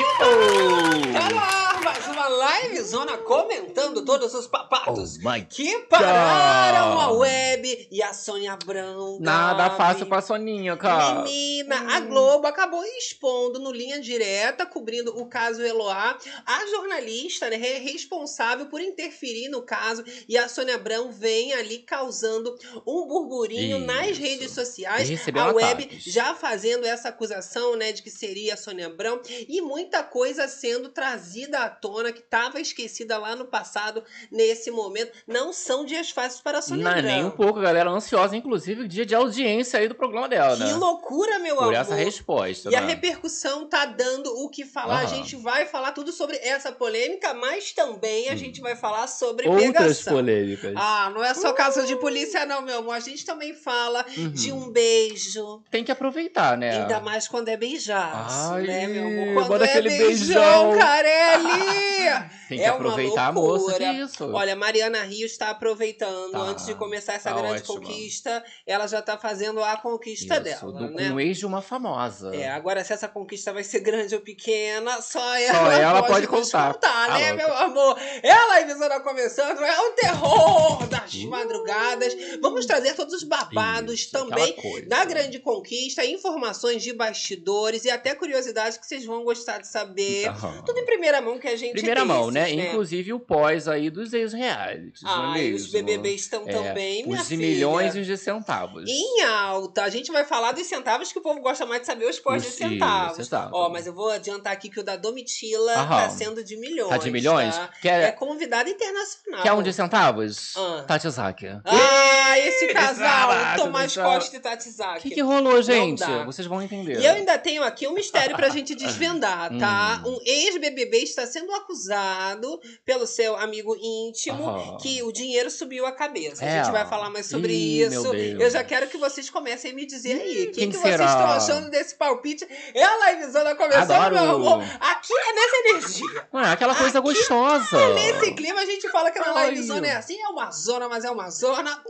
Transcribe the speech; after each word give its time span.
people! 0.00 1.12
Tá 1.12 1.28
lá, 1.34 1.80
mais 1.84 2.06
uma 2.06 2.28
live 2.28 2.78
zona 3.10 3.18
comentando 3.18 4.04
todos 4.04 4.34
os 4.34 4.46
papatos 4.46 5.18
Oh 5.24 5.44
que 5.48 5.78
pararam 5.88 6.94
God. 6.94 7.02
a 7.04 7.10
web 7.12 7.88
e 7.90 8.02
a 8.02 8.12
Sônia 8.12 8.52
Abrão. 8.52 9.18
Nada 9.20 9.64
Gabi. 9.64 9.76
fácil 9.76 10.06
pra 10.06 10.20
Soninha, 10.20 10.76
cara. 10.76 11.22
Menina, 11.22 11.96
a 11.96 12.00
Globo 12.00 12.46
acabou 12.46 12.84
expondo 12.84 13.58
no 13.58 13.70
Linha 13.72 14.00
Direta, 14.00 14.66
cobrindo 14.66 15.16
o 15.18 15.26
caso 15.26 15.62
Eloá, 15.62 16.16
a 16.46 16.66
jornalista 16.66 17.48
né, 17.50 17.56
re- 17.56 17.78
responsável 17.78 18.66
por 18.66 18.80
interferir 18.80 19.48
no 19.48 19.62
caso 19.62 20.04
e 20.28 20.36
a 20.36 20.48
Sônia 20.48 20.74
Abrão 20.76 21.10
vem 21.12 21.52
ali 21.52 21.78
causando 21.78 22.56
um 22.86 23.06
burburinho 23.06 23.78
nas 23.78 24.08
Isso. 24.10 24.20
redes 24.20 24.50
sociais. 24.52 25.08
A 25.34 25.52
web 25.52 25.88
já 25.98 26.34
fazendo 26.34 26.84
essa 26.86 27.08
acusação, 27.08 27.76
né, 27.76 27.92
de 27.92 28.02
que 28.02 28.10
seria 28.10 28.54
a 28.54 28.56
Sônia 28.56 28.86
Abrão 28.86 29.20
e 29.48 29.60
muita 29.60 30.02
coisa 30.02 30.48
sendo 30.48 30.88
trazida 30.88 31.60
à 31.60 31.70
tona 31.70 32.12
que 32.12 32.20
estava 32.20 32.60
esquecida 32.60 32.99
lá 33.08 33.36
no 33.36 33.44
passado, 33.44 34.02
nesse 34.30 34.70
momento. 34.70 35.12
Não 35.26 35.52
são 35.52 35.84
dias 35.84 36.10
fáceis 36.10 36.40
para 36.40 36.58
a 36.58 36.62
Sônia 36.62 36.84
Não 36.84 36.90
Abrão. 36.90 37.04
nem 37.04 37.24
um 37.24 37.30
pouco, 37.30 37.60
galera. 37.60 37.90
Ansiosa, 37.90 38.36
inclusive, 38.36 38.86
dia 38.88 39.04
de 39.06 39.14
audiência 39.14 39.78
aí 39.80 39.88
do 39.88 39.94
programa 39.94 40.28
dela, 40.28 40.56
Que 40.56 40.62
né? 40.64 40.74
loucura, 40.74 41.38
meu 41.38 41.56
Por 41.56 41.62
amor. 41.64 41.74
essa 41.74 41.94
resposta, 41.94 42.70
E 42.70 42.76
a 42.76 42.80
né? 42.80 42.86
repercussão 42.88 43.66
tá 43.68 43.84
dando 43.86 44.26
o 44.44 44.48
que 44.48 44.64
falar. 44.64 44.98
A 45.00 45.04
Aham. 45.04 45.08
gente 45.08 45.36
vai 45.36 45.66
falar 45.66 45.92
tudo 45.92 46.12
sobre 46.12 46.36
essa 46.38 46.70
polêmica, 46.72 47.34
mas 47.34 47.72
também 47.72 48.28
a 48.28 48.34
Hum. 48.34 48.36
gente 48.36 48.60
vai 48.60 48.76
falar 48.76 49.06
sobre 49.06 49.48
Outras 49.48 49.66
pegação. 49.72 50.12
polêmicas. 50.14 50.72
Ah, 50.76 51.10
não 51.14 51.22
é 51.24 51.34
só 51.34 51.52
caso 51.52 51.86
de 51.86 51.96
polícia, 51.96 52.44
não, 52.46 52.62
meu 52.62 52.78
amor. 52.78 52.94
A 52.94 53.00
gente 53.00 53.24
também 53.24 53.54
fala 53.54 54.04
Uhum. 54.16 54.30
de 54.30 54.52
um 54.52 54.70
beijo. 54.70 55.62
Tem 55.70 55.82
que 55.84 55.90
aproveitar, 55.92 56.56
né? 56.56 56.80
Ainda 56.82 57.00
mais 57.00 57.26
quando 57.28 57.48
é 57.48 57.56
beijaço, 57.56 58.52
Ai, 58.54 58.62
né, 58.62 58.86
meu 58.86 59.06
amor? 59.06 59.46
Quando 59.46 59.62
é 59.64 59.68
aquele 59.68 59.88
beijão, 59.90 60.70
beijão. 60.70 60.78
Carelli! 60.78 62.30
Tem 62.48 62.58
que 62.58 62.64
é 62.64 62.72
uma 62.72 62.78
aproveitar 62.92 63.26
a 63.28 63.32
moça 63.32 63.64
loucura. 63.64 63.92
disso. 63.94 64.30
Olha, 64.32 64.56
Mariana 64.56 65.02
Rios 65.02 65.32
está 65.32 65.50
aproveitando, 65.50 66.32
Tá, 66.32 66.38
antes 66.40 66.66
de 66.66 66.74
começar 66.74 67.14
essa 67.14 67.30
tá 67.30 67.36
grande 67.36 67.60
ótima. 67.62 67.74
conquista, 67.80 68.44
ela 68.66 68.86
já 68.86 69.00
tá 69.02 69.16
fazendo 69.18 69.62
a 69.62 69.76
conquista 69.76 70.34
Isso, 70.34 70.42
dela, 70.42 70.72
do, 70.72 70.90
né? 70.94 71.10
um 71.12 71.20
ex 71.20 71.38
de 71.38 71.46
uma 71.46 71.60
famosa. 71.62 72.34
É, 72.34 72.48
agora 72.50 72.82
se 72.84 72.92
essa 72.92 73.08
conquista 73.08 73.52
vai 73.52 73.64
ser 73.64 73.80
grande 73.80 74.14
ou 74.14 74.20
pequena, 74.20 75.00
só 75.02 75.20
Só 75.20 75.34
ela, 75.36 75.74
ela 75.74 76.02
pode, 76.02 76.26
pode 76.26 76.26
contar. 76.28 76.74
contar, 76.74 77.06
Tá 77.08 77.18
né, 77.18 77.30
louca. 77.32 77.36
meu 77.46 77.54
amor? 77.56 77.98
Ela 78.22 78.60
e 78.60 78.64
Visora 78.66 79.00
começando, 79.00 79.60
é 79.62 79.80
o 79.80 79.90
terror 79.92 80.86
das 80.86 81.12
Ih. 81.14 81.26
madrugadas. 81.26 82.14
Vamos 82.40 82.66
trazer 82.66 82.94
todos 82.94 83.14
os 83.14 83.22
babados 83.24 84.00
Isso, 84.00 84.12
também 84.12 84.54
da 84.86 85.04
grande 85.04 85.38
conquista, 85.38 86.04
informações 86.04 86.82
de 86.82 86.92
bastidores 86.92 87.84
e 87.84 87.90
até 87.90 88.14
curiosidades 88.14 88.78
que 88.78 88.86
vocês 88.86 89.04
vão 89.04 89.24
gostar 89.24 89.58
de 89.58 89.68
saber. 89.68 90.30
Tudo 90.64 90.78
em 90.78 90.84
primeira 90.86 91.20
mão 91.20 91.38
que 91.38 91.48
a 91.48 91.56
gente 91.56 91.72
Primeira 91.72 92.04
mão, 92.04 92.30
né? 92.30 92.50
esses, 92.50 92.60
Inclusive 92.80 93.12
o 93.12 93.20
pós 93.20 93.68
aí 93.68 93.90
dos 93.90 94.14
ex-realities. 94.14 95.02
Ah, 95.04 95.34
é 95.36 95.44
e 95.48 95.52
os? 95.54 95.66
BBBs 95.70 96.22
estão 96.22 96.44
É, 96.48 96.52
também, 96.52 97.04
minha 97.06 97.20
Os 97.20 97.28
de 97.28 97.36
filha. 97.36 97.46
milhões 97.46 97.94
e 97.94 98.00
os 98.00 98.06
de 98.06 98.16
centavos. 98.16 98.88
Em 98.88 99.22
alta. 99.22 99.84
A 99.84 99.90
gente 99.90 100.10
vai 100.10 100.24
falar 100.24 100.52
dos 100.52 100.66
centavos 100.66 101.12
que 101.12 101.18
o 101.18 101.22
povo 101.22 101.40
gosta 101.42 101.66
mais 101.66 101.82
de 101.82 101.86
saber 101.86 102.06
os 102.08 102.18
pós 102.18 102.42
de 102.42 102.48
Os- 102.48 102.54
centavos. 102.54 103.12
isso, 103.12 103.20
exato. 103.20 103.50
Ó, 103.52 103.68
mas 103.68 103.86
eu 103.86 103.92
vou 103.92 104.08
adiantar 104.10 104.54
aqui 104.54 104.70
que 104.70 104.80
o 104.80 104.82
da 104.82 104.96
Domitila 104.96 105.72
Aham. 105.74 105.88
tá 106.04 106.08
sendo 106.08 106.42
de 106.42 106.56
milhões. 106.56 106.88
Tá 106.88 106.96
de 106.96 107.10
milhões? 107.10 107.54
tá? 107.54 107.68
Quer, 107.82 108.02
É 108.04 108.12
convidada 108.12 108.70
internacional. 108.70 109.42
quer 109.42 109.52
um 109.52 109.62
de 109.62 109.72
centavos? 109.74 110.54
Ah. 110.56 110.84
Tati 110.88 111.10
Zaki. 111.10 111.48
Ah, 111.66 112.38
esse 112.38 112.68
casal, 112.72 113.56
Tomás 113.56 113.92
céu. 113.92 114.04
Costa 114.04 114.36
e 114.36 114.40
Tati 114.40 114.68
O 114.68 114.72
Zaki. 114.72 115.08
que, 115.10 115.14
que 115.16 115.20
rolou, 115.20 115.60
gente? 115.60 116.02
Vocês 116.24 116.48
vão 116.48 116.62
entender. 116.62 116.98
E 116.98 117.04
eu 117.04 117.12
ainda 117.12 117.36
tenho 117.38 117.62
aqui 117.62 117.86
um 117.86 117.92
mistério 117.92 118.34
pra 118.36 118.48
gente 118.48 118.74
desvendar, 118.74 119.50
tá? 119.60 120.02
Hum. 120.06 120.14
Um 120.14 120.18
ex-BBB 120.24 120.98
está 121.02 121.26
sendo 121.26 121.52
acusado 121.52 122.58
pelo 122.84 123.06
seu 123.06 123.36
amigo 123.36 123.76
íntimo 123.80 124.78
que 124.80 125.02
o 125.02 125.12
dinheiro 125.12 125.50
subiu 125.50 125.86
a 125.86 125.92
cabeça. 125.92 126.44
A 126.44 126.48
É. 126.48 126.62
gente 126.64 126.72
vai 126.72 126.86
falar 126.86 127.10
mais 127.10 127.26
sobre 127.26 127.52
Ih, 127.52 127.82
isso. 127.82 128.14
Eu 128.14 128.50
já 128.50 128.62
quero 128.64 128.86
que 128.88 128.96
vocês 128.98 129.28
comecem 129.30 129.72
a 129.72 129.74
me 129.74 129.86
dizer 129.86 130.20
aí. 130.20 130.46
O 130.46 130.52
que, 130.52 130.66
que 130.66 130.76
vocês 130.76 130.94
estão 131.00 131.30
achando 131.30 131.70
desse 131.70 131.94
palpite? 131.94 132.46
Ela 132.74 133.12
e 133.12 133.16
Visana 133.16 133.54
começando, 133.54 133.90
Adoro. 133.90 134.14
meu 134.14 134.30
amor. 134.54 134.64
Aqui 134.80 135.12
é 135.12 135.32
nessa 135.32 135.56
energia. 135.68 136.28
É 136.34 136.52
aquela 136.52 136.74
coisa 136.74 137.00
gostosa. 137.00 137.94
Nesse 137.94 138.32
clima, 138.32 138.60
a 138.60 138.66
gente 138.66 138.88
fala 138.90 139.10
que 139.10 139.18
na 139.18 139.32
live 139.32 139.56
Ai. 139.58 139.62
zona 139.62 139.86
é 139.86 139.92
assim, 139.96 140.20
é 140.20 140.28
uma 140.28 140.50
zona, 140.50 140.88
mas 140.88 141.04
é 141.04 141.10
uma 141.10 141.30
zona. 141.30 141.80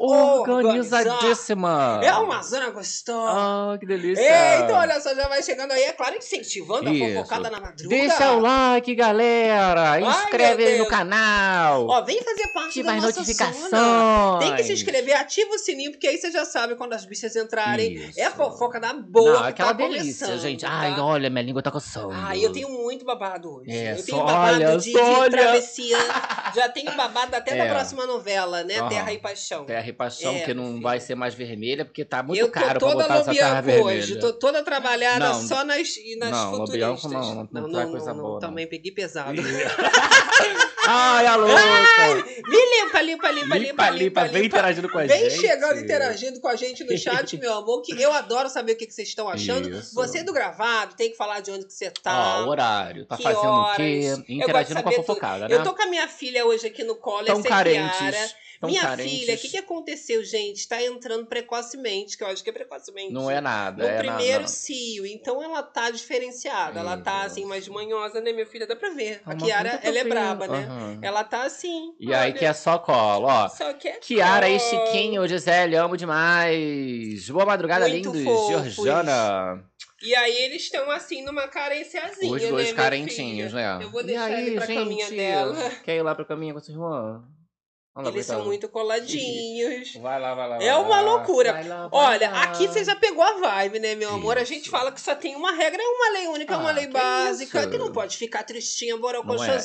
Organizadíssima. 0.91 2.01
É 2.03 2.13
uma 2.15 2.43
zona 2.43 2.71
gostosa. 2.71 3.31
Ah, 3.33 3.77
que 3.79 3.87
delícia. 3.87 4.21
Ei, 4.23 4.63
então 4.65 4.77
olha 4.77 5.01
só, 5.01 5.15
já 5.15 5.29
vai 5.29 5.43
chegando 5.43 5.73
aí, 5.73 5.83
é 5.83 5.93
claro, 5.93 6.17
incentivando 6.17 6.89
a 6.89 6.93
Isso. 6.93 7.15
fofocada 7.15 7.51
na 7.51 7.61
madruga. 7.61 7.89
Deixa 7.89 8.33
o 8.33 8.41
like, 8.41 8.95
galera. 8.95 10.01
Inscreve 10.01 10.70
no 10.79 10.87
canal. 10.87 11.87
Ó, 11.87 12.03
vem 12.03 12.23
fazer 12.23 12.47
parte 12.49 12.69
Ativa 12.81 12.89
da 12.91 12.97
as 12.97 13.03
nossa 13.03 13.21
notificações. 13.21 13.71
zona. 13.71 14.39
Tem 14.39 14.57
que 14.57 14.65
se 14.65 14.73
inscrever, 14.73 15.17
ativa 15.17 15.51
o 15.55 15.59
sininho, 15.59 15.91
porque 15.93 16.07
aí 16.07 16.19
você 16.19 16.31
já 16.31 16.45
sabe 16.45 16.75
quando 16.77 16.93
as 16.93 17.05
bichas 17.05 17.35
entrarem. 17.37 17.95
Isso. 17.95 18.21
É 18.21 18.31
fofoca 18.31 18.79
da 18.81 18.93
boa 18.93 19.33
Não, 19.33 19.41
que 19.43 19.49
aquela 19.49 19.69
tá 19.75 19.75
delícia, 19.75 20.39
gente. 20.39 20.61
tá? 20.63 20.71
Ai, 20.71 20.99
olha, 21.01 21.29
minha 21.31 21.43
língua 21.43 21.63
tá 21.63 21.71
coçando. 21.71 22.11
Ai, 22.13 22.45
eu 22.45 22.53
tenho 22.53 22.69
muito 22.69 23.05
babado 23.05 23.57
hoje. 23.57 23.71
É, 23.71 23.93
eu 23.93 24.05
tenho 24.05 24.19
só 24.19 24.25
babado 24.25 24.55
olha, 24.57 24.77
de, 24.79 24.93
de 24.93 25.31
travessia. 25.31 25.99
Já 26.55 26.69
tenho 26.69 26.93
babado 26.97 27.35
até 27.37 27.57
da 27.57 27.65
É. 27.71 27.73
próxima 27.73 28.07
novela, 28.07 28.65
né? 28.65 28.79
Aham. 28.79 28.89
Terra 28.89 29.13
e 29.13 29.19
Paixão. 29.19 29.65
Terra 29.65 29.89
e 29.89 29.93
paixão, 29.93 30.35
É, 30.35 30.41
que 30.41 30.55
não 30.55 30.67
filho. 30.69 30.81
vai 30.83 30.99
ser 31.01 31.15
mais 31.15 31.35
vermelha, 31.35 31.85
porque 31.85 32.05
tá 32.05 32.23
muito 32.23 32.41
eu 32.41 32.49
caro 32.51 32.67
pra 32.71 32.81
toda 32.81 33.03
botar 33.03 33.17
essa 33.19 33.33
terra 33.33 33.61
vermelha. 33.61 33.85
hoje, 33.99 34.19
tô 34.19 34.33
toda 34.33 34.63
trabalhada 34.63 35.29
Não, 35.29 35.41
só 35.47 35.65
nas, 35.65 35.89
nas 36.19 36.31
não, 36.31 36.51
futuristas. 36.53 37.03
lobianco 37.05 37.09
não, 37.53 37.63
não 37.63 37.71
traz 37.71 37.91
coisa 37.91 38.15
boa, 38.15 38.33
não. 38.35 38.39
Também 38.41 38.67
peguei 38.67 38.93
pesado. 38.93 39.41
Ai, 40.87 41.27
a 41.27 41.37
louca! 41.37 41.61
Me 42.49 42.57
limpa, 42.83 43.01
limpa, 43.03 43.31
limpa, 43.31 43.57
limpa, 43.59 43.91
Limpa, 43.91 44.25
vem 44.29 44.47
interagindo 44.47 44.89
com 44.89 44.99
a 44.99 45.05
Vem 45.05 45.31
gente. 45.31 45.41
chegando, 45.41 45.79
interagindo 45.79 46.41
com 46.41 46.49
a 46.49 46.57
gente 46.57 46.83
no 46.85 46.97
chat, 46.99 47.37
meu 47.39 47.53
amor, 47.55 47.83
que 47.83 48.01
eu 48.01 48.13
adoro 48.13 48.49
saber 48.49 48.73
o 48.73 48.77
que 48.77 48.87
que 48.87 48.93
vocês 48.95 49.09
estão 49.09 49.29
achando. 49.29 49.69
Isso. 49.71 49.95
Você 49.95 50.23
do 50.23 50.33
gravado, 50.33 50.95
tem 50.97 51.11
que 51.11 51.17
falar 51.17 51.41
de 51.41 51.51
onde 51.51 51.67
que 51.67 51.73
você 51.73 51.89
Ó, 51.89 51.91
tá. 52.03 52.45
o 52.45 52.49
horário. 52.49 53.05
Tá 53.07 53.17
fazendo 53.17 53.45
horas. 53.47 53.75
o 53.75 53.77
quê? 53.77 54.25
Interagindo 54.29 54.83
com 54.83 54.89
a 54.89 54.93
fofocada, 54.93 55.49
né? 55.49 55.55
Eu 55.55 55.63
tô 55.63 55.75
com 55.75 55.83
a 55.83 55.87
minha 55.87 56.09
filha 56.09 56.45
hoje 56.47 56.67
aqui 56.67 56.83
no 56.83 56.97
colo, 56.97 57.25
Tão 57.27 57.39
essa 57.39 57.47
é 57.47 57.51
carentes. 57.51 57.99
Kiara. 57.99 58.31
Tão 58.61 58.69
minha 58.69 58.83
carentes. 58.83 59.11
filha, 59.21 59.35
o 59.35 59.39
que, 59.39 59.49
que 59.49 59.57
aconteceu, 59.57 60.23
gente? 60.23 60.69
Tá 60.69 60.83
entrando 60.83 61.25
precocemente, 61.25 62.17
que 62.19 62.23
eu 62.23 62.29
acho 62.29 62.45
que 62.45 62.51
é 62.51 62.53
precocemente. 62.53 63.11
Não 63.11 63.31
é 63.31 63.41
nada. 63.41 63.83
No 63.83 63.89
é 63.89 63.97
primeiro 63.97 64.41
nada. 64.41 64.49
cio, 64.49 65.07
então 65.07 65.43
ela 65.43 65.63
tá 65.63 65.91
diferenciada. 65.91 66.79
Ela 66.81 66.99
tá 66.99 67.23
assim, 67.23 67.47
mais 67.47 67.67
manhosa, 67.69 68.21
né, 68.21 68.33
minha 68.35 68.45
filha? 68.45 68.67
Dá 68.67 68.77
pra 68.77 68.91
ver. 68.91 69.23
A 69.25 69.31
É 69.33 69.35
uma 69.35 69.45
Kiara, 69.47 69.81
ela 69.83 69.99
é 69.99 70.05
braba, 70.05 70.47
né? 70.47 70.59
Aham. 70.69 70.99
Ela 71.01 71.25
tá 71.25 71.45
assim. 71.45 71.95
E 71.99 72.13
aí 72.13 72.31
olha, 72.31 72.39
que 72.39 72.45
é 72.45 72.53
só 72.53 72.79
colo, 72.79 73.27
ó. 73.29 73.49
Só 73.49 73.73
que 73.73 73.89
é 73.89 73.93
Kiara 73.99 74.47
e 74.51 74.59
colo. 74.59 74.71
Chiquinho, 74.87 75.27
Gisele, 75.27 75.77
amo 75.77 75.97
demais. 75.97 77.31
Boa 77.31 77.47
madrugada, 77.47 77.89
Muito 77.89 78.13
lindos. 78.13 78.25
fofos. 78.25 78.75
Georgiana. 78.75 79.65
E 80.03 80.15
aí 80.15 80.37
eles 80.45 80.63
estão 80.63 80.91
assim 80.91 81.23
numa 81.23 81.49
carenciazinha, 81.49 82.33
Os 82.35 82.43
né, 82.43 82.49
dois 82.49 82.65
minha 82.65 82.75
carentinhos, 82.77 83.53
né? 83.53 83.79
Eu 83.83 83.91
vou 83.91 84.01
E 84.03 84.05
deixar 84.05 84.25
aí, 84.25 84.47
ele 84.49 84.57
pra 84.57 84.67
gente? 84.67 84.79
caminha 84.79 85.11
dela. 85.11 85.71
Quer 85.85 85.97
ir 85.97 86.03
lá 86.03 86.15
pra 86.15 86.25
caminha 86.25 86.53
com 86.53 86.59
a 86.59 86.63
sua 86.63 86.73
irmã? 86.75 87.25
Lá, 87.97 88.09
Eles 88.09 88.25
são 88.25 88.45
muito 88.45 88.69
coladinhos. 88.69 89.95
Vai 89.97 90.21
lá, 90.21 90.33
vai 90.35 90.49
lá. 90.49 90.57
É 90.63 90.73
vai 90.73 90.81
uma 90.81 91.01
lá. 91.01 91.01
loucura. 91.01 91.53
Vai 91.53 91.65
lá, 91.67 91.89
vai 91.89 92.01
Olha, 92.15 92.31
lá. 92.31 92.43
aqui 92.45 92.69
você 92.69 92.85
já 92.85 92.95
pegou 92.95 93.23
a 93.23 93.33
vibe, 93.35 93.81
né, 93.81 93.97
meu 93.97 94.11
amor? 94.15 94.39
A 94.39 94.45
gente 94.45 94.63
Isso. 94.63 94.71
fala 94.71 94.93
que 94.93 95.01
só 95.01 95.15
tem 95.15 95.35
uma 95.35 95.51
regra, 95.53 95.83
é 95.83 95.87
uma 95.87 96.11
lei 96.13 96.29
única, 96.29 96.55
é 96.55 96.57
uma 96.57 96.71
Ah, 96.71 96.73
lei 96.73 96.87
que 96.87 96.93
básica, 96.93 97.61
isso? 97.61 97.71
que 97.71 97.77
não 97.79 97.91
pode 97.93 98.17
ficar 98.17 98.45
tristinha, 98.45 98.97
Não 98.97 99.09
é. 99.09 99.19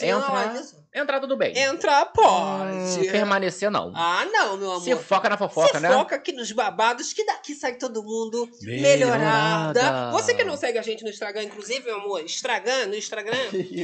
Entrar, 0.10 0.32
olha. 0.34 0.64
entrar 1.02 1.20
tudo 1.20 1.38
bem. 1.38 1.56
Entrar 1.58 2.04
pode. 2.08 3.00
Hum, 3.00 3.12
permanecer, 3.12 3.70
não. 3.70 3.94
Ah, 3.96 4.26
não, 4.26 4.58
meu 4.58 4.72
amor. 4.72 4.82
Se 4.84 4.96
foca 4.96 5.30
na 5.30 5.38
fofoca, 5.38 5.78
Se 5.78 5.80
né? 5.80 5.92
foca 5.94 6.16
aqui 6.16 6.32
nos 6.32 6.52
babados, 6.52 7.14
que 7.14 7.24
daqui 7.26 7.54
sai 7.54 7.76
todo 7.76 8.02
mundo 8.04 8.50
Melhorada. 8.64 9.74
melhorada. 9.84 10.12
Você 10.14 10.34
que 10.34 10.44
não 10.44 10.58
segue 10.58 10.80
a 10.80 10.82
gente 10.82 11.04
no 11.04 11.10
Instagram, 11.12 11.44
inclusive, 11.44 11.86
meu 11.86 11.98
amor, 11.98 12.22
Instagram, 12.24 12.88
no 12.88 12.96
Instagram, 12.96 13.38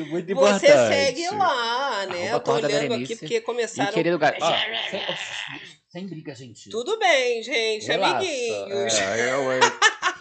Muito 0.10 0.34
você 0.36 0.66
importante. 0.68 0.94
segue 0.96 1.30
lá, 1.30 2.06
né? 2.08 2.30
Arroba 2.30 2.36
Eu 2.36 2.40
tô 2.40 2.52
olhando 2.54 2.94
aqui 2.96 3.16
porque 3.16 3.36
E 3.38 3.42
começaram. 3.42 3.92
querido 3.94 4.18
gato. 4.40 4.46
Ó, 4.46 5.81
sem, 5.92 6.08
briga, 6.08 6.34
gente. 6.34 6.70
Tudo 6.70 6.98
bem, 6.98 7.44
gente, 7.44 7.86
Relaxa. 7.86 8.16
amiguinhos. 8.18 8.94
É, 9.00 9.34
eu, 9.34 9.52
eu- 9.52 9.60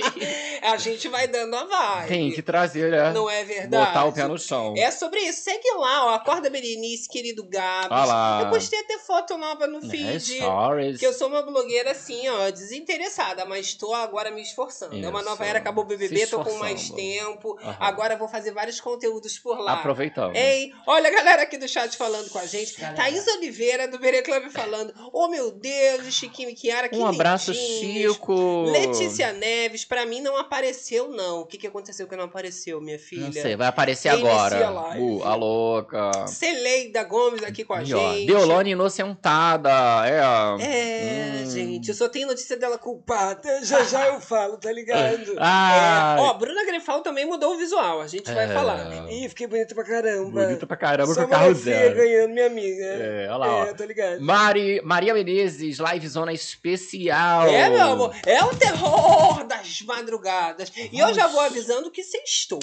A 0.62 0.76
gente 0.78 1.08
vai 1.08 1.26
dando 1.28 1.54
a 1.54 1.64
vibe. 1.64 2.08
Tem 2.08 2.32
que 2.32 2.40
trazer, 2.42 2.90
né? 2.90 3.12
Não 3.12 3.28
é 3.28 3.44
verdade? 3.44 3.86
Botar 3.86 4.04
o 4.06 4.12
pé 4.12 4.26
no 4.26 4.38
chão. 4.38 4.74
É 4.76 4.90
sobre 4.90 5.20
isso. 5.20 5.42
Segue 5.42 5.70
lá, 5.76 6.06
ó. 6.06 6.14
Acorda 6.14 6.48
Berenice, 6.48 7.08
querido 7.08 7.44
Gabs. 7.44 7.90
Olha 7.90 8.04
lá. 8.06 8.42
Eu 8.44 8.50
postei 8.50 8.78
até 8.80 8.98
foto 8.98 9.36
nova 9.36 9.66
no 9.66 9.78
É, 9.78 9.90
feed. 9.90 10.36
stories. 10.38 10.98
Que 10.98 11.06
eu 11.06 11.12
sou 11.12 11.28
uma 11.28 11.42
blogueira 11.42 11.90
assim, 11.90 12.26
ó, 12.28 12.50
desinteressada, 12.50 13.44
mas 13.44 13.66
estou 13.66 13.94
agora 13.94 14.30
me 14.30 14.40
esforçando. 14.42 14.94
É 14.96 15.08
uma 15.08 15.20
Isso. 15.20 15.28
nova 15.28 15.44
era, 15.44 15.58
acabou 15.58 15.84
o 15.84 15.86
BBB, 15.86 16.26
tô 16.26 16.42
com 16.42 16.54
mais 16.54 16.88
tempo. 16.90 17.58
Aham. 17.60 17.76
Agora 17.80 18.16
vou 18.16 18.28
fazer 18.28 18.52
vários 18.52 18.80
conteúdos 18.80 19.38
por 19.38 19.58
lá. 19.60 19.74
Aproveitamos. 19.74 20.36
Ei, 20.38 20.72
olha 20.86 21.08
a 21.08 21.12
galera 21.12 21.42
aqui 21.42 21.58
do 21.58 21.68
chat 21.68 21.94
falando 21.96 22.30
com 22.30 22.38
a 22.38 22.46
gente. 22.46 22.78
Galera. 22.80 22.96
Thaís 22.96 23.26
Oliveira, 23.36 23.86
do 23.88 23.98
Bere 23.98 24.22
Club, 24.22 24.50
falando: 24.50 24.94
Oh, 25.12 25.28
meu 25.28 25.50
Deus, 25.60 26.12
Chiquinho 26.14 26.48
e 26.50 26.54
Kiara, 26.54 26.88
que 26.88 26.96
um 26.96 27.06
abraço, 27.06 27.52
lindinhos. 27.52 28.14
Chico. 28.14 28.64
Letícia 28.70 29.32
Neves, 29.32 29.84
pra 29.84 30.04
mim 30.06 30.20
não 30.20 30.36
apareceu, 30.36 31.08
não. 31.08 31.40
O 31.40 31.46
que, 31.46 31.58
que 31.58 31.66
aconteceu 31.66 32.06
que 32.06 32.16
não 32.16 32.24
apareceu, 32.24 32.80
minha 32.80 32.98
filha? 32.98 33.26
Não 33.26 33.32
sei, 33.32 33.56
vai 33.56 33.66
aparecer 33.68 34.10
Quem 34.16 34.20
agora. 34.28 34.70
Uh, 34.98 35.22
a 35.24 35.34
louca. 35.34 36.26
Celeida 36.26 37.02
Gomes 37.04 37.42
aqui 37.42 37.64
com 37.64 37.74
a 37.74 37.80
ó, 37.80 37.84
gente. 37.84 38.26
Deolane 38.26 38.70
inocentada. 38.70 39.70
É. 40.06 40.20
É, 40.64 41.42
Hum. 41.44 41.50
gente, 41.50 41.88
eu 41.88 41.94
só 41.94 42.08
tenho 42.08 42.26
notícia 42.28 42.56
dela 42.56 42.78
culpada. 42.78 43.64
Já 43.64 43.82
já 43.84 44.06
eu 44.08 44.20
falo, 44.20 44.56
tá 44.56 44.72
ligado? 44.72 45.34
Ah, 45.38 46.16
É, 46.18 46.20
ó, 46.22 46.34
Bruna 46.34 46.64
Grefal 46.64 47.00
também 47.02 47.24
mudou 47.26 47.54
o 47.54 47.58
visual, 47.58 48.00
a 48.00 48.06
gente 48.06 48.30
vai 48.32 48.44
É. 48.44 48.48
falar. 48.48 48.88
Ih, 49.10 49.28
fiquei 49.28 49.46
bonita 49.46 49.74
pra 49.74 49.84
caramba. 49.84 50.44
bonita 50.46 50.66
pra 50.66 50.76
caramba 50.76 51.12
Só 51.14 51.20
com 51.22 51.26
o 51.26 51.30
carro 51.30 51.54
zero. 51.54 51.94
ganhando, 51.96 52.32
minha 52.32 52.46
amiga. 52.46 52.84
É, 52.84 53.26
olha 53.30 53.36
lá, 53.36 53.56
ó. 53.56 53.64
É, 53.64 53.74
tá 53.74 53.86
ligado? 53.86 54.20
Mari, 54.20 54.80
Maria 54.84 55.12
Menezes, 55.14 55.49
live 55.78 56.08
zona 56.08 56.32
especial. 56.32 57.46
É, 57.48 57.68
meu 57.68 57.92
amor, 57.92 58.14
é 58.26 58.42
o 58.44 58.54
terror 58.56 59.44
das 59.46 59.82
madrugadas. 59.82 60.70
E 60.92 60.98
eu 60.98 61.12
já 61.14 61.26
vou 61.26 61.40
avisando 61.40 61.90
que 61.90 62.02
sextou. 62.02 62.60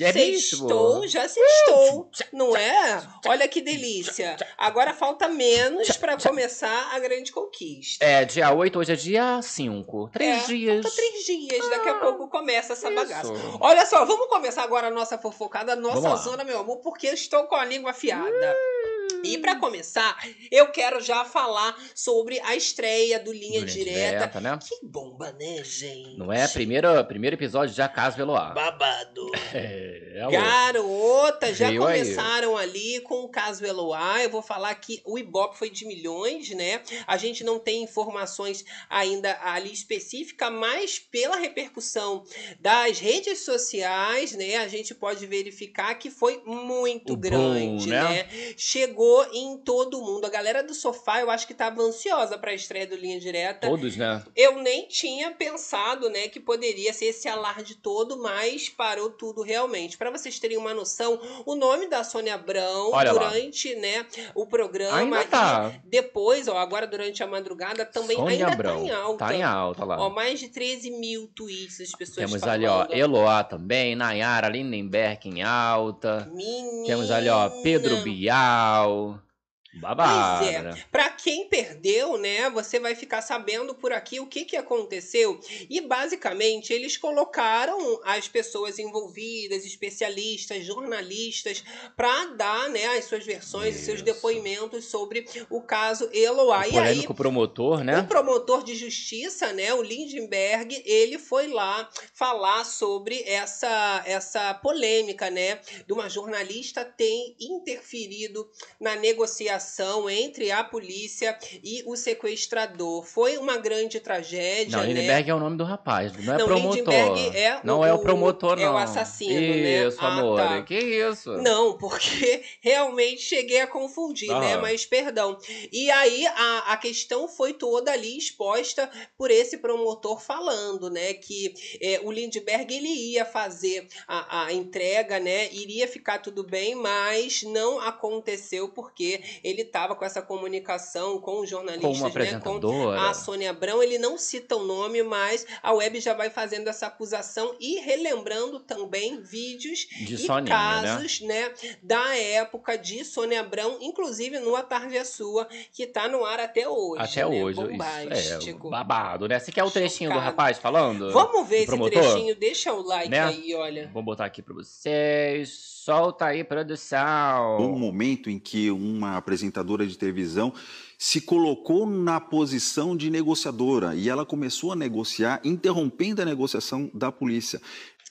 É? 0.00 0.12
Sextou, 0.12 1.08
já 1.08 1.28
sextou, 1.28 2.08
não 2.32 2.56
é? 2.56 3.02
Olha 3.26 3.48
que 3.48 3.60
delícia. 3.60 4.36
Agora 4.56 4.94
falta 4.94 5.26
menos 5.26 5.96
pra 5.96 6.16
começar 6.16 6.94
a 6.94 6.98
grande 7.00 7.32
conquista. 7.32 8.04
É, 8.04 8.24
dia 8.24 8.54
8, 8.54 8.78
hoje 8.78 8.92
é 8.92 8.96
dia 8.96 9.42
5. 9.42 10.10
Três 10.12 10.44
É, 10.44 10.46
dias. 10.46 10.82
Falta 10.82 10.96
três 10.96 11.26
dias, 11.26 11.70
daqui 11.70 11.88
a 11.88 11.94
pouco 11.94 12.28
começa 12.28 12.74
essa 12.74 12.86
Isso. 12.86 12.94
bagaça. 12.94 13.32
Olha 13.60 13.84
só, 13.84 14.04
vamos 14.04 14.28
começar 14.28 14.62
agora 14.62 14.86
a 14.86 14.90
nossa 14.92 15.18
fofocada, 15.18 15.72
a 15.72 15.76
nossa 15.76 16.14
zona, 16.22 16.44
meu 16.44 16.60
amor, 16.60 16.76
porque 16.76 17.08
eu 17.08 17.14
estou 17.14 17.42
com 17.48 17.56
a 17.56 17.64
língua 17.64 17.90
afiada. 17.90 18.24
Hum. 18.30 18.93
E 19.24 19.38
pra 19.38 19.56
começar, 19.56 20.16
eu 20.50 20.68
quero 20.70 21.00
já 21.00 21.24
falar 21.24 21.76
sobre 21.94 22.38
a 22.40 22.54
estreia 22.54 23.18
do 23.18 23.32
Linha 23.32 23.60
Linha 23.60 23.64
Direta. 23.66 24.40
né? 24.40 24.58
Que 24.62 24.84
bomba, 24.86 25.32
né, 25.32 25.62
gente? 25.64 26.16
Não 26.18 26.32
é? 26.32 26.46
Primeiro, 26.48 27.04
primeiro 27.06 27.34
episódio 27.36 27.74
já 27.74 27.88
Caso 27.88 28.16
Veloar. 28.16 28.54
Babado. 28.54 29.30
É, 29.54 30.20
é 30.20 30.30
Garota, 30.30 31.52
já 31.54 31.68
Veio 31.68 31.84
aí. 31.86 32.00
começaram 32.00 32.56
ali 32.56 33.00
com 33.00 33.22
o 33.24 33.28
caso 33.28 33.64
Eloá. 33.64 34.22
Eu 34.22 34.30
vou 34.30 34.42
falar 34.42 34.74
que 34.76 35.00
o 35.04 35.18
Ibope 35.18 35.56
foi 35.58 35.70
de 35.70 35.86
milhões, 35.86 36.50
né? 36.50 36.82
A 37.06 37.16
gente 37.16 37.42
não 37.44 37.58
tem 37.58 37.82
informações 37.82 38.64
ainda 38.88 39.36
ali 39.42 39.72
específica, 39.72 40.50
mas 40.50 40.98
pela 40.98 41.36
repercussão 41.36 42.24
das 42.60 42.98
redes 42.98 43.44
sociais, 43.44 44.32
né? 44.32 44.56
A 44.56 44.68
gente 44.68 44.94
pode 44.94 45.24
verificar 45.26 45.94
que 45.96 46.10
foi 46.10 46.42
muito 46.44 47.12
O 47.12 47.16
boom, 47.16 47.20
grande, 47.30 47.88
né? 47.90 48.02
né? 48.02 48.28
Chegou 48.56 49.13
em 49.32 49.56
todo 49.58 50.00
mundo. 50.00 50.24
A 50.26 50.30
galera 50.30 50.62
do 50.62 50.74
sofá, 50.74 51.20
eu 51.20 51.30
acho 51.30 51.46
que 51.46 51.54
tava 51.54 51.80
ansiosa 51.82 52.38
pra 52.38 52.52
estreia 52.54 52.86
do 52.86 52.96
Linha 52.96 53.18
Direta. 53.20 53.68
Todos, 53.68 53.96
né? 53.96 54.22
Eu 54.36 54.60
nem 54.62 54.86
tinha 54.86 55.30
pensado, 55.32 56.08
né, 56.08 56.28
que 56.28 56.40
poderia 56.40 56.92
ser 56.92 57.06
esse 57.06 57.28
alarde 57.28 57.74
todo, 57.76 58.20
mas 58.20 58.68
parou 58.68 59.10
tudo 59.10 59.42
realmente. 59.42 59.96
Pra 59.96 60.10
vocês 60.10 60.38
terem 60.38 60.56
uma 60.56 60.72
noção, 60.74 61.20
o 61.46 61.54
nome 61.54 61.88
da 61.88 62.02
Sônia 62.04 62.34
Abrão 62.34 62.90
Olha 62.92 63.12
lá. 63.12 63.28
durante, 63.28 63.74
né, 63.76 64.06
o 64.34 64.46
programa 64.46 64.98
Ainda 64.98 65.20
e 65.22 65.24
tá. 65.26 65.72
depois, 65.84 66.48
ó, 66.48 66.56
agora 66.58 66.86
durante 66.86 67.22
a 67.22 67.26
madrugada 67.26 67.84
também 67.84 68.16
Sônia 68.16 68.32
ainda 68.46 68.52
Abrão. 68.52 68.76
tá 68.76 68.80
em 68.86 68.90
alta. 68.90 69.18
Tá 69.26 69.34
em 69.34 69.42
alta 69.42 69.84
lá. 69.84 70.00
Ó, 70.00 70.10
mais 70.10 70.40
de 70.40 70.48
13 70.48 70.90
mil 70.90 71.26
tweets 71.28 71.78
das 71.78 71.90
pessoas 71.92 72.16
Temos 72.26 72.40
falando. 72.40 72.54
ali, 72.54 72.66
ó, 72.66 72.86
Eloá 72.90 73.44
também, 73.44 73.94
Nayara 73.94 74.48
Lindenberg 74.48 75.28
em 75.28 75.42
alta. 75.42 76.28
Menina. 76.32 76.86
Temos 76.86 77.10
ali, 77.10 77.28
ó, 77.28 77.48
Pedro 77.62 77.96
Bial. 78.02 79.03
will 79.04 79.33
Babado, 79.76 80.44
Pois 80.44 80.54
é. 80.54 80.84
Pra 80.90 81.10
quem 81.10 81.48
perdeu, 81.48 82.16
né, 82.16 82.48
você 82.50 82.78
vai 82.78 82.94
ficar 82.94 83.22
sabendo 83.22 83.74
por 83.74 83.92
aqui 83.92 84.20
o 84.20 84.26
que, 84.26 84.44
que 84.44 84.56
aconteceu. 84.56 85.40
E 85.68 85.80
basicamente 85.80 86.72
eles 86.72 86.96
colocaram 86.96 88.00
as 88.04 88.28
pessoas 88.28 88.78
envolvidas, 88.78 89.64
especialistas, 89.64 90.64
jornalistas, 90.64 91.64
para 91.96 92.26
dar, 92.26 92.68
né, 92.70 92.86
as 92.98 93.06
suas 93.06 93.24
versões, 93.24 93.74
os 93.74 93.82
seus 93.82 93.96
Isso. 93.96 94.04
depoimentos 94.04 94.84
sobre 94.86 95.26
o 95.50 95.60
caso 95.60 96.08
Eloá. 96.12 96.60
O 96.60 96.62
E 96.62 96.64
aí 96.64 96.72
polêmico 96.72 97.14
promotor, 97.14 97.82
né? 97.82 97.98
o 97.98 98.06
promotor 98.06 98.62
de 98.62 98.76
justiça, 98.76 99.52
né, 99.52 99.74
o 99.74 99.82
Lindenberg, 99.82 100.82
ele 100.86 101.18
foi 101.18 101.48
lá 101.48 101.88
falar 102.12 102.64
sobre 102.64 103.22
essa, 103.26 104.02
essa 104.06 104.54
polêmica, 104.54 105.30
né, 105.30 105.60
de 105.86 105.92
uma 105.92 106.08
jornalista 106.08 106.84
ter 106.84 107.34
interferido 107.40 108.48
na 108.80 108.94
negociação 108.94 109.63
entre 110.10 110.50
a 110.50 110.62
polícia 110.62 111.38
e 111.62 111.82
o 111.86 111.96
sequestrador. 111.96 113.04
Foi 113.04 113.36
uma 113.38 113.56
grande 113.56 114.00
tragédia, 114.00 114.76
Não, 114.76 114.80
né? 114.84 114.88
Lindenberg 114.92 115.30
é 115.30 115.34
o 115.34 115.38
nome 115.40 115.56
do 115.56 115.64
rapaz, 115.64 116.12
não 116.24 116.34
é 116.34 116.38
Não, 116.38 116.46
promotor. 116.46 116.76
Lindenberg 116.76 117.36
é 117.36 117.60
não 117.64 117.80
o- 117.80 117.84
é 117.84 117.92
o 117.92 117.98
promotor, 117.98 118.56
não. 118.56 118.62
é 118.64 118.70
o 118.70 118.76
assassino, 118.76 119.34
né? 119.56 119.86
Isso, 119.88 119.98
Ah, 120.00 120.18
amor. 120.18 120.36
tá. 120.38 120.62
Que 120.62 120.78
isso? 120.78 121.30
Não, 121.38 121.76
porque 121.78 122.42
realmente 122.60 123.22
cheguei 123.22 123.60
a 123.60 123.66
confundir, 123.66 124.30
Aham. 124.30 124.40
né? 124.40 124.56
Mas 124.58 124.84
perdão. 124.84 125.38
E 125.72 125.90
aí 125.90 126.26
a, 126.26 126.72
a 126.72 126.76
questão 126.76 127.28
foi 127.28 127.52
toda 127.52 127.92
ali 127.92 128.16
exposta 128.18 128.90
por 129.16 129.30
esse 129.30 129.58
promotor 129.58 130.20
falando, 130.20 130.90
né? 130.90 131.14
Que 131.14 131.54
é, 131.80 132.00
o 132.02 132.10
Lindbergh 132.10 132.72
ele 132.74 132.88
ia 133.12 133.24
fazer 133.24 133.86
a, 134.08 134.44
a 134.46 134.52
entrega, 134.52 135.18
né? 135.20 135.52
Iria 135.52 135.86
ficar 135.86 136.18
tudo 136.18 136.42
bem, 136.44 136.74
mas 136.74 137.42
não 137.42 137.80
aconteceu 137.80 138.68
porque 138.68 139.22
ele 139.42 139.53
estava 139.62 139.94
com 139.94 140.04
essa 140.04 140.22
comunicação 140.22 141.20
com 141.20 141.40
os 141.40 141.48
jornalistas, 141.48 141.98
Como 141.98 142.18
né? 142.18 142.40
Com 142.40 142.90
a 142.90 143.14
Sônia 143.14 143.50
Abrão, 143.50 143.82
ele 143.82 143.98
não 143.98 144.16
cita 144.18 144.56
o 144.56 144.64
nome, 144.64 145.02
mas 145.02 145.46
a 145.62 145.72
web 145.72 146.00
já 146.00 146.14
vai 146.14 146.30
fazendo 146.30 146.68
essa 146.68 146.86
acusação 146.86 147.54
e 147.60 147.80
relembrando 147.80 148.60
também 148.60 149.20
vídeos 149.20 149.86
De 149.90 150.14
e 150.14 150.18
Soninha, 150.18 150.80
né? 150.80 150.88
casos, 150.88 151.20
né? 151.20 151.52
da 151.82 152.16
época 152.16 152.76
de 152.76 153.04
Sônia 153.04 153.40
Abrão, 153.40 153.78
inclusive 153.80 154.38
no 154.38 154.56
A 154.56 154.62
Tarde 154.62 154.96
é 154.96 155.04
Sua, 155.04 155.48
que 155.72 155.86
tá 155.86 156.08
no 156.08 156.24
ar 156.24 156.40
até 156.40 156.68
hoje. 156.68 157.02
Até 157.02 157.20
né? 157.20 157.26
hoje. 157.26 157.60
Isso, 157.60 157.70
Bombástico. 157.70 158.66
é, 158.66 158.70
babado, 158.70 159.28
né? 159.28 159.38
Você 159.38 159.52
quer 159.52 159.64
o 159.64 159.70
trechinho 159.70 160.12
do 160.12 160.18
rapaz 160.18 160.58
falando? 160.58 161.12
Vamos 161.12 161.48
ver 161.48 161.58
esse 161.58 161.66
promotor? 161.66 162.02
trechinho, 162.02 162.34
deixa 162.34 162.72
o 162.72 162.82
like 162.82 163.10
Né? 163.10 163.20
aí, 163.20 163.54
olha. 163.54 163.90
Vou 163.92 164.02
botar 164.02 164.24
aqui 164.24 164.42
pra 164.42 164.54
vocês. 164.54 165.73
Solta 165.84 166.24
aí, 166.24 166.42
produção. 166.42 167.58
um 167.60 167.78
momento 167.78 168.30
em 168.30 168.38
que 168.38 168.70
uma 168.70 169.18
apresentadora 169.18 169.86
de 169.86 169.98
televisão 169.98 170.50
se 170.98 171.20
colocou 171.20 171.84
na 171.84 172.18
posição 172.18 172.96
de 172.96 173.10
negociadora 173.10 173.94
e 173.94 174.08
ela 174.08 174.24
começou 174.24 174.72
a 174.72 174.76
negociar, 174.76 175.42
interrompendo 175.44 176.22
a 176.22 176.24
negociação 176.24 176.90
da 176.94 177.12
polícia. 177.12 177.60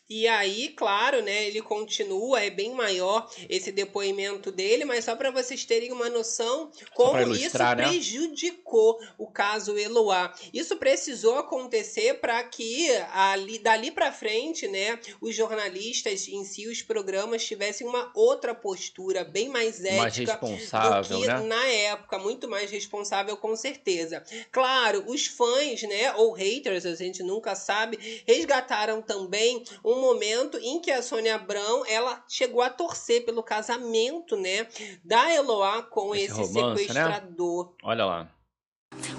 E 0.09 0.27
aí, 0.27 0.69
claro, 0.69 1.21
né, 1.21 1.47
ele 1.47 1.61
continua, 1.61 2.41
é 2.41 2.49
bem 2.49 2.73
maior 2.73 3.29
esse 3.49 3.71
depoimento 3.71 4.51
dele, 4.51 4.83
mas 4.83 5.05
só 5.05 5.15
para 5.15 5.31
vocês 5.31 5.63
terem 5.63 5.93
uma 5.93 6.09
noção 6.09 6.69
como 6.93 7.33
isso 7.33 7.57
né? 7.57 7.75
prejudicou 7.75 8.99
o 9.17 9.27
caso 9.27 9.77
Eloá. 9.77 10.33
Isso 10.53 10.75
precisou 10.75 11.37
acontecer 11.37 12.15
para 12.15 12.43
que 12.43 12.89
ali, 13.13 13.57
dali 13.59 13.91
para 13.91 14.11
frente, 14.11 14.67
né, 14.67 14.99
os 15.21 15.33
jornalistas 15.33 16.27
em 16.27 16.43
si, 16.43 16.67
os 16.67 16.81
programas 16.81 17.45
tivessem 17.45 17.87
uma 17.87 18.11
outra 18.13 18.53
postura 18.53 19.23
bem 19.23 19.47
mais 19.47 19.79
Mais 19.79 20.17
ética 20.17 20.33
responsável, 20.33 21.17
do 21.17 21.21
que 21.21 21.27
né? 21.27 21.39
na 21.41 21.65
época, 21.65 22.19
muito 22.19 22.49
mais 22.49 22.69
responsável 22.69 23.37
com 23.37 23.55
certeza. 23.55 24.21
Claro, 24.51 25.05
os 25.07 25.27
fãs, 25.27 25.81
né, 25.83 26.13
ou 26.15 26.33
haters, 26.33 26.85
a 26.85 26.93
gente 26.93 27.23
nunca 27.23 27.55
sabe, 27.55 28.23
resgataram 28.27 29.01
também 29.01 29.63
um 29.83 29.92
momento 30.01 30.57
em 30.57 30.79
que 30.79 30.91
a 30.91 31.01
Sônia 31.01 31.35
Abrão, 31.35 31.85
ela 31.85 32.23
chegou 32.27 32.61
a 32.61 32.69
torcer 32.69 33.25
pelo 33.25 33.43
casamento, 33.43 34.35
né, 34.35 34.67
da 35.03 35.33
Eloá 35.33 35.83
com 35.83 36.15
Esse 36.15 36.25
esse, 36.25 36.53
romance, 36.53 36.87
né? 36.87 36.93
sequestrador. 36.93 37.75
Olha 37.83 38.05
lá. 38.05 38.29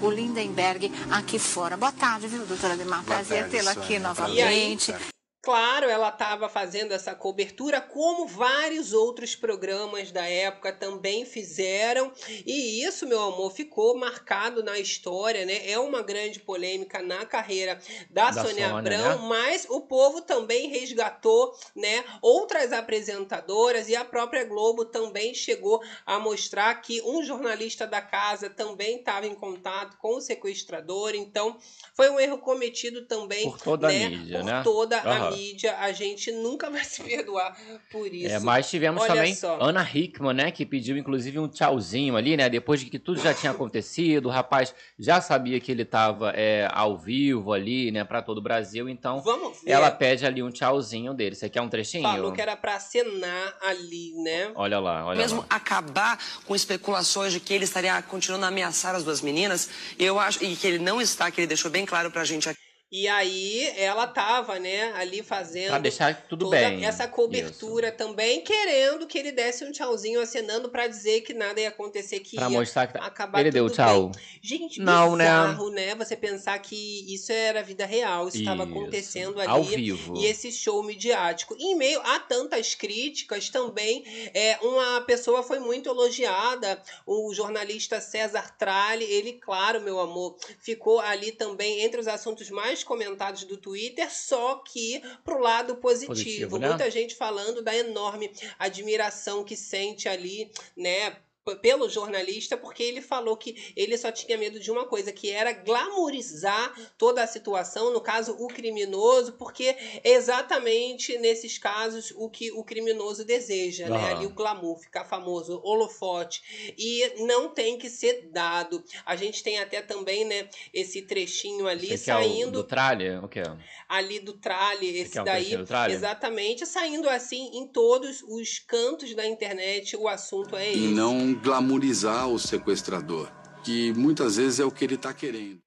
o 0.03 0.11
Lindenberg 0.11 0.91
aqui 1.11 1.39
fora. 1.39 1.77
Boa 1.77 1.93
tarde, 1.93 2.29
viu, 2.29 2.45
doutora 2.47 2.77
Demar? 2.77 3.05
Prazer 3.05 3.49
tê-la 3.49 3.73
aqui 3.73 3.99
novamente. 3.99 4.95
Claro, 5.45 5.91
ela 5.91 6.09
estava 6.09 6.49
fazendo 6.49 6.93
essa 6.93 7.15
cobertura, 7.15 7.79
como 7.79 8.27
vários 8.27 8.95
outros 8.95 9.37
programas 9.37 10.11
da 10.11 10.27
época 10.27 10.73
também 10.73 11.27
fizeram. 11.27 12.11
E 12.47 12.83
isso, 12.83 13.07
meu 13.07 13.21
amor, 13.21 13.53
ficou 13.53 13.95
marcado 13.95 14.63
na 14.63 14.79
história, 14.79 15.45
né? 15.45 15.71
É 15.71 15.79
uma 15.79 16.01
grande 16.01 16.41
polêmica 16.41 17.03
na 17.03 17.27
carreira 17.27 17.79
da, 18.09 18.31
Da 18.31 18.43
Sônia 18.43 18.71
Sônia, 18.71 18.79
Abrão, 18.79 19.23
né? 19.23 19.29
mas 19.29 19.67
o 19.69 19.83
povo 19.83 20.23
também 20.23 20.69
resgatou, 20.69 21.55
né? 21.77 22.03
Outras 22.23 22.73
apresentadoras 22.73 23.91
e 23.91 23.95
a 23.95 24.05
própria 24.05 24.45
Globo 24.45 24.87
também 24.87 25.35
chegou 25.35 25.83
a 26.07 26.19
mostrar 26.19 26.75
que 26.81 27.03
um 27.03 27.23
jornalista 27.23 27.87
da 27.87 28.01
casa 28.01 28.49
também 28.49 28.97
estava 28.97 29.27
em 29.27 29.35
contato 29.35 29.99
com 29.99 30.17
o 30.17 30.21
sequestrador. 30.23 31.15
Então, 31.15 31.59
foi 31.93 32.09
um 32.09 32.19
erro 32.19 32.39
cometido 32.39 33.05
também 33.05 33.51
Por 33.51 33.61
toda 33.61 33.89
a 33.89 33.93
né, 33.93 34.09
mídia, 34.09 34.39
por 34.39 34.45
né? 34.47 34.63
toda 34.65 34.99
a 35.01 35.17
Aham. 35.17 35.34
Mídia, 35.37 35.77
a 35.79 35.93
gente 35.93 36.31
nunca 36.33 36.71
vai 36.71 36.83
se 36.85 37.03
perdoar 37.03 37.57
por 37.91 38.13
isso. 38.13 38.35
É, 38.35 38.39
mas 38.39 38.69
tivemos 38.69 39.03
Olha 39.03 39.15
também 39.15 39.35
só. 39.35 39.59
Ana 39.61 39.89
Hickman, 39.93 40.35
né, 40.35 40.51
que 40.51 40.65
pediu 40.65 40.97
inclusive 40.97 41.39
um 41.39 41.49
tchauzinho 41.49 42.17
ali, 42.17 42.37
né, 42.37 42.49
depois 42.49 42.81
de 42.81 42.87
que 42.87 42.99
tudo 42.99 43.21
já 43.21 43.33
tinha 43.35 43.53
acontecido, 43.53 44.27
o 44.27 44.31
rapaz 44.31 44.75
já 44.99 45.21
sabia 45.21 45.61
que 45.61 45.71
ele 45.71 45.83
estava 45.83 46.33
ao 46.71 46.97
vivo 46.99 47.53
ali, 47.53 47.91
né, 47.91 48.05
para 48.05 48.23
todo 48.23 48.39
o 48.39 48.43
Brasil, 48.43 48.89
então 48.89 49.21
Vamos 49.23 49.63
ver. 49.63 49.71
ela 49.71 49.91
pede 49.91 50.27
ali 50.27 50.43
um 50.43 50.51
tchauzinho 50.51 51.15
dele. 51.15 51.35
Você 51.35 51.49
quer 51.49 51.61
um 51.61 51.69
trechinho? 51.69 52.03
Falou 52.03 52.33
que 52.33 52.41
era 52.41 52.57
pra 52.57 52.77
acenar 52.77 53.57
ali, 53.63 54.13
né? 54.23 54.53
Olha 54.55 54.79
lá, 54.79 55.07
olha 55.07 55.19
Mesmo 55.19 55.41
lá. 55.41 55.47
acabar 55.51 56.19
com 56.47 56.55
especulações 56.55 57.33
de 57.33 57.41
que 57.41 57.53
ele 57.53 57.65
estaria 57.65 58.01
continuando 58.03 58.45
a 58.45 58.49
ameaçar 58.49 58.95
as 58.95 59.05
duas 59.05 59.21
meninas, 59.21 59.69
eu 59.99 60.19
acho, 60.19 60.43
e 60.45 60.57
que 60.57 60.67
ele 60.67 60.79
não 60.79 61.01
está, 61.01 61.31
que 61.31 61.41
ele 61.41 61.47
deixou 61.47 61.71
bem 61.71 61.85
claro 61.85 62.11
pra 62.11 62.25
gente 62.25 62.49
aqui. 62.49 62.64
E 62.97 63.09
aí 63.09 63.73
ela 63.77 64.07
tava, 64.07 64.61
né, 64.61 64.93
ali 64.93 65.21
fazendo 65.21 65.71
Pra 65.71 65.79
deixar 65.81 66.15
tudo 66.29 66.49
bem. 66.49 66.85
essa 66.87 67.09
cobertura 67.09 67.91
também, 67.91 68.41
querendo 68.43 69.05
que 69.09 69.19
ele 69.19 69.33
desse 69.33 69.65
um 69.65 69.73
tchauzinho 69.73 70.21
acenando 70.21 70.69
pra 70.69 70.87
dizer 70.87 71.23
que 71.23 71.35
nada 71.35 71.61
ia 71.61 71.71
acontecer, 71.71 72.21
que 72.21 72.37
Pra 72.37 72.45
ia 72.49 72.51
mostrar 72.57 72.87
que 72.87 72.93
tá- 72.93 73.05
acabar 73.05 73.41
ele 73.41 73.51
deu 73.51 73.69
tchau. 73.69 74.11
bem. 74.11 74.23
Gente, 74.41 74.81
Não, 74.81 75.17
né? 75.17 75.25
bizarro, 75.25 75.71
né? 75.71 75.93
Você 75.97 76.15
pensar 76.17 76.57
que 76.61 77.13
isso 77.13 77.33
era 77.33 77.65
vida 77.65 77.85
real, 77.85 78.29
isso 78.29 78.37
estava 78.39 78.63
Isso. 78.63 78.71
acontecendo 78.73 79.41
ali. 79.41 79.49
Ao 79.51 79.65
vivo. 79.65 80.17
E 80.17 80.27
esse 80.27 80.53
show 80.53 80.81
midiático. 80.85 81.57
Em 81.59 81.75
meio 81.75 82.01
a 82.01 82.21
tantas 82.21 82.77
críticas, 82.77 83.49
também 83.49 84.05
é, 84.33 84.57
uma 84.63 85.01
pessoa 85.01 85.43
foi 85.43 85.59
muito 85.59 85.89
elogiada, 85.89 86.81
o 87.05 87.35
jornalista 87.35 88.01
César 88.01 88.55
Tralli. 88.57 89.05
Ele, 89.05 89.33
claro, 89.33 89.81
meu 89.81 89.99
amor, 89.99 90.37
ficou 90.61 91.01
ali 91.01 91.33
também 91.33 91.81
entre 91.81 91.99
os 92.01 92.07
assuntos 92.07 92.51
mais 92.51 92.84
comentados 92.85 93.45
do 93.45 93.57
Twitter, 93.57 94.13
só 94.13 94.57
que 94.57 95.03
pro 95.25 95.39
lado 95.39 95.77
positivo. 95.77 96.15
Positivo, 96.15 96.59
né? 96.59 96.69
Muita 96.69 96.91
gente 96.91 97.15
falando 97.15 97.63
da 97.63 97.75
enorme 97.75 98.31
admiração 98.59 99.43
que 99.43 99.57
sente 99.57 100.09
ali, 100.09 100.51
né? 100.77 101.17
Pelo 101.61 101.91
jornalista, 101.91 102.57
porque 102.57 102.83
ele 102.83 103.03
falou 103.03 103.37
que 103.37 103.73
ele 103.77 103.99
só 103.99 104.11
tinha 104.11 104.39
medo 104.39 104.59
de 104.59 104.71
uma 104.71 104.87
coisa, 104.87 105.13
que 105.13 105.31
era 105.31 105.53
glamorizar 105.53 106.75
toda 106.97 107.23
a 107.23 107.27
situação, 107.27 107.93
no 107.93 108.01
caso, 108.01 108.35
o 108.39 108.49
criminoso, 108.49 109.33
porque 109.35 109.77
é 110.03 110.11
exatamente 110.13 111.19
nesses 111.19 111.59
casos 111.59 112.13
o 112.17 112.31
que 112.31 112.51
o 112.53 112.65
criminoso 112.65 113.25
deseja, 113.25 113.89
né? 113.89 113.97
Aham. 113.97 114.17
Ali 114.17 114.27
o 114.27 114.31
glamour, 114.31 114.79
ficar 114.79 115.05
famoso, 115.05 115.61
holofote. 115.63 116.75
E 116.79 117.23
não 117.25 117.51
tem 117.51 117.77
que 117.77 117.91
ser 117.91 118.31
dado. 118.33 118.83
A 119.05 119.15
gente 119.15 119.43
tem 119.43 119.59
até 119.59 119.83
também, 119.83 120.25
né, 120.25 120.49
esse 120.73 121.03
trechinho 121.03 121.67
ali 121.67 121.89
Você 121.89 122.05
quer 122.05 122.17
o 122.17 122.23
saindo 122.23 122.51
do 122.53 122.65
tralha? 122.65 123.21
O 123.23 123.29
quê? 123.29 123.43
ali 123.89 124.19
do 124.21 124.33
trale, 124.33 124.99
esse 124.99 125.13
quer 125.13 125.21
um 125.21 125.25
daí, 125.25 125.65
tralha? 125.65 125.93
exatamente, 125.93 126.67
saindo 126.67 127.09
assim 127.09 127.51
em 127.55 127.67
todos 127.67 128.23
os 128.23 128.59
cantos 128.59 129.15
da 129.15 129.27
internet, 129.27 129.97
o 129.97 130.09
assunto 130.09 130.57
é 130.57 130.71
esse. 130.71 130.79
não 130.89 131.34
glamorizar 131.35 132.29
o 132.29 132.39
sequestrador, 132.39 133.31
que 133.63 133.93
muitas 133.95 134.37
vezes 134.37 134.61
é 134.61 134.65
o 134.65 134.71
que 134.71 134.85
ele 134.85 134.95
está 134.95 135.13
querendo. 135.13 135.64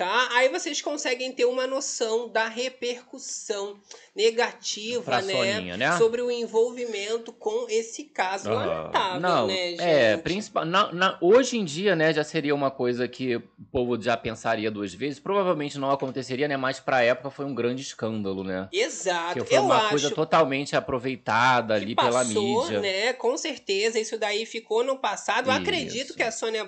Tá? 0.00 0.28
Aí 0.32 0.48
vocês 0.48 0.80
conseguem 0.80 1.30
ter 1.30 1.44
uma 1.44 1.66
noção 1.66 2.26
da 2.26 2.48
repercussão 2.48 3.78
negativa, 4.16 5.02
Pra 5.02 5.20
né, 5.20 5.32
Soninha, 5.54 5.76
né? 5.76 5.98
sobre 5.98 6.22
o 6.22 6.30
envolvimento 6.30 7.32
com 7.34 7.66
esse 7.68 8.04
caso 8.04 8.50
Aham. 8.50 8.66
lamentável, 8.66 9.20
não, 9.20 9.46
né, 9.46 9.68
gente? 9.72 9.82
É, 9.82 10.16
principal, 10.16 10.64
na- 10.64 10.90
na- 10.90 11.18
hoje 11.20 11.58
em 11.58 11.64
dia, 11.66 11.94
né, 11.94 12.14
já 12.14 12.24
seria 12.24 12.54
uma 12.54 12.70
coisa 12.70 13.06
que 13.06 13.36
o 13.36 13.42
povo 13.70 14.00
já 14.00 14.16
pensaria 14.16 14.70
duas 14.70 14.94
vezes. 14.94 15.18
Provavelmente 15.20 15.78
não 15.78 15.90
aconteceria, 15.90 16.48
né, 16.48 16.56
mas 16.56 16.80
pra 16.80 17.02
época 17.02 17.28
foi 17.30 17.44
um 17.44 17.54
grande 17.54 17.82
escândalo, 17.82 18.42
né? 18.42 18.70
Exato. 18.72 19.34
Que 19.40 19.44
foi 19.44 19.58
Eu 19.58 19.64
uma 19.64 19.76
acho 19.80 19.90
coisa 19.90 20.10
totalmente 20.10 20.74
aproveitada 20.74 21.74
ali 21.74 21.94
pela 21.94 22.24
passou, 22.24 22.62
mídia. 22.64 22.80
né? 22.80 23.12
Com 23.12 23.36
certeza, 23.36 23.98
isso 24.00 24.18
daí 24.18 24.46
ficou 24.46 24.82
no 24.82 24.96
passado. 24.98 25.50
Acredito 25.50 26.14
que 26.14 26.22
a 26.22 26.32
Sônia 26.32 26.66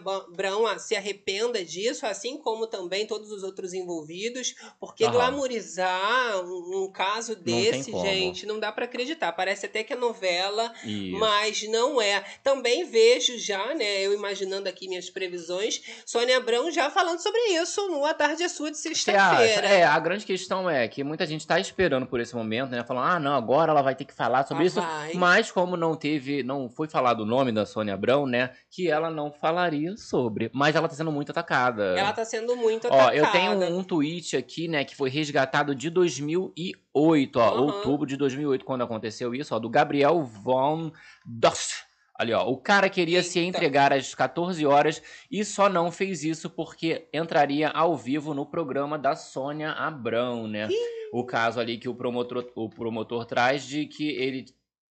ah, 0.69 0.79
se 0.79 0.95
arrependa 0.95 1.65
disso, 1.65 2.05
assim 2.07 2.37
como 2.37 2.67
também 2.67 3.07
todos 3.23 3.31
os 3.31 3.43
outros 3.45 3.73
envolvidos, 3.73 4.55
porque 4.81 5.05
Aham. 5.05 5.13
glamorizar 5.13 6.41
um, 6.45 6.85
um 6.85 6.93
caso 6.93 7.37
desse, 7.37 7.93
como. 7.93 8.05
gente, 8.05 8.45
não 8.47 8.59
dá 8.59 8.73
pra 8.73 8.85
acreditar. 8.85 9.33
Parece 9.33 9.67
até 9.67 9.85
que 9.85 9.93
é 9.93 9.97
novela, 9.97 10.73
Isso. 10.85 11.19
mas 11.19 11.63
não 11.69 12.03
é. 12.03 12.25
Também 12.43 12.85
vejo 12.85 13.39
já, 13.39 13.75
né? 13.75 14.03
Eu 14.03 14.13
imaginando 14.13 14.69
aqui 14.69 14.89
minhas 14.89 15.09
previsões, 15.09 15.81
Sônia 16.05 16.37
Abrão 16.37 16.71
já 16.71 16.91
falando 16.91 17.21
sobre 17.21 17.41
isso 17.53 17.87
no 17.89 18.05
A 18.05 18.13
Tarde 18.13 18.43
é 18.43 18.49
Sua 18.49 18.71
de 18.71 18.79
sexta-feira. 18.79 19.67
É, 19.69 19.85
a 19.85 19.99
grande 20.01 20.27
questão 20.27 20.69
é 20.69 20.89
que 20.89 21.05
muita 21.05 21.25
gente 21.27 21.47
tá 21.47 21.61
esperando 21.61 22.07
por 22.07 22.19
esse 22.21 22.35
momento, 22.35 22.71
né? 22.71 22.83
Falando, 22.85 23.07
ah, 23.07 23.21
não, 23.21 23.35
agora 23.35 23.71
ela 23.71 23.83
vai 23.83 23.95
ter 23.95 24.05
que 24.05 24.15
falar 24.15 24.47
sobre 24.47 24.65
Ah, 24.65 24.67
isso. 24.67 24.81
vai. 24.81 25.13
Mas 25.15 25.51
como 25.53 25.77
não 25.77 25.95
teve, 25.95 26.43
não 26.43 26.69
foi 26.69 26.89
falado 26.89 27.21
o 27.21 27.27
nome 27.27 27.53
da 27.53 27.65
Sônia 27.65 27.95
Abrão, 27.95 28.27
né? 28.27 28.51
Que 28.71 28.91
ela 28.91 29.11
não 29.11 29.31
falaria 29.31 29.97
sobre. 29.97 30.51
Mas 30.53 30.75
ela 30.75 30.89
tá 30.89 30.95
sendo 30.95 31.13
muito 31.13 31.31
atacada. 31.31 31.95
Ela 31.97 32.13
tá 32.13 32.25
sendo 32.25 32.57
muito 32.57 32.87
Ó, 32.89 32.89
atacada. 32.89 33.12
Eu 33.13 33.31
tenho 33.31 33.53
um 33.77 33.83
tweet 33.85 34.37
aqui, 34.37 34.69
né, 34.69 34.85
que 34.85 34.97
foi 34.97 35.11
resgatado 35.11 35.75
de 35.75 35.91
2008, 35.91 37.37
ó, 37.39 37.43
Aham. 37.43 37.61
outubro 37.61 38.07
de 38.07 38.17
2008, 38.17 38.65
quando 38.65 38.83
aconteceu 38.83 39.35
isso, 39.35 39.55
ó, 39.55 39.59
do 39.59 39.69
Gabriel 39.69 40.23
von 40.25 40.93
Doss. 41.25 41.85
Ali, 42.15 42.33
ó, 42.33 42.47
o 42.47 42.57
cara 42.57 42.89
queria 42.89 43.23
se 43.23 43.39
Eita. 43.39 43.57
entregar 43.57 43.93
às 43.93 44.15
14 44.15 44.65
horas 44.67 45.03
e 45.31 45.45
só 45.45 45.69
não 45.69 45.91
fez 45.91 46.23
isso 46.23 46.51
porque 46.51 47.09
entraria 47.13 47.69
ao 47.69 47.97
vivo 47.97 48.35
no 48.35 48.45
programa 48.47 48.99
da 48.99 49.17
Sônia 49.17 49.73
Abrão, 49.73 50.47
né? 50.47 50.69
O 51.13 51.25
caso 51.25 51.59
ali 51.59 51.79
que 51.79 51.89
o 51.89 51.95
promotor, 51.95 52.47
o 52.55 52.69
promotor 52.69 53.25
traz 53.25 53.65
de 53.65 53.87
que 53.87 54.11
ele 54.11 54.45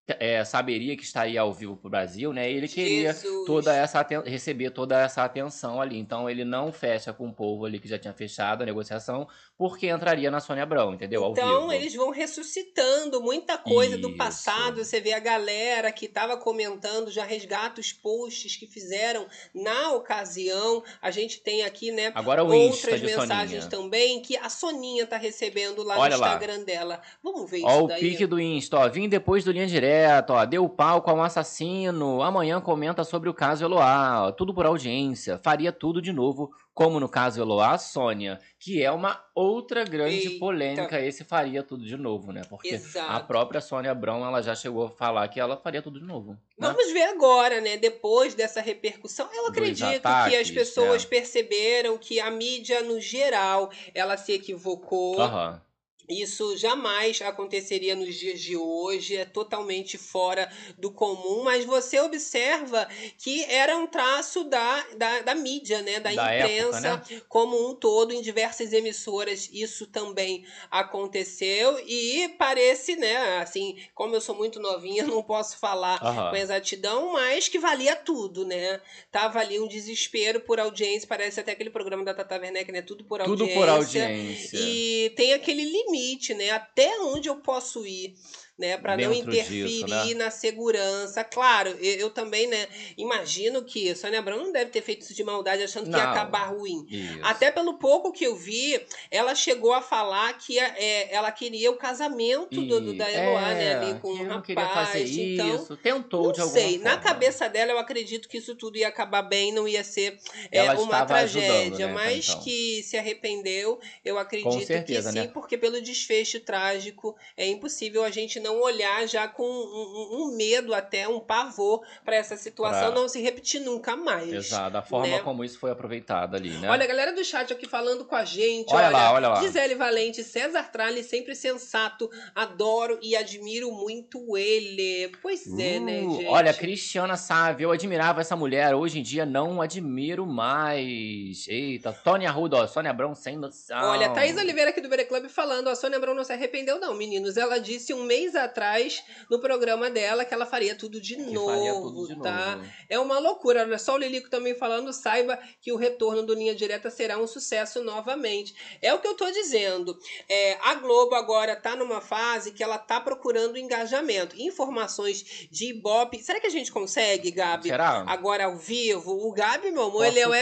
é, 0.08 0.44
saberia 0.44 0.96
que 0.98 1.04
estaria 1.04 1.40
ao 1.40 1.54
vivo 1.54 1.78
pro 1.78 1.90
Brasil, 1.90 2.34
né? 2.34 2.52
Ele 2.52 2.68
queria 2.68 3.14
Jesus. 3.14 3.46
toda 3.46 3.74
essa 3.76 4.06
receber 4.26 4.72
toda 4.72 5.00
essa 5.00 5.24
atenção 5.24 5.80
ali. 5.82 5.98
Então 5.98 6.30
ele 6.30 6.44
não 6.44 6.72
fecha 6.72 7.14
com 7.14 7.28
o 7.30 7.34
povo 7.34 7.66
ali 7.66 7.80
que 7.80 7.88
já 7.88 7.98
tinha 7.98 8.14
fechado 8.14 8.64
a 8.64 8.66
negociação, 8.66 9.28
porque 9.58 9.88
entraria 9.90 10.30
na 10.30 10.40
Sônia 10.42 10.64
Abrão, 10.64 10.94
entendeu? 10.94 11.24
Ao 11.24 11.32
Então 11.32 11.62
vivo. 11.70 11.74
eles 11.74 11.96
vão 11.96 12.10
ressuscitando 12.10 13.22
muita 13.22 13.58
coisa 13.58 13.98
do 13.98 14.10
Isso. 14.10 14.18
passado. 14.18 14.84
Você 14.84 15.00
vê 15.00 15.14
a 15.14 15.20
galera 15.20 15.92
que 15.92 16.06
estava 16.08 16.36
comentando, 16.36 17.10
já 17.12 17.24
resgata 17.24 17.80
os 17.80 17.94
posts 17.94 18.56
que 18.58 18.68
fizeram 18.68 19.28
na 19.56 19.94
ocasião. 19.94 20.84
A 21.02 21.12
gente 21.12 21.42
tem 21.42 21.64
aqui, 21.64 21.92
né, 21.92 22.12
Agora 22.16 22.44
o 22.44 22.54
Insta 22.54 22.92
outras 22.92 23.02
mensagens 23.02 23.64
Soninha. 23.66 23.70
também 23.70 24.22
que 24.22 24.36
a 24.36 24.50
Soninha 24.50 25.06
tá 25.06 25.18
recebendo 25.18 25.84
lá 25.84 25.98
Olha 25.98 26.16
no 26.16 26.22
lá. 26.22 26.28
Instagram 26.34 26.64
dela. 26.64 27.02
Vamos 27.24 27.50
ver 27.50 27.62
Ó, 27.64 27.70
isso 27.70 27.84
o 27.84 27.88
daí. 27.88 28.00
pique 28.02 28.26
do 28.26 28.40
Insta, 28.40 28.78
ó. 28.78 28.90
Vim 28.90 29.08
depois 29.08 29.44
do 29.44 29.52
Linha 29.52 29.68
Direta, 29.68 29.91
ó. 30.30 30.46
Deu 30.46 30.68
pau 30.70 31.02
com 31.02 31.14
um 31.14 31.24
assassino. 31.24 32.22
Amanhã 32.22 32.60
comenta 32.62 33.04
sobre 33.04 33.30
o 33.30 33.34
caso 33.34 33.64
Eloá. 33.66 34.28
ó, 34.28 34.32
Tudo 34.32 34.54
por 34.54 34.66
audiência. 34.66 35.38
Faria 35.38 35.72
tudo 35.72 36.02
de 36.02 36.12
novo, 36.12 36.52
como 36.74 37.00
no 37.00 37.10
caso 37.10 37.42
Eloá, 37.42 37.78
Sônia. 37.78 38.40
Que 38.60 38.84
é 38.84 38.92
uma 38.92 39.24
outra 39.36 39.84
grande 39.84 40.28
Eita. 40.28 40.40
polêmica. 40.40 41.00
Esse 41.00 41.24
faria 41.24 41.64
tudo 41.64 41.84
de 41.86 41.98
novo, 41.98 42.32
né? 42.32 42.42
Porque 42.50 42.70
Exato. 42.76 43.12
a 43.12 43.20
própria 43.20 43.62
Sônia 43.62 43.92
Abrão, 43.92 44.26
ela 44.26 44.42
já 44.42 44.56
chegou 44.56 44.86
a 44.86 44.90
falar 44.90 45.28
que 45.28 45.40
ela 45.40 45.58
faria 45.58 45.82
tudo 45.82 46.00
de 46.00 46.06
novo. 46.06 46.32
né? 46.32 46.38
Vamos 46.58 46.92
ver 46.92 47.04
agora, 47.04 47.60
né? 47.62 47.78
Depois 47.78 48.36
dessa 48.36 48.62
repercussão, 48.62 49.28
eu 49.34 49.48
acredito 49.48 49.80
que 49.88 49.94
as 49.94 49.98
ataques, 49.98 50.52
pessoas 50.52 51.04
né? 51.04 51.10
perceberam 51.10 51.98
que 51.98 52.20
a 52.20 52.30
mídia, 52.32 52.82
no 52.82 53.00
geral, 53.00 53.72
ela 53.94 54.18
se 54.18 54.34
equivocou. 54.34 55.20
Aham. 55.22 55.62
Isso 56.12 56.58
jamais 56.58 57.22
aconteceria 57.22 57.96
nos 57.96 58.16
dias 58.16 58.40
de 58.42 58.58
hoje, 58.58 59.16
é 59.16 59.26
totalmente 59.26 59.98
fora 59.98 60.52
do 60.78 60.92
comum, 60.92 61.44
mas 61.44 61.66
você 61.66 62.00
observa 62.00 62.88
que 63.18 63.44
era 63.46 63.78
um 63.78 63.88
traço 63.88 64.44
da, 64.44 64.86
da, 64.98 65.22
da 65.22 65.36
mídia, 65.36 65.82
né? 65.82 66.00
Da, 66.00 66.12
Da 66.12 66.36
imprensa 66.36 66.88
época, 66.90 67.14
né? 67.16 67.22
como 67.30 67.70
um 67.70 67.76
todo, 67.76 68.14
em 68.14 68.22
diversas 68.22 68.74
emissoras, 68.74 69.50
isso 69.52 69.88
também 69.88 70.46
aconteceu 70.70 71.80
e 71.88 72.30
parece, 72.38 72.96
né? 72.96 73.40
Assim, 73.40 73.78
como 73.94 74.16
eu 74.16 74.22
sou 74.22 74.36
muito 74.36 74.60
novinha, 74.60 75.04
não 75.08 75.24
posso 75.24 75.58
falar 75.58 76.00
Aham. 76.02 76.30
com 76.30 76.36
exatidão, 76.36 77.14
mas 77.14 77.48
que 77.48 77.60
valia 77.60 77.96
tudo, 77.96 78.46
né? 78.46 78.82
Tava 79.12 79.40
ali 79.40 79.60
um 79.60 79.68
desespero 79.68 80.42
por 80.42 80.60
audiência, 80.60 81.08
parece 81.08 81.40
até 81.40 81.52
aquele 81.52 81.70
programa 81.70 82.04
da 82.04 82.14
Tata 82.14 82.38
Werneck, 82.38 82.72
né? 82.72 82.82
Tudo 82.82 83.04
por 83.04 83.22
audiência. 83.22 83.46
Tudo 83.46 83.60
por 83.60 83.70
audiência. 83.70 84.60
E 84.60 85.14
tem 85.16 85.34
aquele 85.34 85.64
limite, 85.64 86.01
né? 86.34 86.52
Até 86.52 87.00
onde 87.02 87.30
eu 87.30 87.38
posso 87.38 87.86
ir, 87.86 88.16
né, 88.62 88.78
para 88.78 88.96
não 88.96 89.12
Dentro 89.12 89.32
disso, 89.32 89.52
interferir 89.54 90.14
né? 90.14 90.24
na 90.24 90.30
segurança. 90.32 91.24
Claro, 91.24 91.70
eu, 91.82 91.96
eu 91.96 92.10
também, 92.12 92.48
né, 92.48 92.68
imagino 92.96 93.64
que 93.64 93.94
Sônia 93.96 94.20
Abrão 94.20 94.38
não 94.38 94.52
deve 94.52 94.72
ter 94.72 94.82
feito 94.82 95.02
isso 95.02 95.14
de 95.14 95.24
maldade 95.24 95.64
achando 95.64 95.90
que 95.90 95.98
ia 95.98 96.04
Não. 96.04 96.12
acabar 96.12 96.46
ruim. 96.54 96.86
Isso. 96.90 97.20
Até 97.24 97.52
pelo 97.52 97.74
pouco 97.80 98.12
que 98.12 98.24
eu 98.26 98.36
vi, 98.36 98.80
ela 99.10 99.34
chegou 99.36 99.74
a 99.74 99.82
falar 99.82 100.38
que 100.38 100.60
é, 100.60 101.14
ela 101.14 101.32
queria 101.32 101.72
o 101.72 101.76
casamento 101.76 102.62
do, 102.62 102.80
do- 102.80 102.94
da 102.94 103.12
Eloá, 103.12 103.54
né, 103.54 103.64
é, 103.66 103.74
ali 103.76 104.00
com 104.00 104.10
o 104.10 104.18
não 104.18 104.26
rapaz. 104.26 104.46
queria 104.46 104.68
fazer 104.70 105.34
então, 105.34 105.56
isso. 105.56 105.78
Tentou 105.78 106.26
não 106.26 106.32
de 106.32 106.42
alguma 106.42 106.60
sei. 106.60 106.78
Na 106.78 106.92
forma. 106.92 107.04
cabeça 107.04 107.50
dela, 107.50 107.72
eu 107.72 107.80
acredito 107.80 108.30
que 108.30 108.38
isso 108.38 108.56
tudo 108.56 108.78
ia 108.78 108.88
acabar 108.88 109.22
bem, 109.24 109.52
não 109.52 109.68
ia 109.68 109.84
ser 109.84 110.20
é, 110.52 110.72
uma 110.74 111.06
tragédia. 111.06 111.88
né, 111.88 111.94
mas 111.94 112.30
então. 112.30 112.44
que 112.44 112.84
se 112.84 112.98
arrependeu, 112.98 113.80
eu 114.06 114.18
acredito 114.20 114.62
certeza, 114.66 115.10
que 115.12 115.20
sim, 115.20 115.26
né? 115.26 115.32
porque 115.34 115.58
pelo 115.58 115.82
desfecho 115.82 116.40
trágico 116.42 117.16
é 117.38 117.48
impossível 117.48 118.04
a 118.04 118.10
gente 118.10 118.40
não 118.40 118.51
olhar 118.60 119.08
já 119.08 119.28
com 119.28 119.44
um, 119.44 120.28
um- 120.28 120.36
medo, 120.36 120.74
até 120.74 121.08
um 121.08 121.20
pavor 121.20 121.84
para 122.04 122.16
essa 122.16 122.36
situação 122.36 122.92
Pra- 122.92 123.02
não 123.02 123.08
se 123.08 123.22
repetir 123.22 123.62
nunca 123.62 123.96
mais. 123.96 124.32
Exato, 124.32 124.72
da 124.72 124.82
forma 124.82 125.08
né? 125.08 125.20
como 125.20 125.44
isso 125.44 125.60
foi 125.60 125.72
aproveitado 125.72 126.36
ali, 126.36 126.50
né? 126.52 126.70
Olha, 126.70 126.84
a 126.84 126.88
galera 126.88 127.14
do 127.14 127.24
chat 127.24 127.52
aqui 127.54 127.68
falando 127.68 128.06
com 128.06 128.16
a 128.16 128.26
gente. 128.26 128.74
Olha 128.74 128.90
lá, 128.90 129.14
olha 129.14 129.28
lá. 129.30 129.42
Gisele 129.42 129.76
Valente, 129.76 130.24
César 130.24 130.64
Tralli, 130.72 131.04
sempre 131.04 131.36
sensato. 131.36 132.10
Adoro 132.34 132.98
e 133.02 133.16
admiro 133.16 133.72
muito 133.72 134.38
ele. 134.38 135.12
Pois 135.22 135.46
é, 135.60 135.80
né, 135.80 136.02
Uh, 136.02 136.12
gente? 136.18 136.26
Olha, 136.28 136.54
Cristiana 136.54 137.18
Sávio, 137.18 137.66
eu 137.66 137.72
admirava 137.72 138.22
essa 138.22 138.36
mulher, 138.36 138.74
hoje 138.74 139.00
em 139.00 139.04
dia 139.04 139.26
não 139.26 139.62
admiro 139.62 140.26
mais. 140.26 141.46
Eita, 141.48 141.92
Tônia 141.92 142.30
Arruda, 142.30 142.58
ó, 142.58 142.68
Sônia 142.68 142.92
Abrão 142.92 143.14
sem 143.14 143.38
noção. 143.38 143.78
Olha, 143.92 144.10
Thaís 144.10 144.38
Oliveira 144.38 144.70
aqui 144.72 144.82
do 144.82 144.90
Bere 144.90 145.06
Club 145.06 145.28
falando, 145.30 145.68
a 145.70 145.76
Sônia 145.76 145.98
Abrão 145.98 146.14
não 146.14 146.24
se 146.24 146.34
arrependeu 146.34 146.80
não, 146.80 146.94
meninos. 146.96 147.38
Ela 147.38 147.60
disse 147.60 147.94
um 147.94 148.04
mês 148.04 148.31
atrás 148.36 149.04
no 149.30 149.40
programa 149.40 149.90
dela 149.90 150.24
que 150.26 150.34
ela 150.34 150.46
faria 150.46 150.76
tudo 150.76 151.00
de 151.02 151.16
Que 151.16 151.22
novo, 151.32 151.92
tudo 151.92 152.08
de 152.16 152.22
tá? 152.22 152.56
novo. 152.56 152.70
É 152.90 153.00
uma 153.00 153.20
loucura. 153.20 153.62
Olha 153.62 153.78
só 153.78 153.96
o 153.96 153.98
Lilico 153.98 154.30
também 154.30 154.56
falando, 154.56 154.92
saiba 154.94 155.38
que 155.62 155.72
o 155.72 155.76
retorno 155.76 156.24
do 156.24 156.34
Linha 156.34 156.56
Direta 156.56 156.90
será 156.90 157.18
um 157.18 157.28
sucesso 157.28 157.84
novamente. 157.84 158.54
É 158.82 158.94
o 158.94 159.00
que 159.00 159.08
eu 159.08 159.16
tô 159.16 159.30
dizendo. 159.32 159.98
É, 160.30 160.58
a 160.62 160.76
Globo 160.76 161.16
agora 161.16 161.56
tá 161.56 161.76
numa 161.76 162.02
fase 162.02 162.52
que 162.52 162.64
ela 162.64 162.78
tá 162.78 163.00
procurando 163.00 163.58
engajamento. 163.58 164.36
Informações 164.40 165.48
de 165.52 165.70
Ibope. 165.70 166.22
Será 166.24 166.40
que 166.40 166.48
a 166.48 166.52
gente 166.52 166.72
consegue, 166.72 167.32
Gabi? 167.32 167.70
Será? 167.70 168.04
Agora 168.08 168.46
ao 168.46 168.58
vivo? 168.58 169.12
O 169.28 169.32
Gabi, 169.32 169.72
meu 169.72 169.84
amor, 169.84 170.06
Posso 170.06 170.08
ele 170.08 170.20
é 170.20 170.28
o 170.28 170.34
hein? 170.36 170.42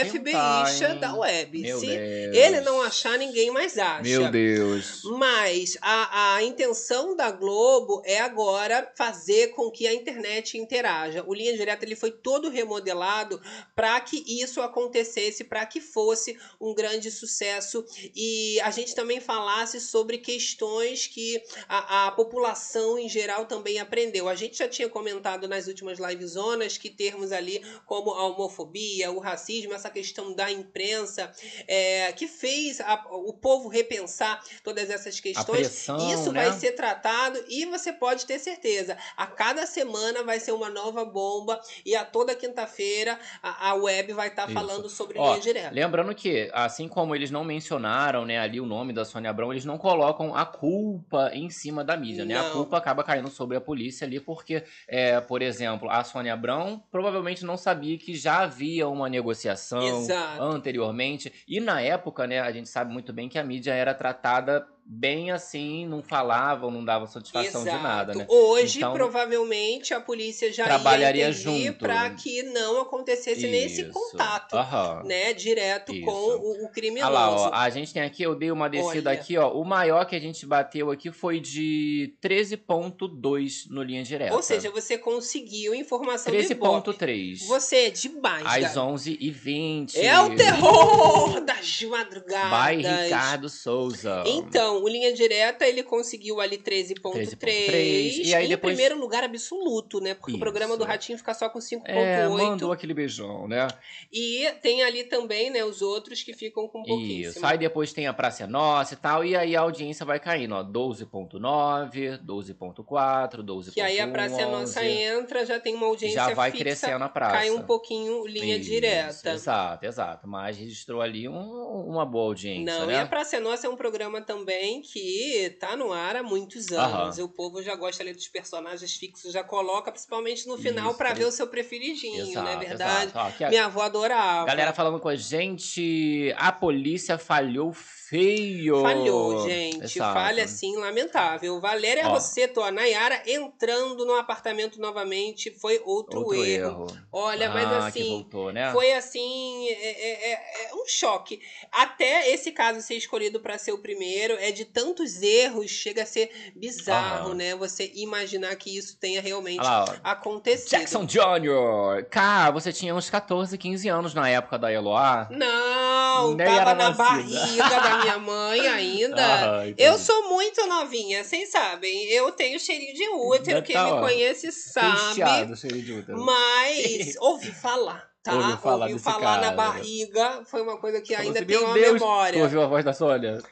da 1.00 1.14
web. 1.14 1.60
Meu 1.60 1.78
Se 1.78 1.86
Deus. 1.86 2.36
ele 2.36 2.60
não 2.60 2.80
achar, 2.82 3.18
ninguém 3.18 3.50
mais 3.50 3.78
acha. 3.78 4.02
Meu 4.02 4.30
Deus. 4.30 5.02
Mas 5.04 5.76
a, 5.80 6.34
a 6.36 6.42
intenção 6.42 7.16
da 7.16 7.30
Globo 7.30 7.79
é 8.04 8.20
agora 8.20 8.90
fazer 8.96 9.48
com 9.48 9.70
que 9.70 9.86
a 9.86 9.94
internet 9.94 10.56
interaja. 10.58 11.24
O 11.26 11.34
Linha 11.34 11.56
Direta 11.56 11.84
ele 11.84 11.96
foi 11.96 12.10
todo 12.10 12.48
remodelado 12.48 13.40
para 13.74 14.00
que 14.00 14.22
isso 14.42 14.60
acontecesse, 14.60 15.44
para 15.44 15.64
que 15.66 15.80
fosse 15.80 16.38
um 16.60 16.74
grande 16.74 17.10
sucesso 17.10 17.84
e 18.14 18.60
a 18.60 18.70
gente 18.70 18.94
também 18.94 19.20
falasse 19.20 19.80
sobre 19.80 20.18
questões 20.18 21.06
que 21.06 21.42
a, 21.68 22.06
a 22.06 22.12
população 22.12 22.98
em 22.98 23.08
geral 23.08 23.46
também 23.46 23.78
aprendeu. 23.78 24.28
A 24.28 24.34
gente 24.34 24.58
já 24.58 24.68
tinha 24.68 24.88
comentado 24.88 25.46
nas 25.48 25.66
últimas 25.66 25.98
livezonas 25.98 26.76
que 26.78 26.90
termos 26.90 27.32
ali 27.32 27.64
como 27.86 28.10
a 28.10 28.26
homofobia, 28.26 29.10
o 29.10 29.18
racismo, 29.18 29.72
essa 29.72 29.90
questão 29.90 30.32
da 30.32 30.50
imprensa, 30.50 31.32
é, 31.66 32.12
que 32.12 32.26
fez 32.26 32.80
a- 32.80 33.06
o 33.10 33.32
povo 33.32 33.68
repensar 33.68 34.42
todas 34.62 34.90
essas 34.90 35.18
questões. 35.20 35.46
pressão, 35.60 36.12
Isso 36.12 36.32
né? 36.32 36.44
vai 36.48 36.58
ser 36.58 36.72
tratado 36.72 37.42
e 37.48 37.66
você 37.70 37.92
pode 37.92 38.26
ter 38.26 38.38
certeza. 38.38 38.96
A 39.16 39.26
cada 39.26 39.66
semana 39.66 40.22
vai 40.22 40.40
ser 40.40 40.52
uma 40.52 40.68
nova 40.68 41.04
bomba 41.04 41.60
e 41.84 41.94
a 41.94 42.04
toda 42.04 42.34
quinta-feira 42.34 43.18
a, 43.42 43.70
a 43.70 43.74
web 43.74 44.12
vai 44.12 44.28
estar 44.28 44.44
Isso. 44.44 44.54
falando 44.54 44.88
sobre 44.88 45.18
Ó, 45.18 45.28
linha 45.28 45.40
direta. 45.40 45.70
Lembrando 45.70 46.14
que, 46.14 46.50
assim 46.52 46.88
como 46.88 47.14
eles 47.14 47.30
não 47.30 47.44
mencionaram, 47.44 48.26
né, 48.26 48.38
ali 48.38 48.60
o 48.60 48.66
nome 48.66 48.92
da 48.92 49.04
Sônia 49.04 49.30
Abrão, 49.30 49.52
eles 49.52 49.64
não 49.64 49.78
colocam 49.78 50.34
a 50.34 50.44
culpa 50.44 51.30
em 51.32 51.48
cima 51.50 51.84
da 51.84 51.96
mídia, 51.96 52.24
né? 52.24 52.38
A 52.38 52.50
culpa 52.50 52.76
acaba 52.76 53.04
caindo 53.04 53.30
sobre 53.30 53.56
a 53.56 53.60
polícia 53.60 54.06
ali, 54.06 54.20
porque, 54.20 54.64
é, 54.88 55.20
por 55.20 55.42
exemplo, 55.42 55.88
a 55.88 56.02
Sônia 56.04 56.32
Abrão 56.32 56.82
provavelmente 56.90 57.44
não 57.44 57.56
sabia 57.56 57.96
que 57.98 58.14
já 58.14 58.40
havia 58.40 58.88
uma 58.88 59.08
negociação 59.08 59.82
Exato. 59.82 60.42
anteriormente. 60.42 61.32
E 61.46 61.60
na 61.60 61.80
época, 61.80 62.26
né, 62.26 62.40
a 62.40 62.50
gente 62.50 62.68
sabe 62.68 62.92
muito 62.92 63.12
bem 63.12 63.28
que 63.28 63.38
a 63.38 63.44
mídia 63.44 63.72
era 63.72 63.94
tratada 63.94 64.66
bem 64.92 65.30
assim, 65.30 65.86
não 65.86 66.02
falavam, 66.02 66.68
não 66.68 66.84
davam 66.84 67.06
satisfação 67.06 67.62
de 67.62 67.70
nada, 67.70 68.12
né? 68.12 68.26
Hoje, 68.28 68.78
Então- 68.78 68.92
provavelmente, 68.92 69.94
a 69.94 70.00
polícia 70.00 70.52
já 70.52 70.64
Trabalharia 70.64 71.30
junto. 71.30 71.78
para 71.78 72.10
que 72.10 72.42
não 72.42 72.80
acontecesse 72.80 73.46
nesse 73.46 73.82
Isso. 73.82 73.92
contato, 73.92 74.56
Aham. 74.56 75.02
né, 75.04 75.32
direto 75.32 75.94
Isso. 75.94 76.04
com 76.04 76.10
o, 76.12 76.64
o 76.64 76.66
Ah 76.66 76.70
criminoso. 76.72 77.12
lá, 77.12 77.30
ó, 77.30 77.50
a 77.54 77.70
gente 77.70 77.92
tem 77.94 78.02
aqui, 78.02 78.24
eu 78.24 78.34
dei 78.34 78.50
uma 78.50 78.68
descida 78.68 79.10
Olha. 79.10 79.20
aqui, 79.20 79.38
ó. 79.38 79.52
O 79.52 79.64
maior 79.64 80.04
que 80.06 80.16
a 80.16 80.20
gente 80.20 80.44
bateu 80.44 80.90
aqui 80.90 81.12
foi 81.12 81.38
de 81.38 82.14
13.2 82.20 83.66
no 83.70 83.82
linha 83.82 84.02
direta. 84.02 84.34
Ou 84.34 84.42
seja, 84.42 84.70
você 84.70 84.98
conseguiu 84.98 85.74
informação 85.74 86.32
do 86.32 86.38
Ibope. 86.40 86.90
13.3. 86.96 87.46
Você 87.46 87.76
é 87.86 87.90
demais, 87.90 88.44
Às 88.44 88.74
Gabi. 88.74 88.90
11h20. 88.92 89.96
É 89.96 90.20
o 90.20 90.34
terror 90.34 91.40
das 91.44 91.82
madrugadas. 91.82 92.76
By 92.76 92.82
Ricardo 93.04 93.48
Souza. 93.48 94.24
Então, 94.26 94.79
o 94.82 94.88
Linha 94.88 95.12
Direta, 95.12 95.66
ele 95.66 95.82
conseguiu 95.82 96.40
ali 96.40 96.58
13.3. 96.58 97.36
13.3, 97.36 98.20
e 98.24 98.34
aí 98.34 98.46
em 98.46 98.48
depois- 98.48 98.74
primeiro 98.74 98.98
lugar 98.98 99.24
absoluto, 99.24 100.00
né? 100.00 100.14
Porque 100.14 100.32
o 100.32 100.34
Isso. 100.34 100.40
programa 100.40 100.76
do 100.76 100.84
Ratinho 100.84 101.18
fica 101.18 101.32
só 101.34 101.48
com 101.48 101.58
5.8. 101.60 101.90
É, 101.96 102.28
mandou 102.28 102.72
aquele 102.72 102.94
beijão, 102.94 103.46
né? 103.48 103.68
E 104.12 104.46
tem 104.62 104.82
ali 104.82 105.04
também, 105.04 105.50
né, 105.50 105.64
os 105.64 105.82
outros 105.82 106.22
que 106.22 106.32
ficam 106.32 106.66
com 106.68 106.82
pouquíssimo. 106.82 107.30
Isso. 107.30 107.46
Aí 107.46 107.58
depois 107.58 107.92
tem 107.92 108.06
a 108.06 108.12
Praça 108.12 108.44
é 108.44 108.46
Nossa 108.46 108.94
e 108.94 108.96
tal. 108.96 109.24
E 109.24 109.36
aí 109.36 109.54
a 109.56 109.60
audiência 109.60 110.04
vai 110.04 110.18
caindo, 110.20 110.54
ó. 110.54 110.62
12.9, 110.62 112.18
12.4, 112.24 113.42
12.11. 113.42 113.72
Que 113.72 113.80
aí 113.80 114.00
a 114.00 114.08
Praça 114.08 114.40
é 114.40 114.46
Nossa 114.46 114.84
entra, 114.84 115.44
já 115.46 115.58
tem 115.60 115.74
uma 115.74 115.86
audiência 115.86 116.16
Já 116.16 116.34
vai 116.34 116.50
fixa, 116.50 116.64
crescendo 116.64 117.04
a 117.04 117.08
praça. 117.08 117.32
cai 117.36 117.50
um 117.50 117.62
pouquinho 117.62 118.26
linha 118.26 118.56
Isso, 118.56 118.68
direta. 118.70 119.30
Exato, 119.32 119.86
exato. 119.86 120.28
Mas 120.28 120.56
registrou 120.56 121.00
ali 121.00 121.28
um- 121.28 121.86
uma 121.88 122.04
boa 122.04 122.26
audiência, 122.28 122.64
Não, 122.78 122.86
né? 122.86 122.94
e 122.94 122.96
a 122.96 123.06
Praça 123.06 123.36
é 123.36 123.40
Nossa 123.40 123.66
é 123.66 123.70
um 123.70 123.76
programa 123.76 124.20
também 124.20 124.69
que 124.80 125.56
tá 125.58 125.74
no 125.74 125.90
ar 125.92 126.16
há 126.16 126.22
muitos 126.22 126.70
anos. 126.70 127.18
Aham. 127.18 127.24
O 127.24 127.28
povo 127.30 127.62
já 127.62 127.74
gosta 127.74 128.02
ali 128.02 128.12
dos 128.12 128.28
personagens 128.28 128.94
fixos, 128.94 129.32
já 129.32 129.42
coloca, 129.42 129.90
principalmente 129.90 130.46
no 130.46 130.58
final, 130.58 130.92
pre- 130.94 131.14
ver 131.14 131.24
o 131.24 131.32
seu 131.32 131.46
preferidinho, 131.46 132.26
não 132.34 132.46
é 132.46 132.52
Exato, 132.52 132.58
verdade? 132.68 133.10
exato. 133.12 133.34
Ó, 133.42 133.46
a 133.46 133.48
Minha 133.48 133.64
avó 133.64 133.82
adorava. 133.82 134.46
galera 134.46 134.72
falando 134.74 135.00
com 135.00 135.08
a 135.08 135.16
gente, 135.16 136.34
a 136.36 136.52
polícia 136.52 137.16
falhou 137.16 137.72
feio. 138.10 138.82
Falhou, 138.82 139.48
gente. 139.48 139.84
Exato. 139.84 140.12
Falha 140.14 140.44
assim, 140.44 140.76
lamentável. 140.76 141.60
Valéria 141.60 142.06
Ó. 142.08 142.10
Rosseto, 142.14 142.60
a 142.60 142.72
Nayara 142.72 143.22
entrando 143.26 144.04
no 144.04 144.14
apartamento 144.16 144.80
novamente 144.80 145.50
foi 145.52 145.80
outro, 145.84 146.18
Outro 146.20 146.44
erro. 146.44 146.86
erro. 146.90 146.98
Olha, 147.12 147.48
mas 147.48 147.64
Ah, 147.66 147.90
que 147.92 148.00
assim, 148.00 148.10
voltou, 148.10 148.52
né? 148.52 148.72
Foi 148.72 148.92
assim, 148.92 149.68
é, 149.68 149.72
é- 149.72 150.32
é- 150.32 150.70
é 150.70 150.74
um 150.74 150.84
choque. 150.86 151.40
Até 151.70 152.28
esse 152.32 152.50
caso 152.50 152.82
ser 152.82 152.94
escolhido 152.96 153.38
para 153.40 153.56
ser 153.58 153.72
o 153.72 153.78
primeiro, 153.78 154.34
é 154.34 154.50
de 154.50 154.64
tantos 154.64 155.22
erros, 155.22 155.70
chega 155.70 156.02
a 156.02 156.06
ser 156.06 156.52
bizarro, 156.56 157.32
né? 157.32 157.54
Você 157.54 157.92
imaginar 157.94 158.54
que 158.56 158.76
isso 158.76 158.98
tenha 158.98 159.20
realmente 159.20 159.60
acontecido. 160.02 160.70
Jackson 160.70 161.04
Jr. 161.06 162.04
Cá, 162.10 162.50
você 162.50 162.72
tinha 162.72 162.94
uns 162.94 163.08
14, 163.08 163.56
15 163.56 163.88
anos 163.88 164.14
na 164.14 164.28
época 164.28 164.58
da 164.58 164.72
Eloá. 164.72 165.28
Não, 165.30 166.34
Nem 166.34 166.46
tava 166.46 166.74
na 166.74 166.90
nascida. 166.90 167.04
barriga 167.04 167.68
da 167.80 167.99
minha 168.00 168.18
mãe 168.18 168.66
ainda. 168.68 169.20
Ah. 169.20 169.62
Eu 169.76 169.98
sou 169.98 170.28
muito 170.28 170.66
novinha, 170.66 171.22
vocês 171.24 171.50
sabem. 171.50 172.04
Eu 172.10 172.30
tenho 172.32 172.58
cheirinho 172.58 172.94
de 172.94 173.08
útero, 173.08 173.56
Já 173.58 173.62
quem 173.62 173.74
tá, 173.74 173.84
me 173.84 173.90
ó, 173.92 174.00
conhece 174.00 174.50
sabe. 174.52 175.08
Recheado, 175.08 175.56
cheio 175.56 175.82
de 175.82 175.92
útero. 175.92 176.18
Mas 176.20 177.16
ouvi 177.20 177.50
falar, 177.52 178.08
tá? 178.22 178.34
Ouviu 178.34 178.56
falar 178.58 178.82
ouvi 178.86 178.92
desse 178.94 179.04
falar 179.04 179.40
na 179.40 179.52
barriga. 179.52 180.42
Foi 180.46 180.62
uma 180.62 180.78
coisa 180.78 181.00
que 181.00 181.14
Falou 181.14 181.28
ainda 181.28 181.38
assim, 181.40 181.46
tenho 181.48 181.60
Meu 181.60 181.68
uma 181.68 181.74
Deus, 181.74 181.92
memória. 181.94 182.38
tu 182.38 182.42
ouviu 182.44 182.62
a 182.62 182.66
voz 182.66 182.84
da 182.84 182.92
Sônia? 182.92 183.42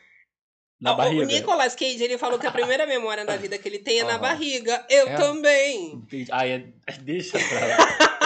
Na 0.81 0.93
O- 0.93 0.97
barriga? 0.97 1.23
O 1.23 1.27
Nicolas 1.27 1.75
Cage, 1.75 2.03
ele 2.05 2.17
falou 2.19 2.39
que 2.39 2.47
a 2.47 2.53
primeira 2.53 2.87
memória 2.87 3.25
da 3.25 3.37
vida 3.37 3.59
que 3.59 3.69
ele 3.69 3.79
tem 3.81 4.01
é 4.01 4.05
na 4.05 4.11
Aham. 4.13 4.21
barriga. 4.21 4.87
Eu 4.89 5.09
É? 5.09 5.17
também. 5.17 6.03
Ai, 6.31 6.51
é- 6.53 6.93
deixa 7.01 7.39
pra 7.39 7.67
lá. 7.67 8.18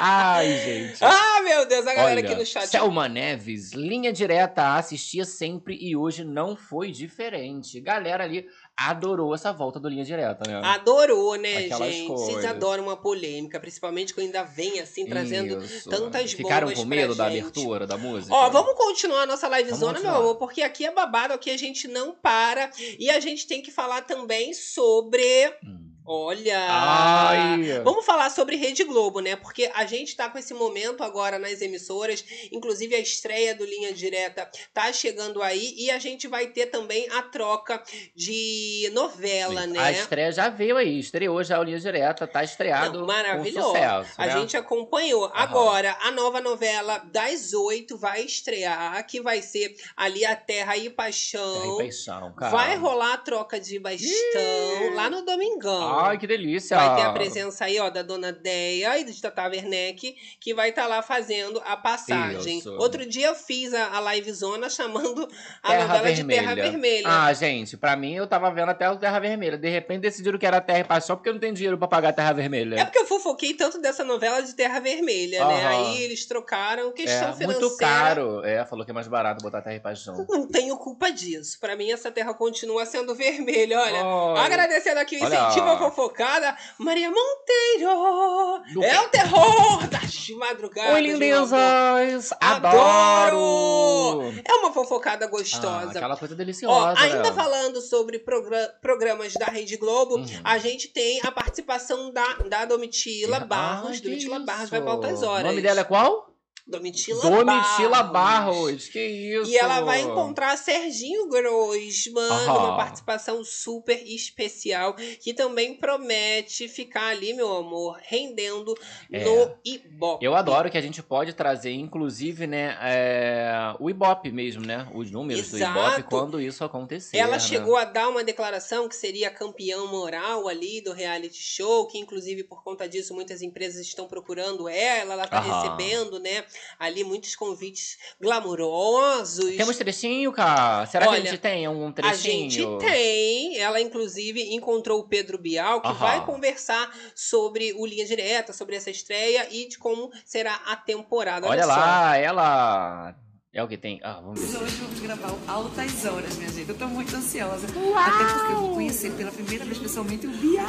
Ai, 0.00 0.58
gente. 0.58 0.98
Ah, 1.36 1.42
meu 1.42 1.66
Deus, 1.66 1.86
a 1.86 1.94
galera 1.94 2.20
Olha, 2.20 2.24
aqui 2.24 2.34
no 2.34 2.44
chat. 2.44 2.66
Selma 2.66 3.08
Neves, 3.08 3.72
linha 3.72 4.12
direta, 4.12 4.74
assistia 4.76 5.24
sempre 5.24 5.76
e 5.80 5.94
hoje 5.96 6.24
não 6.24 6.56
foi 6.56 6.90
diferente. 6.90 7.80
Galera 7.80 8.24
ali 8.24 8.46
adorou 8.76 9.34
essa 9.34 9.52
volta 9.52 9.78
do 9.78 9.88
linha 9.88 10.04
direta, 10.04 10.48
né? 10.48 10.60
Adorou, 10.64 11.36
né, 11.36 11.58
Aquelas 11.58 11.94
gente? 11.94 12.08
Vocês 12.08 12.32
coisas. 12.34 12.50
adoram 12.50 12.84
uma 12.84 12.96
polêmica, 12.96 13.58
principalmente 13.60 14.12
quando 14.12 14.26
ainda 14.26 14.42
vem 14.42 14.80
assim, 14.80 15.06
trazendo 15.06 15.62
Isso. 15.64 15.88
tantas 15.88 16.32
Ficaram 16.32 16.66
bombas 16.68 16.82
com 16.82 16.88
medo 16.88 17.14
da 17.14 17.30
gente. 17.30 17.40
abertura 17.40 17.86
da 17.86 17.96
música? 17.96 18.34
Ó, 18.34 18.50
vamos 18.50 18.74
continuar 18.74 19.22
a 19.22 19.26
nossa 19.26 19.48
livezona, 19.48 20.00
meu 20.00 20.14
amor, 20.14 20.36
porque 20.36 20.62
aqui 20.62 20.84
é 20.84 20.92
babado, 20.92 21.32
aqui 21.34 21.50
a 21.50 21.56
gente 21.56 21.86
não 21.88 22.12
para. 22.12 22.70
E 22.98 23.08
a 23.10 23.20
gente 23.20 23.46
tem 23.46 23.62
que 23.62 23.70
falar 23.70 24.02
também 24.02 24.52
sobre 24.52 25.54
Hum. 25.64 25.85
Olha! 26.06 26.58
Ai. 26.70 27.80
Vamos 27.82 28.06
falar 28.06 28.30
sobre 28.30 28.54
Rede 28.56 28.84
Globo, 28.84 29.20
né? 29.20 29.34
Porque 29.34 29.70
a 29.74 29.84
gente 29.84 30.14
tá 30.16 30.28
com 30.30 30.38
esse 30.38 30.54
momento 30.54 31.02
agora 31.02 31.38
nas 31.38 31.60
emissoras, 31.60 32.24
inclusive 32.52 32.94
a 32.94 33.00
estreia 33.00 33.54
do 33.54 33.64
Linha 33.64 33.92
Direta 33.92 34.48
tá 34.72 34.92
chegando 34.92 35.42
aí 35.42 35.74
e 35.76 35.90
a 35.90 35.98
gente 35.98 36.28
vai 36.28 36.46
ter 36.46 36.66
também 36.66 37.08
a 37.10 37.22
troca 37.22 37.82
de 38.14 38.88
novela, 38.92 39.66
né? 39.66 39.78
A 39.80 39.90
estreia 39.90 40.30
já 40.30 40.48
veio 40.48 40.76
aí, 40.76 41.00
estreou 41.00 41.42
já 41.42 41.58
o 41.58 41.62
Linha 41.64 41.80
Direta, 41.80 42.26
tá 42.26 42.44
estreado. 42.44 43.00
Não, 43.00 43.06
maravilhoso. 43.06 43.68
sucesso, 43.68 44.10
A 44.16 44.26
né? 44.26 44.32
gente 44.38 44.56
acompanhou. 44.56 45.30
Agora, 45.34 45.96
a 46.02 46.10
nova 46.12 46.40
novela 46.40 46.98
das 47.10 47.52
oito 47.52 47.96
vai 47.98 48.22
estrear, 48.22 49.04
que 49.06 49.20
vai 49.20 49.42
ser 49.42 49.74
ali 49.96 50.24
a 50.24 50.36
Terra 50.36 50.76
e 50.76 50.88
Paixão. 50.88 51.54
Terra 51.60 51.74
e 51.74 51.78
Paixão, 51.78 52.32
cara. 52.34 52.52
Vai 52.52 52.76
rolar 52.76 53.14
a 53.14 53.18
troca 53.18 53.58
de 53.58 53.78
bastão 53.78 54.94
lá 54.94 55.10
no 55.10 55.22
Domingão. 55.22 55.95
Ai, 55.98 56.18
que 56.18 56.26
delícia. 56.26 56.76
Vai 56.76 56.96
ter 56.96 57.02
a 57.02 57.12
presença 57.12 57.64
aí, 57.64 57.78
ó, 57.80 57.90
da 57.90 58.02
dona 58.02 58.32
Deia 58.32 58.98
e 58.98 59.04
de 59.04 59.20
Tata 59.20 59.44
Werneck, 59.48 60.14
que 60.40 60.54
vai 60.54 60.70
estar 60.70 60.86
lá 60.86 61.02
fazendo 61.02 61.60
a 61.64 61.76
passagem. 61.76 62.58
Isso. 62.58 62.72
Outro 62.76 63.06
dia 63.06 63.28
eu 63.28 63.34
fiz 63.34 63.72
a, 63.74 63.96
a 63.98 64.14
livezona 64.14 64.68
chamando 64.68 65.28
a 65.62 65.68
Terra 65.68 65.82
novela 65.86 66.02
Vermelha. 66.02 66.14
de 66.14 66.26
Terra 66.26 66.54
Vermelha. 66.54 67.06
Ah, 67.08 67.32
gente, 67.32 67.76
pra 67.76 67.96
mim 67.96 68.14
eu 68.14 68.26
tava 68.26 68.50
vendo 68.50 68.70
até 68.70 68.90
o 68.90 68.96
Terra 68.96 69.18
Vermelha. 69.18 69.56
De 69.58 69.68
repente 69.68 70.00
decidiram 70.02 70.38
que 70.38 70.46
era 70.46 70.60
Terra 70.60 70.80
e 70.80 70.84
Paixão 70.84 71.16
porque 71.16 71.28
eu 71.28 71.32
não 71.34 71.40
tenho 71.40 71.54
dinheiro 71.54 71.78
pra 71.78 71.88
pagar 71.88 72.12
Terra 72.12 72.32
Vermelha. 72.32 72.76
É 72.80 72.84
porque 72.84 72.98
eu 72.98 73.06
fofoquei 73.06 73.54
tanto 73.54 73.80
dessa 73.80 74.04
novela 74.04 74.40
de 74.42 74.54
Terra 74.54 74.80
Vermelha, 74.80 75.44
né? 75.46 75.66
Aí 75.66 76.02
eles 76.02 76.26
trocaram 76.26 76.92
questão 76.92 77.30
É, 77.30 77.32
financeira. 77.32 77.52
muito 77.60 77.76
caro. 77.76 78.44
É, 78.44 78.64
falou 78.64 78.84
que 78.84 78.90
é 78.90 78.94
mais 78.94 79.08
barato 79.08 79.42
botar 79.42 79.62
Terra 79.62 79.76
e 79.76 79.80
Paixão. 79.80 80.26
Não 80.28 80.46
tenho 80.46 80.76
culpa 80.76 81.10
disso. 81.10 81.58
Pra 81.60 81.76
mim, 81.76 81.90
essa 81.90 82.10
terra 82.10 82.32
continua 82.34 82.84
sendo 82.86 83.14
vermelha. 83.14 83.78
Olha, 83.80 84.04
Olha. 84.04 84.40
agradecendo 84.42 84.98
aqui 85.00 85.16
o 85.16 85.24
Olha. 85.24 85.34
incentivo 85.34 85.68
à 85.68 85.76
fofocada, 85.90 86.56
Maria 86.78 87.10
Monteiro. 87.10 88.62
Do 88.74 88.82
é 88.84 89.00
o 89.00 89.08
terror 89.08 89.86
das 89.88 90.28
madrugadas. 90.30 90.94
Oi, 90.94 91.00
lindezas! 91.02 92.30
Adoro! 92.40 94.22
É 94.44 94.54
uma 94.54 94.72
fofocada 94.72 95.24
Ah, 95.26 95.28
gostosa. 95.28 95.90
aquela 95.90 96.16
coisa 96.16 96.34
Ó, 96.34 96.36
deliciosa. 96.36 97.00
ainda 97.00 97.22
né? 97.22 97.32
falando 97.32 97.80
sobre 97.80 98.18
progra- 98.18 98.74
programas 98.80 99.32
da 99.34 99.46
Rede 99.46 99.76
Globo, 99.76 100.16
Uhum. 100.16 100.26
a 100.44 100.58
gente 100.58 100.88
tem 100.88 101.20
a 101.24 101.30
participação 101.30 102.12
da, 102.12 102.34
da 102.48 102.64
Domitila 102.64 103.40
Barros. 103.40 104.00
Domitila 104.00 104.38
Barros 104.40 104.62
isso. 104.64 104.70
vai 104.70 104.80
para 104.82 104.90
altas 104.92 105.22
horas. 105.22 105.44
O 105.44 105.48
nome 105.48 105.62
dela 105.62 105.80
é 105.80 105.84
qual? 105.84 106.30
Domitila, 106.66 107.22
Domitila 107.22 108.02
Barros. 108.02 108.12
Barros. 108.12 108.88
Que 108.88 108.98
isso? 109.06 109.48
E 109.50 109.56
ela 109.56 109.82
vai 109.82 110.00
encontrar 110.00 110.56
Serginho 110.56 111.28
Grossman 111.28 112.24
Aham. 112.28 112.46
numa 112.54 112.76
participação 112.76 113.44
super 113.44 114.02
especial 114.04 114.94
que 114.94 115.32
também 115.32 115.76
promete 115.76 116.66
ficar 116.68 117.06
ali, 117.08 117.32
meu 117.34 117.54
amor, 117.56 118.00
rendendo 118.02 118.74
É. 119.12 119.24
no 119.24 119.54
Ibope. 119.64 120.24
Eu 120.24 120.34
adoro 120.34 120.68
que 120.68 120.76
a 120.76 120.80
gente 120.80 121.00
pode 121.04 121.32
trazer, 121.34 121.72
inclusive, 121.72 122.48
né, 122.48 122.76
é, 122.82 123.74
o 123.78 123.88
Ibope 123.88 124.32
mesmo, 124.32 124.66
né? 124.66 124.88
Os 124.92 125.10
números 125.10 125.48
do 125.50 125.56
Exato. 125.56 125.78
Ibope 125.78 126.02
quando 126.04 126.40
isso 126.40 126.64
acontecer. 126.64 127.16
Ela 127.16 127.34
né? 127.34 127.38
chegou 127.38 127.76
a 127.76 127.84
dar 127.84 128.08
uma 128.08 128.24
declaração 128.24 128.88
que 128.88 128.96
seria 128.96 129.30
campeão 129.30 129.86
moral 129.86 130.48
ali 130.48 130.80
do 130.80 130.92
reality 130.92 131.40
show, 131.40 131.86
que 131.86 131.98
inclusive 131.98 132.42
por 132.42 132.64
conta 132.64 132.88
disso 132.88 133.14
muitas 133.14 133.40
empresas 133.40 133.86
estão 133.86 134.08
procurando 134.08 134.68
ela, 134.68 135.12
ela 135.12 135.28
tá 135.28 135.38
Aham. 135.38 135.62
recebendo, 135.62 136.18
né, 136.18 136.44
ali 136.78 137.04
muitos 137.04 137.34
convites 137.34 137.98
glamourosos. 138.20 139.56
Temos 139.56 139.76
trechinho, 139.76 140.32
cara? 140.32 140.86
Será 140.86 141.08
Olha, 141.08 141.20
que 141.20 141.28
a 141.28 141.30
gente 141.30 141.40
tem 141.40 141.68
um 141.68 141.88
A 141.88 141.92
trechinho? 141.92 142.50
gente 142.50 142.78
tem. 142.78 143.58
Ela, 143.58 143.80
inclusive, 143.80 144.54
encontrou 144.54 145.00
o 145.00 145.08
Pedro 145.08 145.38
Bial, 145.38 145.80
que 145.80 145.88
Aham. 145.88 145.98
vai 145.98 146.24
conversar 146.24 146.90
sobre 147.14 147.72
o 147.74 147.86
Linha 147.86 148.04
Direta, 148.04 148.52
sobre 148.52 148.76
essa 148.76 148.90
estreia 148.90 149.48
e 149.50 149.68
de 149.68 149.78
como 149.78 150.10
será 150.24 150.54
a 150.66 150.76
temporada. 150.76 151.46
Olha 151.46 151.62
só. 151.64 151.68
lá, 151.68 152.16
ela... 152.16 153.14
É 153.52 153.62
o 153.62 153.68
que 153.68 153.78
tem... 153.78 153.98
Ah, 154.02 154.20
vamos 154.20 154.38
ver. 154.38 154.62
Hoje 154.62 154.76
vamos 154.76 155.00
gravar 155.00 155.32
o 155.32 155.38
Altas 155.48 156.04
Horas, 156.04 156.36
minha 156.36 156.50
gente. 156.52 156.68
Eu 156.68 156.76
tô 156.76 156.86
muito 156.88 157.16
ansiosa. 157.16 157.66
Até 157.66 158.34
porque 158.34 158.52
eu 158.52 158.60
vou 158.60 158.74
conhecer 158.74 159.12
pela 159.12 159.32
primeira 159.32 159.64
vez 159.64 159.78
pessoalmente 159.78 160.26
o 160.26 160.30
Bial. 160.30 160.66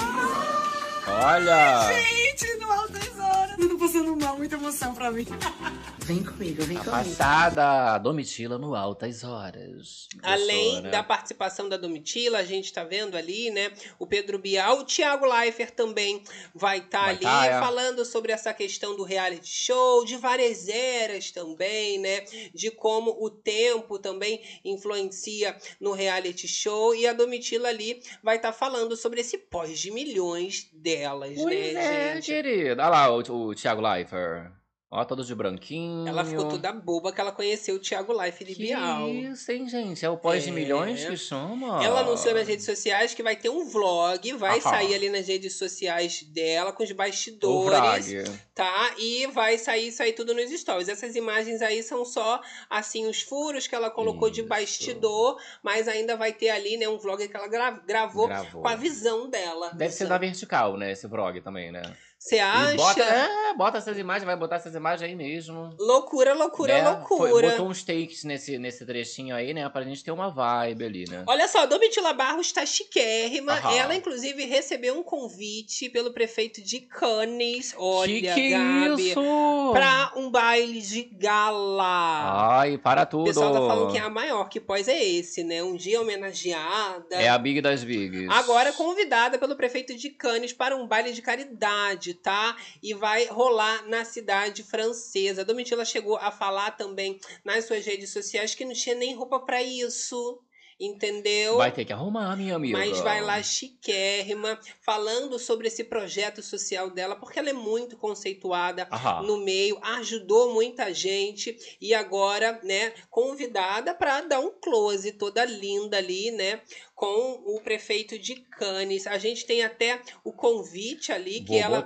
Olha! 1.10 1.88
Gente, 1.93 2.58
no 2.58 2.70
Altas 2.72 3.20
Horas. 3.20 3.58
Eu 3.58 3.70
tô 3.70 3.78
passando 3.78 4.15
mal, 4.17 4.38
muita 4.38 4.56
emoção 4.56 4.93
pra 4.93 5.10
mim. 5.10 5.26
Vem 6.08 6.24
comigo, 6.24 6.63
vem 6.63 6.78
A 6.78 6.84
passada 6.86 7.98
Domitila 7.98 8.58
no 8.58 8.74
Altas 8.74 9.26
Horas. 9.26 10.08
Além 10.24 10.70
Professora. 10.70 10.89
da 10.89 11.04
participação 11.04 11.67
da 11.67 11.76
Domitila, 11.76 12.38
a 12.38 12.46
gente 12.46 12.72
tá 12.72 12.86
vendo 12.86 13.17
ali, 13.17 13.52
né? 13.52 13.74
O 14.00 14.08
Pedro 14.08 14.39
Bial, 14.39 14.80
o 14.80 14.86
Thiago 14.86 15.26
Leifert 15.26 15.72
também 15.72 16.24
vai 16.56 16.78
estar 16.78 17.02
Vai 17.02 17.10
ali 17.10 17.20
tá, 17.20 17.46
é. 17.48 17.60
falando 17.60 18.06
sobre 18.06 18.32
essa 18.32 18.54
questão 18.54 18.96
do 18.96 19.04
reality 19.04 19.50
show, 19.50 20.06
de 20.06 20.15
várias 20.15 20.70
eras 20.70 21.30
também, 21.30 22.00
né? 22.00 22.24
De 22.54 22.72
como 22.72 23.17
o 23.22 23.30
tempo 23.30 24.00
também 24.00 24.41
influencia 24.63 25.58
no 25.78 25.91
reality 25.91 26.48
show. 26.48 26.96
E 26.96 27.06
a 27.06 27.12
Domitila 27.12 27.67
ali 27.67 28.02
vai 28.24 28.38
estar 28.38 28.54
falando 28.54 28.96
sobre 28.96 29.20
esse 29.20 29.38
pós 29.38 29.78
de 29.78 29.91
milhões 29.91 30.70
delas, 30.99 31.33
Pois 31.36 31.73
né, 31.73 32.12
é, 32.12 32.13
gente? 32.15 32.25
querido. 32.25 32.81
Olha 32.81 32.89
lá 32.89 33.10
o, 33.10 33.19
o 33.19 33.55
Thiago 33.55 33.81
Leifert. 33.81 34.51
Ó, 34.89 35.04
todos 35.04 35.28
de 35.28 35.36
branquinho. 35.36 36.08
Ela 36.08 36.23
ficou 36.23 36.47
toda 36.47 36.71
boba 36.71 37.12
que 37.12 37.19
ela 37.19 37.34
conheceu 37.34 37.76
o 37.76 37.80
Thiago 37.80 38.13
Leifert 38.13 38.47
de 38.47 38.56
Que 38.56 38.63
Bial. 38.67 39.10
isso, 39.10 39.52
hein, 39.52 39.67
gente? 39.67 40.06
É 40.06 40.10
o 40.10 40.15
pós 40.15 40.43
de 40.43 40.50
É. 40.50 40.54
milhões 40.54 41.04
que 41.04 41.17
chama. 41.17 41.84
Ela 41.84 42.00
anunciou 42.00 42.34
nas 42.34 42.47
redes 42.47 42.63
sociais 42.65 43.13
que 43.13 43.21
vai 43.21 43.36
ter 43.36 43.50
um 43.50 43.65
vlog, 43.67 44.32
vai 44.34 44.60
Aham. 44.60 44.62
sair 44.62 44.95
ali 44.95 45.10
nas 45.10 45.28
redes 45.28 45.58
sociais 45.58 46.23
dela 46.23 46.71
com 46.71 46.84
os 46.84 46.91
bastidores, 46.93 48.13
tá? 48.56 48.93
E 48.97 49.28
vai 49.28 49.58
sair 49.58 49.88
isso 49.89 50.02
aí 50.02 50.13
tudo 50.13 50.34
nos 50.34 50.50
stories. 50.52 50.88
Essas 50.88 51.17
imagens 51.17 51.62
aí 51.62 51.84
são 51.84 52.06
só 52.06 52.41
assim 52.69 53.08
os 53.08 53.21
furos 53.21 53.67
que 53.67 53.76
ela 53.76 53.89
colocou 53.89 54.30
de 54.30 54.39
Isso. 54.39 54.50
bastidor, 54.50 55.38
mas 55.62 55.89
ainda 55.89 56.15
vai 56.15 56.32
ter 56.32 56.50
ali, 56.50 56.78
né, 56.78 56.88
um 56.88 56.97
vlog 56.97 57.28
que 57.28 57.36
ela 57.36 57.47
gra- 57.50 57.71
gravou, 57.86 58.28
Gravou. 58.28 58.62
com 58.62 58.67
a 58.69 58.76
visão 58.76 59.30
dela. 59.30 59.71
Deve 59.73 59.93
ser 59.93 60.08
na 60.08 60.17
vertical, 60.17 60.78
né? 60.78 60.93
Esse 60.93 61.08
vlog 61.08 61.41
também, 61.41 61.73
né? 61.73 61.82
Você 62.19 62.39
acha? 62.39 62.73
E 62.73 62.77
bota, 62.77 63.03
é, 63.03 63.53
bota 63.56 63.77
essas 63.77 63.97
imagens, 63.97 64.25
vai 64.25 64.36
botar 64.36 64.56
essas 64.58 64.73
imagens 64.73 65.08
aí 65.10 65.15
mesmo. 65.15 65.75
Loucura, 65.80 66.34
loucura, 66.34 66.73
né? 66.82 66.89
loucura. 66.89 67.30
Foi- 67.30 67.49
botou 67.51 67.67
uns 67.67 67.84
takes 67.84 68.23
nesse, 68.23 68.58
nesse 68.58 68.86
trechinho 68.86 69.36
aí, 69.36 69.53
né? 69.53 69.69
Pra 69.69 69.84
gente 69.84 70.03
ter 70.03 70.12
uma 70.12 70.30
vibe 70.30 70.84
ali, 70.84 71.06
né? 71.10 71.23
Olha 71.27 71.47
só, 71.47 71.60
a 71.60 71.65
Domitila 71.65 72.13
Barros 72.13 72.47
está 72.47 72.65
chiquérrima. 72.65 73.53
Aham. 73.53 73.75
Ela, 73.77 73.95
inclusive, 73.95 74.45
recebeu 74.45 74.97
um 74.97 75.03
convite 75.03 75.89
pelo 75.89 76.12
prefeito 76.12 76.62
de 76.62 76.82
Cannes. 76.82 77.73
Olha, 77.77 78.34
que 78.34 78.49
Gabi. 78.49 79.10
isso! 79.12 79.71
Pra 79.73 80.12
um 80.15 80.30
baile 80.32 80.82
de 80.82 81.03
gala. 81.03 82.58
Ai, 82.58 82.77
para 82.77 83.03
o 83.03 83.06
tudo. 83.06 83.23
pessoal 83.25 83.53
tá 83.53 83.60
falando 83.60 83.91
que 83.91 83.97
é 83.97 84.01
a 84.01 84.10
maior. 84.10 84.49
Que 84.49 84.60
pós 84.60 84.88
é 84.88 85.01
esse, 85.03 85.43
né? 85.43 85.62
Um 85.63 85.75
dia 85.75 86.01
homenageada. 86.01 87.15
É 87.15 87.30
a 87.30 87.38
Big 87.38 87.62
das 87.62 87.84
Bigs. 87.84 88.27
Agora 88.30 88.73
convidada 88.73 89.38
pelo 89.38 89.56
prefeito 89.56 89.95
de 89.95 90.10
Cannes 90.10 90.51
para 90.53 90.75
um 90.75 90.88
baile 90.88 91.13
de 91.13 91.21
caridade, 91.21 92.07
tá? 92.13 92.58
E 92.82 92.93
vai 92.93 93.26
rolar 93.26 93.88
na 93.88 94.04
cidade 94.06 94.63
francesa. 94.63 95.41
A 95.41 95.46
Domitila 95.46 95.86
chegou 95.86 96.17
a 96.17 96.32
falar 96.32 96.72
também 96.72 97.20
nas 97.43 97.65
suas 97.65 97.86
redes 97.86 98.12
sociais 98.12 98.56
que 98.56 98.65
não 98.65 98.74
tinha 98.74 98.96
nem 98.96 99.15
roupa 99.15 99.39
pra 99.39 99.62
isso. 99.62 100.41
Entendeu? 100.80 101.58
Vai 101.58 101.72
ter 101.72 101.86
que 101.86 101.91
arrumar, 101.91 102.36
minha 102.38 102.56
amiga. 102.56 102.78
Mas 102.78 103.00
vai 103.00 103.20
lá 103.20 103.41
chiquérrima, 103.41 104.60
falando 104.80 105.39
sobre 105.39 105.67
esse 105.67 105.84
projeto 105.84 106.43
social 106.43 106.91
dela, 106.91 107.15
porque 107.15 107.39
ela 107.39 107.50
é 107.50 107.54
muito 107.54 107.98
conceituada 107.98 108.88
Aham. 108.91 109.24
no 109.24 109.38
meio, 109.38 109.80
ajudou 109.82 110.54
muita 110.54 110.93
gente 110.93 111.58
e 111.82 111.96
agora, 111.96 112.60
né, 112.63 112.93
convidada 113.10 113.96
para 113.96 114.22
dar 114.22 114.39
um 114.39 114.52
close 114.52 115.13
toda 115.13 115.43
linda 115.46 115.98
ali, 115.98 116.30
né, 116.30 116.62
com 116.97 117.43
o 117.45 117.62
prefeito 117.62 118.17
de 118.17 118.33
Cannes. 118.57 119.05
A 119.05 119.19
gente 119.19 119.45
tem 119.45 119.63
até 119.63 120.01
o 120.23 120.33
convite 120.33 121.12
ali 121.12 121.41
que 121.41 121.49
Vou 121.62 121.75
ela 121.75 121.83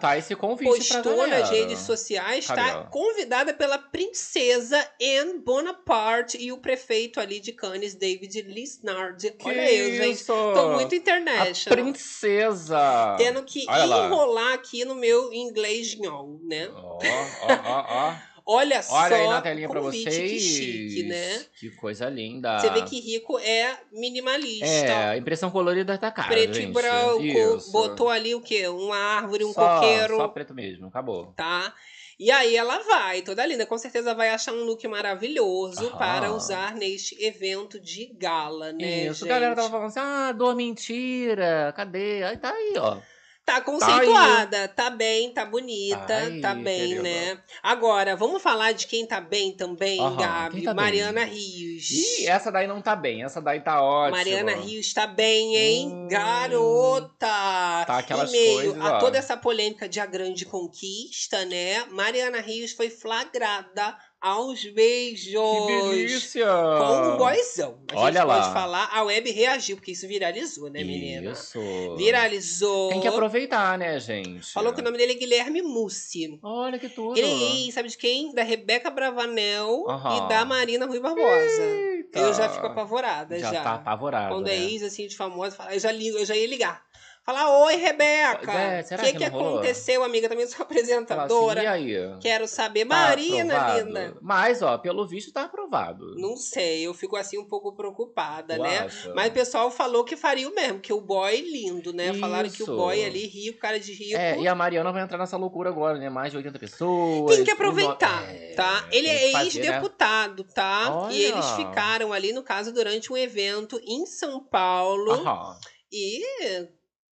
postou 0.64 1.28
nas 1.28 1.50
redes 1.50 1.80
sociais, 1.80 2.48
tá? 2.48 2.70
ela? 2.70 2.84
Convidada 2.86 3.54
pela 3.54 3.78
princesa 3.78 4.80
Anne 5.02 5.38
Bonaparte 5.40 6.38
e 6.38 6.54
o 6.54 6.60
prefeito 6.60 7.20
ali 7.20 7.42
de 7.42 7.52
Cannes, 7.52 7.94
David 7.94 8.42
Lisnard. 8.44 9.32
Que 9.32 9.50
Olha 9.50 9.70
eu, 9.70 9.98
gente. 9.98 10.12
isso? 10.14 10.34
Tô 10.34 10.70
muito 10.76 10.94
A 10.94 10.98
international. 10.98 11.78
princesa. 11.78 13.16
Tendo 13.18 13.44
que 13.44 13.66
Olha 13.68 13.84
lá. 13.84 14.06
enrolar 14.06 14.54
aqui 14.54 14.86
no 14.86 14.96
meu 14.96 15.34
inglês, 15.34 15.94
nhol, 16.00 16.40
né? 16.46 16.70
Ó, 16.74 17.00
ó, 17.42 17.54
ó, 17.66 17.86
ó. 17.90 18.16
Olha, 18.54 18.82
só. 18.84 18.94
Olha 18.96 19.16
aí 19.16 19.28
na 19.28 19.42
telinha 19.42 19.68
convite, 19.70 20.04
vocês. 20.12 20.32
Que 20.32 20.40
chique, 20.40 21.04
né? 21.04 21.46
Que 21.60 21.70
coisa 21.72 22.10
linda. 22.10 22.60
Você 22.60 22.70
vê 22.70 22.82
que 22.84 23.00
rico 23.00 23.40
é 23.40 23.78
minimalista. 23.92 24.66
É, 24.66 25.10
a 25.12 25.18
impressão 25.18 25.50
colorida 25.50 25.98
tá 25.98 26.12
cara, 26.12 26.28
Preto 26.28 26.56
gente. 26.56 26.70
e 26.70 26.74
branco, 26.74 27.22
Isso. 27.58 27.72
botou 27.72 28.10
ali 28.10 28.36
o 28.36 28.42
quê? 28.42 28.68
Uma 28.68 28.98
árvore, 28.98 29.46
um 29.46 29.54
só, 29.54 29.76
coqueiro. 29.80 30.18
Só 30.18 30.28
preto 30.28 30.54
mesmo, 30.54 30.88
acabou. 30.88 31.28
tá? 31.36 31.74
E 32.20 32.30
aí 32.30 32.56
ela 32.56 32.78
vai, 32.84 33.24
toda 33.24 33.44
linda. 33.46 33.66
Com 33.66 33.78
certeza 33.80 34.14
vai 34.14 34.30
achar 34.30 34.54
um 34.54 34.64
look 34.64 34.88
maravilhoso 34.88 35.88
Aham. 35.88 35.98
para 35.98 36.32
usar 36.34 36.76
neste 36.76 37.16
evento 37.24 37.80
de 37.80 38.14
gala, 38.16 38.72
né, 38.74 39.06
Isso, 39.08 39.22
gente? 39.22 39.32
a 39.32 39.34
galera 39.34 39.56
tava 39.56 39.70
falando 39.72 39.88
assim, 39.88 40.00
ah, 40.00 40.32
dor 40.32 40.56
mentira, 40.56 41.74
cadê? 41.76 42.22
Aí 42.24 42.38
tá 42.38 42.52
aí, 42.52 42.74
ó. 42.78 42.98
Tá 43.44 43.60
conceituada, 43.60 44.68
tá 44.70 44.90
bem, 44.92 45.34
tá 45.34 45.44
bonita, 45.44 45.98
Tá 46.08 46.30
tá 46.42 46.56
bem, 46.56 46.90
querida. 46.90 47.02
né? 47.04 47.40
Agora, 47.64 48.16
vamos 48.16 48.42
falar 48.42 48.72
de 48.72 48.86
quem 48.88 49.06
tá 49.06 49.20
bem 49.20 49.52
também, 49.52 50.00
Aham, 50.00 50.16
Gabi? 50.16 50.62
tá 50.64 50.74
bem? 50.74 50.84
Mariana 50.84 51.24
Rios. 51.26 51.90
Ih, 51.90 52.28
essa 52.28 52.52
daí 52.52 52.68
não 52.68 52.82
tá 52.82 52.96
bem. 52.96 53.24
Essa 53.24 53.42
daí 53.42 53.60
tá 53.60 53.82
ótima. 53.82 54.18
Mariana 54.18 54.56
Rios 54.56 54.94
tá 54.94 55.08
bem, 55.08 55.56
hein? 55.58 55.88
Hum. 55.92 56.08
Garota! 56.08 57.84
Tá 57.88 57.98
aquelas 57.98 58.30
em 58.30 58.32
meio 58.34 58.74
coisas, 58.74 58.82
a 58.82 58.98
ó. 58.98 59.00
toda 59.00 59.18
essa 59.18 59.36
polêmica 59.36 59.90
de 59.90 60.00
A 60.00 60.06
Grande 60.06 60.46
Conquista, 60.46 61.44
né? 61.46 61.84
Mariana 61.86 62.40
Rios 62.42 62.72
foi 62.74 62.90
flagrada 62.90 63.98
aos 64.22 64.64
beijos. 64.66 65.34
Que 65.34 65.68
delícia! 65.68 66.46
Com 66.78 67.14
um 67.14 67.18
boyzão. 67.18 67.80
A 67.92 68.00
Olha 68.00 68.20
gente 68.20 68.28
lá. 68.28 68.42
pode 68.42 68.54
falar, 68.54 68.90
a 68.94 69.04
web 69.04 69.32
reagiu, 69.32 69.76
porque 69.76 69.92
isso 69.92 70.08
viralizou, 70.08 70.70
né, 70.70 70.84
menina? 70.84 71.32
Isso. 71.32 71.60
Viralizou. 71.98 72.90
Tem 72.90 73.02
que 73.02 73.08
aproveitar, 73.08 73.78
né, 73.78 74.00
gente? 74.00 74.54
Falou 74.54 74.74
que 74.74 74.82
o 74.82 74.84
nome 74.84 74.98
dele 74.98 75.14
é 75.14 75.16
Guilherme 75.16 75.62
Mussi. 75.64 76.40
Olha 76.44 76.78
que 76.78 76.88
tudo. 76.88 77.18
Ele 77.18 77.70
é 77.70 77.72
sabe 77.72 77.90
de 77.90 77.98
quem? 77.98 78.32
Da 78.34 78.44
Rebeca 78.44 78.92
Bravanel 78.92 79.86
Aham. 79.90 80.18
e 80.26 80.30
da 80.30 80.46
Marina 80.46 80.86
Rui 80.86 81.00
Barbosa. 81.00 81.64
Eita. 81.64 82.20
Eu 82.20 82.34
já 82.34 82.48
fico 82.50 82.68
apavorada 82.68 83.40
já. 83.40 83.52
Já 83.52 83.64
tá 83.64 83.74
apavorado, 83.76 84.36
Quando 84.36 84.46
né? 84.48 84.56
é 84.56 84.60
ex, 84.60 84.84
assim, 84.84 85.08
de 85.08 85.16
famosa, 85.16 85.58
eu 85.72 85.80
já, 85.80 85.92
ligo, 85.92 86.18
eu 86.18 86.26
já 86.26 86.36
ia 86.36 86.48
ligar. 86.48 86.84
Falar, 87.32 87.64
oi, 87.64 87.76
Rebeca. 87.78 88.52
É, 88.52 88.84
será 88.84 89.04
que, 89.04 89.12
que 89.14 89.18
que 89.20 89.24
não 89.30 89.32
rolou? 89.40 89.54
aconteceu, 89.60 90.04
amiga? 90.04 90.28
Também 90.28 90.46
sou 90.48 90.58
Fala 90.58 90.70
apresentadora. 90.70 91.62
assim, 91.74 91.88
e 91.88 91.98
aí? 91.98 92.16
Quero 92.20 92.46
saber. 92.46 92.82
Tá 92.86 92.94
Marina, 92.96 93.56
aprovado? 93.56 93.88
linda. 93.88 94.18
Mas, 94.22 94.62
ó, 94.62 94.78
pelo 94.78 95.08
visto 95.08 95.32
tá 95.32 95.44
aprovado. 95.44 96.14
Não 96.18 96.36
sei, 96.36 96.86
eu 96.86 96.94
fico 96.94 97.16
assim 97.16 97.38
um 97.38 97.46
pouco 97.46 97.74
preocupada, 97.74 98.58
né? 98.58 98.86
Mas 99.16 99.30
o 99.30 99.32
pessoal 99.32 99.72
falou 99.72 100.04
que 100.04 100.18
faria 100.18 100.50
o 100.50 100.54
mesmo, 100.54 100.80
que 100.82 100.92
o 100.92 101.00
boy 101.00 101.40
lindo, 101.40 101.94
né? 101.94 102.14
Falaram 102.16 102.50
que 102.50 102.64
o 102.64 102.66
Isso. 102.66 102.76
boy 102.76 103.02
ali, 103.06 103.26
rico, 103.28 103.60
cara 103.60 103.80
de 103.80 103.94
rico. 103.94 104.18
É, 104.20 104.38
e 104.38 104.46
a 104.48 104.54
Mariana 104.54 104.92
vai 104.92 105.02
entrar 105.02 105.18
nessa 105.18 105.38
loucura 105.38 105.70
agora, 105.70 105.98
né? 105.98 106.10
Mais 106.10 106.32
de 106.32 106.38
80 106.38 106.60
pessoas. 106.60 107.34
Tem 107.36 107.46
que 107.46 107.52
aproveitar, 107.52 108.24
no- 108.24 108.30
É, 108.30 108.54
tá? 108.56 108.86
Ele 108.92 109.08
é 109.08 109.32
né? 109.32 109.44
ex-deputado, 109.46 110.44
tá? 110.54 110.94
Olha. 111.06 111.14
E 111.14 111.24
eles 111.24 111.50
ficaram 111.52 112.12
ali, 112.12 112.34
no 112.34 112.44
caso, 112.44 112.74
durante 112.74 113.12
um 113.14 113.16
evento 113.16 113.80
em 113.86 114.06
São 114.06 114.44
Paulo. 114.44 115.12
Aham. 115.14 115.58
E 115.94 116.22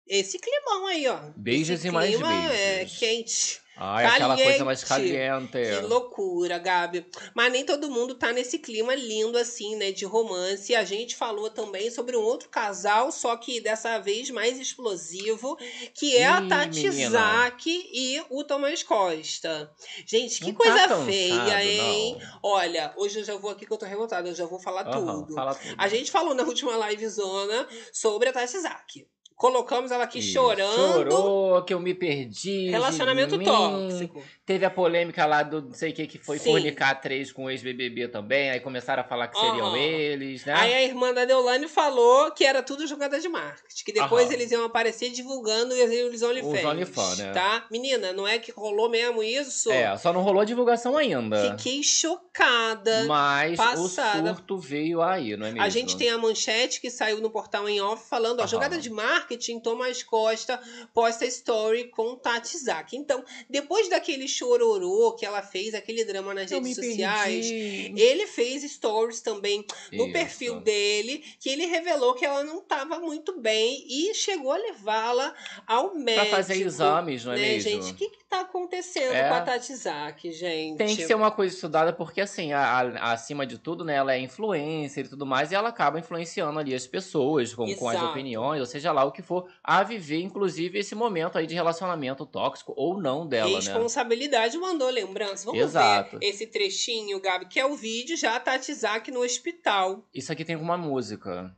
esse 0.10 0.40
climão 0.40 0.88
aí, 0.88 1.08
ó. 1.08 1.20
Beijos 1.38 1.80
esse 1.80 1.88
e 1.88 1.92
mais 1.92 2.10
clima 2.16 2.34
é 2.54 2.78
beijos. 2.80 2.98
quente. 2.98 3.62
Ai, 3.82 4.06
aquela 4.08 4.36
coisa 4.36 4.66
mais 4.66 4.84
Caliente. 4.84 5.18
caliente. 5.18 5.80
Que 5.80 5.86
loucura, 5.88 6.58
Gabi. 6.60 7.06
Mas 7.34 7.50
nem 7.50 7.64
todo 7.66 7.90
mundo 7.90 8.14
tá 8.16 8.34
nesse 8.34 8.60
clima 8.60 8.94
lindo 8.94 9.38
assim, 9.38 9.78
né? 9.78 9.94
De 9.94 10.04
romance. 10.04 10.76
A 10.76 10.84
gente 10.84 11.16
falou 11.16 11.50
também 11.50 11.90
sobre 11.90 12.18
um 12.18 12.22
outro 12.22 12.50
casal, 12.50 13.10
só 13.10 13.38
que 13.38 13.62
dessa 13.62 13.98
vez 13.98 14.30
mais 14.32 14.60
explosivo, 14.60 15.58
que 15.94 16.18
é 16.18 16.26
a 16.28 16.42
Ih, 16.42 16.50
Tati 16.50 16.90
menina. 16.90 17.10
Zaki 17.10 17.90
e 17.94 18.22
o 18.30 18.44
Tomás 18.44 18.84
Costa. 18.84 19.72
Gente, 20.06 20.40
que 20.42 20.48
Não 20.48 20.54
tá 20.56 20.58
coisa 20.58 20.80
cansado, 20.90 21.06
feia, 21.06 21.64
hein? 21.64 22.18
não. 22.20 22.40
Olha, 22.44 22.94
hoje 22.98 23.20
eu 23.20 23.24
já 23.24 23.38
vou 23.38 23.50
aqui 23.50 23.66
que 23.66 23.72
eu 23.72 23.78
tô 23.78 23.86
revoltada, 23.86 24.28
eu 24.28 24.36
já 24.36 24.46
vou 24.46 24.60
falar 24.60 24.86
Aham, 24.90 25.22
tudo. 25.22 25.34
Fala 25.36 25.56
tudo. 25.56 25.76
A 25.78 25.88
gente 25.88 26.12
falou 26.12 26.34
na 26.34 26.44
última 26.50 26.76
livezona 26.90 27.66
sobre 27.94 28.28
a 28.28 28.34
Tati 28.34 28.60
Zaki. 28.60 29.08
Colocamos 29.40 29.90
ela 29.90 30.04
aqui 30.04 30.22
chorando. 30.22 30.76
Chorou, 30.76 31.64
que 31.64 31.74
eu 31.74 31.80
me 31.80 31.94
perdi. 31.94 32.72
Relacionamento 32.72 33.38
mim. 33.38 33.46
tóxico. 33.46 34.22
Teve 34.46 34.66
a 34.66 34.70
polêmica 34.70 35.26
lá 35.26 35.44
do 35.44 35.62
não 35.62 35.74
sei 35.74 35.92
o 35.92 35.94
que, 35.94 36.08
que 36.08 36.18
foi 36.18 36.38
Sim. 36.38 36.52
fornicar 36.52 37.00
três 37.00 37.32
com 37.32 37.46
o 37.46 37.50
ex-BBB 37.50 38.10
também. 38.10 38.50
Aí 38.50 38.60
começaram 38.60 39.02
a 39.02 39.06
falar 39.06 39.30
que 39.30 39.40
seriam 39.40 39.68
Aham. 39.68 39.78
eles, 39.78 40.44
né? 40.44 40.54
Aí 40.54 40.74
a 40.74 40.84
irmã 40.84 41.14
da 41.14 41.24
Deolane 41.24 41.70
falou 41.70 42.32
que 42.32 42.44
era 42.44 42.62
tudo 42.62 42.86
jogada 42.86 43.18
de 43.18 43.30
marketing. 43.30 43.86
Que 43.86 43.94
depois 43.94 44.26
Aham. 44.26 44.34
eles 44.34 44.52
iam 44.52 44.66
aparecer 44.66 45.10
divulgando 45.10 45.74
os 45.74 46.22
OnlyFans. 46.22 46.60
Os 46.60 46.66
OnlyFans, 46.66 47.18
né? 47.20 47.32
Tá? 47.32 47.66
Menina, 47.72 48.12
não 48.12 48.28
é 48.28 48.40
que 48.40 48.52
rolou 48.52 48.90
mesmo 48.90 49.24
isso? 49.24 49.72
É, 49.72 49.96
só 49.96 50.12
não 50.12 50.22
rolou 50.22 50.42
a 50.42 50.46
divulgação 50.46 50.98
ainda. 50.98 51.56
Fiquei 51.56 51.82
chocada. 51.82 53.06
Mas 53.08 53.56
passada. 53.56 54.32
o 54.32 54.36
surto 54.36 54.58
veio 54.58 55.02
aí, 55.02 55.38
não 55.38 55.48
é 55.48 55.52
mesmo? 55.52 55.64
A 55.64 55.70
gente 55.70 55.96
tem 55.96 56.10
a 56.10 56.18
manchete 56.18 56.82
que 56.82 56.90
saiu 56.90 57.22
no 57.22 57.30
portal 57.30 57.70
em 57.70 57.80
off 57.80 58.04
falando, 58.10 58.40
ó, 58.40 58.42
Aham. 58.42 58.50
jogada 58.50 58.78
de 58.78 58.90
marketing, 58.90 59.29
Thomas 59.62 60.04
Costa 60.04 60.60
posta 60.94 61.26
story 61.26 61.90
com 61.90 62.16
Tati 62.16 62.58
Zaki. 62.58 62.98
Então, 62.98 63.24
depois 63.50 63.90
daquele 63.90 64.28
chororô 64.28 65.14
que 65.14 65.26
ela 65.26 65.42
fez, 65.42 65.74
aquele 65.74 66.04
drama 66.06 66.34
nas 66.34 66.52
Eu 66.52 66.62
redes 66.62 66.76
sociais, 66.76 67.48
perdi. 67.50 68.02
ele 68.02 68.28
fez 68.28 68.64
stories 68.72 69.22
também 69.22 69.66
no 69.92 70.04
Isso. 70.06 70.14
perfil 70.14 70.60
dele, 70.62 71.24
que 71.40 71.50
ele 71.50 71.66
revelou 71.66 72.14
que 72.14 72.26
ela 72.26 72.44
não 72.44 72.60
estava 72.60 73.00
muito 73.00 73.40
bem 73.40 73.86
e 73.88 74.14
chegou 74.14 74.52
a 74.52 74.58
levá-la 74.58 75.34
ao 75.68 75.90
Pra 75.92 76.00
médico. 76.00 76.30
fazer 76.36 76.62
exames, 76.62 77.26
não 77.26 77.34
é 77.34 77.38
né, 77.38 77.42
mesmo? 77.54 77.70
gente? 77.84 77.94
Que 77.94 78.19
tá 78.30 78.42
acontecendo 78.42 79.14
É. 79.14 79.28
com 79.28 79.34
a 79.36 79.42
Tati 79.42 79.76
Zaki, 79.76 80.32
gente? 80.32 80.78
Tem 80.78 80.96
que 80.96 81.06
ser 81.06 81.16
uma 81.16 81.32
coisa 81.32 81.54
estudada, 81.56 81.92
porque 81.92 82.22
assim, 82.22 82.54
a- 82.54 82.62
a- 82.82 83.12
acima 83.14 83.46
de 83.46 83.58
tudo, 83.58 83.84
né, 83.84 83.96
ela 83.96 84.14
é 84.14 84.20
influencer 84.20 85.06
e 85.06 85.10
tudo 85.10 85.26
mais, 85.26 85.52
e 85.52 85.56
ela 85.56 85.70
acaba 85.70 85.98
influenciando 86.00 86.60
ali 86.60 86.76
as 86.76 86.86
pessoas 86.86 87.54
com, 87.56 87.74
com 87.76 87.90
as 87.90 88.02
opiniões, 88.02 88.60
ou 88.60 88.66
seja 88.68 88.92
lá 88.92 89.04
o 89.04 89.12
que 89.12 89.22
for, 89.24 89.50
a 89.64 89.82
viver, 89.84 90.22
inclusive, 90.22 90.78
esse 90.78 90.94
momento 90.94 91.38
aí 91.38 91.48
de 91.48 91.56
relacionamento 91.56 92.26
tóxico 92.26 92.74
ou 92.78 93.02
não 93.02 93.26
dela, 93.28 93.50
né? 93.50 93.56
Responsabilidade 93.56 94.58
mandou 94.58 94.90
lembrança. 94.90 95.46
Vamos 95.46 95.62
Exato. 95.62 96.20
ver 96.20 96.26
esse 96.28 96.46
trechinho, 96.46 97.20
Gabi, 97.20 97.48
que 97.48 97.60
é 97.60 97.66
o 97.66 97.76
vídeo 97.76 98.16
já 98.16 98.36
a 98.36 98.40
Tati 98.40 98.74
Zaki 98.74 99.12
no 99.12 99.22
hospital. 99.22 100.06
Isso 100.14 100.32
aqui 100.32 100.46
tem 100.46 100.56
uma 100.56 100.78
música. 100.78 101.56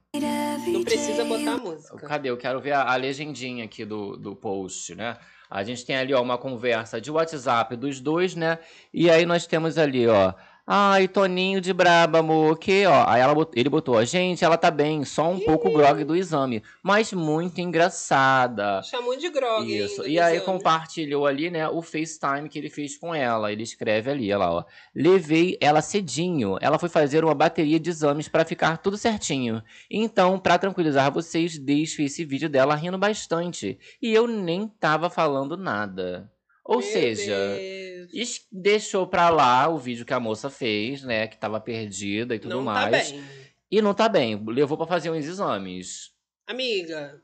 Não 0.67 0.83
precisa 0.83 1.25
botar 1.25 1.57
música. 1.57 1.97
Cadê? 2.07 2.29
Eu 2.29 2.37
quero 2.37 2.59
ver 2.61 2.73
a, 2.73 2.93
a 2.93 2.95
legendinha 2.95 3.65
aqui 3.65 3.83
do, 3.83 4.15
do 4.15 4.35
post, 4.35 4.93
né? 4.95 5.17
A 5.51 5.63
gente 5.63 5.85
tem 5.85 5.97
ali, 5.97 6.13
ó, 6.13 6.21
uma 6.21 6.37
conversa 6.37 7.01
de 7.01 7.11
WhatsApp 7.11 7.75
dos 7.75 7.99
dois, 7.99 8.35
né? 8.35 8.57
E 8.93 9.09
aí 9.09 9.25
nós 9.25 9.45
temos 9.45 9.77
ali, 9.77 10.07
ó. 10.07 10.33
Ai, 10.73 11.05
Toninho 11.09 11.59
de 11.59 11.73
braba, 11.73 12.19
amor, 12.19 12.57
que, 12.57 12.85
ó. 12.85 13.03
Aí 13.05 13.19
ela 13.19 13.35
bot- 13.35 13.51
ele 13.59 13.67
botou, 13.67 13.95
ó, 13.95 14.05
gente, 14.05 14.45
ela 14.45 14.55
tá 14.55 14.71
bem, 14.71 15.03
só 15.03 15.29
um 15.29 15.37
pouco 15.37 15.69
grog 15.69 16.01
do 16.05 16.15
exame, 16.15 16.63
mas 16.81 17.11
muito 17.11 17.59
engraçada. 17.59 18.81
Chamou 18.83 19.17
de 19.17 19.29
grog 19.29 19.65
Isso. 19.69 20.07
E 20.07 20.17
aí 20.17 20.37
exame. 20.37 20.45
compartilhou 20.45 21.27
ali, 21.27 21.49
né, 21.49 21.67
o 21.67 21.81
FaceTime 21.81 22.47
que 22.47 22.57
ele 22.57 22.69
fez 22.69 22.97
com 22.97 23.13
ela. 23.13 23.51
Ele 23.51 23.63
escreve 23.63 24.11
ali, 24.11 24.27
olha 24.31 24.37
lá, 24.37 24.53
ó. 24.53 24.63
Levei 24.95 25.57
ela 25.59 25.81
cedinho. 25.81 26.57
Ela 26.61 26.79
foi 26.79 26.87
fazer 26.87 27.25
uma 27.25 27.35
bateria 27.35 27.77
de 27.77 27.89
exames 27.89 28.29
pra 28.29 28.45
ficar 28.45 28.77
tudo 28.77 28.97
certinho. 28.97 29.61
Então, 29.89 30.39
pra 30.39 30.57
tranquilizar 30.57 31.11
vocês, 31.11 31.57
deixo 31.57 32.01
esse 32.01 32.23
vídeo 32.23 32.47
dela 32.49 32.75
rindo 32.75 32.97
bastante. 32.97 33.77
E 34.01 34.13
eu 34.13 34.25
nem 34.25 34.69
tava 34.69 35.09
falando 35.09 35.57
nada. 35.57 36.31
Ou 36.63 36.79
Meu 36.79 36.85
seja, 36.87 37.57
Deus. 38.11 38.47
deixou 38.51 39.07
pra 39.07 39.29
lá 39.29 39.67
o 39.67 39.77
vídeo 39.77 40.05
que 40.05 40.13
a 40.13 40.19
moça 40.19 40.49
fez, 40.49 41.03
né, 41.03 41.27
que 41.27 41.37
tava 41.37 41.59
perdida 41.59 42.35
e 42.35 42.39
tudo 42.39 42.55
não 42.55 42.63
mais. 42.63 43.09
tá 43.09 43.15
bem. 43.15 43.23
E 43.71 43.81
não 43.81 43.93
tá 43.93 44.07
bem. 44.09 44.41
Levou 44.47 44.77
pra 44.77 44.85
fazer 44.85 45.09
uns 45.09 45.25
exames. 45.25 46.11
Amiga, 46.47 47.21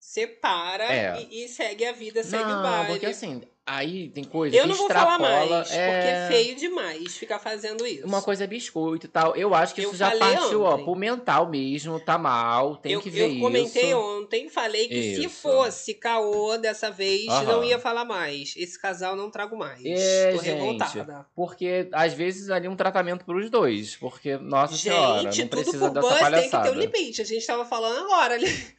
separa 0.00 0.84
É. 0.84 1.26
e, 1.30 1.44
e 1.44 1.48
segue 1.48 1.84
a 1.84 1.92
vida, 1.92 2.22
segue 2.22 2.44
o 2.44 2.48
não, 2.48 2.62
baile. 2.62 2.86
porque 2.88 3.06
assim, 3.06 3.42
aí 3.66 4.08
tem 4.08 4.24
coisa 4.24 4.56
Eu 4.56 4.66
não 4.66 4.74
vou 4.74 4.88
falar 4.88 5.18
mais, 5.18 5.70
é... 5.70 5.90
porque 5.92 6.08
é 6.08 6.28
feio 6.28 6.56
demais 6.56 7.16
ficar 7.16 7.38
fazendo 7.38 7.86
isso. 7.86 8.06
Uma 8.06 8.22
coisa 8.22 8.44
é 8.44 8.46
biscoito 8.46 9.06
e 9.06 9.08
tal. 9.08 9.36
Eu 9.36 9.54
acho 9.54 9.74
que 9.74 9.82
Eu 9.82 9.88
isso 9.90 9.98
já 9.98 10.16
partiu, 10.16 10.62
ó, 10.62 10.74
ontem. 10.74 10.84
pro 10.84 10.94
mental 10.96 11.50
mesmo, 11.50 12.00
tá 12.00 12.16
mal, 12.16 12.76
tem 12.76 12.92
eu, 12.92 13.02
que 13.02 13.10
ver 13.10 13.34
eu 13.34 13.40
comentei 13.40 13.88
isso. 13.90 13.98
ontem, 13.98 14.48
falei 14.48 14.88
que 14.88 15.16
se 15.16 15.24
Isso. 15.26 15.42
fosse 15.42 15.94
caô 15.94 16.56
dessa 16.56 16.90
vez, 16.90 17.26
não 17.26 17.62
ia 17.62 17.78
falar 17.78 18.04
mais. 18.06 18.54
Esse 18.56 18.80
casal 18.80 19.14
não 19.14 19.30
trago 19.30 19.56
mais. 19.58 19.82
É, 19.84 20.32
Tô 20.32 20.38
gente. 20.42 20.54
revoltada. 20.54 21.26
Porque 21.34 21.88
às 21.92 22.14
vezes 22.14 22.48
ali 22.50 22.66
um 22.68 22.76
tratamento 22.76 23.24
pros 23.24 23.50
dois. 23.50 23.96
Porque, 23.96 24.36
nossa 24.38 24.74
senhora, 24.74 25.30
Gente, 25.30 25.42
não 25.42 25.48
tudo 25.48 25.62
precisa 25.62 25.90
dessa 25.90 26.08
buzz 26.08 26.40
tem 26.40 26.50
que 26.50 26.62
ter 26.62 26.70
um 26.70 26.74
limite. 26.80 27.20
A 27.20 27.24
gente 27.24 27.46
tava 27.46 27.64
falando 27.66 27.98
agora 28.04 28.34
ali 28.34 28.77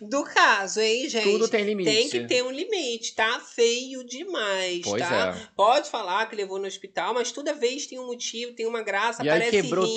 do 0.00 0.22
caso, 0.24 0.80
hein, 0.80 1.08
gente? 1.08 1.24
Tudo 1.24 1.48
tem 1.48 1.64
limite. 1.64 1.90
Tem 1.90 2.08
que 2.08 2.20
ter 2.26 2.42
um 2.44 2.50
limite, 2.50 3.14
tá? 3.14 3.40
Feio 3.40 4.04
demais, 4.04 4.82
Pois 4.84 5.02
tá? 5.02 5.34
é. 5.36 5.46
Pode 5.56 5.90
falar 5.90 6.26
que 6.28 6.36
levou 6.36 6.58
no 6.58 6.66
hospital, 6.66 7.12
mas 7.14 7.32
toda 7.32 7.52
vez 7.54 7.86
tem 7.86 7.98
um 7.98 8.06
motivo, 8.06 8.52
tem 8.52 8.66
uma 8.66 8.82
graça, 8.82 9.24
E 9.24 9.28
aí 9.28 9.50
quebrou 9.50 9.84
rindo. 9.84 9.96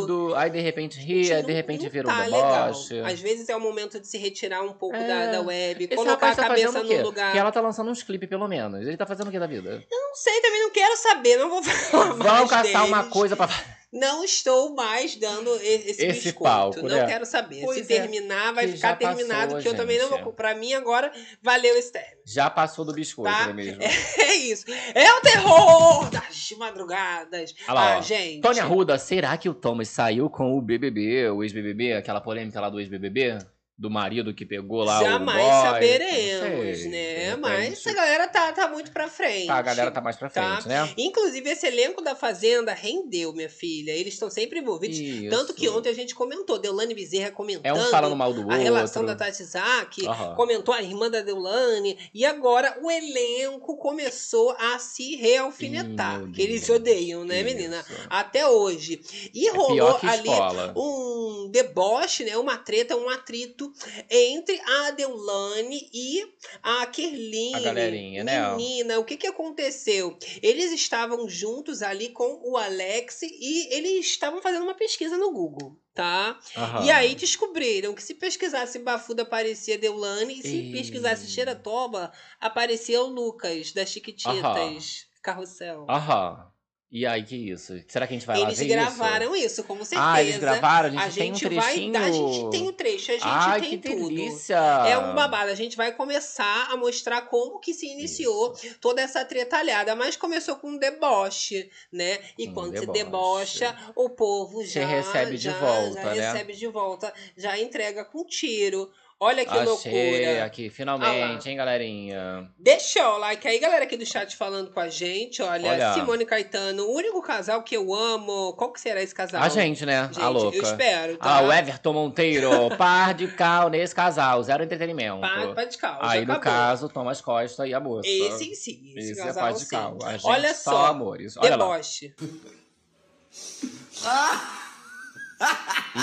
tudo, 0.00 0.34
aí 0.36 0.48
de 0.50 0.60
repente 0.60 0.98
ri, 1.00 1.24
Gente, 1.24 1.32
aí 1.32 1.40
não- 1.42 1.46
de 1.48 1.52
repente 1.54 1.82
não 1.84 1.90
vira 1.90 2.08
um 2.08 2.10
tá 2.10 2.24
legal. 2.26 2.66
deboche. 2.72 3.00
Às 3.00 3.20
vezes 3.20 3.48
é 3.48 3.56
o 3.56 3.60
momento 3.60 3.98
de 4.00 4.06
se 4.06 4.16
retirar 4.18 4.62
um 4.62 4.72
pouco 4.72 4.94
É. 4.96 5.06
da, 5.06 5.32
da 5.32 5.40
web, 5.42 5.84
Esse 5.84 5.94
colocar 5.94 6.12
a 6.12 6.14
rapaz 6.30 6.36
tá 6.36 6.42
cabeça 6.48 6.72
fazendo 6.72 6.96
no 6.98 7.02
lugar. 7.04 7.26
Porque 7.26 7.38
ela 7.38 7.50
tá 7.52 7.60
lançando 7.60 7.90
uns 7.90 8.02
clipes, 8.02 8.28
pelo 8.28 8.46
menos. 8.46 8.86
Ele 8.86 8.96
tá 8.96 9.06
fazendo 9.06 9.28
o 9.28 9.30
que 9.30 9.38
da 9.38 9.46
vida? 9.46 9.82
Não 9.90 10.14
sei, 10.14 10.40
também 10.40 10.60
não 10.62 10.70
quero 10.70 10.96
saber, 10.96 11.36
não 11.36 11.48
vou 11.50 11.62
falar 11.64 12.12
Vamos 12.14 12.50
caçar 12.50 12.86
uma 12.86 12.98
deles. 12.98 13.12
coisa 13.12 13.36
pra. 13.36 13.48
Não 13.92 14.22
estou 14.22 14.72
mais 14.74 15.16
dando 15.16 15.52
esse, 15.56 16.04
Esse 16.04 16.24
biscoito. 16.30 16.42
palco, 16.42 16.82
não 16.82 16.88
né? 16.96 17.06
quero 17.06 17.26
saber. 17.26 17.62
Pois 17.64 17.84
Se 17.84 17.92
é, 17.92 18.00
terminar, 18.00 18.52
vai 18.52 18.68
ficar 18.68 18.96
passou, 18.96 19.16
terminado, 19.16 19.58
que 19.60 19.68
eu 19.68 19.74
também 19.74 19.98
não 19.98 20.08
vou. 20.08 20.32
Pra 20.32 20.54
mim, 20.54 20.72
agora, 20.74 21.12
valeu 21.42 21.76
esse 21.76 21.90
término. 21.90 22.20
Já 22.24 22.48
passou 22.48 22.84
do 22.84 22.92
biscoito, 22.92 23.36
Tá? 23.36 23.44
não 23.44 23.50
é 23.50 23.54
mesmo? 23.54 23.82
É 24.18 24.34
isso. 24.34 24.64
É 24.94 25.12
o 25.12 25.20
terror 25.20 26.08
das 26.10 26.50
madrugadas. 26.56 27.54
Olha 27.66 27.74
lá, 27.74 27.94
ah, 27.94 27.98
ó. 27.98 28.02
gente. 28.02 28.40
Tônia 28.40 28.62
Arruda, 28.62 28.96
será 28.96 29.36
que 29.36 29.48
o 29.48 29.54
Thomas 29.54 29.88
saiu 29.88 30.30
com 30.30 30.56
o 30.56 30.62
BBB, 30.62 31.28
o 31.30 31.42
ex-BBB, 31.42 31.94
aquela 31.94 32.20
polêmica 32.20 32.60
lá 32.60 32.70
do 32.70 32.78
ex-BBB? 32.78 33.38
Do 33.80 33.88
marido 33.88 34.34
que 34.34 34.44
pegou 34.44 34.84
lá 34.84 35.02
Jamais 35.02 35.42
o 35.42 35.48
boy. 35.48 35.60
saberemos, 35.62 36.78
sei, 36.80 36.88
né? 36.90 37.36
Mas 37.36 37.86
a 37.86 37.92
galera 37.94 38.28
tá, 38.28 38.52
tá 38.52 38.68
muito 38.68 38.90
pra 38.92 39.08
frente. 39.08 39.46
Tá, 39.46 39.54
a 39.54 39.62
galera 39.62 39.90
tá 39.90 40.02
mais 40.02 40.16
pra 40.16 40.28
Tá. 40.28 40.56
frente, 40.58 40.68
né? 40.68 40.92
Inclusive, 40.98 41.48
esse 41.48 41.66
elenco 41.66 42.02
da 42.02 42.14
Fazenda 42.14 42.74
rendeu, 42.74 43.32
minha 43.32 43.48
filha. 43.48 43.92
Eles 43.92 44.12
estão 44.12 44.28
sempre 44.28 44.58
envolvidos. 44.58 44.98
Isso. 44.98 45.30
Tanto 45.30 45.54
que 45.54 45.66
ontem 45.66 45.88
a 45.88 45.94
gente 45.94 46.14
comentou, 46.14 46.58
Deolane 46.58 46.94
Bezerra 46.94 47.30
comentando 47.30 47.64
É 47.64 47.72
um 47.72 47.90
falando 47.90 48.14
mal 48.14 48.34
do 48.34 48.42
a 48.42 48.44
outro. 48.44 48.58
relação 48.60 49.02
da 49.06 49.16
Tati 49.16 49.42
Zaki, 49.44 50.06
Aham. 50.06 50.34
comentou 50.34 50.74
a 50.74 50.82
irmã 50.82 51.10
da 51.10 51.22
Deolane, 51.22 51.98
e 52.12 52.26
agora 52.26 52.78
o 52.82 52.90
elenco 52.90 53.78
começou 53.78 54.54
a 54.58 54.78
se 54.78 55.16
realfinetar. 55.16 56.22
Ih, 56.22 56.32
que 56.32 56.42
eles 56.42 56.68
odeiam, 56.68 57.24
né, 57.24 57.36
Isso. 57.40 57.44
menina? 57.46 57.82
Até 58.10 58.46
hoje. 58.46 59.00
E 59.32 59.48
É 59.48 59.52
rolou 59.52 59.98
ali 60.02 60.28
um 60.76 61.48
deboche, 61.50 62.24
né? 62.24 62.36
Uma 62.36 62.58
treta, 62.58 62.94
um 62.96 63.08
atrito 63.08 63.69
entre 64.10 64.60
a 64.60 64.90
Deulane 64.90 65.88
e 65.92 66.22
a 66.62 66.86
Kerline. 66.86 67.54
A 67.54 67.60
galerinha, 67.60 68.24
né? 68.24 68.54
Menina, 68.56 68.98
o 68.98 69.04
que 69.04 69.16
que 69.16 69.26
aconteceu? 69.26 70.18
Eles 70.42 70.72
estavam 70.72 71.28
juntos 71.28 71.82
ali 71.82 72.10
com 72.10 72.40
o 72.44 72.56
Alex 72.56 73.22
e 73.22 73.74
eles 73.74 74.06
estavam 74.06 74.40
fazendo 74.42 74.64
uma 74.64 74.74
pesquisa 74.74 75.16
no 75.16 75.32
Google, 75.32 75.76
tá? 75.94 76.38
Aham. 76.56 76.84
E 76.84 76.90
aí 76.90 77.14
descobriram 77.14 77.94
que 77.94 78.02
se 78.02 78.14
pesquisasse 78.14 78.78
Bafuda 78.78 79.22
aparecia 79.22 79.78
Deulane 79.78 80.40
e 80.40 80.42
se 80.42 80.56
Ih. 80.56 80.72
pesquisasse 80.72 81.28
Xeratoba 81.28 82.12
aparecia 82.40 83.02
o 83.02 83.06
Lucas 83.06 83.72
das 83.72 83.90
Chiquititas. 83.90 84.44
Aham. 84.44 84.78
Carrossel. 85.22 85.86
Aham. 85.88 86.49
E 86.92 87.06
aí, 87.06 87.22
que 87.22 87.36
isso? 87.36 87.72
Será 87.86 88.04
que 88.04 88.14
a 88.14 88.16
gente 88.16 88.26
vai 88.26 88.36
lá 88.36 88.46
Eles 88.46 88.58
ver 88.58 88.66
gravaram 88.66 89.36
isso? 89.36 89.62
com 89.62 89.76
certeza. 89.76 90.02
Ah, 90.12 90.20
eles 90.20 90.38
gravaram? 90.38 90.88
A 90.98 91.08
gente, 91.08 91.20
A 91.20 91.22
tem 91.22 91.30
um 91.30 91.38
trechinho. 91.38 91.92
vai. 91.92 92.02
A 92.02 92.10
gente 92.10 92.50
tem 92.50 92.68
o 92.68 92.72
trecho, 92.72 93.10
a 93.12 93.14
gente 93.14 93.22
Ai, 93.24 93.60
tem 93.60 93.78
que 93.78 93.88
tudo. 93.90 94.08
delícia! 94.08 94.56
É 94.56 94.98
um 94.98 95.14
babado. 95.14 95.52
A 95.52 95.54
gente 95.54 95.76
vai 95.76 95.92
começar 95.92 96.66
a 96.68 96.76
mostrar 96.76 97.22
como 97.22 97.60
que 97.60 97.72
se 97.72 97.86
iniciou 97.86 98.56
toda 98.80 99.00
essa 99.00 99.24
tretalhada. 99.24 99.94
Mas 99.94 100.16
começou 100.16 100.56
com 100.56 100.70
um 100.70 100.78
deboche, 100.78 101.70
né? 101.92 102.18
E 102.36 102.48
Um 102.48 102.54
quando 102.54 102.74
se 102.76 102.80
deboche. 102.80 103.60
debocha, 103.60 103.92
o 103.94 104.10
povo 104.10 104.60
Você 104.64 104.80
já, 104.80 104.86
recebe 104.86 105.36
de 105.36 105.44
já, 105.44 105.58
volta, 105.60 106.02
já 106.02 106.14
né? 106.14 106.32
recebe 106.32 106.52
de 106.54 106.66
volta, 106.66 107.14
já 107.36 107.56
entrega 107.56 108.04
com 108.04 108.24
tiro. 108.24 108.90
Olha 109.22 109.44
que 109.44 109.50
Achei 109.50 109.64
loucura. 109.66 110.44
aqui, 110.46 110.68
Ah 110.68 110.72
finalmente, 110.74 111.44
lá. 111.44 111.50
hein, 111.50 111.56
galerinha? 111.58 112.50
Deixa 112.58 113.06
o 113.06 113.18
like 113.18 113.46
aí, 113.46 113.58
galera 113.58 113.84
aqui 113.84 113.94
do 113.98 114.06
chat 114.06 114.34
falando 114.34 114.70
com 114.70 114.80
a 114.80 114.88
gente. 114.88 115.42
Olha, 115.42 115.70
Olha. 115.72 115.92
Simone 115.92 116.24
Caetano, 116.24 116.84
o 116.86 116.94
único 116.94 117.20
casal 117.20 117.62
que 117.62 117.76
eu 117.76 117.92
amo. 117.94 118.54
Qual 118.54 118.72
que 118.72 118.80
será 118.80 119.02
esse 119.02 119.14
casal? 119.14 119.42
A 119.42 119.48
gente, 119.50 119.84
né? 119.84 120.04
Gente, 120.10 120.22
a 120.22 120.28
louca. 120.30 120.56
eu 120.56 120.62
espero, 120.62 121.18
Ah, 121.20 121.38
tá? 121.40 121.42
o 121.42 121.52
Everton 121.52 121.92
Monteiro, 121.92 122.50
par 122.78 123.12
de 123.12 123.28
cal 123.28 123.68
nesse 123.68 123.94
casal, 123.94 124.42
zero 124.42 124.64
entretenimento. 124.64 125.20
Pá, 125.20 125.52
pá 125.54 125.64
de 125.64 125.76
cal, 125.76 125.98
Aí, 126.00 126.24
no 126.24 126.32
acabou. 126.32 126.40
caso, 126.58 126.88
Thomas 126.88 127.20
Costa 127.20 127.66
e 127.66 127.74
a 127.74 127.78
moça. 127.80 128.08
Esse 128.08 128.50
em 128.50 128.54
si, 128.54 128.94
esse, 128.96 129.10
Esse 129.12 129.20
é 129.20 129.32
par 129.34 129.52
de 129.52 129.60
sim. 129.60 129.68
cal. 129.68 129.98
A 130.02 130.12
gente 130.12 130.26
Olha 130.26 130.54
só 130.54 130.70
só, 130.70 130.86
amores. 130.86 131.36
Olha 131.36 131.56
lá. 131.56 131.56
deboche. 131.58 132.14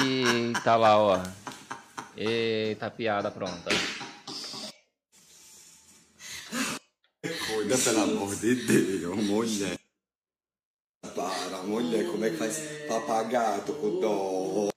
Eita 0.05 0.75
lá, 0.75 0.97
ó. 0.99 1.19
Eita, 2.19 2.89
piada 2.89 3.29
pronta. 3.29 3.69
Cuida, 7.21 7.77
pelo 7.77 8.01
amor 8.01 8.35
de 8.35 8.55
Deus, 8.55 9.15
mulher. 9.17 9.77
Para, 11.15 11.61
mulher, 11.61 12.07
como 12.07 12.25
é 12.25 12.31
que 12.31 12.37
faz 12.37 12.57
papagato 12.87 13.73
com 13.73 13.99
dó? 13.99 14.69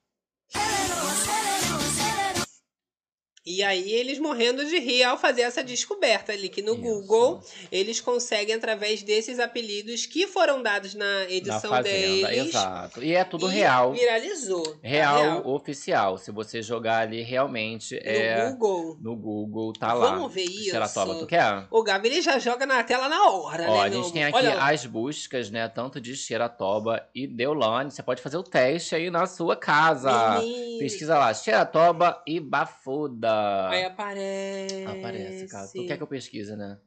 E 3.56 3.62
aí 3.62 3.92
eles 3.92 4.18
morrendo 4.18 4.64
de 4.64 4.78
rir 4.78 5.02
ao 5.02 5.18
fazer 5.18 5.42
essa 5.42 5.62
descoberta 5.62 6.32
ali, 6.32 6.48
que 6.48 6.62
no 6.62 6.72
Isso. 6.74 6.82
Google 6.82 7.42
eles 7.70 8.00
conseguem, 8.00 8.54
através 8.54 9.02
desses 9.02 9.38
apelidos 9.40 10.06
que 10.06 10.26
foram 10.26 10.62
dados 10.62 10.94
na 10.94 11.24
edição 11.28 11.70
fazenda, 11.70 12.28
deles. 12.28 12.48
exato. 12.48 13.02
E 13.02 13.14
é 13.14 13.24
tudo 13.24 13.50
e 13.50 13.54
real. 13.54 13.92
Viralizou. 13.92 14.62
Tá 14.62 14.78
Real, 14.82 15.46
oficial. 15.48 16.16
Se 16.18 16.30
você 16.30 16.62
jogar 16.62 17.00
ali, 17.02 17.22
realmente 17.22 17.98
é. 18.02 18.44
No 18.50 18.56
Google. 18.56 18.96
No 19.00 19.16
Google, 19.16 19.72
tá 19.72 19.92
lá. 19.92 20.12
Vamos 20.12 20.32
ver 20.32 20.44
isso. 20.44 20.70
Xeratoba, 20.70 21.14
tu 21.16 21.26
quer? 21.26 21.66
O 21.70 21.82
Gabi 21.82 22.08
ele 22.08 22.22
já 22.22 22.38
joga 22.38 22.64
na 22.66 22.82
tela 22.84 23.08
na 23.08 23.30
hora, 23.30 23.66
Ó, 23.68 23.74
né? 23.80 23.86
a 23.86 23.90
meu 23.90 24.02
gente 24.02 24.12
tem 24.12 24.24
amor? 24.24 24.38
aqui 24.38 24.46
Olha 24.48 24.62
as 24.64 24.86
buscas, 24.86 25.50
né? 25.50 25.66
Tanto 25.68 26.00
de 26.00 26.14
Xeratoba 26.16 27.04
e 27.14 27.26
Deolane. 27.26 27.90
Você 27.90 28.02
pode 28.02 28.22
fazer 28.22 28.36
o 28.36 28.42
teste 28.42 28.94
aí 28.94 29.10
na 29.10 29.26
sua 29.26 29.56
casa. 29.56 30.38
Menino. 30.40 30.78
Pesquisa 30.78 31.18
lá, 31.18 31.32
Xeratoba 31.34 32.22
e 32.26 32.38
Bafuda. 32.40 33.39
Aí 33.70 33.84
aparece. 33.84 34.84
Aparece, 34.86 35.48
cara. 35.48 35.66
Tu 35.68 35.86
quer 35.86 35.96
que 35.96 36.02
eu 36.02 36.06
pesquise, 36.06 36.56
né? 36.56 36.78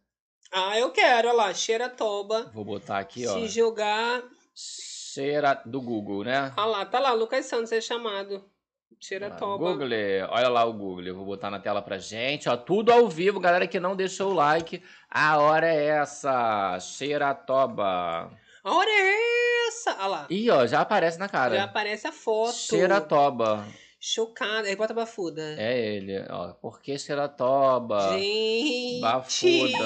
Ah, 0.52 0.78
eu 0.78 0.92
quero, 0.92 1.30
olha 1.30 1.38
lá, 1.38 1.54
Xeratoba. 1.54 2.52
Vou 2.54 2.64
botar 2.64 3.00
aqui, 3.00 3.26
ó. 3.28 3.34
Se 3.34 3.48
jogar. 3.48 4.24
Xera 4.56 5.62
do 5.66 5.82
Google, 5.82 6.24
né? 6.24 6.54
Ah 6.56 6.66
lá, 6.66 6.86
tá 6.86 7.00
lá, 7.00 7.12
Lucas 7.14 7.46
Santos 7.46 7.72
é 7.72 7.82
chamado. 7.82 8.44
Xeratoba. 9.00 9.58
Google, 9.58 9.90
olha 10.30 10.48
lá 10.50 10.64
o 10.64 10.74
Google. 10.74 11.04
Eu 11.04 11.16
vou 11.16 11.26
botar 11.26 11.50
na 11.50 11.60
tela 11.60 11.82
pra 11.82 11.98
gente, 11.98 12.48
ó. 12.48 12.56
Tudo 12.56 12.92
ao 12.92 13.10
vivo, 13.10 13.40
galera 13.40 13.68
que 13.68 13.80
não 13.80 13.96
deixou 13.96 14.32
o 14.32 14.34
like. 14.34 14.82
A 15.10 15.40
hora 15.40 15.68
é 15.68 15.86
essa. 15.86 16.80
Xeratoba. 16.80 18.32
A 18.64 18.76
hora 18.76 18.90
é 18.90 19.68
essa? 19.68 19.92
Olha 20.00 20.08
lá. 20.08 20.28
Ih, 20.30 20.50
ó, 20.52 20.66
já 20.66 20.82
aparece 20.82 21.20
na 21.20 21.28
cara. 21.28 21.56
Já 21.56 21.64
aparece 21.66 22.08
a 22.08 22.12
foto. 22.12 22.54
Xeratoba. 22.54 23.66
Chocada. 24.06 24.68
Aí 24.68 24.76
bota 24.76 24.94
bafuda. 24.94 25.56
É 25.58 25.96
ele, 25.96 26.26
ó. 26.30 26.50
Por 26.56 26.82
que 26.82 26.98
Xeratoba? 27.00 28.10
Gente. 28.18 29.00
Bafuda. 29.00 29.78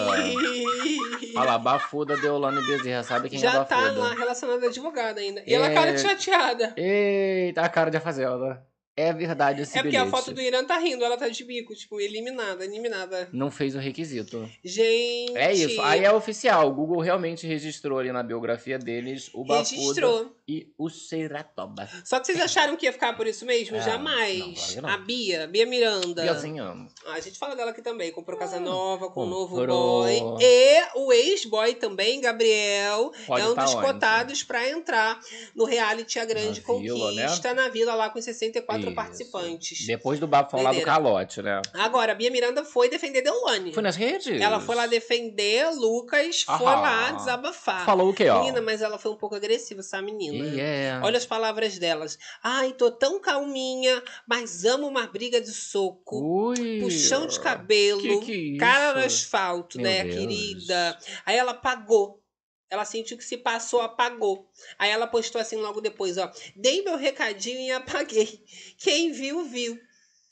Olha 1.36 1.44
lá, 1.46 1.58
Bafuda 1.60 2.18
Deolane 2.18 2.66
Bezerra. 2.66 3.04
Sabe 3.04 3.30
quem 3.30 3.38
é 3.38 3.42
Já 3.44 3.64
Bafuda? 3.64 3.68
tá 3.76 3.92
lá 3.92 4.16
relacionado 4.16 4.64
a 4.64 4.68
advogada 4.70 5.22
ainda. 5.22 5.44
E 5.46 5.54
ela 5.54 5.68
É. 5.70 5.74
cara 5.76 5.94
de 5.94 6.02
chateada. 6.02 6.74
Eita, 6.76 7.62
a 7.62 7.70
cara 7.70 7.92
de 7.92 8.00
fazenda. 8.00 8.66
É 9.00 9.14
verdade 9.14 9.62
esse 9.62 9.78
É 9.78 9.84
porque 9.84 9.96
a 9.96 10.04
bilhete. 10.06 10.18
foto 10.24 10.34
do 10.34 10.42
Irã 10.42 10.64
tá 10.66 10.80
rindo, 10.80 11.06
ela 11.06 11.16
tá 11.16 11.30
de 11.30 11.44
bico, 11.44 11.76
tipo, 11.76 12.02
eliminada, 12.02 12.66
eliminada. 12.66 13.30
Não 13.32 13.52
fez 13.52 13.76
o 13.76 13.78
requisito. 13.78 14.50
Gente. 14.66 15.38
É 15.38 15.54
isso. 15.54 15.80
Aí 15.84 16.04
é 16.04 16.12
oficial. 16.12 16.68
O 16.68 16.74
Google 16.74 17.02
realmente 17.02 17.46
registrou 17.46 18.00
ali 18.00 18.12
na 18.12 18.24
biografia 18.24 18.80
deles 18.80 19.30
o 19.36 19.46
Bafuda 19.46 19.70
Registrou. 19.70 20.36
E 20.48 20.72
o 20.78 20.90
Xeratoba. 20.90 21.90
Só 22.06 22.20
que 22.22 22.28
vocês 22.28 22.40
acharam 22.40 22.78
que 22.78 22.86
ia 22.86 22.94
ficar 22.94 23.14
por 23.18 23.28
isso 23.28 23.46
mesmo? 23.46 23.76
Ah, 23.76 23.82
Jamais. 23.82 24.40
não, 24.40 24.54
claro 24.54 24.82
não. 24.82 24.90
A 24.90 24.98
Bia, 24.98 25.46
Bia 25.48 25.66
Miranda. 25.66 26.22
Biazinho. 26.22 26.88
Ah, 27.06 27.14
a 27.14 27.20
gente 27.20 27.38
fala 27.38 27.54
dela 27.54 27.72
aqui 27.72 27.82
também. 27.82 28.14
Comprou 28.14 28.40
casa 28.40 28.58
nova 28.58 29.10
com 29.10 29.26
um 29.26 29.30
novo 29.30 29.66
boy. 29.68 30.14
E 30.40 30.84
o 30.96 31.12
ex-boy 31.12 31.76
também, 31.76 32.22
Gabriel, 32.22 33.12
Pode 33.26 33.42
é 33.42 33.50
um 33.50 33.56
tá 33.56 33.66
dos 33.66 33.76
onde? 33.76 33.86
cotados 33.86 34.44
pra 34.44 34.70
entrar 34.70 35.20
no 35.54 35.66
reality 35.66 36.18
A 36.18 36.24
Grande 36.24 36.64
Na 36.66 36.74
Vila, 36.78 37.10
Conquista, 37.12 37.54
na 37.54 37.68
vila 37.68 37.94
lá 37.94 38.10
com 38.10 38.22
64 38.22 38.86
Isso. 38.88 38.96
participantes. 38.96 39.86
Depois 39.86 40.18
do 40.18 40.28
bafão 40.28 40.62
lá 40.64 40.72
do 40.72 40.82
calote, 40.82 41.42
né? 41.42 41.62
Agora, 41.74 42.14
a 42.14 42.16
Bia 42.16 42.32
Miranda 42.32 42.64
foi 42.64 42.88
defender 42.90 43.22
Deolane. 43.22 43.74
Foi 43.74 43.84
nas 43.84 43.98
redes? 43.98 44.40
Ela 44.40 44.62
foi 44.62 44.76
lá 44.76 44.88
defender, 44.88 45.70
Lucas 45.72 46.44
foi 46.44 46.56
Aham. 46.68 46.82
lá 46.82 47.12
desabafar. 47.12 47.86
Falou 47.86 48.12
o 48.12 48.14
quê, 48.14 48.30
ó? 48.30 48.40
Menina, 48.40 48.62
mas 48.62 48.82
ela 48.82 48.98
foi 48.98 49.12
um 49.12 49.18
pouco 49.18 49.36
agressiva, 49.36 49.82
essa 49.82 50.02
menina. 50.02 50.37
E 50.44 50.60
é. 50.60 51.00
Olha 51.04 51.18
as 51.18 51.26
palavras 51.26 51.78
delas. 51.78 52.18
Ai, 52.44 52.74
tô 52.74 52.92
tão 52.92 53.20
calminha, 53.20 54.02
mas 54.28 54.66
amo 54.66 54.88
uma 54.88 55.08
briga 55.08 55.40
de 55.42 55.52
soco. 55.52 56.18
Ui. 56.50 56.80
Puxão 56.82 57.26
de 57.28 57.40
cabelo, 57.40 58.02
Que 58.02 58.20
que 58.26 58.32
é 58.32 58.36
isso? 58.36 58.58
cara 58.60 59.00
no 59.00 59.06
asfalto, 59.06 59.78
Meu 59.78 59.86
né, 59.90 60.04
Deus. 60.04 60.16
querida? 60.16 60.98
Aí 61.26 61.36
ela 61.38 61.52
apagou. 61.52 62.22
Ela 62.70 62.84
sentiu 62.84 63.18
que 63.18 63.24
se 63.24 63.38
passou, 63.38 63.80
apagou. 63.80 64.50
Aí 64.78 64.90
ela 64.92 65.08
postou 65.08 65.40
assim 65.40 65.56
logo 65.56 65.80
depois, 65.80 66.18
ó. 66.18 66.30
Dei 66.54 66.84
meu 66.84 66.98
recadinho 66.98 67.62
e 67.62 67.72
apaguei. 67.72 68.44
Quem 68.78 69.12
viu, 69.14 69.46
viu. 69.46 69.80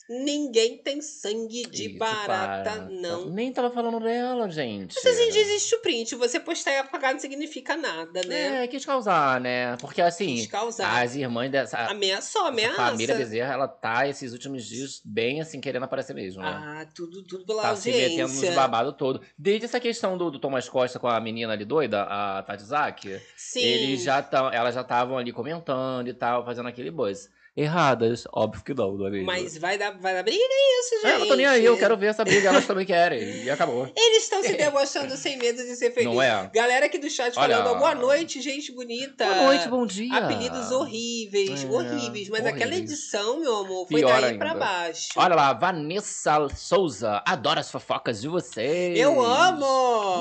Ninguém 0.08 0.78
tem 0.78 1.00
sangue 1.02 1.66
de 1.66 1.86
Ih, 1.86 1.98
barata, 1.98 2.88
não. 2.90 3.26
Nem 3.30 3.52
tava 3.52 3.70
falando 3.70 3.98
dela, 3.98 4.48
gente. 4.48 4.94
Mas 4.94 5.06
assim, 5.06 5.38
existe 5.38 5.74
o 5.74 5.80
print. 5.80 6.14
Você 6.14 6.38
postar 6.38 6.72
e 6.72 6.78
apagar 6.78 7.12
não 7.12 7.20
significa 7.20 7.76
nada, 7.76 8.22
né? 8.22 8.64
É, 8.64 8.66
quis 8.68 8.84
causar, 8.84 9.40
né? 9.40 9.76
Porque 9.78 10.00
assim, 10.00 10.36
Quis 10.36 10.46
causar. 10.46 11.02
as 11.02 11.16
irmãs 11.16 11.50
dessa. 11.50 11.76
Ameaçou, 11.90 12.42
ameaça. 12.46 12.76
família 12.76 13.14
Bezerra, 13.16 13.54
ela 13.54 13.66
tá 13.68 14.06
esses 14.06 14.32
últimos 14.32 14.64
dias 14.64 15.00
bem 15.04 15.40
assim, 15.40 15.60
querendo 15.60 15.82
aparecer 15.84 16.14
mesmo, 16.14 16.42
né? 16.42 16.48
Ah, 16.48 16.86
tudo, 16.94 17.22
tudo 17.24 17.44
pela 17.44 17.62
Tá 17.62 17.76
se 17.76 17.90
metendo 17.90 18.22
audiência. 18.22 18.46
nos 18.50 18.54
babados 18.56 18.94
todo. 18.96 19.20
Desde 19.36 19.64
essa 19.64 19.80
questão 19.80 20.16
do, 20.16 20.30
do 20.30 20.38
Thomas 20.38 20.68
Costa 20.68 20.98
com 21.00 21.08
a 21.08 21.20
menina 21.20 21.52
ali 21.52 21.64
doida, 21.64 22.02
a 22.04 22.42
Tati 22.42 22.62
Zaki, 22.62 23.20
Sim. 23.36 23.60
eles 23.60 24.02
já 24.02 24.20
estão, 24.20 24.50
elas 24.52 24.74
já 24.74 24.82
estavam 24.82 25.18
ali 25.18 25.32
comentando 25.32 26.08
e 26.08 26.14
tal, 26.14 26.44
fazendo 26.44 26.68
aquele 26.68 26.90
buzz. 26.90 27.28
Erradas. 27.56 28.24
Óbvio 28.32 28.62
que 28.62 28.74
não, 28.74 28.92
não 28.92 29.06
é 29.06 29.10
mesmo? 29.10 29.26
Mas 29.26 29.56
vai 29.58 29.78
dar, 29.78 29.92
vai 29.98 30.12
dar 30.14 30.22
briga 30.22 30.38
isso, 30.38 30.94
gente. 31.02 31.06
É, 31.06 31.14
eu 31.14 31.18
não 31.20 31.28
tô 31.28 31.34
nem 31.34 31.46
aí, 31.46 31.64
eu 31.64 31.76
quero 31.78 31.96
ver 31.96 32.06
essa 32.08 32.24
briga, 32.24 32.48
elas 32.48 32.66
também 32.66 32.84
querem. 32.86 33.16
E 33.46 33.50
acabou. 33.50 33.88
Eles 33.96 34.24
estão 34.24 34.42
se 34.42 34.52
debochando 34.56 35.16
sem 35.16 35.36
medo 35.38 35.58
de 35.62 35.74
ser 35.76 35.92
feliz. 35.92 36.12
Não 36.12 36.20
é? 36.20 36.50
Galera 36.52 36.86
aqui 36.86 36.98
do 36.98 37.08
chat 37.08 37.32
Olha- 37.38 37.58
falando, 37.58 37.78
boa 37.78 37.94
noite, 37.94 38.40
gente 38.42 38.72
bonita. 38.72 39.24
Boa 39.24 39.44
noite, 39.44 39.68
bom 39.68 39.86
dia. 39.86 40.14
Apelidos 40.16 40.70
horríveis, 40.72 41.64
É, 41.64 41.66
horríveis. 41.66 42.28
Mas 42.28 42.44
aquela 42.44 42.70
horríveis. 42.72 42.90
edição, 42.90 43.40
meu 43.40 43.56
amor, 43.56 43.86
foi 43.88 44.00
Pior 44.00 44.20
daí 44.20 44.32
ainda. 44.32 44.38
pra 44.44 44.54
baixo. 44.54 45.08
Olha 45.16 45.34
lá, 45.34 45.52
Vanessa 45.52 46.48
Souza. 46.54 47.22
Adoro 47.26 47.60
as 47.60 47.70
fofocas 47.70 48.20
de 48.20 48.28
vocês. 48.28 48.98
Eu 48.98 49.20
amo! 49.24 49.64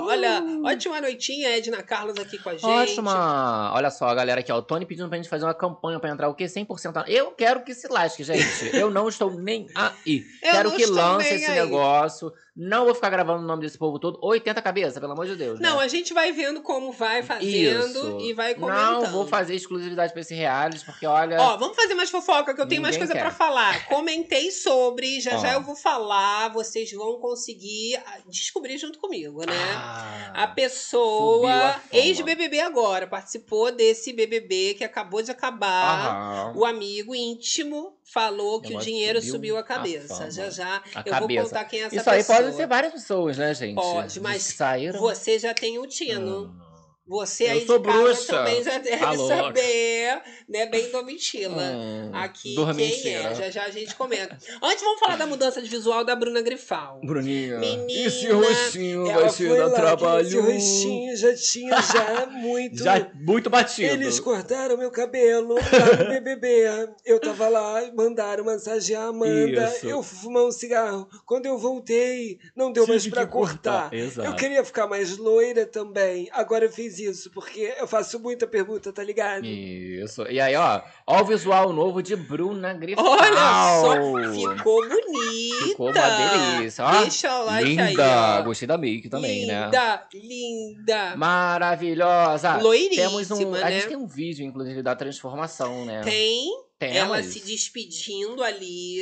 Olha, 0.08 0.44
ótima 0.64 1.02
noitinha, 1.02 1.58
Edna 1.58 1.82
Carlos 1.84 2.18
aqui 2.18 2.38
com 2.38 2.50
a 2.50 2.54
gente. 2.54 2.66
Ótima! 2.66 3.72
Olha 3.74 3.90
só, 3.90 4.14
galera 4.14 4.40
aqui, 4.42 4.52
ó. 4.52 4.58
O 4.58 4.62
Tony 4.62 4.86
pedindo 4.86 5.08
pra 5.10 5.18
gente 5.18 5.30
fazer 5.30 5.46
uma 5.46 5.54
campanha 5.54 6.00
pra 6.00 6.10
entrar 6.10 6.30
o 6.30 6.36
quê? 6.36 6.46
100%. 6.46 7.06
Eu 7.08 7.25
quero 7.32 7.64
que 7.64 7.74
se 7.74 7.88
lasque, 7.88 8.24
gente. 8.24 8.76
Eu 8.76 8.90
não 8.90 9.08
estou 9.08 9.32
nem 9.32 9.68
aí. 9.76 10.26
Eu 10.42 10.52
quero 10.52 10.72
que 10.76 10.86
lance 10.86 11.34
esse 11.34 11.46
aí. 11.46 11.60
negócio. 11.60 12.34
Não 12.56 12.86
vou 12.86 12.96
ficar 12.96 13.10
gravando 13.10 13.44
o 13.44 13.46
nome 13.46 13.64
desse 13.64 13.78
povo 13.78 14.00
todo. 14.00 14.18
80 14.22 14.62
cabeça, 14.62 15.02
pelo 15.02 15.12
amor 15.12 15.26
de 15.26 15.36
Deus. 15.36 15.60
né? 15.60 15.68
Não, 15.70 15.78
a 15.80 15.90
gente 15.90 16.14
vai 16.14 16.32
vendo 16.32 16.62
como 16.62 16.92
vai 16.94 17.22
fazendo 17.22 17.90
Isso. 17.90 18.20
e 18.22 18.34
vai 18.34 18.56
comentando. 18.56 19.02
Não 19.04 19.12
vou 19.12 19.28
fazer 19.28 19.56
exclusividade 19.56 20.14
pra 20.14 20.22
esse 20.22 20.34
reality, 20.34 20.86
porque 20.86 21.06
olha. 21.06 21.36
Ó, 21.38 21.58
vamos 21.58 21.76
fazer 21.76 21.96
mais 21.96 22.10
fofoca, 22.10 22.56
que 22.56 22.62
eu 22.62 22.68
tenho 22.68 22.82
mais 22.82 22.96
coisa 22.96 23.14
pra 23.14 23.30
falar. 23.30 23.86
Comentei 23.88 24.52
sobre, 24.52 25.20
já 25.20 25.36
Ó. 25.36 25.38
já 25.40 25.54
eu 25.56 25.62
vou 25.64 25.76
falar, 25.76 26.48
vocês 26.54 26.90
vão 26.94 27.20
conseguir 27.20 27.98
ah, 27.98 28.20
descobrir 28.28 28.78
junto 28.78 29.00
comigo, 29.00 29.42
né? 29.46 29.54
Ah, 29.76 30.44
A 30.44 30.48
pessoa, 30.48 31.76
ex-BBB 31.92 32.60
agora, 32.62 33.06
participou 33.06 33.72
desse 33.72 34.14
BBB 34.14 34.76
que 34.76 34.84
acabou 34.84 35.22
de 35.22 35.32
acabar. 35.32 36.46
aham. 36.46 36.54
O 36.56 36.66
amigo 36.66 37.14
íntimo 37.14 37.95
falou 38.06 38.62
que 38.62 38.68
o 38.68 38.70
Negócio 38.70 38.90
dinheiro 38.92 39.20
subiu 39.20 39.34
subiu 39.34 39.58
a 39.58 39.60
a 39.60 39.64
cabeça. 39.64 40.16
fama. 40.16 40.32
já 40.32 40.50
já 40.50 40.76
A 40.94 41.00
eu 41.00 41.04
cabeça. 41.12 41.42
vou 41.42 41.50
contar 41.50 41.66
quem 41.66 41.80
é 41.82 41.84
essa 41.86 41.96
Isso 41.96 42.10
aí 42.10 42.18
pessoa. 42.18 42.38
pode 42.44 42.56
ser 42.56 42.68
várias 42.68 42.94
pessoas, 42.94 43.38
né, 43.38 43.54
gente? 43.54 43.76
Pode, 43.76 44.20
mas 44.22 44.44
Saíram. 44.44 45.00
Você 45.00 45.40
já 45.40 45.54
tem 45.54 45.80
o 45.80 45.88
tino. 45.88 46.44
Hum. 46.46 46.65
Você 47.08 47.46
Eu 47.46 47.52
aí 47.52 47.66
sou 47.68 47.78
de 47.78 47.84
bruxa. 47.88 48.34
também 48.38 48.64
já 48.64 48.78
deve 48.80 48.98
Tá 48.98 49.12
louca. 49.12 49.36
saber, 49.36 50.22
né? 50.50 50.66
Bem 50.66 50.90
Domitila. 50.90 51.62
Hum, 51.62 52.10
Aqui 52.14 52.56
quem 52.76 53.14
é, 53.14 53.36
já 53.36 53.50
já 53.52 53.64
a 53.66 53.70
gente 53.70 53.94
comenta. 53.96 54.38
Antes 54.62 54.82
vamos 54.84 55.00
falar 55.00 55.16
da 55.16 55.28
mudança 55.28 55.62
de 55.62 55.70
visual 55.70 56.04
da 56.04 56.16
Bruna 56.16 56.42
Grifal. 56.42 57.00
Bruninha, 57.04 57.60
Menina, 57.60 58.08
esse 58.08 58.28
rostinho 58.32 59.06
vai 59.06 59.30
foi 59.30 59.56
dar 59.58 59.70
trabalho. 59.70 60.26
Esse 60.28 60.40
rostinho 60.40 61.16
já 61.16 61.36
tinha 61.36 61.82
já 61.82 62.26
muito. 62.32 62.84
Já 62.84 63.12
muito 63.14 63.50
batido. 63.52 63.94
Eles 63.94 64.20
cortaram 64.20 64.76
meu 64.78 64.90
cabelo 64.90 65.54
lá 65.56 66.04
no 66.04 66.10
BBB. 66.10 66.64
Eu 67.06 67.20
tava 67.20 67.48
lá, 67.48 67.82
mandaram 67.96 68.44
massagear 68.46 69.04
a 69.04 69.08
Amanda. 69.10 69.72
Isso. 69.76 69.86
Eu 69.88 70.02
fui 70.02 70.18
fumar 70.20 70.44
um 70.46 70.52
cigarro. 70.52 71.08
Quando 71.26 71.46
eu 71.46 71.58
voltei, 71.58 72.40
não 72.56 72.72
deu 72.72 72.88
mais 72.88 73.04
Tive 73.04 73.14
pra 73.14 73.26
que 73.28 73.32
cortar, 73.32 73.90
cortar. 73.92 74.26
Eu 74.26 74.36
queria 74.36 74.64
ficar 74.64 74.88
mais 74.88 75.18
loira 75.18 75.66
também. 75.68 76.28
Agora 76.32 76.66
eu 76.66 76.72
fiz 76.72 76.95
isso, 77.00 77.30
porque 77.32 77.74
eu 77.78 77.88
faço 77.88 78.20
muita 78.20 78.46
pergunta, 78.48 78.92
tá 78.92 79.04
ligado? 79.04 79.46
Isso. 79.46 80.24
E 80.30 80.40
aí, 80.40 80.56
ó, 80.56 80.82
ó 81.06 81.22
o 81.22 81.26
visual 81.26 81.72
novo 81.74 82.02
de 82.02 82.16
Bruna 82.16 82.74
Grifal. 82.74 83.06
Olha 83.06 83.36
só, 83.82 84.56
ficou 84.56 84.88
bonita. 84.88 85.66
Ficou 85.66 85.92
uma 85.92 86.58
delícia, 86.58 86.86
ó. 86.86 87.02
Deixa 87.02 87.42
o 87.42 87.46
like 87.46 87.80
aí, 87.80 87.90
Linda. 87.90 88.42
Gostei 88.42 88.68
da 88.68 88.78
make 88.78 89.10
também, 89.10 89.46
né? 89.46 89.66
linda, 89.66 90.08
linda. 90.14 91.16
Maravilhosa. 91.16 92.58
Loiríssima, 92.58 93.10
Temos 93.10 93.32
um, 93.32 93.56
A 93.56 93.60
né? 93.60 93.72
gente 93.74 93.88
tem 93.88 93.98
um 93.98 94.08
vídeo, 94.08 94.46
inclusive, 94.46 94.82
da 94.82 94.96
transformação, 94.96 95.86
né? 95.86 96.02
Tem 96.02 96.50
Temos. 96.80 96.96
ela 96.96 97.24
se 97.24 97.40
despedindo 97.42 98.44
ali 98.44 99.02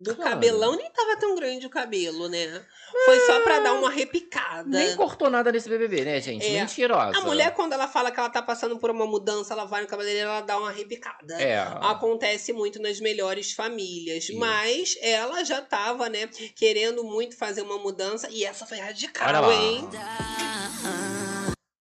do 0.00 0.14
Claro. 0.16 0.30
cabelão. 0.30 0.76
Nem 0.76 0.90
tava 0.90 1.16
tão 1.18 1.34
grande 1.34 1.66
o 1.66 1.70
cabelo, 1.70 2.28
né? 2.28 2.64
Foi 3.04 3.20
só 3.20 3.40
pra 3.40 3.60
dar 3.60 3.74
uma 3.74 3.90
repicada. 3.90 4.64
Nem 4.66 4.96
cortou 4.96 5.28
nada 5.28 5.52
nesse 5.52 5.68
BBB, 5.68 6.04
né, 6.04 6.20
gente? 6.20 6.46
É. 6.46 6.60
Mentirosa. 6.60 7.18
A 7.18 7.20
mulher, 7.20 7.54
quando 7.54 7.74
ela 7.74 7.86
fala 7.86 8.10
que 8.10 8.18
ela 8.18 8.30
tá 8.30 8.40
passando 8.42 8.78
por 8.78 8.90
uma 8.90 9.06
mudança, 9.06 9.52
ela 9.52 9.64
vai 9.66 9.82
no 9.82 9.86
cabeleireiro, 9.88 10.28
ela 10.30 10.40
dá 10.40 10.58
uma 10.58 10.70
repicada. 10.70 11.34
É. 11.40 11.58
Acontece 11.82 12.52
muito 12.52 12.80
nas 12.80 12.98
melhores 12.98 13.52
famílias. 13.52 14.24
Isso. 14.24 14.38
Mas 14.38 14.96
ela 15.02 15.44
já 15.44 15.60
tava, 15.60 16.08
né, 16.08 16.26
querendo 16.56 17.04
muito 17.04 17.36
fazer 17.36 17.62
uma 17.62 17.78
mudança. 17.78 18.28
E 18.30 18.44
essa 18.44 18.64
foi 18.64 18.78
radical, 18.78 19.52
hein? 19.52 19.88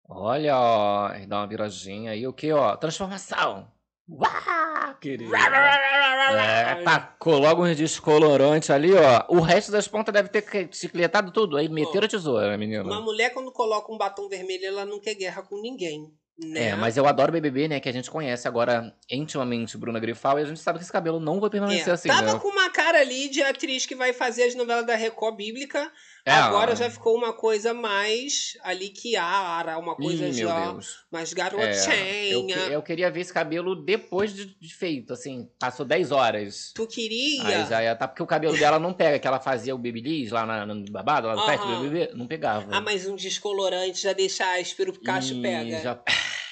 Olha, 0.07 0.57
ó. 0.57 1.09
Dá 1.27 1.37
uma 1.37 1.47
viradinha 1.47 2.11
aí. 2.11 2.27
O 2.27 2.33
que, 2.33 2.51
ó? 2.51 2.75
Transformação. 2.75 3.71
Uau, 4.11 4.95
querida. 4.99 5.37
É, 5.37 6.83
tacou 6.83 7.37
logo 7.37 7.63
uns 7.63 7.77
descolorantes 7.77 8.69
ali, 8.69 8.93
ó. 8.93 9.25
O 9.29 9.39
resto 9.39 9.71
das 9.71 9.87
pontas 9.87 10.13
deve 10.13 10.29
ter 10.29 10.69
chicletado 10.71 11.31
tudo. 11.31 11.57
Aí 11.57 11.69
meteram 11.69 12.05
a 12.05 12.09
tesoura, 12.09 12.57
menina. 12.57 12.83
Uma 12.83 13.01
mulher, 13.01 13.31
quando 13.33 13.51
coloca 13.51 13.91
um 13.91 13.97
batom 13.97 14.27
vermelho, 14.27 14.65
ela 14.65 14.85
não 14.85 14.99
quer 14.99 15.13
guerra 15.13 15.43
com 15.43 15.61
ninguém. 15.61 16.11
Né? 16.41 16.69
É, 16.69 16.75
mas 16.75 16.95
eu 16.95 17.05
adoro 17.05 17.33
BBB, 17.33 17.67
né? 17.67 17.79
Que 17.81 17.89
a 17.89 17.91
gente 17.91 18.09
conhece 18.09 18.47
agora 18.47 18.95
intimamente 19.11 19.77
Bruna 19.77 19.99
Grifal 19.99 20.39
e 20.39 20.43
a 20.43 20.45
gente 20.45 20.61
sabe 20.61 20.79
que 20.79 20.83
esse 20.83 20.91
cabelo 20.91 21.19
não 21.19 21.39
vai 21.39 21.49
permanecer 21.49 21.89
É, 21.89 21.91
assim, 21.91 22.07
tava 22.07 22.33
né? 22.33 22.39
com 22.39 22.47
uma 22.47 22.69
cara 22.69 23.01
ali 23.01 23.27
de 23.27 23.43
atriz 23.43 23.85
que 23.85 23.93
vai 23.93 24.13
fazer 24.13 24.43
as 24.43 24.55
novelas 24.55 24.85
da 24.85 24.95
Record 24.95 25.35
Bíblica. 25.35 25.91
É, 26.25 26.31
Agora 26.31 26.75
já 26.75 26.89
ficou 26.89 27.15
uma 27.15 27.33
coisa 27.33 27.73
mais 27.73 28.57
ali 28.61 28.89
que 28.89 29.15
ara, 29.15 29.77
uma 29.77 29.95
coisa 29.95 30.27
Ih, 30.27 30.33
já 30.33 30.77
mais 31.11 31.31
É, 31.31 31.33
eu, 31.33 31.35
garotinha. 31.35 32.55
eu 32.67 32.81
queria 32.83 33.09
ver 33.09 33.21
esse 33.21 33.33
cabelo 33.33 33.75
depois 33.75 34.33
de, 34.33 34.45
de 34.45 34.73
feito, 34.73 35.13
assim. 35.13 35.49
Passou 35.57 35.85
10 35.85 36.11
horas. 36.11 36.71
Tu 36.75 36.85
queria? 36.87 37.47
Aí 37.47 37.65
já 37.65 37.83
ia 37.83 37.95
tá, 37.95 38.07
porque 38.07 38.21
o 38.21 38.27
cabelo 38.27 38.57
dela 38.57 38.77
não 38.79 38.93
pega, 38.93 39.17
que 39.17 39.27
ela 39.27 39.39
fazia 39.39 39.73
o 39.73 39.77
Babyliss 39.77 40.31
lá 40.31 40.45
na, 40.45 40.65
no 40.65 40.83
babado, 40.91 41.27
lá 41.27 41.35
no 41.35 41.45
perto 41.45 41.65
do 41.65 41.73
Aham. 41.73 41.81
BBB, 41.89 42.11
não 42.15 42.27
pegava. 42.27 42.67
Ah, 42.75 42.81
mas 42.81 43.07
um 43.07 43.15
descolorante 43.15 44.01
já 44.01 44.13
deixa 44.13 44.45
áspero, 44.59 44.91
o 44.91 45.01
cacho 45.01 45.33
Ih, 45.35 45.41
pega. 45.41 45.79
Já, 45.79 45.99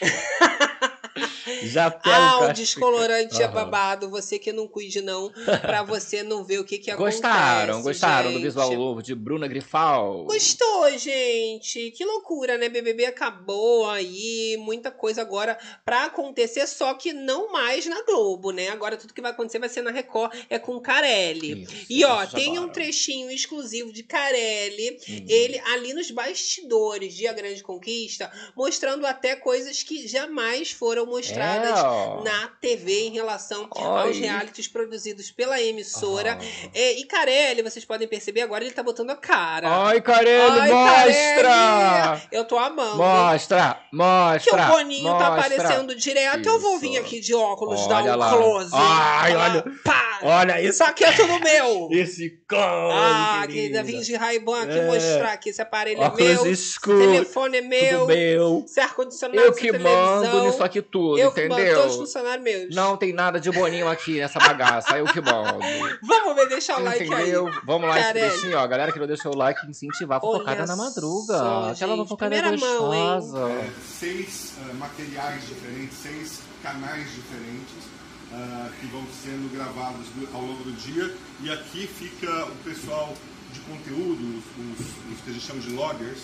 já 1.64 1.90
pega 1.92 2.16
Ah, 2.18 2.48
o 2.50 2.54
descolorante 2.54 3.42
é 3.42 3.46
Aham. 3.46 3.54
babado. 3.54 4.10
Você 4.10 4.38
que 4.40 4.52
não 4.52 4.68
cuide, 4.68 5.02
não. 5.02 5.32
Pra 5.62 5.84
você 5.84 6.24
não 6.24 6.44
ver 6.44 6.60
o 6.60 6.64
que 6.66 6.78
que 6.78 6.94
Gostaram, 6.94 7.76
acontece. 7.80 7.84
gostaram 7.84 8.28
do 8.30 8.34
gente. 8.34 8.44
visual 8.44 8.74
novo 8.74 9.02
de 9.04 9.14
Bruna 9.16 9.48
Grifal? 9.48 10.24
Gostou, 10.26 10.98
gente? 10.98 11.92
Que 11.92 12.04
loucura, 12.06 12.58
né? 12.58 12.70
BBB 12.70 13.06
acabou 13.06 13.90
aí, 13.90 14.58
muita 14.60 14.92
coisa 14.92 15.22
agora 15.22 15.58
pra 15.86 16.06
acontecer, 16.06 16.66
só 16.68 16.94
que 16.94 17.14
não 17.14 17.52
mais 17.52 17.86
na 17.86 18.02
Globo, 18.04 18.52
né? 18.52 18.70
Agora 18.70 18.98
tudo 18.98 19.14
que 19.14 19.22
vai 19.22 19.32
acontecer 19.32 19.60
vai 19.60 19.70
ser 19.70 19.82
na 19.82 19.92
Record, 19.92 20.34
é 20.50 20.60
com 20.60 20.80
Carelli. 20.80 21.64
Isso, 21.64 21.86
E 21.90 22.04
ó, 22.06 22.26
tem 22.26 22.60
um 22.60 22.70
trechinho 22.70 23.32
exclusivo 23.32 23.92
de 23.92 24.04
Carelli, 24.04 24.98
Hum. 25.10 25.26
ele 25.28 25.60
ali 25.60 25.94
nos 25.94 26.10
bastidores 26.12 27.14
de 27.14 27.28
A 27.28 27.34
Grande 27.34 27.64
Conquista, 27.64 28.32
mostrando 28.56 29.06
até 29.06 29.36
coisas 29.36 29.84
que 29.84 30.08
jamais 30.08 30.72
foram 30.72 31.06
mostradas 31.06 31.37
É, 31.44 32.24
na 32.24 32.48
TV 32.62 33.08
em 33.08 33.12
relação 33.12 33.68
Ai. 33.76 33.84
aos 34.08 34.18
realities 34.18 34.68
produzidos 34.68 35.32
pela 35.32 35.62
emissora. 35.62 36.34
Aham. 36.34 36.40
É, 36.74 36.94
e 36.94 37.04
Carelli, 37.06 37.62
vocês 37.62 37.86
podem 37.86 38.08
perceber 38.08 38.42
agora, 38.42 38.64
ele 38.64 38.74
tá 38.74 38.84
botando 38.84 39.10
a 39.12 39.16
cara. 39.16 39.68
Ai, 39.88 40.02
Carelli, 40.02 40.60
Ai, 40.60 40.72
mostra! 40.72 41.50
Carelli! 41.50 42.22
Eu 42.32 42.46
tô 42.46 42.58
amando. 42.58 42.98
Mostra, 42.98 43.80
Que 43.90 43.96
mostra. 43.96 44.64
o 44.64 44.68
Boninho 44.72 45.04
tá 45.18 45.32
mostra. 45.32 45.56
aparecendo 45.58 45.96
direto. 45.96 46.48
Eu 46.48 46.60
vou 46.60 46.72
Isso. 46.74 46.80
vir 46.82 46.98
aqui 46.98 47.20
de 47.20 47.34
óculos, 47.34 47.80
Olha 47.82 47.88
dar 48.04 48.16
um 48.16 48.18
lá. 48.20 48.30
close. 48.38 48.72
Ai, 48.74 49.32
Falar, 49.34 49.50
olha. 49.52 49.64
Pá! 49.84 50.20
Olha 50.24 50.60
isso. 50.62 50.70
Isso 50.78 50.84
aqui 50.84 51.04
é 51.04 51.12
tudo 51.12 51.40
meu. 51.40 51.90
Esse 51.92 52.30
close, 52.48 52.64
Ah, 52.94 53.44
querida. 53.48 53.84
vim 53.84 54.00
de 54.02 54.16
Ray-Ban 54.16 54.64
aqui 54.64 54.80
É. 54.80 54.86
mostrar 54.86 55.38
que 55.38 55.50
esse 55.50 55.62
aparelho 55.62 56.02
é 56.02 56.06
Óculos 56.08 56.28
meu, 56.44 56.52
escuro, 56.52 57.00
telefone 57.00 57.58
é 57.58 57.62
meu, 57.62 58.00
Tudo 58.02 58.08
meu. 58.08 58.64
esse 58.66 58.80
ar-condicionado, 58.80 59.40
Eu 59.40 59.54
que 59.54 59.68
televisão. 59.72 59.92
mando 60.24 60.44
nisso 60.48 60.64
aqui 60.64 60.82
tudo, 60.82 61.20
eu 61.20 61.27
que 61.32 61.48
mando 61.48 61.62
entendeu? 61.62 61.78
todos 61.80 61.92
os 61.94 62.00
funcionários 62.00 62.44
meus. 62.44 62.76
Não 62.76 62.98
tem 62.98 63.14
nada 63.14 63.40
de 63.40 63.52
boninho 63.52 63.88
aqui 63.88 64.20
nessa 64.20 64.40
bagaça, 64.40 64.98
eu 64.98 65.06
que 65.06 65.22
mando. 65.22 65.60
Vamos 66.02 66.36
ver, 66.36 66.50
deixa 66.50 66.78
o 66.80 66.84
like 66.84 67.04
Entendeu? 67.06 67.48
aí. 67.48 67.54
Vamos 67.66 67.90
lá, 67.90 68.12
trechinho, 68.14 68.58
ó. 68.58 68.62
A 68.62 68.68
galera 68.68 68.92
que 68.92 69.00
não 69.00 69.08
deixou 69.08 69.34
o 69.34 69.38
like, 69.38 69.66
incentivar 69.70 70.18
a 70.18 70.22
fofocada 70.22 70.58
Olha 70.64 70.68
na 70.68 70.76
madruga. 70.76 71.38
só, 71.38 71.70
Aquela 71.72 71.96
gente, 71.96 72.04
fofocada 72.04 72.36
primeira 72.36 72.58
mão, 72.58 72.94
hein? 72.94 73.20
gostosa. 73.20 73.50
É, 73.50 73.70
seis 74.00 74.54
ah, 74.62 74.74
materiais 74.74 75.48
diferentes, 75.48 75.98
seis 75.98 76.40
canais 76.64 77.06
diferentes 77.14 77.88
ah, 78.34 78.70
que 78.80 78.88
vão 78.88 79.04
sendo 79.24 79.52
gravados 79.54 80.08
do- 80.16 80.28
ao 80.36 80.42
longo 80.42 80.64
do 80.64 80.72
dia. 80.74 81.14
E 81.42 81.52
aqui 81.52 81.88
fica 81.88 82.46
o 82.46 82.56
pessoal 82.64 83.14
de 83.54 83.60
conteúdo, 83.62 84.38
os, 84.40 84.80
os- 84.80 84.88
os 85.14 85.22
que 85.24 85.30
a 85.30 85.34
gente 85.34 85.46
chama 85.46 85.60
de 85.62 85.70
loggers, 85.72 86.20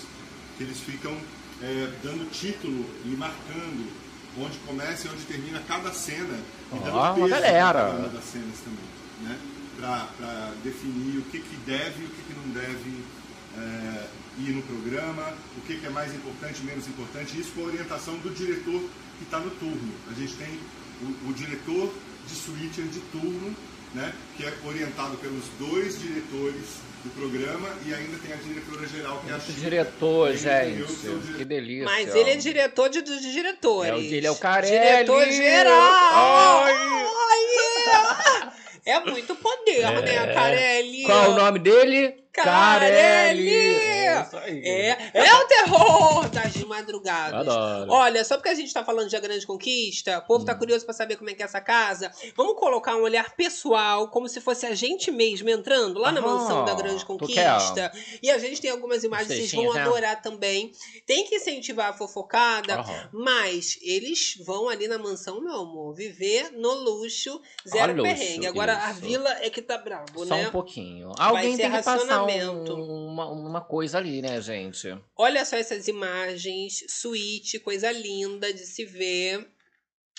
que 0.58 0.64
eles 0.64 0.80
ficam 0.80 1.16
é, 1.62 1.88
dando 2.04 2.30
título 2.32 2.86
e 3.06 3.10
marcando 3.16 3.90
onde 4.38 4.58
começa 4.60 5.08
e 5.08 5.12
onde 5.12 5.24
termina 5.24 5.62
cada 5.68 5.92
cena. 5.94 6.40
E 6.72 6.80
dando 6.80 6.96
uma 6.96 7.14
peso 7.14 7.28
galera. 7.30 7.74
para 7.74 7.84
cada 7.84 8.00
uma 8.00 8.10
das 8.10 8.24
cenas 8.24 8.60
também. 8.60 8.86
Né? 9.22 9.40
Para 9.78 10.54
definir 10.64 11.20
o 11.20 11.24
que, 11.24 11.40
que 11.40 11.56
deve 11.66 12.04
e 12.04 12.06
o 12.06 12.10
que, 12.10 12.22
que 12.24 12.34
não 12.34 12.54
deve 12.54 13.04
é, 13.58 14.08
ir 14.40 14.52
no 14.52 14.62
programa, 14.64 15.34
o 15.58 15.62
que, 15.62 15.78
que 15.78 15.86
é 15.86 15.90
mais 15.90 16.14
importante 16.14 16.62
e 16.62 16.66
menos 16.66 16.88
importante, 16.88 17.40
isso 17.40 17.52
com 17.52 17.62
a 17.62 17.66
orientação 17.66 18.16
do 18.18 18.34
diretor 18.34 18.82
que 19.18 19.24
está 19.24 19.40
no 19.40 19.52
turno. 19.52 19.94
A 20.10 20.14
gente 20.14 20.34
tem 20.36 20.60
o, 21.02 21.30
o 21.30 21.34
diretor 21.34 21.94
de 22.28 22.36
switcher 22.36 22.86
de 22.86 23.00
turno, 23.12 23.56
né, 23.94 24.12
que 24.38 24.44
é 24.46 24.54
orientado 24.66 25.18
pelos 25.18 25.44
dois 25.60 26.00
diretores 26.00 26.82
do 27.04 27.10
programa 27.12 27.70
e 27.86 27.94
ainda 27.94 28.18
tem 28.18 28.34
a 28.34 28.38
diretora 28.38 28.88
geral 28.88 29.22
que 29.26 29.32
é 29.32 29.36
a 29.36 29.40
Chica. 29.40 29.60
diretor, 29.60 30.38
seu 30.38 30.64
gente. 30.64 30.86
diretor. 30.86 31.38
Que 31.38 31.46
delícia. 31.46 31.86
Mas 31.86 32.16
ele 32.16 32.30
é 32.32 32.36
diretor 32.36 32.90
de, 32.90 33.02
dos 33.02 33.22
diretores. 33.22 33.92
É 33.92 33.96
o- 33.96 34.00
ele 34.00 34.26
é 34.28 34.32
o 34.32 34.36
Carelli. 34.36 34.72
Diretor 34.80 35.26
geral. 35.32 36.64
Ai. 36.64 36.74
Olha! 37.06 38.54
É 38.86 39.00
muito 39.00 39.34
poder, 39.36 39.82
né, 39.82 40.34
Carelli? 40.34 41.04
Qual 41.04 41.32
o 41.32 41.36
nome 41.36 41.60
dele? 41.60 42.16
Carelli! 42.34 44.03
É. 44.14 44.90
É, 45.14 45.26
é 45.28 45.36
o 45.36 45.48
terror 45.48 46.30
das 46.30 46.56
madrugadas. 46.64 47.48
Adoro. 47.48 47.92
Olha, 47.92 48.24
só 48.24 48.36
porque 48.38 48.50
a 48.50 48.56
gente 48.56 48.74
tá 48.74 48.84
falando 48.84 49.10
de 49.10 49.16
A 49.16 49.20
Grande 49.20 49.46
Conquista, 49.46 50.20
o 50.20 50.22
povo 50.28 50.44
Hum. 50.44 50.46
tá 50.46 50.56
curioso 50.56 50.86
pra 50.86 50.94
saber 50.94 51.16
como 51.18 51.30
é 51.30 51.34
que 51.34 51.42
é 51.42 51.46
essa 51.46 51.62
casa. 51.62 52.12
Vamos 52.36 52.56
colocar 52.60 52.96
um 52.96 53.02
olhar 53.04 53.36
pessoal, 53.36 54.08
como 54.10 54.28
se 54.28 54.40
fosse 54.42 54.66
a 54.66 54.76
gente 54.76 55.12
mesmo 55.12 55.50
entrando 55.50 56.00
lá 56.00 56.12
na 56.12 56.20
Aham, 56.20 56.38
mansão 56.38 56.66
da 56.66 56.74
Grande 56.74 57.00
tu 57.00 57.06
Conquista. 57.08 57.92
E 58.22 58.30
a 58.30 58.38
gente 58.38 58.62
tem 58.62 58.70
algumas 58.72 59.04
imagens, 59.04 59.28
vocês 59.30 59.52
vão 59.54 59.74
né? 59.74 59.82
adorar 59.82 60.22
também. 60.22 60.72
Tem 61.06 61.26
que 61.26 61.36
incentivar 61.36 61.90
a 61.90 61.94
fofocada, 61.94 62.84
mas 63.12 63.78
eles 63.82 64.36
vão 64.46 64.70
ali 64.70 64.88
na 64.88 64.98
mansão, 64.98 65.42
meu 65.42 65.54
amor, 65.54 65.94
viver 65.94 66.52
no 66.52 66.74
luxo, 66.74 67.40
zero 67.68 67.92
Ah, 67.94 67.96
luxo, 67.96 68.04
perrengue. 68.16 68.48
Agora 68.48 68.78
a 68.86 68.92
isso. 68.92 69.02
vila 69.02 69.30
é 69.42 69.50
que 69.50 69.62
tá 69.62 69.78
brabo, 69.78 70.26
Só 70.26 70.36
né? 70.36 70.48
um 70.48 70.52
pouquinho. 70.52 71.12
Alguém 71.18 71.56
ser 71.56 71.64
tem 71.64 71.72
que 71.72 71.84
passar 71.84 72.24
um- 72.24 73.08
uma, 73.08 73.30
uma 73.30 73.62
coisa 73.62 73.98
ali, 74.04 74.22
né, 74.22 74.40
gente? 74.42 74.96
Olha 75.16 75.46
só 75.46 75.56
essas 75.56 75.88
imagens, 75.88 76.84
suíte, 76.90 77.60
coisa 77.60 77.92
linda 77.92 78.54
de 78.54 78.66
se 78.66 78.86
ver. 78.86 79.50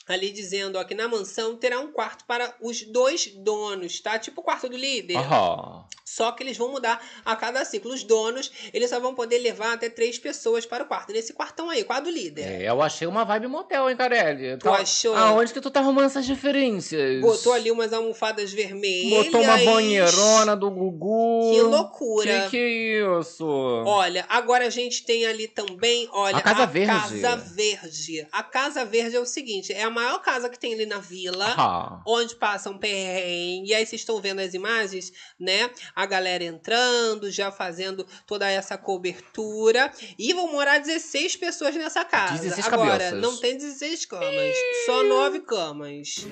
Ali 0.07 0.31
dizendo, 0.31 0.77
ó, 0.77 0.85
que 0.85 0.95
na 0.95 1.09
mansão 1.09 1.57
terá 1.57 1.81
um 1.81 1.91
quarto 1.91 2.27
para 2.27 2.55
os 2.61 2.83
dois 2.83 3.27
donos, 3.37 4.01
tá? 4.01 4.19
Tipo 4.19 4.41
o 4.41 4.45
quarto 4.45 4.69
do 4.69 4.77
líder. 4.77 5.17
Aham. 5.17 5.87
Só 6.05 6.33
que 6.33 6.43
eles 6.43 6.57
vão 6.57 6.71
mudar 6.71 7.01
a 7.25 7.35
cada 7.35 7.65
ciclo. 7.65 7.93
Os 7.93 8.05
donos, 8.05 8.51
eles 8.73 8.91
só 8.91 9.01
vão 9.01 9.15
poder 9.15 9.39
levar 9.39 9.73
até 9.73 9.89
três 9.89 10.19
pessoas 10.19 10.67
para 10.67 10.85
o 10.85 10.87
quarto. 10.87 11.13
Nesse 11.13 11.33
quartão 11.33 11.71
aí, 11.71 11.83
quarto 11.85 12.05
do 12.05 12.11
líder. 12.11 12.43
É, 12.63 12.69
eu 12.69 12.83
achei 12.83 13.07
uma 13.07 13.25
vibe 13.25 13.47
motel, 13.47 13.89
hein, 13.89 13.97
Carelli? 13.97 14.59
Tu 14.59 14.69
achou? 14.69 15.15
Aonde 15.17 15.53
que 15.53 15.61
tu 15.61 15.71
tá 15.71 15.81
arrumando 15.81 16.07
essas 16.07 16.27
diferenças? 16.27 17.21
Botou 17.21 17.53
ali 17.53 17.71
umas 17.71 17.93
almofadas 17.93 18.53
vermelhas. 18.53 19.25
Botou 19.27 19.41
uma 19.43 19.57
banheirona 19.59 20.57
do 20.57 20.71
Gugu. 20.71 21.53
Que 21.55 21.61
loucura. 21.63 22.43
Que 22.45 22.51
que 22.51 22.57
é 22.59 23.21
isso? 23.21 23.47
Olha, 23.47 24.25
agora 24.29 24.67
a 24.67 24.71
gente 24.71 25.05
tem 25.05 25.25
ali 25.27 25.49
também, 25.49 26.09
olha, 26.13 26.37
A 26.37 26.43
Casa 26.43 26.67
Verde. 26.67 27.21
Casa 27.21 27.37
Verde. 27.37 28.29
A 28.31 28.43
Casa 28.43 28.85
Verde 28.85 29.17
é 29.17 29.21
o 29.21 29.27
seguinte, 29.27 29.73
é 29.73 29.83
a 29.83 29.91
maior 29.91 30.21
casa 30.21 30.49
que 30.49 30.59
tem 30.59 30.75
ali 30.75 30.87
na 30.87 30.99
vila, 30.99 31.47
Ah. 31.57 32.03
onde 32.07 32.35
passam 32.37 32.77
perrengue. 32.79 33.71
E 33.71 33.75
aí 33.75 33.87
vocês 33.87 34.01
estão 34.03 34.21
vendo 34.21 34.41
as 34.41 34.55
imagens, 34.55 35.13
né? 35.39 35.71
A 35.95 36.07
galera 36.07 36.43
entrando, 36.45 37.31
já 37.31 37.53
fazendo 37.53 38.07
toda 38.27 38.51
essa 38.51 38.77
cobertura. 38.77 39.93
E 40.19 40.33
vão 40.33 40.51
morar 40.51 40.79
16 40.79 41.37
pessoas 41.37 41.75
nessa 41.77 42.05
casa. 42.05 42.43
16 42.43 42.67
agora, 42.67 42.91
cabeças. 42.91 43.21
não 43.21 43.37
tem 43.37 43.57
16 43.57 44.07
camas, 44.07 44.57
só 44.87 45.05
9 45.05 45.41
camas. 45.41 46.27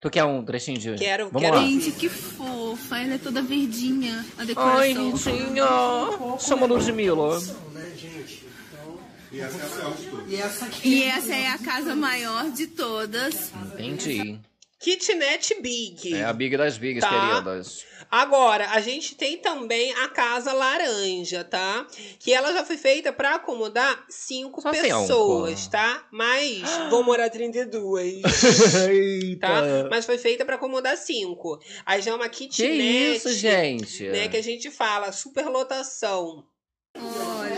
Tu 0.00 0.10
quer 0.10 0.24
um 0.24 0.44
trechinho 0.44 0.78
de... 0.78 0.94
Quero, 0.96 1.30
Vamos 1.30 1.40
quero. 1.40 1.56
lá. 1.56 1.62
Gente, 1.62 1.90
que 1.92 2.10
fofa. 2.10 2.98
Ela 2.98 3.14
é 3.14 3.18
toda 3.18 3.40
verdinha. 3.40 4.22
A 4.36 4.44
decoração. 4.44 4.78
Ai, 4.78 4.92
lindinha. 4.92 5.64
Chama 6.38 6.66
Ludmilla. 6.66 7.40
E 9.32 9.40
essa 9.40 9.56
é 9.56 9.64
a 9.64 9.68
maior 9.68 9.96
de 9.96 10.06
todas. 10.06 10.30
E 10.30 10.36
essa, 10.36 10.68
e 10.84 11.02
essa 11.02 11.34
é 11.34 11.46
a 11.48 11.58
casa 11.58 11.96
maior 11.96 12.50
de 12.50 12.66
todas. 12.66 13.52
Entendi. 13.72 14.38
Kitnet 14.80 15.60
Big. 15.62 16.14
É 16.14 16.24
a 16.24 16.32
Big 16.32 16.56
das 16.56 16.76
Bigs, 16.76 17.00
Tá. 17.00 17.08
queridas. 17.30 17.84
Agora, 18.10 18.68
a 18.70 18.80
gente 18.80 19.14
tem 19.14 19.38
também 19.38 19.92
a 19.94 20.08
casa 20.08 20.52
laranja, 20.52 21.42
tá? 21.42 21.86
Que 22.20 22.32
ela 22.34 22.52
já 22.52 22.64
foi 22.64 22.76
feita 22.76 23.12
pra 23.12 23.36
acomodar 23.36 24.04
cinco 24.10 24.60
Só 24.60 24.72
cinco. 24.72 24.86
pessoas, 24.86 25.66
tá? 25.68 26.06
Mas 26.12 26.60
vão 26.90 27.02
morar 27.02 27.30
32. 27.30 28.20
tá? 29.40 29.62
Mas 29.90 30.04
foi 30.04 30.18
feita 30.18 30.44
pra 30.44 30.56
acomodar 30.56 30.96
cinco. 30.96 31.58
Aí 31.86 32.02
já 32.02 32.10
é 32.10 32.14
uma 32.14 32.28
Que 32.28 32.46
kitnet. 32.48 33.16
isso, 33.16 33.32
gente? 33.32 34.04
Né, 34.08 34.28
que 34.28 34.36
a 34.36 34.42
gente 34.42 34.70
fala, 34.70 35.10
superlotação. 35.12 36.44
Olha. 36.96 37.54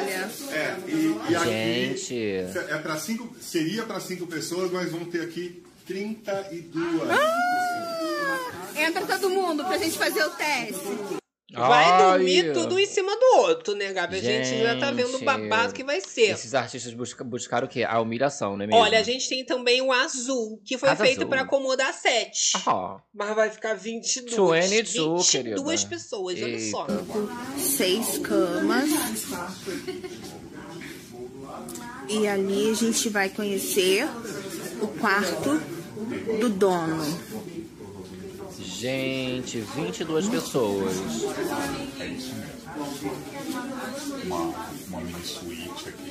É, 0.50 0.76
e, 0.88 1.30
e 1.32 1.36
aqui 1.36 1.50
Gente. 1.50 2.70
é 2.70 2.78
para 2.78 2.96
cinco, 2.98 3.34
seria 3.40 3.84
para 3.84 4.00
cinco 4.00 4.26
pessoas, 4.26 4.70
mas 4.70 4.90
vamos 4.90 5.08
ter 5.10 5.20
aqui 5.20 5.62
32. 5.86 7.08
Entra 8.76 9.06
todo 9.06 9.30
mundo 9.30 9.64
pra 9.64 9.78
gente 9.78 9.96
fazer 9.96 10.22
o 10.24 10.30
teste. 10.30 11.16
Vai 11.52 11.84
Ai. 11.84 12.02
dormir 12.02 12.52
tudo 12.52 12.78
em 12.78 12.84
cima 12.86 13.16
do 13.16 13.38
outro, 13.38 13.74
né, 13.74 13.92
Gabi? 13.92 14.16
A 14.16 14.20
gente, 14.20 14.62
já 14.62 14.78
tá 14.78 14.90
vendo 14.90 15.16
o 15.16 15.24
babado 15.24 15.72
que 15.72 15.84
vai 15.84 16.00
ser. 16.00 16.32
Esses 16.32 16.54
artistas 16.54 16.92
busca, 16.92 17.22
buscaram 17.24 17.66
o 17.66 17.70
quê? 17.70 17.84
A 17.84 18.00
humilhação, 18.00 18.56
não 18.56 18.64
é 18.64 18.66
mesmo? 18.66 18.80
Olha, 18.82 18.98
a 18.98 19.02
gente 19.02 19.28
tem 19.28 19.44
também 19.44 19.80
o 19.80 19.92
azul, 19.92 20.60
que 20.64 20.76
foi 20.76 20.88
Casa 20.90 21.04
feito 21.04 21.26
pra 21.26 21.42
acomodar 21.42 21.94
sete. 21.94 22.52
Ah, 22.66 22.98
Mas 23.14 23.34
vai 23.34 23.48
ficar 23.48 23.74
22. 23.74 24.68
22, 24.68 25.30
22 25.30 25.30
querida. 25.30 25.88
pessoas, 25.88 26.42
olha 26.42 26.60
só. 26.70 26.86
Seis 27.56 28.18
camas. 28.18 28.90
E 32.08 32.26
ali 32.26 32.70
a 32.70 32.74
gente 32.74 33.08
vai 33.08 33.30
conhecer 33.30 34.04
o 34.82 34.88
quarto 34.88 35.75
do 36.40 36.48
dono. 36.48 37.04
gente, 38.58 39.60
22 39.60 40.28
pessoas. 40.28 40.96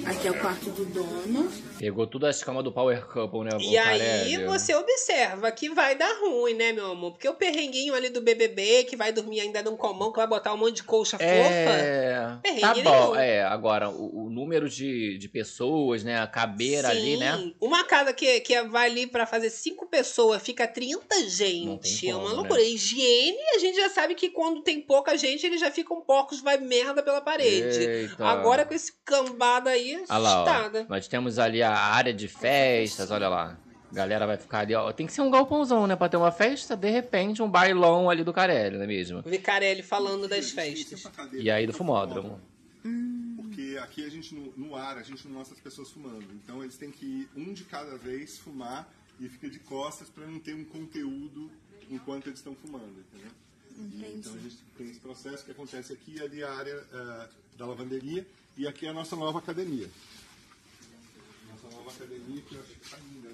Aqui 0.05 0.28
é 0.28 0.32
o 0.32 0.39
quarto 0.39 0.70
do 0.72 0.86
dono. 0.86 1.51
Pegou 1.78 2.07
tudo 2.07 2.26
as 2.26 2.43
camas 2.43 2.63
do 2.63 2.72
Power 2.72 3.05
Couple, 3.07 3.43
né? 3.43 3.49
E 3.59 3.76
o 3.76 3.82
aí 3.82 4.45
você 4.45 4.74
observa 4.74 5.51
que 5.51 5.70
vai 5.70 5.95
dar 5.95 6.11
ruim, 6.22 6.53
né, 6.53 6.72
meu 6.72 6.91
amor? 6.91 7.11
Porque 7.11 7.28
o 7.28 7.34
perrenguinho 7.34 7.93
ali 7.93 8.09
do 8.09 8.22
BBB, 8.22 8.86
que 8.86 8.95
vai 8.95 9.11
dormir 9.11 9.41
ainda 9.41 9.61
num 9.61 9.76
comão, 9.76 10.11
que 10.11 10.18
vai 10.18 10.28
botar 10.28 10.53
um 10.53 10.57
monte 10.57 10.78
de 10.78 10.84
colcha 10.84 11.18
fofa. 11.18 11.26
É, 11.28 12.38
Perrengue 12.41 12.61
tá 12.61 12.74
nenhum. 12.74 12.84
bom. 12.84 13.16
É, 13.16 13.43
agora, 13.43 13.89
o, 13.89 14.26
o 14.26 14.30
número 14.30 14.70
de, 14.70 15.18
de 15.18 15.28
pessoas, 15.30 16.03
né? 16.03 16.20
A 16.20 16.28
cabeira 16.28 16.89
ali, 16.89 17.18
né? 17.18 17.38
Sim. 17.38 17.55
Uma 17.59 17.84
casa 17.84 18.13
que, 18.13 18.39
que 18.41 18.61
vai 18.63 18.89
ali 18.89 19.07
pra 19.07 19.26
fazer 19.26 19.49
cinco 19.49 19.88
pessoas, 19.88 20.41
fica 20.41 20.68
30 20.68 21.30
gente. 21.30 22.01
tem 22.01 22.09
é 22.09 22.16
uma 22.16 22.24
como, 22.26 22.36
loucura. 22.38 22.59
né? 22.59 22.68
Higiene, 22.68 23.38
a 23.55 23.59
gente 23.59 23.76
já 23.76 23.89
sabe 23.89 24.16
que 24.16 24.30
quando 24.30 24.61
tem 24.61 24.82
pouca 24.82 25.18
gente, 25.18 25.45
eles 25.45 25.59
já 25.59 25.72
ficam 25.72 26.01
porcos, 26.01 26.41
vai 26.41 26.55
merda 26.58 27.01
pela 27.01 27.22
parede. 27.22 27.80
Eita. 27.80 28.26
Agora 28.26 28.66
com 28.66 28.74
esse 28.74 28.93
cambada 29.03 29.70
aí, 29.70 30.03
Olha 30.10 30.18
lá. 30.18 30.72
Nós 30.89 31.08
temos 31.08 31.39
ali 31.39 31.62
a 31.62 31.76
área 31.76 32.14
de 32.14 32.28
festas, 32.28 33.12
olha 33.12 33.30
lá. 33.30 33.58
A 33.91 33.95
galera 33.95 34.28
vai 34.28 34.38
ficar 34.38 34.60
ali, 34.60 34.76
ó. 34.76 34.91
Tem 34.91 35.06
que 35.06 35.14
ser 35.14 35.22
um 35.22 35.32
galpãozão, 35.32 35.88
né? 35.88 35.95
Pra 35.95 36.10
ter 36.10 36.18
uma 36.18 36.32
festa, 36.32 36.76
de 36.76 36.89
repente, 36.89 37.41
um 37.41 37.49
bailão 37.49 38.10
ali 38.10 38.24
do 38.24 38.34
Carelli, 38.34 38.76
não 38.78 38.84
é 38.84 38.88
mesmo? 38.88 39.22
Vicarelli 39.22 39.84
falando 39.84 40.28
das 40.28 40.51
festas. 40.51 41.03
E 41.34 41.49
aí 41.49 41.66
do 41.66 41.74
fumódromo. 41.74 42.41
Porque 43.38 43.78
aqui 43.78 44.06
a 44.06 44.10
gente, 44.10 44.36
no, 44.36 44.51
no 44.58 44.76
ar, 44.76 44.97
a 44.97 45.03
gente 45.03 45.26
não 45.28 45.36
mostra 45.38 45.56
as 45.56 45.62
pessoas 45.62 45.89
fumando. 45.91 46.26
Então 46.34 46.62
eles 46.62 46.78
têm 46.78 46.91
que 46.91 47.06
ir 47.06 47.30
um 47.38 47.53
de 47.53 47.64
cada 47.64 47.97
vez 47.97 48.38
fumar 48.38 48.88
e 49.20 49.30
fica 49.30 49.49
de 49.49 49.60
costas 49.60 50.10
para 50.10 50.26
não 50.26 50.39
ter 50.39 50.53
um 50.53 50.66
conteúdo 50.66 51.49
enquanto 51.89 52.28
eles 52.28 52.39
estão 52.39 52.53
fumando, 52.56 52.99
entendeu? 52.99 53.32
E, 53.78 54.13
então 54.15 54.34
a 54.34 54.38
gente 54.38 54.57
tem 54.78 54.89
esse 54.89 54.99
processo 54.99 55.43
que 55.43 55.51
acontece 55.51 55.93
aqui, 55.93 56.21
ali 56.21 56.43
a 56.43 56.53
área 56.53 56.84
ah, 56.93 57.30
da 57.57 57.65
lavanderia 57.65 58.26
e 58.57 58.67
aqui 58.67 58.86
é 58.86 58.89
a 58.89 58.93
nossa 58.93 59.15
nova 59.15 59.39
academia. 59.39 59.89
Nossa 61.49 61.76
nova 61.76 61.91
academia 61.91 62.41
que 62.41 62.55
eu 62.55 62.61
acho 62.61 62.73
que 62.73 62.89
tá 62.89 62.97
linda? 62.97 63.24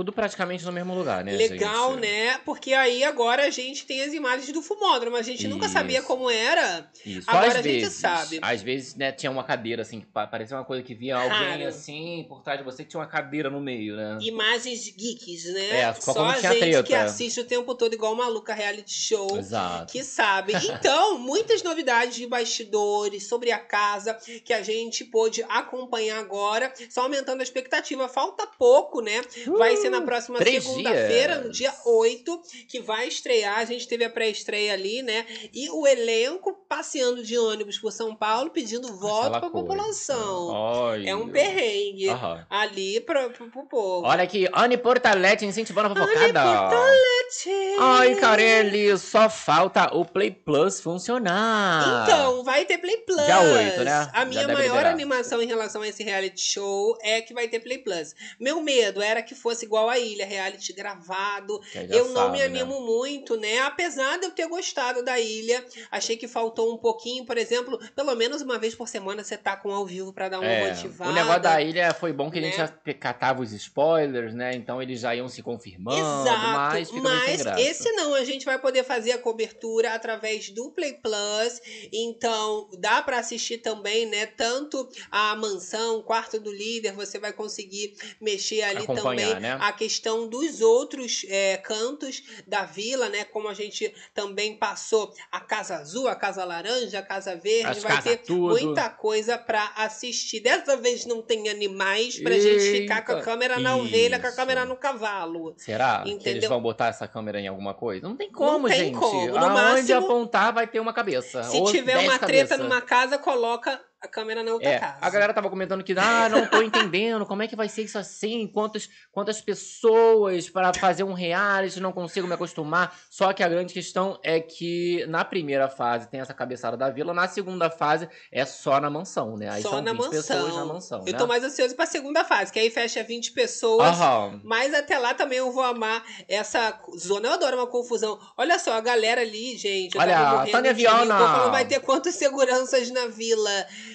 Tudo 0.00 0.14
praticamente 0.14 0.64
no 0.64 0.72
mesmo 0.72 0.94
lugar, 0.94 1.22
né, 1.22 1.32
Legal, 1.36 1.90
gente? 1.92 2.00
né? 2.00 2.38
Porque 2.38 2.72
aí 2.72 3.04
agora 3.04 3.44
a 3.44 3.50
gente 3.50 3.84
tem 3.84 4.00
as 4.00 4.14
imagens 4.14 4.50
do 4.50 4.62
fumódromo. 4.62 5.14
A 5.14 5.20
gente 5.20 5.46
nunca 5.46 5.66
Isso. 5.66 5.74
sabia 5.74 6.00
como 6.00 6.30
era. 6.30 6.90
Isso. 7.04 7.28
Agora 7.28 7.48
às 7.48 7.56
a 7.56 7.60
gente 7.60 7.80
vezes, 7.82 7.92
sabe. 7.98 8.38
Às 8.40 8.62
vezes, 8.62 8.94
né, 8.94 9.12
tinha 9.12 9.30
uma 9.30 9.44
cadeira, 9.44 9.82
assim, 9.82 10.00
que 10.00 10.06
pa- 10.06 10.26
parecia 10.26 10.56
uma 10.56 10.64
coisa 10.64 10.82
que 10.82 10.94
via 10.94 11.18
alguém, 11.18 11.66
assim, 11.66 12.24
por 12.30 12.40
trás 12.42 12.58
de 12.58 12.64
você, 12.64 12.82
que 12.82 12.88
tinha 12.88 13.00
uma 13.00 13.06
cadeira 13.06 13.50
no 13.50 13.60
meio, 13.60 13.94
né? 13.94 14.16
Imagens 14.22 14.88
geeks, 14.96 15.52
né? 15.52 15.80
É, 15.82 15.92
só 15.92 16.14
Só 16.14 16.24
a 16.24 16.40
gente 16.40 16.58
treta. 16.60 16.82
que 16.82 16.94
assiste 16.94 17.38
o 17.40 17.44
tempo 17.44 17.74
todo 17.74 17.92
igual 17.92 18.14
maluca 18.14 18.54
reality 18.54 18.94
show. 18.94 19.36
Exato. 19.36 19.92
Que 19.92 20.02
sabe. 20.02 20.54
Então, 20.80 21.18
muitas 21.18 21.62
novidades 21.62 22.14
de 22.16 22.26
bastidores 22.26 23.28
sobre 23.28 23.52
a 23.52 23.58
casa 23.58 24.14
que 24.44 24.54
a 24.54 24.62
gente 24.62 25.04
pôde 25.04 25.44
acompanhar 25.46 26.18
agora, 26.18 26.72
só 26.88 27.02
aumentando 27.02 27.40
a 27.40 27.42
expectativa. 27.42 28.08
Falta 28.08 28.46
pouco, 28.46 29.02
né? 29.02 29.20
Vai 29.58 29.76
ser 29.76 29.89
na 29.90 30.02
próxima 30.02 30.38
três 30.38 30.64
segunda-feira, 30.64 31.40
no 31.40 31.50
dia 31.50 31.72
8, 31.84 32.42
que 32.68 32.80
vai 32.80 33.08
estrear. 33.08 33.58
A 33.58 33.64
gente 33.64 33.86
teve 33.86 34.04
a 34.04 34.10
pré-estreia 34.10 34.72
ali, 34.72 35.02
né? 35.02 35.26
E 35.52 35.68
o 35.70 35.86
elenco 35.86 36.52
passeando 36.68 37.22
de 37.22 37.38
ônibus 37.38 37.78
por 37.78 37.92
São 37.92 38.14
Paulo, 38.14 38.50
pedindo 38.50 38.96
voto 38.96 39.30
pra 39.30 39.50
coisa. 39.50 39.52
população. 39.52 40.48
Olha. 40.48 41.10
É 41.10 41.14
um 41.14 41.28
perrengue 41.28 42.08
ali 42.48 43.00
pro, 43.00 43.30
pro, 43.30 43.50
pro 43.50 43.66
povo. 43.66 44.06
Olha 44.06 44.22
aqui, 44.22 44.48
Anne 44.52 44.76
Portalete 44.76 45.44
incentivando 45.44 45.88
a 45.88 45.96
fofocada. 45.96 46.42
Portalete. 46.42 47.76
Ai, 47.78 48.14
Carelli, 48.16 48.96
só 48.98 49.28
falta 49.28 49.94
o 49.94 50.04
Play 50.04 50.30
Plus 50.30 50.80
funcionar. 50.80 52.04
Então, 52.04 52.44
vai 52.44 52.64
ter 52.64 52.78
Play 52.78 52.98
Plus. 52.98 53.24
Dia 53.24 53.40
8, 53.40 53.84
né? 53.84 54.10
A 54.12 54.24
minha 54.24 54.46
maior 54.46 54.62
liberar. 54.62 54.90
animação 54.90 55.42
em 55.42 55.46
relação 55.46 55.82
a 55.82 55.88
esse 55.88 56.02
reality 56.02 56.40
show 56.40 56.96
é 57.02 57.20
que 57.20 57.34
vai 57.34 57.48
ter 57.48 57.60
Play 57.60 57.78
Plus. 57.78 58.14
Meu 58.38 58.60
medo 58.60 59.00
era 59.02 59.22
que 59.22 59.34
fosse 59.34 59.64
igual 59.64 59.79
a 59.88 59.98
Ilha, 59.98 60.26
reality 60.26 60.72
gravado. 60.72 61.60
Eu 61.88 62.08
não 62.10 62.30
me 62.32 62.38
né? 62.38 62.44
animo 62.44 62.80
muito, 62.80 63.36
né? 63.36 63.60
Apesar 63.60 64.18
de 64.18 64.26
eu 64.26 64.30
ter 64.30 64.46
gostado 64.46 65.04
da 65.04 65.18
Ilha, 65.18 65.64
achei 65.90 66.16
que 66.16 66.28
faltou 66.28 66.72
um 66.74 66.76
pouquinho, 66.76 67.24
por 67.24 67.38
exemplo, 67.38 67.78
pelo 67.94 68.14
menos 68.14 68.42
uma 68.42 68.58
vez 68.58 68.74
por 68.74 68.88
semana 68.88 69.22
você 69.24 69.36
tá 69.36 69.56
com 69.56 69.72
ao 69.72 69.86
vivo 69.86 70.12
pra 70.12 70.28
dar 70.28 70.40
uma 70.40 70.48
É, 70.48 70.70
motivada. 70.70 71.10
o 71.10 71.14
negócio 71.14 71.42
da 71.42 71.62
ilha 71.62 71.94
foi 71.94 72.12
bom 72.12 72.30
que 72.30 72.38
a 72.38 72.42
gente 72.42 72.58
né? 72.58 72.66
já 72.86 72.94
catava 72.94 73.40
os 73.42 73.52
spoilers, 73.52 74.34
né? 74.34 74.54
Então 74.54 74.82
eles 74.82 75.00
já 75.00 75.14
iam 75.14 75.28
se 75.28 75.42
confirmando, 75.42 76.00
mas 76.00 76.88
Exato, 76.90 77.02
mas 77.02 77.42
graça. 77.42 77.60
esse 77.60 77.92
não, 77.92 78.14
a 78.14 78.24
gente 78.24 78.44
vai 78.44 78.58
poder 78.58 78.84
fazer 78.84 79.12
a 79.12 79.18
cobertura 79.18 79.94
através 79.94 80.50
do 80.50 80.70
Play 80.70 80.94
Plus, 80.94 81.60
então 81.92 82.68
dá 82.78 83.02
pra 83.02 83.18
assistir 83.18 83.58
também, 83.58 84.06
né, 84.06 84.26
tanto 84.26 84.88
a 85.10 85.34
mansão, 85.36 86.02
quarto 86.02 86.38
do 86.40 86.52
líder, 86.52 86.92
você 86.92 87.18
vai 87.18 87.32
conseguir 87.32 87.94
mexer 88.20 88.62
ali 88.62 88.82
Acompanhar, 88.82 89.28
também 89.28 89.40
né? 89.40 89.58
A 89.60 89.72
questão 89.72 90.28
dos 90.28 90.60
outros 90.60 91.24
é, 91.28 91.56
cantos 91.58 92.22
da 92.46 92.64
vila, 92.64 93.08
né, 93.08 93.24
como 93.24 93.48
a 93.48 93.54
gente 93.54 93.92
também 94.14 94.56
passou 94.56 95.12
a 95.30 95.40
Casa 95.40 95.76
Azul, 95.76 96.08
a 96.08 96.14
Casa 96.14 96.44
Laranja, 96.44 96.98
a 96.98 97.02
Casa 97.02 97.36
Verde, 97.36 97.66
As 97.78 97.82
vai 97.82 98.02
ter 98.02 98.16
tudo. 98.18 98.48
muita 98.50 98.88
coisa 98.90 99.36
pra 99.38 99.72
assistir. 99.76 100.40
Dessa 100.40 100.76
vez 100.76 101.06
não 101.06 101.22
tem 101.22 101.48
animais 101.48 102.18
pra 102.20 102.34
gente 102.38 102.60
ficar 102.80 103.02
com 103.04 103.12
a 103.12 103.14
Eita, 103.16 103.24
câmera 103.24 103.58
na 103.58 103.76
ovelha, 103.76 104.18
com 104.18 104.26
a 104.26 104.28
isso. 104.28 104.36
câmera 104.36 104.64
no 104.64 104.76
cavalo. 104.76 105.54
Será 105.56 106.02
que 106.02 106.10
eles 106.10 106.20
Entendeu? 106.20 106.48
vão 106.48 106.60
botar 106.62 106.88
essa 106.88 107.06
câmera 107.08 107.40
em 107.40 107.48
alguma 107.48 107.74
coisa? 107.74 108.06
Não 108.06 108.16
tem 108.16 108.30
como, 108.30 108.68
tem 108.68 108.78
gente. 108.86 108.98
como. 108.98 109.26
No 109.28 109.36
Aonde 109.38 109.54
máximo- 109.54 109.98
apontar 109.98 110.52
vai 110.52 110.66
ter 110.66 110.80
uma 110.80 110.92
cabeça. 110.92 111.42
Se 111.44 111.62
tiver 111.64 111.98
uma 111.98 112.18
treta 112.18 112.56
numa 112.56 112.80
casa, 112.80 113.18
coloca 113.18 113.80
a 114.02 114.08
câmera 114.08 114.42
na 114.42 114.52
outra 114.52 114.68
É, 114.68 114.78
casa. 114.78 114.96
a 115.00 115.10
galera 115.10 115.34
tava 115.34 115.50
comentando 115.50 115.84
que, 115.84 115.94
ah, 115.98 116.26
não 116.30 116.46
tô 116.46 116.62
entendendo, 116.62 117.26
como 117.26 117.42
é 117.42 117.46
que 117.46 117.54
vai 117.54 117.68
ser 117.68 117.82
isso 117.82 117.98
assim? 117.98 118.46
Quantas, 118.46 118.88
quantas 119.12 119.42
pessoas 119.42 120.48
para 120.48 120.72
fazer 120.72 121.04
um 121.04 121.12
reality, 121.12 121.80
não 121.80 121.92
consigo 121.92 122.26
me 122.26 122.32
acostumar. 122.32 122.98
Só 123.10 123.30
que 123.34 123.42
a 123.42 123.48
grande 123.48 123.74
questão 123.74 124.18
é 124.22 124.40
que 124.40 125.04
na 125.06 125.22
primeira 125.22 125.68
fase 125.68 126.08
tem 126.08 126.18
essa 126.20 126.32
cabeçada 126.32 126.78
da 126.78 126.88
vila, 126.88 127.12
na 127.12 127.28
segunda 127.28 127.68
fase 127.68 128.08
é 128.32 128.46
só 128.46 128.80
na 128.80 128.88
mansão, 128.88 129.36
né? 129.36 129.50
Aí 129.50 129.62
Só 129.62 129.70
são 129.70 129.82
na 129.82 129.92
20 129.92 130.08
pessoas 130.08 130.42
mansão. 130.44 130.58
na 130.66 130.72
mansão, 130.72 130.98
Eu 131.06 131.12
né? 131.12 131.18
tô 131.18 131.26
mais 131.26 131.44
ansioso 131.44 131.76
pra 131.76 131.84
segunda 131.84 132.24
fase, 132.24 132.50
que 132.50 132.58
aí 132.58 132.70
fecha 132.70 133.02
20 133.02 133.32
pessoas. 133.32 133.86
Aham. 133.86 134.40
Mas 134.42 134.72
até 134.72 134.98
lá 134.98 135.12
também 135.12 135.38
eu 135.38 135.52
vou 135.52 135.62
amar 135.62 136.02
essa 136.26 136.80
zona. 136.96 137.28
Eu 137.28 137.32
adoro 137.34 137.56
uma 137.58 137.66
confusão. 137.66 138.18
Olha 138.36 138.58
só, 138.58 138.72
a 138.72 138.80
galera 138.80 139.20
ali, 139.20 139.58
gente. 139.58 139.98
Olha, 139.98 140.46
povo 140.46 140.50
falando, 140.50 141.50
vai 141.50 141.66
ter 141.66 141.80
quantas 141.80 142.14
seguranças 142.14 142.90
na 142.90 143.06
vila? 143.06 143.50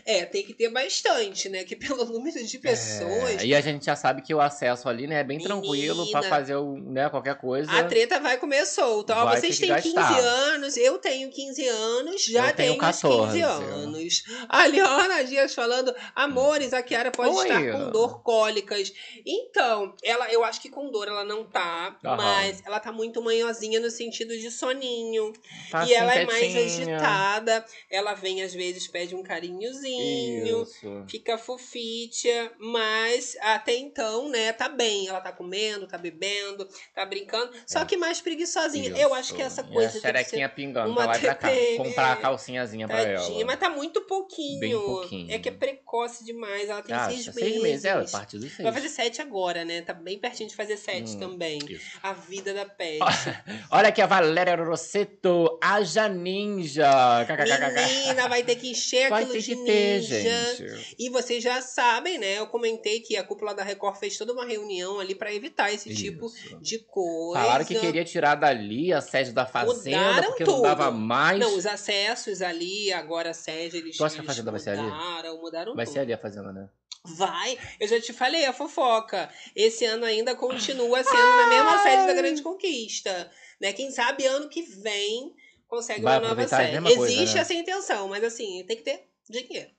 É, 0.06 0.24
tem 0.24 0.44
que 0.44 0.54
ter 0.54 0.70
bastante, 0.70 1.50
né? 1.50 1.64
Que 1.64 1.76
pelo 1.76 2.06
número 2.06 2.46
de 2.46 2.60
pessoas. 2.60 3.42
É, 3.42 3.46
e 3.46 3.56
a 3.56 3.62
gente 3.62 3.86
já 3.86 3.96
sabe 3.96 4.22
que 4.22 4.34
o 4.36 4.40
acesso 4.40 4.88
ali, 4.88 5.08
né, 5.08 5.22
é 5.22 5.24
bem 5.24 5.40
tranquilo 5.40 6.06
pra 6.12 6.22
Menina. 6.22 6.36
fazer 6.36 6.56
o, 6.56 6.78
né, 6.78 7.10
qualquer 7.10 7.36
coisa. 7.38 7.72
A 7.72 7.84
treta 7.86 8.20
vai 8.20 8.38
comer 8.38 8.66
solta. 8.68 9.16
Ó, 9.16 9.26
Vai 9.26 9.40
vocês 9.42 9.58
têm 9.58 9.74
que 9.76 9.82
15 9.82 9.96
gastar. 9.96 10.20
anos, 10.20 10.78
eu 10.78 11.00
tenho 11.00 11.30
15 11.32 11.68
anos, 11.68 12.24
já 12.26 12.50
Eu 12.50 12.56
tenho 12.56 12.78
tenho, 12.78 12.84
uns 12.90 13.02
15 13.02 13.02
14. 13.02 13.42
anos. 13.42 14.24
A 14.48 14.66
Leona 14.68 15.24
Dias 15.24 15.56
falando, 15.56 15.96
amores, 16.16 16.72
a 16.74 16.84
Kiara 16.84 17.10
pode 17.10 17.36
Oi. 17.36 17.48
estar 17.48 17.72
com 17.72 17.90
dor 17.90 18.22
cólicas. 18.22 18.94
Então, 19.26 19.96
ela, 20.04 20.32
eu 20.32 20.44
acho 20.44 20.62
que 20.62 20.70
com 20.70 20.92
dor 20.92 21.08
ela 21.08 21.24
não 21.24 21.44
tá, 21.46 21.98
Aham. 22.06 22.16
mas 22.18 22.62
ela 22.64 22.80
tá 22.80 22.92
muito 22.92 23.24
manhosinha 23.24 23.80
no 23.80 23.90
sentido 23.90 24.38
de 24.38 24.52
soninho. 24.52 25.34
Tá 25.72 25.80
e 25.80 25.84
assim, 25.86 25.94
ela 25.94 26.14
é 26.16 26.26
mais 26.26 26.40
quietinha. 26.54 26.96
agitada. 26.96 27.66
Ela 27.90 28.14
vem, 28.14 28.44
às 28.44 28.54
vezes, 28.54 28.88
pede 28.88 29.16
um 29.16 29.24
carinhozinho. 29.24 29.95
Isso. 30.00 31.04
Fica 31.10 31.38
fofitia, 31.38 32.52
mas 32.60 33.36
até 33.42 33.76
então, 33.76 34.30
né, 34.30 34.52
tá 34.54 34.70
bem. 34.70 35.08
Ela 35.08 35.22
tá 35.22 35.32
comendo, 35.32 35.88
tá 35.88 35.98
bebendo, 35.98 36.68
tá 36.94 37.06
brincando. 37.06 37.52
Só 37.66 37.84
que 37.86 37.98
mais 37.98 38.22
preguiçosinha. 38.22 38.96
Eu 38.98 39.14
acho 39.14 39.34
que 39.34 39.42
essa 39.42 39.62
É. 39.62 39.66
E 39.66 39.74
coisa 39.74 39.98
a 39.98 40.02
xerequinha 40.02 40.50
pingando 40.50 40.90
uma 40.90 41.04
pra 41.04 41.06
lá 41.12 41.18
e 41.18 41.22
pra 41.22 41.36
cá. 41.36 41.50
Comprar 41.78 42.12
a 42.14 42.16
calcinhazinha 42.16 42.88
pra 42.88 42.98
Tadinha, 42.98 43.38
ela. 43.38 43.46
mas 43.46 43.60
tá 43.60 43.70
muito 43.70 44.02
pouquinho. 44.02 44.60
Bem 44.60 44.72
pouquinho. 44.74 45.32
É 45.34 45.40
que 45.40 45.50
é 45.50 45.52
precoce 45.52 46.24
demais. 46.24 46.70
Ela 46.70 46.82
tem 46.82 46.96
Ah, 46.96 47.10
seis, 47.10 47.26
seis 47.26 47.36
meses. 47.36 47.62
meses, 47.62 47.86
é, 47.86 47.92
a 47.92 48.04
partir 48.06 48.38
dos 48.38 48.52
seis. 48.52 48.64
Vai 48.64 48.72
fazer 48.74 48.90
sete 48.90 49.22
agora, 49.22 49.66
né? 49.66 49.82
Tá 49.82 49.94
bem 49.94 50.18
pertinho 50.20 50.50
de 50.50 50.56
fazer 50.56 50.78
sete 50.78 51.16
Hum, 51.16 51.20
também. 51.20 51.60
isso. 51.70 51.98
A 52.02 52.14
vida 52.14 52.54
da 52.54 52.66
pet. 52.66 53.00
Olha 53.72 53.90
aqui 53.90 54.02
a 54.02 54.06
Valéria 54.06 54.56
Rosseto, 54.56 55.58
Aja 55.62 56.08
Ninja. 56.08 57.26
Menina, 57.74 58.28
vai 58.28 58.44
ter 58.44 58.56
que 58.56 58.70
encher 58.70 59.10
Vai 59.10 59.24
aquilo 59.24 59.34
ter 59.34 59.42
de 59.42 59.56
que 59.56 59.66
ter, 59.66 59.72
ninja. 59.72 59.85
Gente. 60.02 60.96
E 61.00 61.10
vocês 61.10 61.44
já 61.44 61.62
sabem, 61.62 62.18
né? 62.18 62.40
Eu 62.40 62.48
comentei 62.48 63.00
que 63.00 63.16
a 63.18 63.24
cúpula 63.24 63.54
da 63.54 63.64
Record 63.64 63.98
fez 63.98 64.18
toda 64.18 64.34
uma 64.34 64.46
reunião 64.46 65.00
ali 65.00 65.16
pra 65.16 65.34
evitar 65.34 65.72
esse 65.74 65.94
tipo 65.94 66.32
de 66.62 66.80
coisa. 66.80 67.42
Falaram 67.44 67.66
que 67.66 67.80
queria 67.80 68.04
tirar 68.04 68.36
dali 68.36 68.92
a 68.94 69.02
sede 69.02 69.32
da 69.32 69.46
fazenda, 69.46 69.98
Mudaram 70.00 70.28
porque 70.30 70.44
tudo. 70.44 70.56
não 70.58 70.62
dava 70.64 70.92
mais. 70.92 71.40
Não, 71.40 71.56
os 71.58 71.66
acessos 71.66 72.42
ali, 72.42 72.92
agora 72.94 73.32
a 73.32 73.34
sede, 73.34 73.78
eles, 73.78 73.98
Tu 73.98 74.04
acha 74.04 74.16
que 74.16 74.22
a 74.22 74.26
fazenda 74.26 74.52
vai 74.52 74.60
ser 74.60 74.72
ali? 74.72 74.82
mudaram, 74.82 75.42
mudaram 75.42 75.76
Vai 75.76 75.86
tudo. 75.86 75.94
ser 75.94 76.00
ali 76.00 76.14
a 76.14 76.18
fazenda, 76.18 76.52
né? 76.52 76.70
Vai, 77.18 77.56
eu 77.80 77.88
já 77.88 78.02
te 78.02 78.12
falei 78.14 78.46
a 78.46 78.54
fofoca. 78.54 79.30
Esse 79.56 79.86
ano 79.86 80.06
ainda 80.06 80.34
continua 80.36 81.04
sendo 81.04 81.16
na 81.38 81.48
mesma 81.48 81.78
sede 81.84 82.08
da 82.08 82.14
Grande 82.14 82.42
Conquista. 82.42 83.32
Né? 83.62 83.72
Quem 83.74 83.92
sabe 83.92 84.26
ano 84.26 84.50
que 84.50 84.64
vem 84.64 85.34
consegue 85.68 86.02
Vai 86.02 86.18
uma 86.20 86.30
nova 86.30 86.48
sede. 86.48 86.72
mesma 86.74 86.90
coisa, 86.96 87.14
Existe 87.14 87.36
né? 87.36 87.42
essa 87.42 87.54
intenção, 87.54 88.08
mas 88.08 88.24
assim, 88.24 88.64
tem 88.68 88.76
que 88.78 88.84
ter 88.84 89.08
dinheiro. 89.30 89.70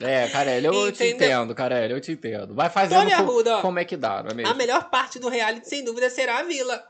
É, 0.00 0.28
Carelli, 0.28 0.66
eu 0.66 0.92
te 0.92 1.04
entendo, 1.04 1.54
Carelli, 1.54 1.92
eu 1.92 2.00
te 2.00 2.12
entendo. 2.12 2.54
Vai 2.54 2.70
fazendo 2.70 3.08
co- 3.08 3.14
Arruda, 3.14 3.56
ó. 3.58 3.60
como 3.62 3.78
é 3.80 3.84
que 3.84 3.96
dá, 3.96 4.22
não 4.22 4.30
é 4.30 4.34
mesmo? 4.34 4.52
A 4.52 4.54
melhor 4.54 4.88
parte 4.90 5.18
do 5.18 5.28
reality, 5.28 5.68
sem 5.68 5.82
dúvida, 5.84 6.08
será 6.08 6.38
a 6.38 6.42
vila. 6.44 6.84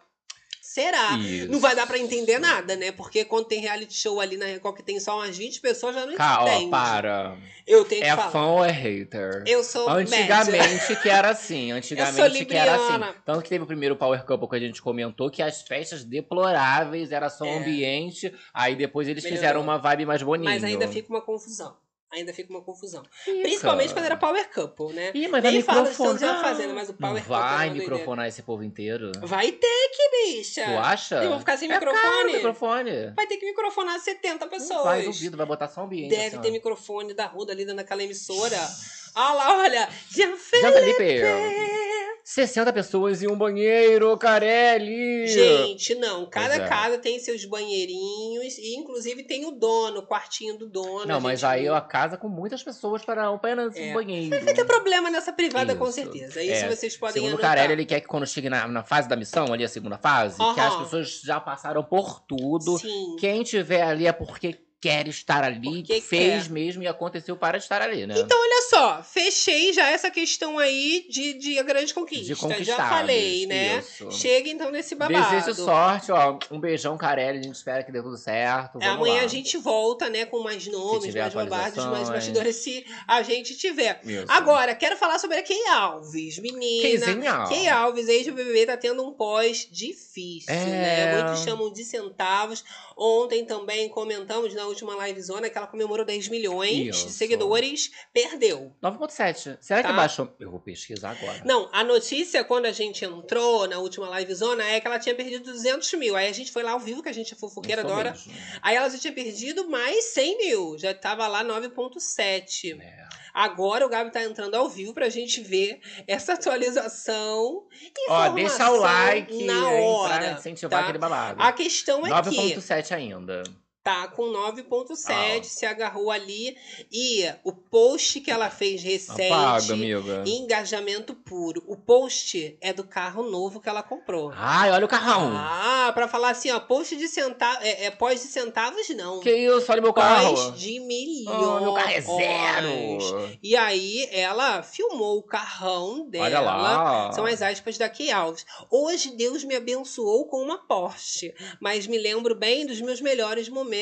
Será? 0.61 1.17
Isso. 1.17 1.51
Não 1.51 1.59
vai 1.59 1.75
dar 1.75 1.87
pra 1.87 1.97
entender 1.99 2.39
nada, 2.39 2.77
né? 2.77 2.93
Porque 2.93 3.25
quando 3.25 3.47
tem 3.47 3.61
reality 3.63 3.95
show 3.95 4.21
ali 4.21 4.37
na 4.37 4.45
Record 4.45 4.77
que 4.77 4.83
tem 4.83 5.01
só 5.01 5.17
umas 5.17 5.37
20 5.37 5.63
pessoas, 5.63 5.95
já 5.95 6.05
não 6.05 6.15
Cá, 6.15 6.45
ó, 6.45 6.47
entende. 6.49 6.71
para. 6.71 7.39
Eu 7.67 7.87
tenho 7.87 8.03
que 8.03 8.07
É 8.07 8.15
falar. 8.15 8.31
fã 8.31 8.45
ou 8.45 8.63
é 8.65 8.71
hater? 8.71 9.43
Eu 9.47 9.65
sou 9.65 9.89
Antigamente 9.89 10.97
que 10.97 11.09
era 11.09 11.31
assim, 11.31 11.73
antigamente 11.73 12.45
que 12.45 12.55
era 12.55 12.75
assim. 12.75 13.15
Tanto 13.25 13.43
que 13.43 13.49
teve 13.49 13.65
o 13.65 13.67
primeiro 13.67 13.97
Power 13.97 14.23
Couple 14.27 14.47
que 14.51 14.57
a 14.57 14.61
gente 14.61 14.83
comentou 14.83 15.31
que 15.31 15.43
as 15.43 15.63
festas 15.63 16.05
deploráveis 16.05 17.11
era 17.11 17.31
só 17.31 17.47
É. 17.47 17.57
ambiente, 17.59 18.33
aí 18.53 18.77
depois 18.77 19.09
eles 19.09 19.25
Melhorou. 19.25 19.41
fizeram 19.43 19.61
uma 19.63 19.79
vibe 19.79 20.05
mais 20.05 20.23
bonita. 20.23 20.51
Mas 20.51 20.63
ainda 20.63 20.87
fica 20.87 21.09
uma 21.09 21.23
confusão. 21.23 21.75
Ainda 22.11 22.33
fica 22.33 22.51
uma 22.51 22.63
confusão. 22.63 23.03
Principalmente 23.25 23.93
quando 23.93 24.07
era 24.07 24.17
Power 24.17 24.51
Couple, 24.51 24.95
né? 24.95 25.11
Ih, 25.15 25.29
mas 25.29 25.43
vai 25.43 25.53
Nem 25.53 25.63
fala 25.63 25.83
microfonar. 25.83 26.19
Já 26.19 26.43
fazendo, 26.43 26.75
mas 26.75 26.89
o 26.89 26.95
Power 26.95 27.23
Couple 27.23 27.37
é 27.37 27.39
vai 27.39 27.71
microfonar 27.71 28.27
esse 28.27 28.43
povo 28.43 28.63
inteiro? 28.65 29.13
Vai 29.21 29.53
ter 29.53 29.91
que, 29.91 30.37
bicha. 30.37 30.65
Tu 30.65 30.79
acha? 30.79 31.15
Eu 31.17 31.31
vou 31.31 31.39
ficar 31.39 31.59
sem 31.59 31.71
É 31.71 31.75
microfone. 31.75 32.33
microfone. 32.33 33.11
Vai 33.15 33.27
ter 33.27 33.37
que 33.37 33.45
microfonar 33.45 34.01
70 34.01 34.47
pessoas. 34.47 34.71
Não 34.71 34.85
vai, 34.85 35.03
duvido, 35.03 35.37
vai 35.37 35.47
botar 35.47 35.69
só 35.69 35.83
ambiente. 35.83 36.11
Deve 36.11 36.27
assim, 36.29 36.41
ter 36.41 36.49
ó. 36.49 36.53
microfone 36.53 37.13
da 37.13 37.27
Ruda 37.27 37.53
ali 37.53 37.67
naquela 37.67 38.03
emissora. 38.03 38.57
Olha 39.19 39.35
lá, 39.35 39.59
olha. 39.59 39.89
Jean 40.11 40.31
Já, 40.31 40.73
Felipe. 40.73 40.97
Felipe. 40.97 41.79
60 42.23 42.73
pessoas 42.75 43.23
em 43.23 43.27
um 43.27 43.35
banheiro, 43.37 44.15
Carelli. 44.19 45.27
Gente, 45.27 45.95
não. 45.95 46.27
Cada 46.27 46.57
é. 46.57 46.69
casa 46.69 46.99
tem 46.99 47.19
seus 47.19 47.43
banheirinhos. 47.47 48.59
E 48.59 48.77
inclusive 48.77 49.23
tem 49.23 49.47
o 49.47 49.51
dono, 49.53 50.01
o 50.01 50.07
quartinho 50.07 50.59
do 50.59 50.69
dono. 50.69 51.07
Não, 51.07 51.23
mas 51.23 51.43
aí 51.43 51.63
viu. 51.63 51.75
a 51.75 51.81
casa 51.81 52.19
com 52.19 52.29
muitas 52.29 52.63
pessoas 52.63 53.03
para 53.03 53.29
apenas 53.31 53.75
É. 53.75 53.91
um 53.91 53.95
banheiro. 53.95 54.45
Vai 54.45 54.53
ter 54.53 54.67
problema 54.67 55.09
nessa 55.09 55.33
privada, 55.33 55.75
com 55.75 55.85
Isso. 55.87 55.95
certeza. 55.95 56.43
Isso 56.43 56.67
É. 56.67 56.69
vocês 56.69 56.97
podem 56.99 57.15
Segundo 57.15 57.31
o 57.31 57.35
anotar. 57.37 57.57
Carelli, 57.57 57.73
ele 57.73 57.87
quer 57.87 58.01
que 58.03 58.07
quando 58.07 58.27
chegue 58.27 58.51
na, 58.51 58.69
na 58.69 58.85
fase 58.85 59.09
da 59.09 59.17
missão, 59.17 59.51
ali 59.51 59.65
a 59.65 59.69
segunda 59.69 59.97
fase, 59.97 60.37
que 60.37 60.61
as 60.61 60.77
pessoas 60.77 61.21
já 61.25 61.41
passaram 61.41 61.83
por 61.83 62.21
tudo. 62.21 62.77
Sim. 62.79 63.17
Quem 63.19 63.43
tiver 63.43 63.83
ali 63.83 64.07
é 64.07 64.13
porque 64.13 64.59
quer 64.81 65.09
estar 65.09 65.43
ali, 65.43 65.61
Porque 65.83 66.01
fez 66.01 66.45
quer. 66.45 66.53
mesmo 66.53 66.83
e 66.83 66.87
aconteceu 66.87 67.37
para 67.37 67.59
estar 67.59 67.83
ali, 67.83 68.07
né? 68.07 68.15
Então, 68.17 68.39
olha 68.41 68.63
só, 68.71 69.03
fechei 69.03 69.73
já 69.73 69.91
essa 69.91 70.09
questão 70.11 70.57
aí 70.59 71.05
de, 71.11 71.35
de 71.35 71.59
a 71.59 71.63
grande 71.65 71.93
conquista. 71.93 72.25
De 72.27 72.35
já 72.35 72.37
conquistados, 72.37 72.89
falei, 72.89 73.47
né? 73.47 73.79
isso. 73.79 74.11
Chega 74.13 74.49
então 74.49 74.71
nesse 74.71 74.95
babado. 74.95 75.35
Desejo 75.35 75.55
sorte, 75.65 76.13
ó. 76.13 76.39
Um 76.51 76.61
beijão, 76.61 76.97
Carelli. 76.97 77.41
A 77.41 77.43
gente 77.43 77.57
espera 77.57 77.83
que 77.83 77.91
dê 77.91 78.01
tudo 78.01 78.17
certo. 78.17 78.75
Vamos 78.75 78.87
É, 78.87 78.91
Amanhã 78.91 79.17
lá. 79.19 79.23
a 79.25 79.27
gente 79.27 79.57
volta, 79.57 80.09
né, 80.09 80.25
com 80.27 80.41
mais 80.45 80.67
nomes, 80.69 81.13
mais 81.15 81.35
babados, 81.35 81.85
mais 81.87 82.09
bastidores, 82.09 82.57
se 82.57 82.87
a 83.07 83.23
gente 83.23 83.57
tiver. 83.57 84.01
Isso. 84.05 84.27
Agora, 84.29 84.75
quero 84.77 84.97
falar 84.97 85.19
sobre 85.19 85.39
a 85.39 85.43
Kay 85.43 85.67
Alves, 85.69 86.39
menina. 86.39 86.83
Kayzinha. 87.07 87.45
Kay 87.49 87.69
Alves, 87.69 88.09
ex-BBB, 88.09 88.67
tá 88.67 88.77
tendo 88.77 89.03
um 89.05 89.13
pós 89.13 89.67
difícil, 89.71 90.55
É. 90.55 90.65
né? 90.67 91.23
Muitos 91.23 91.43
chamam 91.45 91.73
de 91.73 91.85
centavos. 91.85 92.65
Ontem 92.97 93.45
também 93.45 93.89
comentamos 93.89 94.55
na 94.55 94.68
última 94.69 94.95
livezona 95.07 95.51
que 95.51 95.59
ela 95.59 95.67
comemorou 95.67 96.05
10 96.05 96.29
milhões 96.29 96.95
Isso. 96.97 97.07
de 97.07 97.13
seguidores, 97.13 97.91
perdeu. 98.13 98.73
9.7. 98.83 99.59
Será 99.61 99.83
que 99.83 99.89
Tá. 99.89 99.95
baixou? 99.95 100.35
Eu 100.39 100.51
vou 100.51 100.61
pesquisar 100.61 101.11
agora. 101.11 101.43
Não, 101.45 101.69
a 101.73 101.83
notícia, 101.83 102.45
quando 102.45 102.67
a 102.67 102.73
gente 102.73 103.05
entrou 103.05 103.67
na 103.67 103.79
última 103.79 104.09
livezona, 104.19 104.63
é 104.65 104.81
que 104.81 104.87
ela 104.87 104.99
tinha 104.99 105.15
perdido 105.15 105.45
200 105.45 105.93
mil. 105.95 106.15
Aí 106.15 106.29
a 106.29 106.33
gente 106.33 106.53
foi 106.53 106.63
lá 106.63 106.73
ao 106.73 106.81
vivo, 106.81 107.03
que 107.03 107.09
a 107.09 107.13
gente 107.13 107.35
é 107.35 107.37
fofoqueira, 107.37 107.83
Isso 107.83 107.91
adora. 107.91 108.11
mesmo. 108.13 108.33
Aí 108.63 108.77
ela 108.77 108.89
já 108.89 108.99
tinha 108.99 109.13
perdido 109.13 109.69
mais 109.69 110.05
100 110.13 110.39
mil. 110.39 110.79
Já 110.79 110.95
tava 110.95 111.27
lá 111.27 111.43
9,7. 111.45 112.79
É. 112.81 113.09
Agora 113.35 113.87
o 113.87 113.89
Gabi 113.89 114.11
tá 114.11 114.23
entrando 114.25 114.55
ao 114.55 114.69
vivo 114.69 114.93
pra 114.93 115.09
gente 115.09 115.41
ver 115.41 115.81
essa 116.07 116.33
atualização. 116.33 117.67
Ó, 118.09 118.29
deixa 118.31 118.71
o 118.71 118.77
like 118.81 119.45
na 119.45 119.69
hora. 119.71 120.19
pra 120.19 120.33
incentivar 120.33 120.81
tá? 120.81 120.85
aquele 120.85 120.99
babado. 120.99 121.41
A 121.43 121.53
questão 121.53 122.07
é 122.07 122.23
que 122.23 122.31
9.7 122.31 122.93
ainda. 122.95 123.43
Tá 123.89 124.07
com 124.09 124.31
9,7, 124.31 125.41
Ah. 125.41 125.45
se 125.45 125.65
agarrou 125.65 126.11
ali. 126.11 126.55
E 126.93 127.25
o 127.43 127.53
post 127.53 128.21
que 128.21 128.31
ela 128.31 128.51
fez 128.51 128.83
recente. 128.83 129.33
Apaga, 129.33 129.73
amiga. 129.73 130.25
Engajamento 130.27 131.15
puro. 131.15 131.65
O 131.67 131.75
post 131.75 132.59
é 132.61 132.71
do 132.71 132.85
carro 132.85 133.23
novo 133.31 133.61
que 133.61 133.69
ela 133.69 133.83
comprou. 133.83 134.31
Ai, 134.35 134.71
olha 134.71 134.85
o 134.85 134.89
carrão. 134.89 135.33
Ah, 135.35 135.91
pra 135.95 136.07
falar 136.07 136.31
assim, 136.31 136.51
ó, 136.51 136.61
post 136.61 136.95
de 136.97 137.09
centavos. 137.09 137.65
É, 137.65 137.87
é 137.87 137.91
pós 137.91 138.21
de 138.21 138.29
centavos, 138.29 138.87
não. 138.91 139.21
Que 139.21 139.31
isso, 139.35 139.73
olha 139.73 139.81
meu 139.81 139.95
carro. 139.95 140.35
Pós 140.35 140.59
de 140.61 140.81
milhões. 140.81 141.39
Oh, 141.43 141.61
meu 141.61 141.73
carro 141.73 141.91
é 141.91 142.01
zero. 142.03 143.39
E 143.43 143.57
aí, 143.57 144.07
ela 144.13 144.63
filmou 144.63 145.17
o 145.19 145.23
carrão 145.23 146.07
dela. 146.11 146.27
Olha 146.27 146.41
lá. 146.41 147.13
São 147.13 147.25
as 147.25 147.41
aspas 147.41 147.79
da 147.79 147.89
Key 147.89 148.11
Alves. 148.11 148.45
Hoje, 148.71 149.17
Deus 149.17 149.45
me 149.45 149.57
abençoou 149.57 150.27
com 150.27 150.43
uma 150.43 150.59
Porsche, 150.59 151.33
mas 151.59 151.87
me 151.87 151.97
lembro 151.97 152.35
bem 152.35 152.67
dos 152.67 152.81
meus 152.83 153.01
melhores 153.01 153.49
momentos 153.49 153.78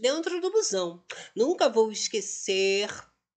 dentro 0.00 0.40
do 0.40 0.50
busão. 0.50 1.02
Nunca 1.34 1.68
vou 1.68 1.90
esquecer 1.92 2.88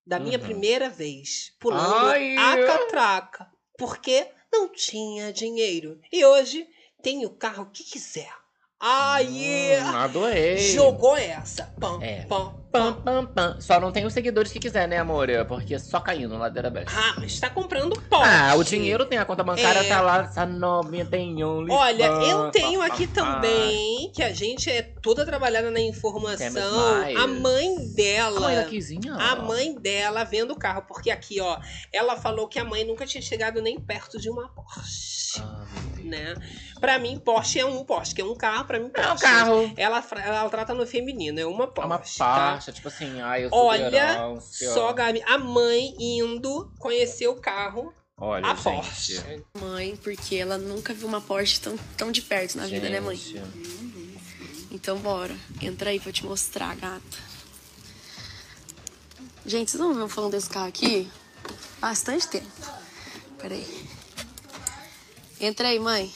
da 0.05 0.19
minha 0.19 0.37
Uhum. 0.37 0.43
primeira 0.43 0.89
vez 0.89 1.53
pulando 1.59 1.93
Ai. 2.07 2.35
a 2.37 2.65
catraca, 2.65 3.47
porque 3.77 4.27
não 4.51 4.67
tinha 4.69 5.31
dinheiro. 5.31 5.99
E 6.11 6.25
hoje 6.25 6.67
tenho 7.01 7.27
o 7.29 7.35
carro 7.35 7.69
que 7.71 7.83
quiser. 7.83 8.31
Aí, 8.79 9.79
Hum, 9.79 9.95
adorei. 9.95 10.57
jogou 10.57 11.15
essa. 11.15 11.65
Pam, 11.79 12.01
É. 12.01 12.23
pam, 12.25 12.55
Pam, 12.71 12.93
pam, 12.93 13.25
pam. 13.25 13.57
Só 13.59 13.81
não 13.81 13.91
tem 13.91 14.05
os 14.05 14.13
seguidores 14.13 14.51
que 14.51 14.59
quiser, 14.59 14.87
né, 14.87 14.97
amor? 14.97 15.27
Porque 15.47 15.77
só 15.77 15.99
caindo 15.99 16.37
ladeira 16.37 16.69
abaixo. 16.69 16.95
Ah, 16.97 17.15
mas 17.17 17.37
tá 17.37 17.49
comprando 17.49 17.99
Porsche. 18.09 18.25
Ah, 18.31 18.55
o 18.55 18.63
dinheiro 18.63 19.05
tem, 19.05 19.17
a 19.17 19.25
conta 19.25 19.43
bancária 19.43 19.79
É. 19.79 19.89
tá 19.89 19.99
lá, 19.99 20.21
essa 20.23 20.45
novinha 20.45 21.05
tem 21.05 21.43
um 21.43 21.69
Olha, 21.69 22.05
eu 22.05 22.49
tenho 22.51 22.81
aqui 22.81 23.07
também, 23.07 24.09
que 24.15 24.23
a 24.23 24.31
gente 24.33 24.69
é 24.69 24.81
toda 24.81 25.25
trabalhada 25.25 25.69
na 25.69 25.81
informação, 25.81 26.79
a 27.17 27.27
mãe 27.27 27.75
dela. 27.93 28.37
A 28.37 28.41
mãe 28.41 28.55
da 28.55 28.63
Kizinha. 28.63 29.15
A 29.15 29.35
mãe 29.35 29.75
dela 29.75 30.23
vendo 30.23 30.51
o 30.51 30.55
carro, 30.57 30.83
porque 30.87 31.11
aqui, 31.11 31.41
ó, 31.41 31.59
ela 31.91 32.15
falou 32.15 32.47
que 32.47 32.57
a 32.57 32.63
mãe 32.63 32.85
nunca 32.85 33.05
tinha 33.05 33.21
chegado 33.21 33.61
nem 33.61 33.79
perto 33.79 34.17
de 34.17 34.29
uma 34.29 34.47
Porsche, 34.47 35.41
Ah, 35.41 35.65
né? 36.03 36.35
Pra 36.79 36.97
mim, 36.97 37.19
Porsche 37.19 37.59
é 37.59 37.65
um 37.65 37.83
Porsche, 37.83 38.15
que 38.15 38.21
é 38.21 38.25
um 38.25 38.35
carro, 38.35 38.65
pra 38.65 38.79
mim, 38.79 38.89
Porsche. 38.89 39.09
É 39.09 39.13
um 39.13 39.17
carro. 39.17 39.73
Ela, 39.77 40.03
ela 40.23 40.49
trata 40.49 40.73
no 40.73 40.85
feminino, 40.87 41.39
é 41.39 41.45
uma 41.45 41.65
É 41.65 41.67
Porsche, 41.67 41.85
uma 41.87 41.99
tá? 41.99 42.60
Parte, 42.61 42.71
tipo 42.73 42.87
assim, 42.87 43.19
ai, 43.21 43.45
eu 43.45 43.49
sou 43.49 43.65
Olha 43.65 44.39
só, 44.39 44.93
Gabi, 44.93 45.23
a 45.25 45.37
mãe 45.37 45.95
indo 45.99 46.71
conhecer 46.77 47.27
o 47.27 47.35
carro, 47.35 47.93
Olha, 48.17 48.45
a 48.45 48.53
gente. 48.53 48.63
Porsche. 48.63 49.43
Mãe, 49.59 49.95
porque 49.97 50.35
ela 50.35 50.57
nunca 50.57 50.93
viu 50.93 51.07
uma 51.07 51.19
Porsche 51.19 51.59
tão, 51.59 51.75
tão 51.97 52.11
de 52.11 52.21
perto 52.21 52.57
na 52.57 52.67
vida, 52.67 52.87
né, 52.87 52.99
mãe? 52.99 53.17
Gente. 53.17 53.81
Então 54.69 54.97
bora, 54.99 55.35
entra 55.59 55.89
aí 55.89 55.99
pra 55.99 56.09
eu 56.09 56.13
te 56.13 56.23
mostrar, 56.23 56.75
gata. 56.75 57.31
Gente, 59.43 59.71
vocês 59.71 59.81
não 59.81 59.93
viram 59.93 60.07
falando 60.07 60.33
desse 60.33 60.49
carro 60.49 60.67
aqui? 60.67 61.09
Bastante 61.79 62.27
tempo. 62.27 62.47
Peraí. 63.39 63.87
Entra 65.39 65.69
aí, 65.69 65.79
mãe. 65.79 66.13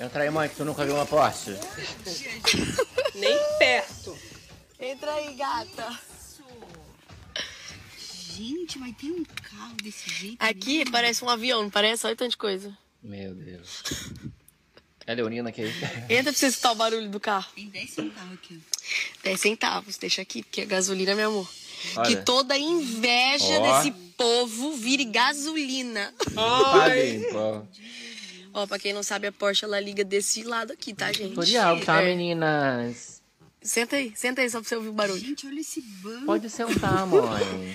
Entra 0.00 0.24
aí, 0.24 0.30
mãe, 0.30 0.48
que 0.48 0.56
tu 0.56 0.64
nunca 0.64 0.84
viu 0.84 0.96
uma 0.96 1.06
Porsche. 1.06 1.56
nem 3.14 3.38
perto. 3.58 3.93
Entra 4.94 5.12
aí, 5.14 5.34
gata. 5.34 5.98
Gente, 8.36 8.78
vai 8.78 8.92
ter 8.92 9.06
um 9.10 9.24
carro 9.24 9.74
desse 9.82 10.08
jeito? 10.08 10.36
Aqui 10.38 10.88
parece 10.88 11.24
um 11.24 11.28
avião, 11.28 11.64
não 11.64 11.70
parece? 11.70 12.06
Olha 12.06 12.14
tanta 12.14 12.36
coisa. 12.36 12.76
Meu 13.02 13.34
Deus. 13.34 13.82
É 15.04 15.12
a 15.12 15.14
Leonina 15.16 15.48
aqui. 15.48 15.62
Entra 16.08 16.24
pra 16.24 16.32
você 16.32 16.46
escutar 16.46 16.72
o 16.72 16.74
barulho 16.76 17.08
do 17.10 17.18
carro. 17.18 17.46
Tem 17.56 17.68
10 17.68 17.90
centavos 17.90 18.32
aqui. 18.34 18.62
10 19.24 19.40
centavos, 19.40 19.96
deixa 19.98 20.22
aqui, 20.22 20.42
porque 20.44 20.60
é 20.60 20.64
gasolina, 20.64 21.14
meu 21.16 21.28
amor. 21.28 21.50
Olha. 21.96 22.06
Que 22.08 22.22
toda 22.22 22.56
inveja 22.56 23.58
Ó. 23.60 23.76
desse 23.78 23.90
povo 24.16 24.74
vire 24.76 25.04
gasolina. 25.06 26.14
Limpo. 26.94 27.68
Ó, 28.54 28.66
pra 28.66 28.78
quem 28.78 28.92
não 28.92 29.02
sabe, 29.02 29.26
a 29.26 29.32
Porsche 29.32 29.64
ela 29.64 29.80
liga 29.80 30.04
desse 30.04 30.44
lado 30.44 30.72
aqui, 30.72 30.94
tá, 30.94 31.12
gente? 31.12 31.30
Tutorial, 31.30 31.80
tá, 31.80 32.00
É. 32.00 32.06
meninas? 32.14 33.13
Senta 33.64 33.96
aí, 33.96 34.12
senta 34.14 34.42
aí 34.42 34.50
só 34.50 34.60
pra 34.60 34.68
você 34.68 34.76
ouvir 34.76 34.88
o 34.90 34.92
barulho. 34.92 35.18
Gente, 35.18 35.46
olha 35.46 35.58
esse 35.58 35.80
banco. 35.80 36.26
Pode 36.26 36.50
sentar, 36.50 37.06
mãe. 37.06 37.74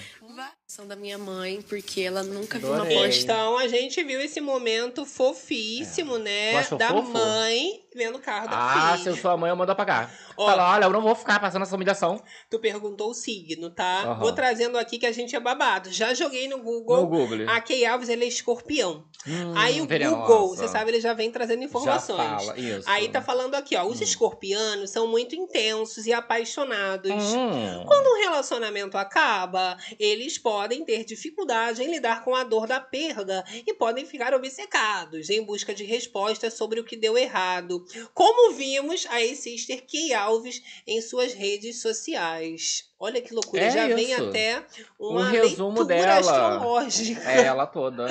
Da 0.88 0.96
minha 0.96 1.18
mãe, 1.18 1.62
porque 1.64 2.00
ela 2.02 2.22
nunca 2.24 2.58
viu 2.60 2.70
uma 2.70 2.78
Adorei. 2.78 2.96
Porsche. 2.98 3.24
Então 3.24 3.58
a 3.58 3.68
gente 3.68 4.02
viu 4.04 4.22
esse 4.22 4.40
momento 4.40 5.04
fofíssimo, 5.04 6.14
Tu 6.14 6.20
né? 6.20 6.54
Da 6.78 6.90
fofo? 6.90 7.10
mãe 7.12 7.84
vendo 7.94 8.18
o 8.18 8.22
carro 8.22 8.48
da 8.48 8.56
Ah, 8.56 8.92
filha. 8.92 9.04
se 9.04 9.10
eu 9.10 9.16
sou 9.18 9.32
a 9.32 9.36
mãe, 9.36 9.50
eu 9.50 9.56
mando 9.58 9.72
apagar. 9.72 10.14
Ó. 10.38 10.46
Fala, 10.46 10.72
olha, 10.76 10.86
eu 10.86 10.90
não 10.92 11.02
vou 11.02 11.16
ficar 11.16 11.38
passando 11.40 11.64
essa 11.64 11.76
humilhação. 11.76 12.22
Tu 12.50 12.60
perguntou 12.60 13.10
o 13.10 13.14
signo, 13.14 13.72
tá? 13.72 14.04
Aham. 14.04 14.20
Vou 14.20 14.32
trazendo 14.32 14.78
aqui 14.78 14.98
que 15.00 15.06
a 15.08 15.12
gente 15.12 15.36
é 15.36 15.40
babado. 15.40 15.92
Já 15.92 16.14
joguei 16.14 16.48
no 16.48 16.60
Google. 16.62 17.02
No 17.02 17.08
Google. 17.08 17.50
A 17.50 17.60
Key 17.60 17.84
Alves, 17.86 18.08
ele 18.08 18.24
é 18.24 18.28
escorpião. 18.28 19.04
Hum, 19.28 19.54
Aí 19.58 19.82
o. 19.82 19.88
Google, 19.88 20.50
você 20.50 20.68
sabe, 20.70 20.92
ele 20.92 21.02
já 21.02 21.14
vem 21.14 21.30
trazendo 21.30 21.64
informações. 21.64 22.20
Já 22.20 22.38
fala, 22.40 22.58
isso. 22.60 22.88
Aí 22.90 23.10
tá 23.10 23.22
falando 23.22 23.56
aqui, 23.56 23.76
ó. 23.76 23.84
Os 23.84 24.00
escorpianos 24.00 24.92
são 24.92 25.08
muito 25.08 25.36
intensos 25.36 26.06
e 26.06 26.14
apaixonados. 26.14 27.12
Hum. 27.12 27.84
Quando 27.86 28.08
um 28.08 28.22
relacionamento 28.22 28.98
acaba, 28.98 29.76
eles 30.00 30.38
podem 30.38 30.59
ter 30.84 31.06
dificuldade 31.06 31.84
em 31.84 31.92
lidar 31.92 32.24
com 32.24 32.36
a 32.36 32.44
dor 32.44 32.68
da 32.68 32.80
perda 32.80 33.46
e 33.66 33.74
podem 33.74 34.06
ficar 34.06 34.34
obcecados 34.34 35.30
em 35.30 35.44
busca 35.44 35.74
de 35.74 35.84
respostas 35.84 36.56
sobre 36.56 36.80
o 36.80 36.84
que 36.84 36.98
deu 36.98 37.18
errado. 37.18 37.86
Como 38.14 38.54
vimos 38.54 39.06
a 39.10 39.22
ex-sister 39.22 39.86
Key 39.86 40.14
Alves 40.14 40.62
em 40.88 41.02
suas 41.02 41.34
redes 41.34 41.82
sociais. 41.82 42.89
Olha 43.00 43.22
que 43.22 43.34
loucura, 43.34 43.62
É 43.64 43.70
já 43.72 43.88
vem 43.88 44.12
isso. 44.12 44.26
até 44.28 44.62
Um 45.00 45.12
uma 45.12 45.30
resumo 45.30 45.84
leitura 45.84 46.16
dela. 46.20 46.20
astrológica. 46.20 47.32
É 47.32 47.46
ela 47.46 47.66
toda. 47.66 48.06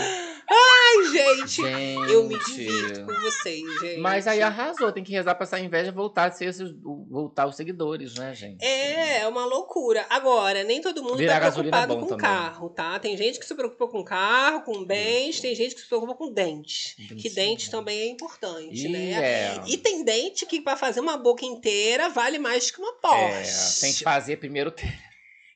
Ai, 0.50 1.04
gente, 1.12 1.62
Gente. 1.62 2.10
eu 2.10 2.24
me 2.24 2.38
divirto 2.38 3.04
com 3.04 3.12
vocês, 3.20 3.62
gente. 3.82 3.98
Mas 4.00 4.26
aí 4.26 4.40
arrasou, 4.40 4.90
tem 4.90 5.04
que 5.04 5.12
rezar 5.12 5.34
pra 5.34 5.44
essa 5.44 5.60
inveja 5.60 5.92
voltar 5.92 6.28
a 6.28 6.30
ser 6.30 6.46
esses, 6.46 6.70
voltar 7.10 7.46
os 7.46 7.54
seguidores, 7.54 8.14
né, 8.14 8.34
gente? 8.34 8.64
É, 8.64 9.18
é 9.18 9.28
uma 9.28 9.44
loucura. 9.44 10.06
Agora, 10.08 10.64
nem 10.64 10.80
todo 10.80 11.02
mundo 11.02 11.18
Virar 11.18 11.38
tá 11.40 11.46
é 11.48 11.50
preocupado 11.50 11.94
com 11.98 12.06
também. 12.06 12.16
carro, 12.24 12.70
tá? 12.70 12.98
Tem 12.98 13.14
gente 13.14 13.38
que 13.38 13.44
se 13.44 13.54
preocupa 13.54 13.86
com 13.88 14.02
carro, 14.02 14.62
com 14.62 14.82
bens, 14.84 15.38
tem 15.40 15.54
gente 15.54 15.74
que 15.74 15.82
se 15.82 15.86
preocupa 15.86 16.14
com 16.14 16.32
dentes. 16.32 16.96
Que 17.20 17.28
dente 17.28 17.70
também 17.70 18.00
é 18.00 18.06
importante, 18.08 18.86
Ih, 18.86 18.88
né? 18.88 19.10
é. 19.12 19.60
E 19.66 19.76
tem 19.76 20.02
dente 20.02 20.46
que 20.46 20.62
pra 20.62 20.76
fazer 20.76 21.00
uma 21.00 21.18
boca 21.18 21.44
inteira 21.44 22.08
vale 22.08 22.38
mais 22.38 22.70
que 22.70 22.80
uma 22.80 22.94
Porsche. 22.94 23.76
É, 23.76 23.80
tem 23.82 23.92
que 23.92 24.02
fazer 24.02 24.38
primeiro, 24.38 24.70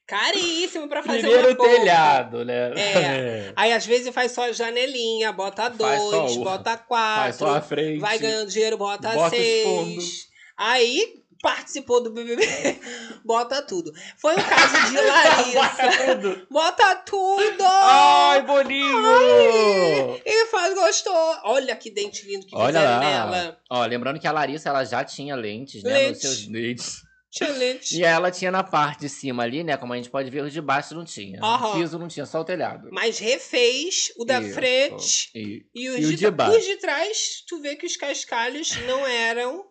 Caríssimo 0.06 0.88
pra 0.88 1.02
fazer 1.02 1.20
primeiro 1.20 1.48
uma 1.48 1.54
boca. 1.54 1.68
telhado, 1.70 2.44
né? 2.44 2.72
É. 2.76 3.52
Aí 3.56 3.72
às 3.72 3.86
vezes 3.86 4.12
faz 4.14 4.32
só 4.32 4.52
janelinha, 4.52 5.32
bota 5.32 5.62
Faz 5.70 5.76
dois, 5.76 6.36
o- 6.36 6.44
bota 6.44 6.70
Faz 6.72 6.86
quatro. 6.86 7.38
só 7.38 7.56
a 7.56 7.60
frente. 7.60 8.00
Vai 8.00 8.18
ganhando 8.18 8.50
dinheiro, 8.50 8.76
bota, 8.76 9.10
Bota 9.10 9.30
seis. 9.30 10.26
Aí 10.58 11.14
participou 11.40 12.02
do 12.02 12.12
BBB, 12.12 12.42
bota 13.24 13.62
tudo. 13.62 13.90
Foi 14.18 14.34
o 14.34 14.44
caso 14.44 14.90
de 14.90 14.96
Larissa. 15.00 16.46
bota 16.50 16.96
tudo! 16.96 17.64
Ai, 17.64 18.42
boninho! 18.42 20.20
E 20.26 20.46
faz 20.46 20.74
gostou. 20.74 21.36
Olha 21.44 21.74
que 21.74 21.90
dente 21.90 22.26
lindo 22.26 22.46
que 22.46 22.54
Olha 22.54 22.66
fizeram 22.80 22.92
lá. 22.94 23.00
nela. 23.00 23.58
Ó, 23.70 23.84
lembrando 23.86 24.20
que 24.20 24.26
a 24.26 24.32
Larissa 24.32 24.68
ela 24.68 24.84
já 24.84 25.02
tinha 25.04 25.34
lentes, 25.34 25.82
né? 25.82 25.92
Lente. 25.92 26.10
Nos 26.10 26.20
seus 26.20 26.46
dentes. 26.46 26.96
Challenge. 27.33 27.99
E 27.99 28.05
ela 28.05 28.30
tinha 28.30 28.51
na 28.51 28.62
parte 28.62 29.01
de 29.01 29.09
cima 29.09 29.43
ali, 29.43 29.64
né? 29.64 29.76
Como 29.76 29.93
a 29.93 29.97
gente 29.97 30.11
pode 30.11 30.30
ver, 30.30 30.43
os 30.45 30.53
de 30.53 30.61
baixo 30.61 30.95
não 30.95 31.05
tinha. 31.05 31.41
Aham. 31.43 31.70
O 31.70 31.80
piso 31.80 31.99
não 31.99 32.09
tinha, 32.09 32.26
só 32.26 32.41
o 32.41 32.45
telhado. 32.45 32.89
Mas 32.93 33.18
refez 33.18 34.12
o 34.18 34.24
da 34.24 34.41
Isso. 34.41 34.55
frente 34.55 35.30
E, 35.35 35.64
e 35.74 35.89
os, 35.89 35.99
e 35.99 36.05
o 36.05 36.09
de, 36.11 36.16
de 36.16 36.30
baixo. 36.30 36.59
os 36.59 36.64
de 36.64 36.76
trás, 36.76 37.43
tu 37.49 37.61
vê 37.61 37.74
que 37.74 37.87
os 37.87 37.97
cascalhos 37.97 38.76
não 38.87 39.07
eram 39.07 39.64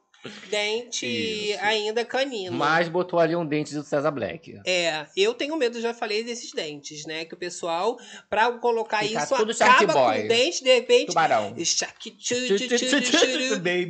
dente 0.49 1.05
Isso. 1.05 1.59
ainda 1.61 2.05
canino. 2.05 2.55
Mas 2.55 2.88
botou 2.88 3.19
ali 3.19 3.36
um 3.36 3.45
dente 3.45 3.74
do 3.74 3.84
César 3.84 4.11
Black. 4.11 4.59
É, 4.65 5.05
eu 5.15 5.34
tenho 5.34 5.55
medo, 5.57 5.82
já 5.82 5.93
falei 5.93 6.24
desses 6.24 6.51
dentes, 6.51 7.05
né? 7.05 7.26
Que 7.26 7.34
o 7.34 7.38
pessoal, 7.38 7.97
pra 8.30 8.51
colocar 8.53 8.99
Fica 8.99 9.24
isso, 9.24 9.36
tudo 9.36 9.51
acaba 9.63 9.93
Boy. 9.93 10.19
com 10.19 10.26
o 10.26 10.28
dente, 10.28 10.63
de 10.63 10.74
repente. 10.74 11.07
Tubarão. 11.07 11.53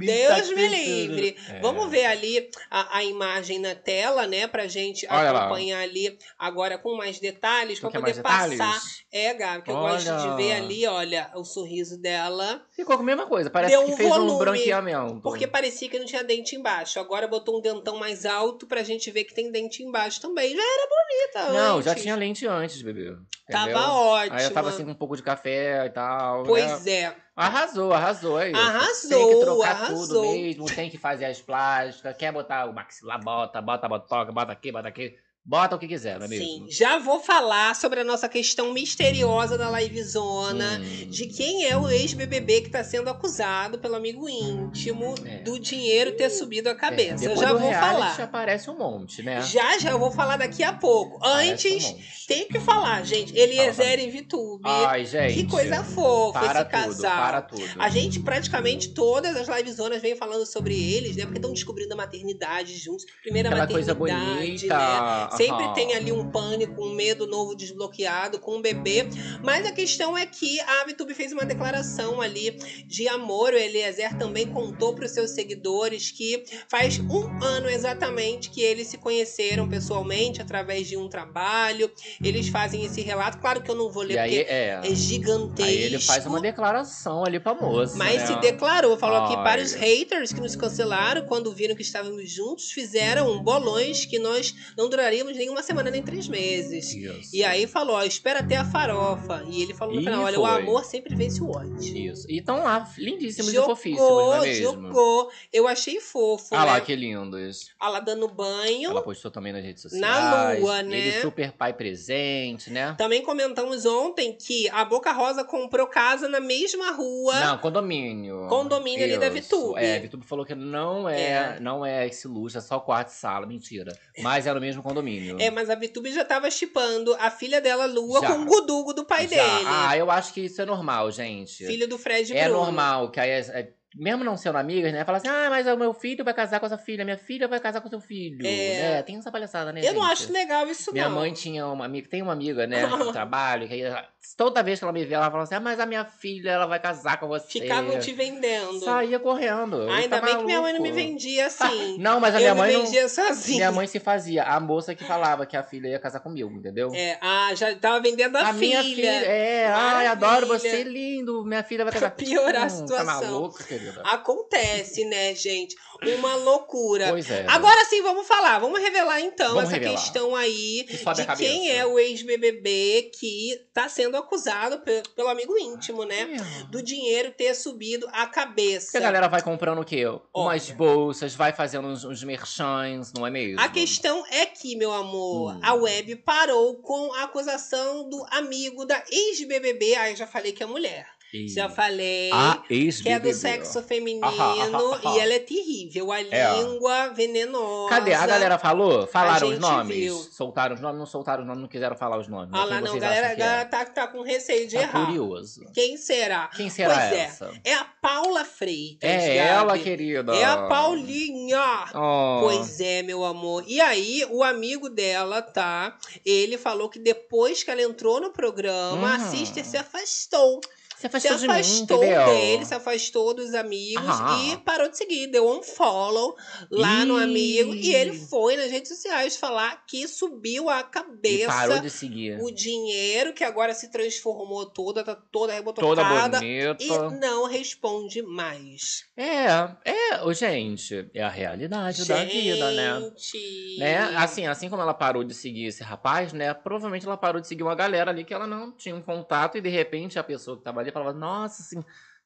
Deus 0.06 0.50
me 0.50 0.68
livre. 0.68 1.36
É. 1.50 1.60
Vamos 1.60 1.90
ver 1.90 2.06
ali 2.06 2.50
a, 2.70 3.04
imagem 3.04 3.60
na 3.60 3.76
tela, 3.76 4.28
né? 4.28 4.48
Pra 4.48 4.68
gente 4.68 5.06
acompanhar 5.08 5.82
ali 5.82 6.18
agora 6.38 6.78
com 6.78 6.96
mais 6.96 7.20
detalhes, 7.20 7.80
pra 7.80 7.90
poder 7.90 8.22
passar. 8.22 8.82
É, 9.12 9.34
Gabi, 9.34 9.64
que 9.64 9.72
eu 9.72 9.76
gosto 9.76 10.06
de 10.06 10.36
ver 10.36 10.54
ali, 10.54 10.88
olha, 10.88 11.30
o 11.36 11.44
sorriso 11.44 11.98
dela. 11.98 12.66
Ficou 12.72 12.96
com 12.96 13.04
a 13.04 13.06
mesma 13.06 13.26
coisa. 13.26 13.50
Parece 13.50 13.78
que 13.86 13.96
fez 13.98 14.18
um 14.18 14.38
branqueamento. 14.38 15.22
Porque 15.22 15.46
parecia 15.46 15.90
que 15.90 16.00
não 16.00 16.06
tinha 16.06 16.21
dente 16.24 16.56
embaixo. 16.56 17.00
Agora 17.00 17.28
botou 17.28 17.58
um 17.58 17.62
dentão 17.62 17.98
mais 17.98 18.26
alto 18.26 18.68
pra 18.68 18.84
gente 18.84 19.10
ver 19.12 19.24
que 19.24 19.34
tem 19.34 19.52
dente 19.52 19.84
embaixo 19.84 20.22
também. 20.22 20.56
Já 20.56 20.62
era 20.62 20.88
bonita 20.88 21.54
Não, 21.54 21.82
já 21.82 21.92
antes. 21.92 22.04
tinha 22.04 22.16
lente 22.16 22.48
antes, 22.48 22.82
bebê. 22.82 23.16
Tava 23.50 23.92
ótima. 23.94 24.38
Aí 24.38 24.44
eu 24.46 24.54
tava 24.54 24.70
assim 24.70 24.86
com 24.86 24.92
um 24.92 24.96
pouco 24.96 25.16
de 25.16 25.24
café 25.24 25.86
e 25.86 25.90
tal. 25.90 26.44
Pois 26.44 26.86
né? 26.86 26.92
é. 26.92 27.16
Arrasou, 27.36 27.92
arrasou, 27.94 28.40
é 28.40 28.52
isso. 28.52 28.60
Arrasou, 28.60 29.10
Tem 29.10 29.28
que 29.30 29.46
trocar 29.46 29.72
arrasou. 29.72 30.08
tudo 30.08 30.22
mesmo, 30.34 30.66
tem 30.66 30.90
que 30.90 30.98
fazer 30.98 31.26
as 31.26 31.42
plásticas. 31.42 32.16
Quer 32.18 32.32
botar 32.32 32.66
o 32.66 32.74
maxilar, 32.74 33.20
bota, 33.24 33.62
bota 33.62 33.86
a 33.86 33.90
botoca, 33.90 34.32
bota 34.32 34.52
aqui, 34.52 34.72
bota 34.72 34.88
aqui. 34.88 35.16
Bota 35.44 35.76
o 35.76 35.80
que 35.80 35.88
quiser, 35.88 36.20
não 36.20 36.26
é 36.26 36.30
mesmo? 36.30 36.46
Sim, 36.46 36.66
já 36.70 37.00
vou 37.00 37.20
falar 37.20 37.76
sobre 37.76 38.00
a 38.02 38.04
nossa 38.04 38.30
questão 38.30 38.72
misteriosa 38.72 39.58
da 39.58 39.72
livezona, 39.72 40.80
Hum. 40.80 41.10
de 41.10 41.26
quem 41.28 41.66
é 41.66 41.76
o 41.76 41.90
ex-BBB 41.90 42.62
que 42.62 42.70
tá 42.70 42.84
sendo 42.84 43.10
acusado 43.10 43.80
pelo 43.80 43.96
amigo 43.96 44.30
íntimo 44.30 45.16
do 45.44 45.60
dinheiro 45.60 46.12
ter 46.16 46.30
subido 46.30 46.70
a 46.70 46.76
cabeça. 46.76 47.26
Eu 47.26 47.32
É. 47.32 47.34
Depois 47.34 47.40
já 47.40 47.54
vou 47.54 47.72
falar. 47.74 48.22
aparece 48.22 48.70
um 48.70 48.78
monte, 48.78 49.24
né? 49.24 49.42
Já, 49.42 49.80
já 49.80 49.90
eu 49.92 50.00
vou 50.00 50.12
falar 50.12 50.38
daqui 50.38 50.64
a 50.64 50.74
pouco. 50.74 51.20
Parece 51.20 51.68
um 51.70 51.74
Antes, 51.74 52.26
tem 52.28 52.48
que 52.48 52.60
falar, 52.60 53.04
gente. 53.04 53.36
Eliezer 53.36 54.00
e 54.00 54.10
Vitube. 54.12 54.62
Ai, 54.64 55.06
gente. 55.06 55.34
Que 55.34 55.48
coisa 55.48 55.84
fofa 55.84 56.40
Para 56.40 56.46
esse 56.62 56.70
tudo, 56.70 56.70
casal. 56.72 57.12
para 57.12 57.42
tudo. 57.42 57.64
A 57.80 57.90
gente, 57.90 58.20
praticamente, 58.20 58.90
todas 58.90 59.36
as 59.36 59.48
livezonas 59.48 60.02
vem 60.02 60.16
falando 60.16 60.46
sobre 60.46 60.76
eles, 60.76 61.16
né? 61.16 61.24
Porque 61.24 61.40
estão 61.40 61.52
descobrindo 61.52 61.94
a 61.94 61.98
maternidade 61.98 62.78
juntos. 62.78 63.06
Primeira 63.24 63.50
Aquela 63.50 63.68
coisa 63.68 63.96
maternidade, 63.96 64.46
bonita. 64.68 64.78
né? 64.78 65.31
Sempre 65.36 65.74
tem 65.74 65.94
ali 65.94 66.12
um 66.12 66.30
pânico, 66.30 66.84
um 66.84 66.94
medo 66.94 67.28
novo 67.28 67.56
desbloqueado 67.56 68.40
com 68.40 68.58
um 68.58 68.62
bebê. 68.62 69.08
Mas 69.44 69.66
a 69.66 69.72
questão 69.72 70.18
é 70.18 70.26
que 70.26 70.60
a 70.62 70.86
Vitube 70.86 71.14
fez 71.14 71.32
uma 71.32 71.46
declaração 71.46 72.22
ali 72.22 72.52
de 72.86 73.08
amor. 73.08 73.54
O 73.54 73.58
Eliezer 73.58 74.18
também 74.18 74.48
contou 74.48 74.94
para 74.94 75.06
os 75.06 75.12
seus 75.12 75.32
seguidores 75.32 76.12
que 76.12 76.44
faz 76.70 77.00
um 77.00 77.44
ano 77.44 77.70
exatamente 77.70 78.50
que 78.50 78.62
eles 78.62 78.88
se 78.88 78.98
conheceram 78.98 79.68
pessoalmente 79.68 80.42
através 80.42 80.88
de 80.88 80.98
um 80.98 81.08
trabalho. 81.08 81.92
Eles 82.24 82.50
fazem 82.50 82.86
esse 82.86 83.02
relato. 83.02 83.40
Claro 83.40 83.62
que 83.62 83.72
eu 83.72 83.76
não 83.76 83.92
vou 83.92 84.04
ler 84.04 84.20
aí, 84.20 84.38
porque 84.40 84.52
é. 84.52 84.82
é 84.84 84.96
gigantesco. 84.96 85.70
Aí 85.70 85.78
ele 85.78 86.00
faz 86.00 86.26
uma 86.26 86.40
declaração 86.40 87.24
ali 87.26 87.40
pra 87.40 87.54
moça. 87.54 87.98
Mas 87.98 88.22
né? 88.22 88.28
se 88.28 88.36
declarou, 88.40 88.98
falou 88.98 89.26
aqui 89.26 89.36
Ai. 89.36 89.44
para 89.44 89.62
os 89.62 89.74
haters 89.74 90.32
que 90.34 90.42
nos 90.42 90.56
cancelaram 90.56 91.26
quando 91.26 91.52
viram 91.54 91.76
que 91.76 91.82
estávamos 91.82 92.30
juntos, 92.30 92.72
fizeram 92.72 93.42
bolões 93.44 94.06
que 94.06 94.20
nós 94.20 94.54
não 94.78 94.90
nem 95.24 95.50
uma 95.50 95.64
semana 95.64 95.90
nem 95.92 96.02
três 96.02 96.28
meses. 96.28 96.94
Isso. 96.94 97.36
E 97.36 97.44
aí 97.44 97.68
falou, 97.68 97.96
ó, 97.96 98.04
espera 98.04 98.40
até 98.40 98.58
a 98.58 98.66
farofa. 98.66 99.44
E 99.48 99.62
ele 99.62 99.74
falou 99.74 99.96
no 99.96 100.02
final, 100.02 100.24
olha, 100.24 100.40
o 100.40 100.46
foi. 100.48 100.62
amor 100.62 100.84
sempre 100.86 101.16
vence 101.16 101.42
o 101.42 101.50
ódio. 101.50 101.78
Isso. 101.82 102.30
E 102.30 102.40
estão 102.40 102.64
lá, 102.64 102.90
lindíssimos 102.98 103.52
e 103.52 103.56
Jogou, 103.56 103.76
fofíssimos, 103.76 104.10
não 104.10 104.34
é 104.36 104.42
mesmo? 104.42 104.64
jogou. 104.88 105.32
Eu 105.52 105.68
achei 105.68 106.00
fofo, 106.00 106.56
Ah 106.56 106.66
né? 106.66 106.72
lá, 106.72 106.82
que 106.82 106.96
lindos. 106.96 107.72
Ela 107.82 108.00
dando 108.00 108.28
banho. 108.28 108.92
Ela 108.92 109.02
postou 109.02 109.30
também 109.32 109.52
nas 109.54 109.64
redes 109.64 109.82
sociais. 109.82 110.02
Na 110.02 110.54
lua, 110.54 110.84
né? 110.84 110.98
Ele 110.98 111.22
super 111.22 111.52
pai 111.52 111.74
presente, 111.74 112.70
né? 112.70 112.96
Também 112.98 113.22
comentamos 113.22 113.86
ontem 113.86 114.34
que 114.34 114.70
a 114.70 114.84
Boca 114.86 115.12
Rosa 115.12 115.44
comprou 115.44 115.88
casa 115.88 116.28
na 116.28 116.40
mesma 116.40 116.92
rua. 116.92 117.40
Não, 117.40 117.58
condomínio. 117.58 118.48
Condomínio 118.48 119.04
ali 119.04 119.18
da 119.18 119.28
Isso. 119.28 119.34
Vitube. 119.36 119.80
É, 119.80 120.00
Vitube 120.00 120.26
falou 120.26 120.46
que 120.46 120.56
não 120.56 121.08
é, 121.08 121.22
É. 121.22 121.60
não 121.60 121.86
é 121.86 122.08
esse 122.08 122.28
luxo, 122.28 122.58
é 122.58 122.62
só 122.62 122.80
quarto 122.80 123.10
e 123.10 123.14
sala. 123.14 123.46
Mentira. 123.46 123.98
Mas 124.20 124.46
é 124.48 124.54
no 124.54 124.60
mesmo 124.62 124.82
condomínio. 124.84 125.11
É, 125.40 125.50
mas 125.52 125.70
a 125.70 125.76
Vitube 125.76 126.12
já 126.12 126.24
tava 126.26 126.50
chipando 126.52 127.14
a 127.20 127.30
filha 127.32 127.60
dela, 127.62 127.86
Lua, 127.86 128.22
Já. 128.22 128.28
com 128.28 128.42
o 128.42 128.46
Gudugo 128.46 128.94
do 128.94 129.06
pai 129.06 129.28
Já. 129.28 129.36
dele. 129.36 129.66
Ah, 129.68 129.98
eu 129.98 130.10
acho 130.12 130.34
que 130.34 130.42
isso 130.42 130.62
é 130.62 130.66
normal, 130.66 131.12
gente. 131.12 131.66
Filho 131.66 131.88
do 131.88 131.98
Fred 131.98 132.36
É 132.36 132.44
Bruno. 132.46 132.60
normal 132.66 133.10
que 133.12 133.20
aí, 133.20 133.30
é- 133.30 133.74
mesmo 133.96 134.24
não 134.24 134.38
sendo 134.38 134.58
amigas, 134.58 134.92
né? 134.94 135.04
Fala 135.04 135.18
assim, 135.18 135.28
ah, 135.28 135.48
mas 135.50 135.68
o 135.68 135.76
meu 135.78 135.94
filho 135.94 136.24
vai 136.24 136.34
casar 136.34 136.60
com 136.60 136.66
essa 136.66 136.78
filha, 136.78 137.04
minha 137.04 137.18
filha 137.18 137.48
vai 137.48 137.60
casar 137.60 137.82
com 137.82 137.90
seu 137.90 138.00
filho. 138.00 138.46
É. 138.46 139.00
É, 139.00 139.02
tem 139.04 139.18
essa 139.18 139.32
palhaçada, 139.32 139.72
né, 139.74 139.82
Eu 139.84 139.94
não 139.94 140.02
gente? 140.04 140.12
acho 140.14 140.32
legal 140.34 140.68
isso, 140.68 140.92
Minha 140.94 141.10
não. 141.10 141.16
mãe 141.18 141.34
tinha 141.34 141.66
uma 141.68 141.86
amiga, 141.86 142.08
tem 142.10 142.22
uma 142.22 142.34
amiga, 142.34 142.66
né, 142.68 142.86
do 142.88 143.12
trabalho, 143.12 143.68
que 143.68 143.82
ela- 143.82 144.08
toda 144.38 144.62
vez 144.64 144.80
que 144.80 144.86
ela 144.86 144.94
me 144.94 145.04
vê, 145.06 145.14
ela 145.16 145.30
fala 145.30 145.44
assim, 145.44 145.56
ah, 145.56 145.60
mas 145.60 145.80
a 145.80 145.86
minha 145.86 146.06
filha, 146.06 146.52
ela 146.52 146.66
vai 146.68 146.80
casar 146.80 147.20
com 147.20 147.28
você. 147.28 147.60
Ficavam 147.60 148.00
te 148.00 148.14
vendendo. 148.14 148.80
Saía 148.80 149.20
correndo. 149.20 149.88
Ah, 149.90 149.96
ainda 149.98 150.20
Tá 150.20 150.26
bem 150.26 150.38
que 150.38 150.44
minha 150.46 150.62
mãe 150.62 150.74
não 150.74 150.82
me 150.82 150.90
maluco. 150.92 151.08
vendia 151.10 151.48
assim. 151.48 151.98
Não, 152.00 152.20
mas 152.20 152.34
a 152.36 152.38
Eu 152.38 152.42
minha 152.42 152.54
me 152.56 152.60
mãe 152.62 152.74
não... 152.74 152.84
vendia 152.86 153.10
sozinha. 153.10 153.58
Minha 153.58 153.72
mãe 153.72 153.88
se 153.88 154.00
fazia. 154.00 154.44
A 154.44 154.60
moça 154.60 154.94
que 154.96 155.04
falava 155.04 155.46
que 155.46 155.58
a 155.58 155.64
filha 155.64 155.88
ia 155.90 156.00
casar 156.00 156.20
comigo, 156.20 156.52
entendeu? 156.56 156.92
É, 156.94 157.18
ah, 157.22 157.54
já 157.56 157.76
tava 157.76 158.00
vendendo 158.00 158.36
a, 158.38 158.50
A 158.50 158.54
minha 158.54 158.82
filha, 158.84 159.10
é, 159.10 159.68
ai, 159.68 160.08
adoro 160.08 160.48
você, 160.48 160.84
lindo, 160.84 161.44
minha 161.46 161.64
filha 161.64 161.84
vai 161.84 161.94
casar. 161.94 162.12
Pra 162.12 162.26
piorar 162.26 162.64
a 162.64 162.66
Hum, 162.66 162.70
situação. 162.70 163.06
Tá 163.06 163.22
maluco, 163.22 163.64
Acontece, 164.04 165.06
né, 165.06 165.34
gente? 165.36 165.76
Uma 166.18 166.36
loucura. 166.36 167.10
Pois 167.10 167.30
é. 167.30 167.46
Agora 167.48 167.86
sim, 167.86 168.02
vamos 168.02 168.26
falar. 168.28 168.58
Vamos 168.60 168.80
revelar 168.80 169.20
então 169.22 169.50
Vamos 169.50 169.64
essa 169.66 169.74
revelar. 169.74 169.94
questão 170.02 170.36
aí 170.36 170.84
de 170.88 170.98
quem 171.38 171.70
é 171.72 171.86
o 171.86 172.00
ex-BBB 172.00 173.12
que 173.20 173.68
tá 173.74 173.88
sendo 173.88 174.18
acusado 174.18 174.80
pe- 174.80 175.04
pelo 175.16 175.28
amigo 175.30 175.58
íntimo, 175.58 176.04
né? 176.04 176.38
Do 176.70 176.82
dinheiro 176.82 177.32
ter 177.32 177.54
subido 177.54 178.08
a 178.12 178.26
cabeça. 178.26 178.88
Porque 178.88 178.98
a 178.98 179.02
galera 179.02 179.28
vai 179.28 179.42
comprando 179.44 179.80
o 179.82 179.86
quê? 179.86 180.04
Umas 180.34 180.72
bolsas, 180.72 181.36
vai 181.36 181.54
fazendo 181.54 181.88
uns, 181.88 182.04
uns 182.04 182.24
merchans, 182.24 183.14
não 183.14 183.26
é 183.28 183.30
mesmo? 183.30 183.60
A 183.60 183.70
questão 183.70 184.24
é 184.32 184.46
que, 184.46 184.76
meu 184.76 184.92
amor, 184.92 185.56
Hum. 185.56 185.60
a 185.64 185.74
web 185.76 186.16
parou 186.18 186.76
com 186.82 187.14
a 187.14 187.24
acusação 187.24 188.10
do 188.10 188.26
amigo 188.32 188.86
da 188.86 189.04
ex-BBB. 189.10 189.96
Aí 189.96 190.16
já 190.16 190.26
falei 190.26 190.52
que 190.52 190.64
é 190.64 190.66
mulher. 190.66 191.08
Já 191.48 191.70
falei 191.70 192.30
A 192.34 192.62
que 192.68 193.08
é 193.10 193.20
do 193.20 193.34
sexo 193.34 193.82
feminino 193.84 194.26
aham, 194.26 194.76
aham. 194.76 195.16
e 195.16 195.20
ela 195.20 195.34
é 195.34 195.40
terrível. 195.40 196.12
A 196.12 196.20
É. 196.22 196.54
língua 196.62 197.08
venenosa. 197.10 197.90
Cadê? 197.90 198.14
A 198.14 198.28
galera 198.28 198.58
falou? 198.60 199.08
Falaram 199.08 199.50
os 199.50 199.60
nomes? 199.60 199.96
viu. 199.96 200.16
Soltaram 200.18 200.76
os 200.76 200.82
nomes? 200.82 201.00
Não 201.00 201.06
soltaram 201.06 201.42
os 201.44 201.48
nomes, 201.48 201.62
não 201.62 201.70
quiseram 201.70 201.96
falar 201.96 202.18
os 202.20 202.28
nomes. 202.28 202.50
Ah 202.54 202.66
lá, 202.66 202.82
não, 202.82 203.00
galera, 203.00 203.30
que 203.30 203.36
galera 203.38 203.62
é? 203.62 203.66
tá, 203.66 203.86
tá 203.86 204.08
com 204.08 204.22
receio 204.22 204.68
de 204.68 204.76
Tá 204.76 204.82
errar. 204.82 205.06
curioso. 205.06 205.66
Quem 205.74 205.96
será? 205.98 206.50
Quem 206.56 206.70
será 206.70 206.96
pois 206.96 207.12
essa? 207.14 207.52
é, 207.64 207.72
é 207.72 207.74
a 207.76 207.86
Paula 207.86 208.44
Freitas. 208.44 209.10
É 209.10 209.36
Gabi. 209.36 209.38
ela, 209.38 209.80
querida. 209.80 210.36
É 210.36 210.44
a 210.44 210.68
Paulinha. 210.68 211.86
Oh. 211.96 212.40
Pois 212.42 212.80
é, 212.82 213.02
meu 213.04 213.24
amor. 213.24 213.64
E 213.68 213.80
aí, 213.80 214.26
o 214.30 214.44
amigo 214.44 214.90
dela, 214.90 215.42
tá? 215.42 215.98
Ele 216.26 216.58
falou 216.58 216.90
que 216.90 217.00
depois 217.00 217.64
que 217.64 217.72
ela 217.72 217.82
entrou 217.82 218.20
no 218.20 218.32
programa, 218.32 219.16
a 219.16 219.18
Hum. 219.18 219.32
Sister 219.32 219.66
se 219.66 219.78
afastou. 219.78 220.60
Se 221.02 221.08
afastou 221.08 221.36
de 221.38 221.48
mim, 221.48 221.54
afastou 221.54 221.98
entendeu? 222.04 222.26
dele, 222.26 222.66
se 222.66 222.74
afastou 222.74 223.34
dos 223.34 223.54
amigos 223.56 224.06
Ah. 224.08 224.40
e 224.46 224.58
parou 224.58 224.88
de 224.90 224.98
seguir. 224.98 225.28
Deu 225.28 225.50
um 225.50 225.64
follow 225.64 226.36
lá 226.70 227.04
no 227.06 227.20
Ih. 227.20 227.24
amigo. 227.24 227.74
E 227.76 227.94
ele 227.94 228.14
foi 228.28 228.56
nas 228.56 228.70
redes 228.72 228.90
sociais 228.90 229.36
falar 229.36 229.84
que 229.88 230.08
subiu 230.08 230.70
a 230.70 230.80
E 230.82 230.84
cabeça 230.84 231.48
parou 231.48 231.80
de 231.80 231.90
seguir. 231.90 232.40
o 232.42 232.52
dinheiro, 232.52 233.34
que 233.34 233.44
agora 233.44 233.74
se 233.74 233.90
transformou 233.92 234.66
toda, 234.68 235.04
tá 235.04 235.16
toda 235.16 235.32
Toda 235.42 235.54
rebotocada. 235.54 236.40
bonita. 236.40 236.84
E 236.84 237.20
não 237.20 237.46
responde 237.48 238.22
mais. 238.22 239.06
É, 239.18 239.48
é, 239.86 240.34
gente, 240.34 241.10
é 241.14 241.24
a 241.24 241.30
realidade 241.30 242.06
da 242.06 242.24
vida, 242.24 242.72
né? 242.72 243.12
Gente. 243.18 243.78
né? 243.80 243.98
Assim, 244.18 244.46
assim 244.46 244.70
como 244.70 244.82
ela 244.82 244.94
parou 244.94 245.24
de 245.24 245.34
seguir 245.34 245.66
esse 245.66 245.84
rapaz, 245.84 246.32
né? 246.34 246.54
Provavelmente 246.54 247.06
ela 247.06 247.18
parou 247.18 247.42
de 247.42 247.48
seguir 247.48 247.64
uma 247.64 247.74
galera 247.76 248.12
ali 248.12 248.24
que 248.24 248.34
ela 248.34 248.46
não 248.46 248.72
tinha 248.72 248.96
um 248.96 249.02
contato 249.02 249.58
e 249.58 249.62
de 249.62 249.70
repente 249.70 250.20
a 250.20 250.24
pessoa 250.24 250.58
que 250.58 250.64
tava 250.64 250.80
ali 250.80 250.91
falava, 250.92 251.14
nossa, 251.18 251.62
assim, 251.62 251.84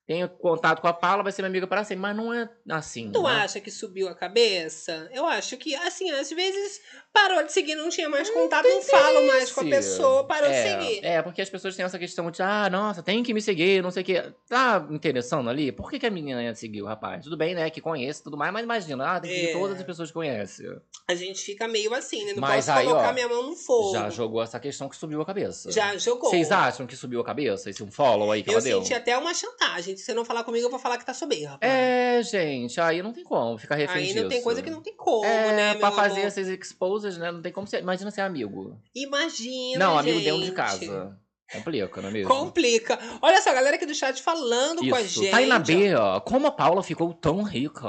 tenho 0.07 0.29
contato 0.29 0.81
com 0.81 0.87
a 0.87 0.93
Paula, 0.93 1.23
vai 1.23 1.31
ser 1.31 1.41
minha 1.41 1.49
amiga 1.49 1.65
para 1.65 1.83
sempre. 1.83 2.01
Mas 2.01 2.15
não 2.15 2.33
é 2.33 2.49
assim. 2.69 3.11
Tu 3.11 3.21
né? 3.23 3.29
acha 3.29 3.59
que 3.59 3.71
subiu 3.71 4.07
a 4.07 4.13
cabeça? 4.15 5.09
Eu 5.11 5.25
acho 5.25 5.57
que, 5.57 5.73
assim, 5.75 6.11
às 6.11 6.29
vezes 6.29 6.79
parou 7.11 7.43
de 7.43 7.51
seguir, 7.51 7.75
não 7.75 7.89
tinha 7.89 8.09
mais 8.09 8.29
contato, 8.29 8.67
não 8.67 8.81
falo 8.81 9.25
mais 9.25 9.51
com 9.51 9.61
a 9.61 9.63
pessoa, 9.63 10.27
parou 10.27 10.49
é, 10.49 10.51
de 10.51 10.69
seguir. 10.69 11.05
É, 11.05 11.21
porque 11.21 11.41
as 11.41 11.49
pessoas 11.49 11.75
têm 11.75 11.85
essa 11.85 11.97
questão 11.97 12.29
de, 12.29 12.41
ah, 12.41 12.69
nossa, 12.69 13.01
tem 13.01 13.23
que 13.23 13.33
me 13.33 13.41
seguir, 13.41 13.81
não 13.81 13.89
sei 13.89 14.03
o 14.03 14.05
quê. 14.05 14.33
Tá 14.47 14.85
interessando 14.91 15.49
ali? 15.49 15.71
Por 15.71 15.89
que, 15.89 15.97
que 15.97 16.05
a 16.05 16.11
menina 16.11 16.43
ia 16.43 16.53
seguir 16.53 16.81
o 16.81 16.85
rapaz? 16.85 17.23
Tudo 17.23 17.37
bem, 17.37 17.55
né, 17.55 17.69
que 17.69 17.81
conhece 17.81 18.21
tudo 18.21 18.37
mais, 18.37 18.51
mas 18.53 18.63
imagina, 18.63 19.15
ah, 19.15 19.19
tem 19.19 19.31
que 19.31 19.35
seguir 19.37 19.49
É. 19.49 19.53
todas 19.53 19.77
as 19.79 19.83
pessoas 19.83 20.09
que 20.09 20.13
conhece. 20.13 20.63
A 21.07 21.15
gente 21.15 21.41
fica 21.41 21.67
meio 21.67 21.93
assim, 21.93 22.25
né? 22.25 22.33
Não 22.33 22.41
Mas 22.41 22.65
posso 22.65 22.77
aí, 22.77 22.85
colocar 22.85 23.09
ó, 23.09 23.13
minha 23.13 23.29
mão 23.29 23.43
no 23.43 23.55
fogo. 23.55 23.93
Já 23.93 24.09
jogou 24.09 24.43
essa 24.43 24.59
questão 24.59 24.89
que 24.89 24.95
subiu 24.95 25.21
a 25.21 25.25
cabeça. 25.25 25.71
Já 25.71 25.97
jogou. 25.97 26.29
Vocês 26.29 26.51
acham 26.51 26.85
que 26.85 26.95
subiu 26.95 27.21
a 27.21 27.23
cabeça? 27.23 27.69
Esse 27.69 27.81
um 27.81 27.91
follow 27.91 28.31
aí 28.31 28.43
que 28.43 28.49
Eu 28.49 28.53
ela 28.55 28.61
deu? 28.61 28.81
senti 28.81 28.93
até 28.93 29.17
uma 29.17 29.33
chantagem. 29.33 29.94
Se 29.95 30.03
você 30.05 30.13
não 30.13 30.25
falar 30.25 30.43
comigo, 30.43 30.65
eu 30.65 30.69
vou 30.69 30.79
falar 30.79 30.97
que 30.97 31.05
tá 31.05 31.13
soberba. 31.13 31.57
É, 31.61 32.21
gente, 32.23 32.79
aí 32.79 33.01
não 33.01 33.13
tem 33.13 33.23
como 33.23 33.57
ficar 33.57 33.75
refém 33.75 34.07
Aí 34.07 34.13
não 34.13 34.29
tem 34.29 34.41
coisa 34.41 34.61
que 34.61 34.69
não 34.69 34.81
tem 34.81 34.95
como, 34.95 35.25
é, 35.25 35.55
né, 35.55 35.75
pra 35.75 35.91
fazer 35.91 36.21
amor? 36.21 36.27
esses 36.27 36.47
exposes, 36.47 37.17
né? 37.17 37.31
Não 37.31 37.41
tem 37.41 37.51
como 37.51 37.67
ser. 37.67 37.81
Imagina 37.81 38.11
ser 38.11 38.21
amigo. 38.21 38.79
Imagina, 38.93 39.79
não, 39.79 39.97
amigo 39.97 40.19
gente. 40.19 40.25
dentro 40.25 40.45
de 40.45 40.51
casa. 40.51 41.24
Complica, 41.51 42.01
não 42.01 42.09
é 42.09 42.11
mesmo? 42.11 42.27
Complica. 42.29 42.97
Olha 43.21 43.39
só, 43.41 43.51
a 43.51 43.53
galera 43.53 43.75
aqui 43.75 43.85
do 43.85 43.93
chat 43.93 44.21
falando 44.21 44.79
com 44.87 44.95
a 44.95 45.01
Isso. 45.01 45.21
gente. 45.21 45.31
Tá 45.31 45.37
aí 45.37 45.45
na. 45.45 45.59
B, 45.59 45.93
ó. 45.95 46.19
Como 46.19 46.47
a 46.47 46.51
Paula 46.51 46.81
ficou 46.81 47.13
tão 47.13 47.43
rica. 47.43 47.87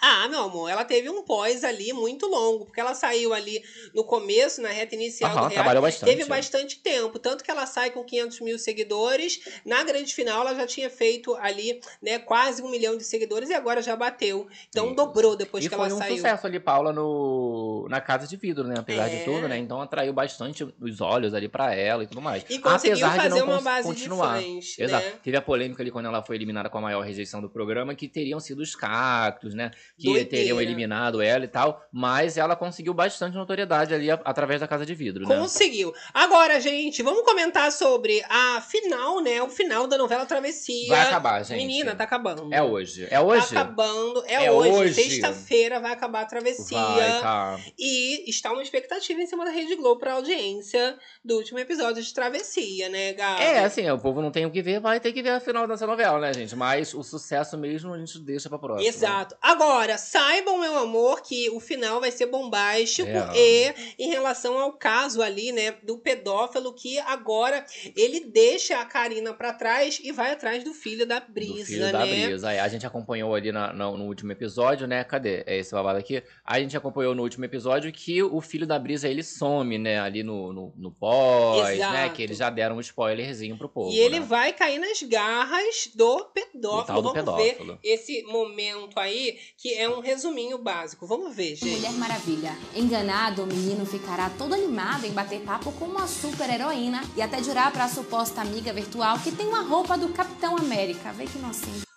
Ah, 0.00 0.28
meu 0.28 0.44
amor, 0.44 0.68
ela 0.70 0.84
teve 0.84 1.10
um 1.10 1.22
pós 1.24 1.64
ali 1.64 1.92
muito 1.92 2.26
longo, 2.26 2.64
porque 2.66 2.80
ela 2.80 2.94
saiu 2.94 3.34
ali 3.34 3.60
no 3.92 4.04
começo, 4.04 4.62
na 4.62 4.68
reta 4.68 4.94
inicial 4.94 5.32
Aham, 5.36 5.48
do 5.48 5.54
trabalhou 5.54 5.82
bastante. 5.82 6.08
Teve 6.10 6.24
bastante 6.26 6.78
tempo, 6.78 7.18
tanto 7.18 7.42
que 7.42 7.50
ela 7.50 7.66
sai 7.66 7.90
com 7.90 8.04
500 8.04 8.40
mil 8.40 8.58
seguidores. 8.58 9.40
Na 9.66 9.82
grande 9.82 10.14
final, 10.14 10.42
ela 10.42 10.54
já 10.54 10.66
tinha 10.66 10.88
feito 10.88 11.34
ali, 11.36 11.80
né, 12.00 12.18
quase 12.20 12.62
um 12.62 12.70
milhão 12.70 12.96
de 12.96 13.04
seguidores 13.04 13.50
e 13.50 13.54
agora 13.54 13.82
já 13.82 13.96
bateu. 13.96 14.46
Então 14.68 14.94
dobrou 14.94 15.34
depois 15.36 15.64
e 15.64 15.68
que 15.68 15.74
foi 15.74 15.86
ela 15.86 15.94
um 15.94 15.98
saiu. 15.98 16.16
sucesso 16.16 16.46
ali, 16.46 16.60
Paula, 16.60 16.92
no, 16.92 17.86
na 17.90 18.00
Casa 18.00 18.26
de 18.28 18.36
Vidro, 18.36 18.64
né? 18.64 18.76
Apesar 18.78 19.08
É. 19.08 19.18
de 19.18 19.24
tudo, 19.24 19.48
né? 19.48 19.58
Então 19.58 19.80
atraiu 19.82 20.12
bastante 20.12 20.66
os 20.80 21.00
olhos 21.00 21.34
ali 21.34 21.48
pra 21.48 21.74
ela 21.74 22.04
e 22.04 22.06
tudo 22.06 22.20
mais. 22.22 22.44
E 22.48 22.58
Apesar 22.92 23.10
de 23.10 23.16
fazer 23.28 23.40
não 23.40 23.46
cons- 23.46 23.62
base 23.62 23.88
de 23.88 23.94
continuar. 23.94 24.40
fãs, 24.42 24.78
Exato. 24.78 25.04
né? 25.06 25.12
Teve 25.22 25.36
a 25.36 25.42
polêmica 25.42 25.82
ali 25.82 25.90
quando 25.90 26.06
ela 26.06 26.22
foi 26.22 26.36
eliminada 26.36 26.68
com 26.70 26.78
a 26.78 26.80
maior 26.80 27.00
rejeição 27.02 27.40
do 27.40 27.48
programa, 27.50 27.94
que 27.94 28.08
teriam 28.08 28.38
sido 28.40 28.60
os 28.60 28.74
cactos, 28.76 29.54
né? 29.54 29.70
Que 29.96 30.04
Doideira. 30.04 30.28
teriam 30.30 30.60
eliminado 30.60 31.20
ela 31.22 31.44
e 31.44 31.48
tal. 31.48 31.84
Mas 31.92 32.36
ela 32.36 32.54
conseguiu 32.56 32.94
bastante 32.94 33.34
notoriedade 33.36 33.94
ali 33.94 34.10
através 34.10 34.60
da 34.60 34.68
Casa 34.68 34.84
de 34.86 34.94
Vidro, 34.94 35.26
né? 35.28 35.36
Conseguiu. 35.36 35.92
Agora, 36.12 36.60
gente, 36.60 37.02
vamos 37.02 37.22
comentar 37.24 37.70
sobre 37.72 38.22
a 38.28 38.60
final, 38.60 39.20
né? 39.20 39.42
O 39.42 39.48
final 39.48 39.86
da 39.86 39.96
novela 39.98 40.26
Travessia. 40.26 40.88
Vai 40.88 41.00
acabar, 41.02 41.44
gente. 41.44 41.56
Menina, 41.58 41.94
tá 41.94 42.04
acabando. 42.04 42.52
É 42.52 42.62
hoje. 42.62 43.06
É 43.10 43.20
hoje? 43.20 43.52
Tá 43.54 43.60
acabando. 43.62 44.24
É, 44.26 44.44
É 44.46 44.52
hoje. 44.52 44.70
hoje. 44.70 44.94
Sexta-feira 44.94 45.80
vai 45.80 45.92
acabar 45.92 46.22
a 46.22 46.26
travessia. 46.26 46.78
Vai, 46.78 47.20
tá. 47.20 47.60
E 47.78 48.28
está 48.28 48.52
uma 48.52 48.62
expectativa 48.62 49.20
em 49.20 49.26
cima 49.26 49.44
da 49.44 49.50
Rede 49.50 49.76
Globo 49.76 50.00
pra 50.00 50.14
audiência 50.14 50.96
do 51.24 51.36
último 51.36 51.58
episódio 51.58 52.02
de 52.02 52.12
Travessia, 52.14 52.81
né, 52.88 53.12
Gabi? 53.12 53.42
É, 53.42 53.58
assim, 53.64 53.88
o 53.90 53.98
povo 53.98 54.20
não 54.22 54.30
tem 54.30 54.46
o 54.46 54.50
que 54.50 54.62
ver, 54.62 54.80
vai 54.80 54.98
ter 55.00 55.12
que 55.12 55.22
ver 55.22 55.30
a 55.30 55.40
final 55.40 55.66
dessa 55.66 55.86
novela, 55.86 56.18
né, 56.20 56.32
gente? 56.32 56.54
Mas 56.56 56.92
o 56.94 57.02
sucesso 57.02 57.56
mesmo 57.58 57.92
a 57.92 57.98
gente 57.98 58.18
deixa 58.18 58.48
pra 58.48 58.58
próxima. 58.58 58.88
Exato. 58.88 59.36
Agora, 59.40 59.96
saibam, 59.98 60.58
meu 60.60 60.78
amor, 60.78 61.22
que 61.22 61.50
o 61.50 61.60
final 61.60 62.00
vai 62.00 62.10
ser 62.10 62.26
bombástico 62.26 63.08
É. 63.08 63.32
e 63.36 63.74
em 63.98 64.08
relação 64.10 64.58
ao 64.58 64.72
caso 64.72 65.22
ali, 65.22 65.52
né, 65.52 65.72
do 65.82 65.98
pedófilo 65.98 66.72
que 66.74 66.98
agora 67.00 67.64
ele 67.96 68.20
deixa 68.20 68.78
a 68.80 68.84
Karina 68.84 69.32
pra 69.32 69.52
trás 69.52 70.00
e 70.02 70.12
vai 70.12 70.32
atrás 70.32 70.62
do 70.64 70.72
filho 70.72 71.06
da 71.06 71.20
Brisa, 71.20 71.54
Do 71.60 71.64
filho 71.66 71.86
né? 71.86 71.92
da 71.92 72.00
Brisa. 72.06 72.52
É, 72.52 72.60
a 72.60 72.68
gente 72.68 72.86
acompanhou 72.86 73.34
ali 73.34 73.52
na- 73.52 73.72
no, 73.72 73.96
no 73.96 74.04
último 74.06 74.32
episódio, 74.32 74.86
né? 74.86 75.04
Cadê? 75.04 75.42
É 75.46 75.58
esse 75.58 75.72
babado 75.72 75.98
aqui. 75.98 76.22
A 76.44 76.58
gente 76.60 76.76
acompanhou 76.76 77.14
no 77.14 77.22
último 77.22 77.44
episódio 77.44 77.90
que 77.92 78.22
o 78.22 78.40
filho 78.40 78.66
da 78.66 78.78
Brisa, 78.78 79.08
ele 79.08 79.22
some, 79.22 79.78
né? 79.78 79.98
Ali 80.00 80.22
no, 80.22 80.52
no, 80.52 80.72
no 80.76 80.90
pós, 80.90 81.68
né? 81.68 81.74
Exato. 81.74 82.14
Que 82.14 82.22
eles 82.22 82.38
já 82.38 82.50
deram 82.50 82.71
um 82.72 82.80
spoilerzinho 82.80 83.56
pro 83.56 83.68
povo, 83.68 83.90
E 83.92 83.98
ele 83.98 84.20
né? 84.20 84.26
vai 84.26 84.52
cair 84.52 84.78
nas 84.78 85.02
garras 85.02 85.88
do 85.94 86.24
pedófilo. 86.26 86.84
tal 86.86 87.02
do 87.02 87.08
Vamos 87.12 87.12
pedófilo. 87.18 87.74
ver 87.74 87.78
esse 87.82 88.22
momento 88.24 88.98
aí, 88.98 89.38
que 89.56 89.74
é 89.74 89.88
um 89.88 90.00
resuminho 90.00 90.58
básico. 90.58 91.06
Vamos 91.06 91.34
ver, 91.34 91.54
gente. 91.56 91.76
Mulher 91.76 91.92
Maravilha. 91.92 92.56
Enganado, 92.74 93.42
o 93.42 93.46
menino 93.46 93.84
ficará 93.86 94.30
todo 94.38 94.54
animado 94.54 95.04
em 95.06 95.10
bater 95.12 95.40
papo 95.40 95.72
com 95.72 95.84
uma 95.84 96.06
super 96.06 96.48
heroína 96.48 97.02
e 97.16 97.22
até 97.22 97.42
jurar 97.42 97.72
pra 97.72 97.88
suposta 97.88 98.40
amiga 98.40 98.72
virtual 98.72 99.18
que 99.18 99.32
tem 99.32 99.46
uma 99.46 99.62
roupa 99.62 99.96
do 99.96 100.08
Capitão 100.10 100.56
América. 100.56 101.12
Vê 101.12 101.24
que 101.26 101.38
inocente. 101.38 101.91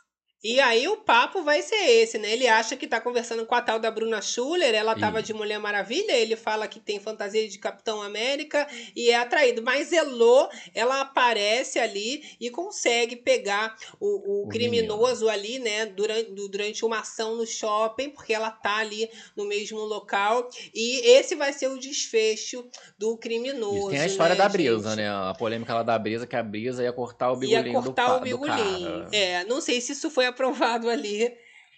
E 0.48 0.60
aí 0.60 0.88
o 0.88 0.98
papo 0.98 1.42
vai 1.42 1.64
ser 1.64 1.76
esse, 1.90 2.20
né? 2.20 2.32
Ele 2.32 2.48
acha 2.48 2.76
que 2.78 2.86
tá 2.86 3.02
conversando 3.02 3.46
com 3.48 3.56
a 3.56 3.62
tal 3.64 3.80
da 3.80 3.90
Bruna 3.90 4.22
Schuller, 4.22 4.76
ela 4.76 4.96
tava 4.96 5.24
de 5.24 5.34
Mulher 5.34 5.58
Maravilha, 5.58 6.12
ele 6.12 6.36
fala 6.36 6.68
que 6.68 6.80
tem 6.80 7.00
fantasia 7.00 7.48
de 7.50 7.58
Capitão 7.58 8.00
América 8.00 8.68
e 8.96 9.10
é 9.10 9.16
atraído. 9.16 9.64
Mas 9.64 9.92
Elô, 9.92 10.48
ela 10.76 11.02
aparece 11.02 11.80
ali 11.80 12.24
e 12.40 12.52
consegue 12.52 13.16
pegar 13.16 13.76
o, 14.00 14.06
o 14.08 14.46
O 14.46 14.48
criminoso 14.48 15.28
ali, 15.28 15.58
né? 15.58 15.88
Durante, 15.88 16.30
du- 16.32 16.48
durante 16.48 16.86
uma 16.86 17.00
ação 17.00 17.36
no 17.36 17.48
shopping, 17.48 18.12
porque 18.12 18.32
ela 18.32 18.52
tá 18.52 18.76
ali 18.78 19.10
no 19.36 19.46
mesmo 19.46 19.80
local. 19.80 20.48
E 20.76 21.00
esse 21.18 21.34
vai 21.34 21.54
ser 21.54 21.70
o 21.70 21.80
desfecho 21.80 22.64
do 23.00 23.18
criminoso. 23.18 23.88
E 23.88 23.92
tem 23.94 24.02
a 24.02 24.06
história 24.06 24.36
né, 24.36 24.42
da 24.44 24.48
Brisa, 24.50 24.90
gente? 24.90 24.98
né? 24.98 25.10
A 25.10 25.34
polêmica 25.34 25.74
lá 25.74 25.82
da 25.82 25.98
Brisa, 25.98 26.28
que 26.28 26.36
a 26.36 26.44
Brisa 26.44 26.84
ia 26.84 26.94
cortar 26.94 27.32
o 27.32 27.34
Ia 27.36 27.40
bigolinho 27.40 27.82
do, 27.82 27.86
cortar 27.86 28.06
pa- 28.06 28.16
o 28.18 28.20
do 28.20 28.24
bigolinho. 28.26 29.08
É, 29.12 29.44
não 29.46 29.60
sei 29.60 29.82
se 29.82 29.94
isso 29.94 30.12
foi 30.12 30.26
aprovado 30.36 30.90
ali. 30.90 31.34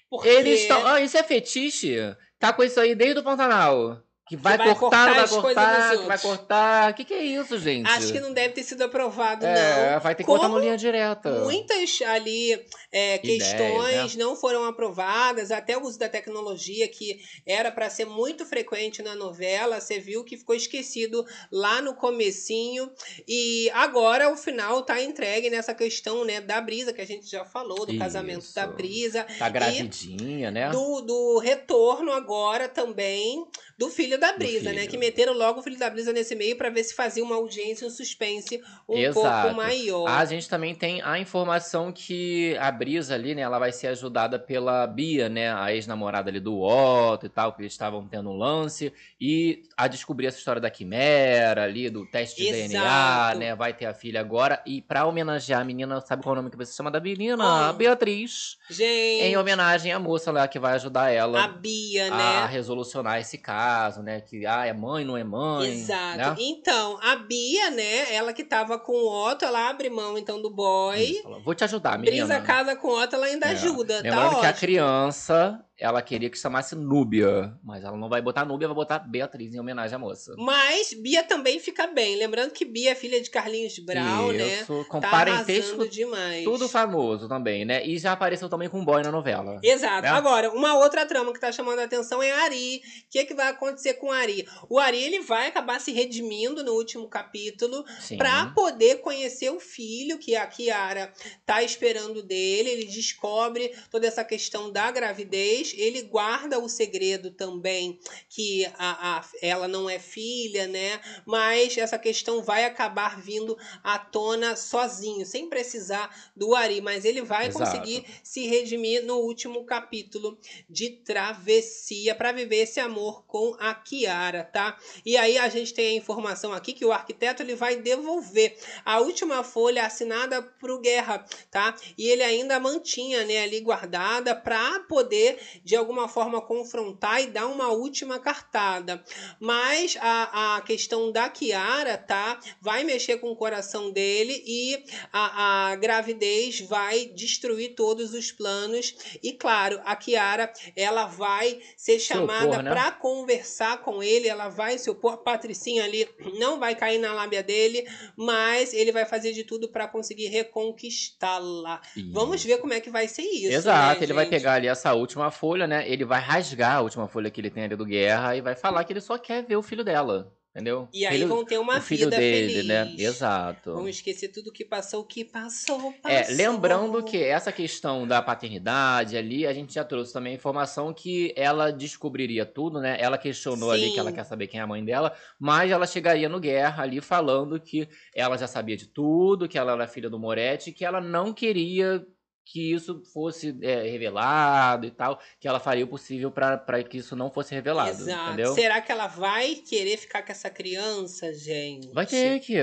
Porque... 0.09 0.27
Eles 0.27 0.61
estão. 0.61 0.85
Ah, 0.85 0.99
isso 0.99 1.17
é 1.17 1.23
fetiche? 1.23 1.97
Tá 2.39 2.51
com 2.51 2.63
isso 2.63 2.79
aí 2.79 2.95
desde 2.95 3.19
o 3.19 3.23
Pantanal. 3.23 4.03
Que 4.27 4.35
vai, 4.35 4.57
vai 4.57 4.75
cortar, 4.75 4.79
cortar 4.79 5.13
vai 5.13 5.23
as 5.23 5.29
coisas 5.29 5.53
cortar, 5.53 5.97
que 5.97 6.05
vai 6.05 6.17
cortar. 6.19 6.91
O 6.91 6.93
que, 6.95 7.05
que 7.05 7.13
é 7.13 7.23
isso, 7.23 7.57
gente? 7.57 7.89
Acho 7.89 8.11
que 8.11 8.19
não 8.19 8.33
deve 8.33 8.53
ter 8.53 8.63
sido 8.63 8.83
aprovado, 8.83 9.45
É, 9.45 9.93
não. 9.93 9.99
vai 10.01 10.15
ter 10.15 10.23
que 10.23 10.27
Como 10.27 10.39
botar 10.39 10.49
no 10.49 10.59
linha 10.59 10.75
direta. 10.75 11.31
Muitas 11.45 12.01
ali 12.01 12.51
é, 12.91 13.15
Ideias, 13.15 13.43
questões 13.43 14.15
né? 14.15 14.23
não 14.23 14.35
foram 14.35 14.65
aprovadas, 14.65 15.49
até 15.49 15.77
o 15.77 15.83
uso 15.83 15.97
da 15.97 16.09
tecnologia, 16.09 16.87
que 16.89 17.21
era 17.45 17.71
para 17.71 17.89
ser 17.89 18.05
muito 18.05 18.45
frequente 18.45 19.01
na 19.01 19.15
novela, 19.15 19.79
você 19.79 19.97
viu 19.97 20.25
que 20.25 20.35
ficou 20.35 20.55
esquecido 20.55 21.25
lá 21.49 21.81
no 21.81 21.95
comecinho. 21.95 22.91
E 23.25 23.69
agora 23.73 24.29
o 24.29 24.35
final 24.35 24.81
tá 24.83 25.01
entregue 25.01 25.49
nessa 25.49 25.73
questão 25.73 26.25
né, 26.25 26.41
da 26.41 26.59
brisa, 26.59 26.91
que 26.91 27.01
a 27.01 27.07
gente 27.07 27.29
já 27.29 27.45
falou, 27.45 27.85
do 27.85 27.97
casamento 27.97 28.41
Isso. 28.41 28.55
da 28.55 28.67
brisa. 28.67 29.25
Tá 29.39 29.47
gravidinha, 29.47 30.51
né? 30.51 30.69
do, 30.69 31.01
do 31.01 31.39
retorno 31.39 32.11
agora 32.11 32.67
também 32.67 33.47
do 33.77 33.89
filho 33.89 34.19
da 34.19 34.33
Brisa, 34.33 34.73
né? 34.73 34.87
Que 34.87 34.97
meteram 34.97 35.33
logo 35.33 35.59
o 35.59 35.63
filho 35.63 35.77
da 35.77 35.89
Brisa 35.89 36.11
nesse 36.11 36.35
meio 36.35 36.55
pra 36.55 36.69
ver 36.69 36.83
se 36.83 36.95
fazia 36.95 37.23
uma 37.23 37.35
audiência, 37.35 37.85
um 37.85 37.89
suspense 37.91 38.59
um 38.89 38.97
Exato. 38.97 39.41
pouco 39.43 39.55
maior. 39.55 40.07
A 40.07 40.25
gente 40.25 40.49
também 40.49 40.73
tem 40.73 41.01
a 41.03 41.19
informação 41.19 41.91
que 41.91 42.57
a 42.57 42.71
Brisa 42.71 43.13
ali, 43.13 43.35
né, 43.35 43.41
ela 43.43 43.59
vai 43.59 43.71
ser 43.71 43.87
ajudada 43.87 44.39
pela 44.39 44.87
Bia, 44.87 45.29
né, 45.29 45.53
a 45.53 45.73
ex-namorada 45.73 46.29
ali 46.29 46.39
do 46.39 46.59
Otto 46.61 47.25
e 47.25 47.29
tal, 47.29 47.53
que 47.53 47.61
eles 47.61 47.73
estavam 47.73 48.07
tendo 48.07 48.29
um 48.29 48.37
lance, 48.37 48.91
e 49.21 49.63
a 49.75 49.87
descobrir 49.87 50.27
essa 50.27 50.37
história 50.39 50.61
da 50.61 50.69
quimera 50.71 51.63
ali, 51.63 51.89
do 51.89 52.05
teste 52.09 52.43
de 52.43 52.51
DNA, 52.51 52.81
Exato. 52.81 53.37
né, 53.39 53.55
vai 53.55 53.73
ter 53.73 53.85
a 53.85 53.93
filha 53.93 54.19
agora, 54.19 54.61
e 54.65 54.81
pra 54.81 55.05
homenagear 55.05 55.61
a 55.61 55.65
menina, 55.65 56.01
sabe 56.01 56.23
qual 56.23 56.35
é 56.35 56.39
o 56.39 56.41
nome 56.41 56.49
que 56.51 56.57
você 56.57 56.73
chama 56.73 56.89
da 56.89 56.99
menina? 56.99 57.69
A 57.69 57.73
Beatriz. 57.73 58.57
Gente, 58.69 59.23
Em 59.23 59.37
homenagem 59.37 59.91
à 59.91 59.99
moça 59.99 60.31
lá 60.31 60.47
que 60.47 60.57
vai 60.57 60.73
ajudar 60.73 61.11
ela 61.11 61.43
a 61.43 61.47
Bia, 61.47 62.07
a 62.11 62.17
né? 62.17 62.45
resolucionar 62.49 63.19
esse 63.19 63.37
caso, 63.37 63.66
né, 64.03 64.21
que, 64.21 64.45
ah, 64.45 64.65
é 64.65 64.73
mãe, 64.73 65.03
não 65.05 65.17
é 65.17 65.23
mãe, 65.23 65.71
Exato. 65.71 66.17
né? 66.17 66.35
Então, 66.39 66.97
a 67.01 67.15
Bia, 67.15 67.69
né? 67.71 68.13
Ela 68.13 68.33
que 68.33 68.43
tava 68.43 68.77
com 68.79 68.93
o 68.93 69.29
Otto, 69.29 69.45
ela 69.45 69.69
abre 69.69 69.89
mão 69.89 70.17
então 70.17 70.41
do 70.41 70.49
boy. 70.49 71.19
Fala, 71.23 71.39
Vou 71.39 71.53
te 71.55 71.63
ajudar, 71.63 71.97
menina. 71.97 72.25
Brisa 72.25 72.41
casa 72.41 72.75
com 72.75 72.87
o 72.87 73.01
Otto, 73.01 73.15
ela 73.15 73.25
ainda 73.25 73.47
É. 73.47 73.51
ajuda, 73.51 74.01
Lembrando 74.01 74.29
tá 74.35 74.39
que 74.39 74.45
a 74.45 74.49
ótimo. 74.49 74.59
criança, 74.59 75.63
ela 75.79 76.01
queria 76.01 76.29
que 76.29 76.37
chamasse 76.37 76.75
Núbia, 76.75 77.53
mas 77.63 77.83
ela 77.83 77.95
não 77.95 78.09
vai 78.09 78.19
botar 78.21 78.43
Núbia, 78.45 78.67
vai 78.67 78.75
botar 78.75 78.99
Beatriz 78.99 79.53
em 79.53 79.59
homenagem 79.59 79.95
à 79.95 79.99
moça. 79.99 80.33
Mas 80.37 80.91
Bia 80.93 81.23
também 81.23 81.59
fica 81.59 81.85
bem. 81.87 82.15
Lembrando 82.15 82.51
que 82.51 82.65
Bia 82.65 82.91
é 82.91 82.95
filha 82.95 83.21
de 83.21 83.29
Carlinhos 83.29 83.77
Brau, 83.79 84.31
né? 84.31 84.61
Isso, 84.61 84.85
com 84.89 84.99
Tá 84.99 85.09
parentesco, 85.11 85.87
demais. 85.87 86.43
tudo 86.43 86.67
famoso 86.67 87.27
também, 87.29 87.63
né? 87.63 87.85
E 87.85 87.99
já 87.99 88.11
apareceu 88.13 88.49
também 88.49 88.67
com 88.69 88.83
boy 88.83 89.03
na 89.03 89.11
novela. 89.11 89.59
Exato. 89.63 90.01
né? 90.01 90.09
Agora, 90.09 90.51
uma 90.51 90.75
outra 90.77 91.05
trama 91.05 91.31
que 91.31 91.39
tá 91.39 91.51
chamando 91.51 91.79
a 91.79 91.83
atenção 91.83 92.23
é 92.23 92.31
a 92.31 92.43
Ari. 92.45 92.77
O 92.77 92.81
que, 93.11 93.25
que 93.25 93.35
vai 93.35 93.49
acontecer 93.49 93.93
com 93.95 94.11
Ari? 94.11 94.47
O 94.69 94.79
Ari 94.79 94.97
ele 95.01 95.19
vai 95.19 95.47
acabar 95.47 95.79
se 95.79 95.91
redimindo 95.91 96.63
no 96.63 96.73
último 96.73 97.07
capítulo 97.07 97.85
para 98.17 98.47
poder 98.47 98.97
conhecer 99.01 99.51
o 99.51 99.59
filho 99.59 100.17
que 100.17 100.35
a 100.35 100.47
Kiara 100.47 101.13
tá 101.45 101.61
esperando 101.61 102.23
dele. 102.23 102.69
Ele 102.69 102.85
descobre 102.85 103.71
toda 103.91 104.07
essa 104.07 104.23
questão 104.23 104.71
da 104.71 104.89
gravidez. 104.89 105.66
Ele 105.75 106.03
guarda 106.03 106.59
o 106.59 106.69
segredo 106.69 107.31
também 107.31 107.99
que 108.29 108.65
a, 108.77 109.17
a- 109.17 109.25
ela 109.41 109.67
não 109.67 109.89
é 109.89 109.99
filha, 109.99 110.67
né? 110.67 110.99
Mas 111.25 111.77
essa 111.77 111.97
questão 111.97 112.43
vai 112.43 112.65
acabar 112.65 113.19
vindo 113.19 113.57
à 113.83 113.97
tona 113.97 114.55
sozinho, 114.55 115.25
sem 115.25 115.49
precisar 115.49 116.31
do 116.35 116.53
Ari. 116.55 116.81
Mas 116.81 117.05
ele 117.05 117.21
vai 117.21 117.47
Exato. 117.47 117.59
conseguir 117.59 118.05
se 118.23 118.45
redimir 118.47 119.03
no 119.03 119.17
último 119.17 119.65
capítulo 119.65 120.37
de 120.69 120.89
Travessia 120.89 122.15
para 122.15 122.31
viver 122.31 122.57
esse 122.63 122.79
amor 122.79 123.25
com 123.25 123.55
a 123.59 123.73
Kiara, 123.73 124.43
tá? 124.43 124.77
E 125.05 125.15
aí 125.17 125.37
a 125.37 125.49
gente 125.49 125.73
tem 125.73 125.87
a 125.89 125.97
informação 125.97 126.53
aqui 126.53 126.73
que 126.73 126.85
o 126.85 126.91
arquiteto 126.91 127.41
ele 127.43 127.55
vai 127.55 127.75
devolver 127.77 128.57
a 128.85 128.99
última 128.99 129.43
folha 129.43 129.85
assinada 129.85 130.41
pro 130.41 130.79
Guerra, 130.79 131.25
tá? 131.51 131.75
E 131.97 132.07
ele 132.07 132.23
ainda 132.23 132.59
mantinha, 132.59 133.23
né, 133.25 133.43
ali 133.43 133.59
guardada 133.61 134.35
para 134.35 134.79
poder 134.81 135.39
de 135.63 135.75
alguma 135.75 136.07
forma 136.07 136.41
confrontar 136.41 137.21
e 137.21 137.27
dar 137.27 137.47
uma 137.47 137.69
última 137.69 138.19
cartada. 138.19 139.03
Mas 139.39 139.97
a, 139.99 140.57
a 140.57 140.61
questão 140.61 141.11
da 141.11 141.29
Kiara, 141.29 141.97
tá? 141.97 142.39
Vai 142.61 142.83
mexer 142.83 143.17
com 143.17 143.31
o 143.31 143.35
coração 143.35 143.91
dele 143.91 144.43
e 144.45 144.83
a, 145.11 145.71
a 145.71 145.75
gravidez 145.75 146.61
vai 146.61 147.05
destruir 147.05 147.75
todos 147.75 148.13
os 148.13 148.31
planos. 148.31 148.95
E 149.21 149.33
claro, 149.33 149.81
a 149.85 149.95
Kiara, 149.95 150.51
ela 150.75 151.05
vai 151.05 151.59
ser 151.75 151.99
Se 151.99 152.07
chamada 152.07 152.61
né? 152.61 152.69
para 152.69 152.91
conversar 152.91 153.83
com 153.83 154.01
ele, 154.01 154.27
ela 154.27 154.49
vai 154.49 154.77
se 154.77 154.89
opor. 154.89 155.13
A 155.13 155.17
Patricinha 155.17 155.83
ali 155.83 156.07
não 156.39 156.59
vai 156.59 156.75
cair 156.75 156.99
na 156.99 157.13
lábia 157.13 157.43
dele, 157.43 157.87
mas 158.15 158.73
ele 158.73 158.91
vai 158.91 159.05
fazer 159.05 159.33
de 159.33 159.43
tudo 159.43 159.69
para 159.69 159.87
conseguir 159.87 160.27
reconquistá-la. 160.27 161.81
Vamos 162.11 162.43
ver 162.43 162.57
como 162.59 162.73
é 162.73 162.79
que 162.79 162.89
vai 162.89 163.07
ser 163.07 163.23
isso. 163.23 163.53
Exato, 163.53 163.99
né, 163.99 164.05
ele 164.05 164.13
vai 164.13 164.25
gente? 164.25 164.33
pegar 164.33 164.53
ali 164.53 164.67
essa 164.67 164.93
última 164.93 165.31
folha, 165.47 165.65
né? 165.67 165.89
Ele 165.89 166.03
vai 166.03 166.19
rasgar 166.19 166.75
a 166.77 166.81
última 166.81 167.07
folha 167.07 167.29
que 167.31 167.39
ele 167.39 167.49
tem 167.49 167.63
ali 167.63 167.75
do 167.75 167.85
Guerra 167.85 168.35
e 168.35 168.41
vai 168.41 168.55
falar 168.55 168.83
que 168.83 168.91
ele 168.93 169.01
só 169.01 169.17
quer 169.17 169.43
ver 169.45 169.55
o 169.55 169.61
filho 169.63 169.83
dela, 169.83 170.33
entendeu? 170.53 170.89
E 170.93 171.05
aí 171.05 171.13
Filho- 171.17 171.27
vão 171.29 171.45
ter 171.45 171.57
uma 171.57 171.77
o 171.77 171.81
filho 171.81 172.05
vida 172.05 172.17
dele, 172.17 172.53
feliz. 172.53 172.67
né? 172.67 172.95
Exato. 172.97 173.73
Vamos 173.73 173.91
esquecer 173.91 174.27
tudo 174.29 174.51
que 174.51 174.65
passou, 174.65 175.01
o 175.01 175.05
que 175.05 175.23
passou, 175.23 175.93
passou. 175.93 176.11
É, 176.11 176.27
lembrando 176.31 177.01
que 177.03 177.17
essa 177.23 177.51
questão 177.51 178.05
da 178.07 178.21
paternidade 178.21 179.15
ali, 179.15 179.47
a 179.47 179.53
gente 179.53 179.73
já 179.73 179.83
trouxe 179.85 180.11
também 180.11 180.33
a 180.33 180.35
informação 180.35 180.93
que 180.93 181.33
ela 181.37 181.71
descobriria 181.71 182.45
tudo, 182.45 182.79
né? 182.81 182.97
Ela 182.99 183.17
questionou 183.17 183.71
ali 183.71 183.87
Sim. 183.87 183.93
que 183.93 183.99
ela 183.99 184.11
quer 184.11 184.25
saber 184.25 184.47
quem 184.47 184.59
é 184.59 184.63
a 184.63 184.67
mãe 184.67 184.83
dela, 184.83 185.13
mas 185.39 185.71
ela 185.71 185.87
chegaria 185.87 186.27
no 186.27 186.39
Guerra 186.39 186.83
ali 186.83 186.99
falando 186.99 187.59
que 187.59 187.87
ela 188.13 188.37
já 188.37 188.47
sabia 188.47 188.75
de 188.75 188.87
tudo, 188.87 189.47
que 189.47 189.57
ela 189.57 189.71
era 189.73 189.87
filha 189.87 190.09
do 190.09 190.19
Moretti, 190.19 190.71
que 190.73 190.83
ela 190.83 190.99
não 190.99 191.33
queria 191.33 192.05
que 192.51 192.73
isso 192.73 193.03
fosse 193.13 193.57
é, 193.61 193.81
revelado 193.89 194.85
e 194.85 194.91
tal, 194.91 195.19
que 195.39 195.47
ela 195.47 195.59
faria 195.59 195.83
o 195.83 195.87
possível 195.87 196.31
pra 196.31 196.57
pra 196.57 196.81
que 196.83 196.97
isso 196.97 197.15
não 197.15 197.29
fosse 197.29 197.53
revelado, 197.53 197.89
Exato. 197.89 198.27
entendeu? 198.27 198.53
Será 198.53 198.81
que 198.81 198.91
ela 198.91 199.07
vai 199.07 199.55
querer 199.55 199.97
ficar 199.97 200.23
com 200.23 200.31
essa 200.31 200.49
criança, 200.49 201.33
gente? 201.33 201.91
Vai 201.93 202.05
ter 202.05 202.39
que. 202.39 202.55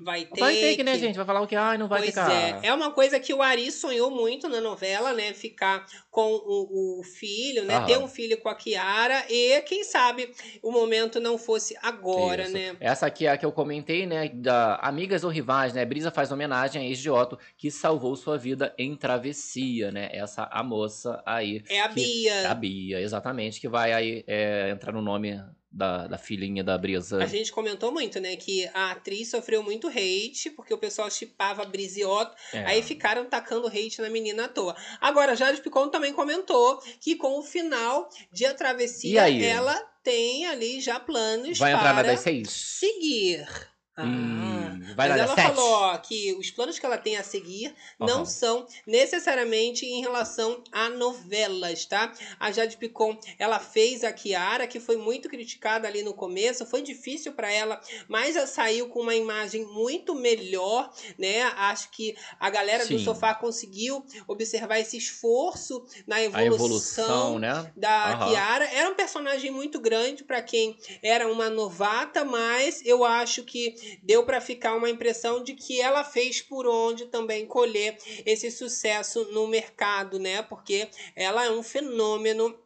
Vai 0.00 0.24
ter, 0.24 0.40
Vai 0.40 0.56
ter 0.56 0.76
que, 0.76 0.82
né, 0.82 0.98
gente? 0.98 1.14
Vai 1.16 1.24
falar 1.24 1.40
o 1.42 1.46
que? 1.46 1.54
Ai, 1.54 1.78
não 1.78 1.86
vai 1.86 2.00
pois 2.00 2.10
ficar. 2.10 2.32
é, 2.32 2.66
é 2.66 2.74
uma 2.74 2.90
coisa 2.90 3.20
que 3.20 3.32
o 3.32 3.40
Ari 3.40 3.70
sonhou 3.70 4.10
muito 4.10 4.48
na 4.48 4.60
novela, 4.60 5.12
né? 5.12 5.32
Ficar 5.32 5.86
com 6.10 6.32
o, 6.32 7.00
o 7.00 7.04
filho, 7.04 7.64
né? 7.64 7.76
Aham. 7.76 7.86
Ter 7.86 7.98
um 7.98 8.08
filho 8.08 8.36
com 8.38 8.48
a 8.48 8.54
Kiara 8.54 9.24
e 9.30 9.60
quem 9.62 9.84
sabe 9.84 10.32
o 10.60 10.72
momento 10.72 11.20
não 11.20 11.38
fosse 11.38 11.76
agora, 11.80 12.42
Isso. 12.42 12.52
né? 12.52 12.76
Essa 12.80 13.06
aqui 13.06 13.26
é 13.26 13.30
a 13.30 13.36
que 13.36 13.46
eu 13.46 13.52
comentei, 13.52 14.04
né? 14.06 14.28
Da 14.28 14.76
Amigas 14.76 15.22
ou 15.22 15.30
Rivais, 15.30 15.72
né? 15.72 15.84
Brisa 15.84 16.10
faz 16.10 16.32
homenagem 16.32 16.82
a 16.82 16.84
ex 16.84 16.98
de 16.98 17.08
Otto, 17.10 17.38
que 17.56 17.70
salvou 17.70 18.16
sua 18.16 18.36
vida 18.36 18.74
em 18.76 18.96
travessia, 19.02 19.90
né? 19.90 20.08
Essa 20.12 20.44
a 20.50 20.62
moça 20.62 21.22
aí. 21.26 21.62
É 21.68 21.80
a 21.80 21.88
que- 21.88 21.94
Bia. 21.94 22.50
A 22.50 22.54
Bia, 22.54 23.00
exatamente, 23.00 23.60
que 23.60 23.68
vai 23.68 23.92
aí 23.92 24.24
é, 24.26 24.70
entrar 24.70 24.92
no 24.92 25.02
nome 25.02 25.38
da, 25.70 26.06
da 26.06 26.18
filhinha 26.18 26.62
da 26.62 26.76
Brisa. 26.78 27.16
A 27.22 27.26
gente 27.26 27.50
comentou 27.50 27.90
muito, 27.90 28.20
né, 28.20 28.36
que 28.36 28.68
a 28.74 28.90
atriz 28.92 29.30
sofreu 29.30 29.62
muito 29.62 29.88
hate, 29.88 30.50
porque 30.54 30.72
o 30.72 30.78
pessoal 30.78 31.10
chipava 31.10 31.64
Brisa 31.64 32.00
e 32.00 32.04
Otto, 32.04 32.34
É. 32.52 32.64
aí 32.66 32.82
ficaram 32.82 33.24
tacando 33.24 33.66
hate 33.68 34.00
na 34.00 34.10
menina 34.10 34.44
à 34.44 34.48
toa. 34.48 34.76
Agora, 35.00 35.34
Jade 35.34 35.60
Picon 35.62 35.88
também 35.88 36.12
comentou 36.12 36.78
que 37.00 37.16
com 37.16 37.38
o 37.38 37.42
final 37.42 38.08
de 38.30 38.44
A 38.46 38.54
Travessia, 38.54 39.22
ela 39.44 39.74
tem 40.04 40.46
ali 40.46 40.80
já 40.80 41.00
planos 41.00 41.58
Vai 41.58 41.72
entrar 41.72 41.94
na 41.94 42.02
para 42.02 42.08
das 42.12 42.20
seis? 42.20 42.50
seguir. 42.50 43.46
Ah, 43.94 44.06
Hum, 44.06 44.80
vai 44.96 45.08
Mas 45.08 45.18
ela 45.18 45.36
sete? 45.36 45.52
falou 45.54 45.98
que 45.98 46.32
os 46.38 46.50
planos 46.50 46.78
que 46.78 46.86
ela 46.86 46.96
tem 46.96 47.16
a 47.18 47.22
seguir 47.22 47.74
não 48.00 48.24
são 48.24 48.66
necessariamente 48.86 49.84
em 49.84 50.00
relação 50.00 50.64
a 50.72 50.88
novelas, 50.88 51.84
tá? 51.84 52.10
A 52.40 52.50
Jade 52.50 52.78
Picon, 52.78 53.18
ela 53.38 53.58
fez 53.58 54.02
a 54.02 54.10
Kiara, 54.10 54.66
que 54.66 54.80
foi 54.80 54.96
muito 54.96 55.28
criticada 55.28 55.86
ali 55.86 56.02
no 56.02 56.14
começo, 56.14 56.64
foi 56.64 56.80
difícil 56.80 57.32
para 57.34 57.52
ela, 57.52 57.82
mas 58.08 58.34
ela 58.34 58.46
saiu 58.46 58.88
com 58.88 59.00
uma 59.00 59.14
imagem 59.14 59.64
muito 59.66 60.14
melhor, 60.14 60.90
né? 61.18 61.42
Acho 61.42 61.90
que 61.90 62.16
a 62.40 62.48
galera 62.48 62.86
do 62.86 62.96
Sim. 62.96 63.04
sofá 63.04 63.34
conseguiu 63.34 64.02
observar 64.26 64.78
esse 64.78 64.96
esforço 64.96 65.84
na 66.06 66.22
evolução, 66.22 66.54
evolução, 66.54 67.38
né? 67.38 67.72
da 67.76 68.14
Aham. 68.14 68.28
Kiara. 68.28 68.64
Era 68.72 68.88
um 68.90 68.94
personagem 68.94 69.50
muito 69.50 69.78
grande 69.80 70.24
para 70.24 70.40
quem 70.40 70.78
era 71.02 71.30
uma 71.30 71.50
novata, 71.50 72.24
mas 72.24 72.80
eu 72.86 73.04
acho 73.04 73.44
que 73.44 73.81
deu 74.02 74.24
para 74.24 74.40
ficar 74.40 74.74
uma 74.74 74.90
impressão 74.90 75.42
de 75.42 75.54
que 75.54 75.80
ela 75.80 76.04
fez 76.04 76.40
por 76.40 76.66
onde 76.66 77.06
também 77.06 77.46
colher 77.46 77.96
esse 78.24 78.50
sucesso 78.50 79.24
no 79.32 79.46
mercado, 79.46 80.18
né? 80.18 80.42
Porque 80.42 80.88
ela 81.14 81.44
é 81.44 81.50
um 81.50 81.62
fenômeno 81.62 82.58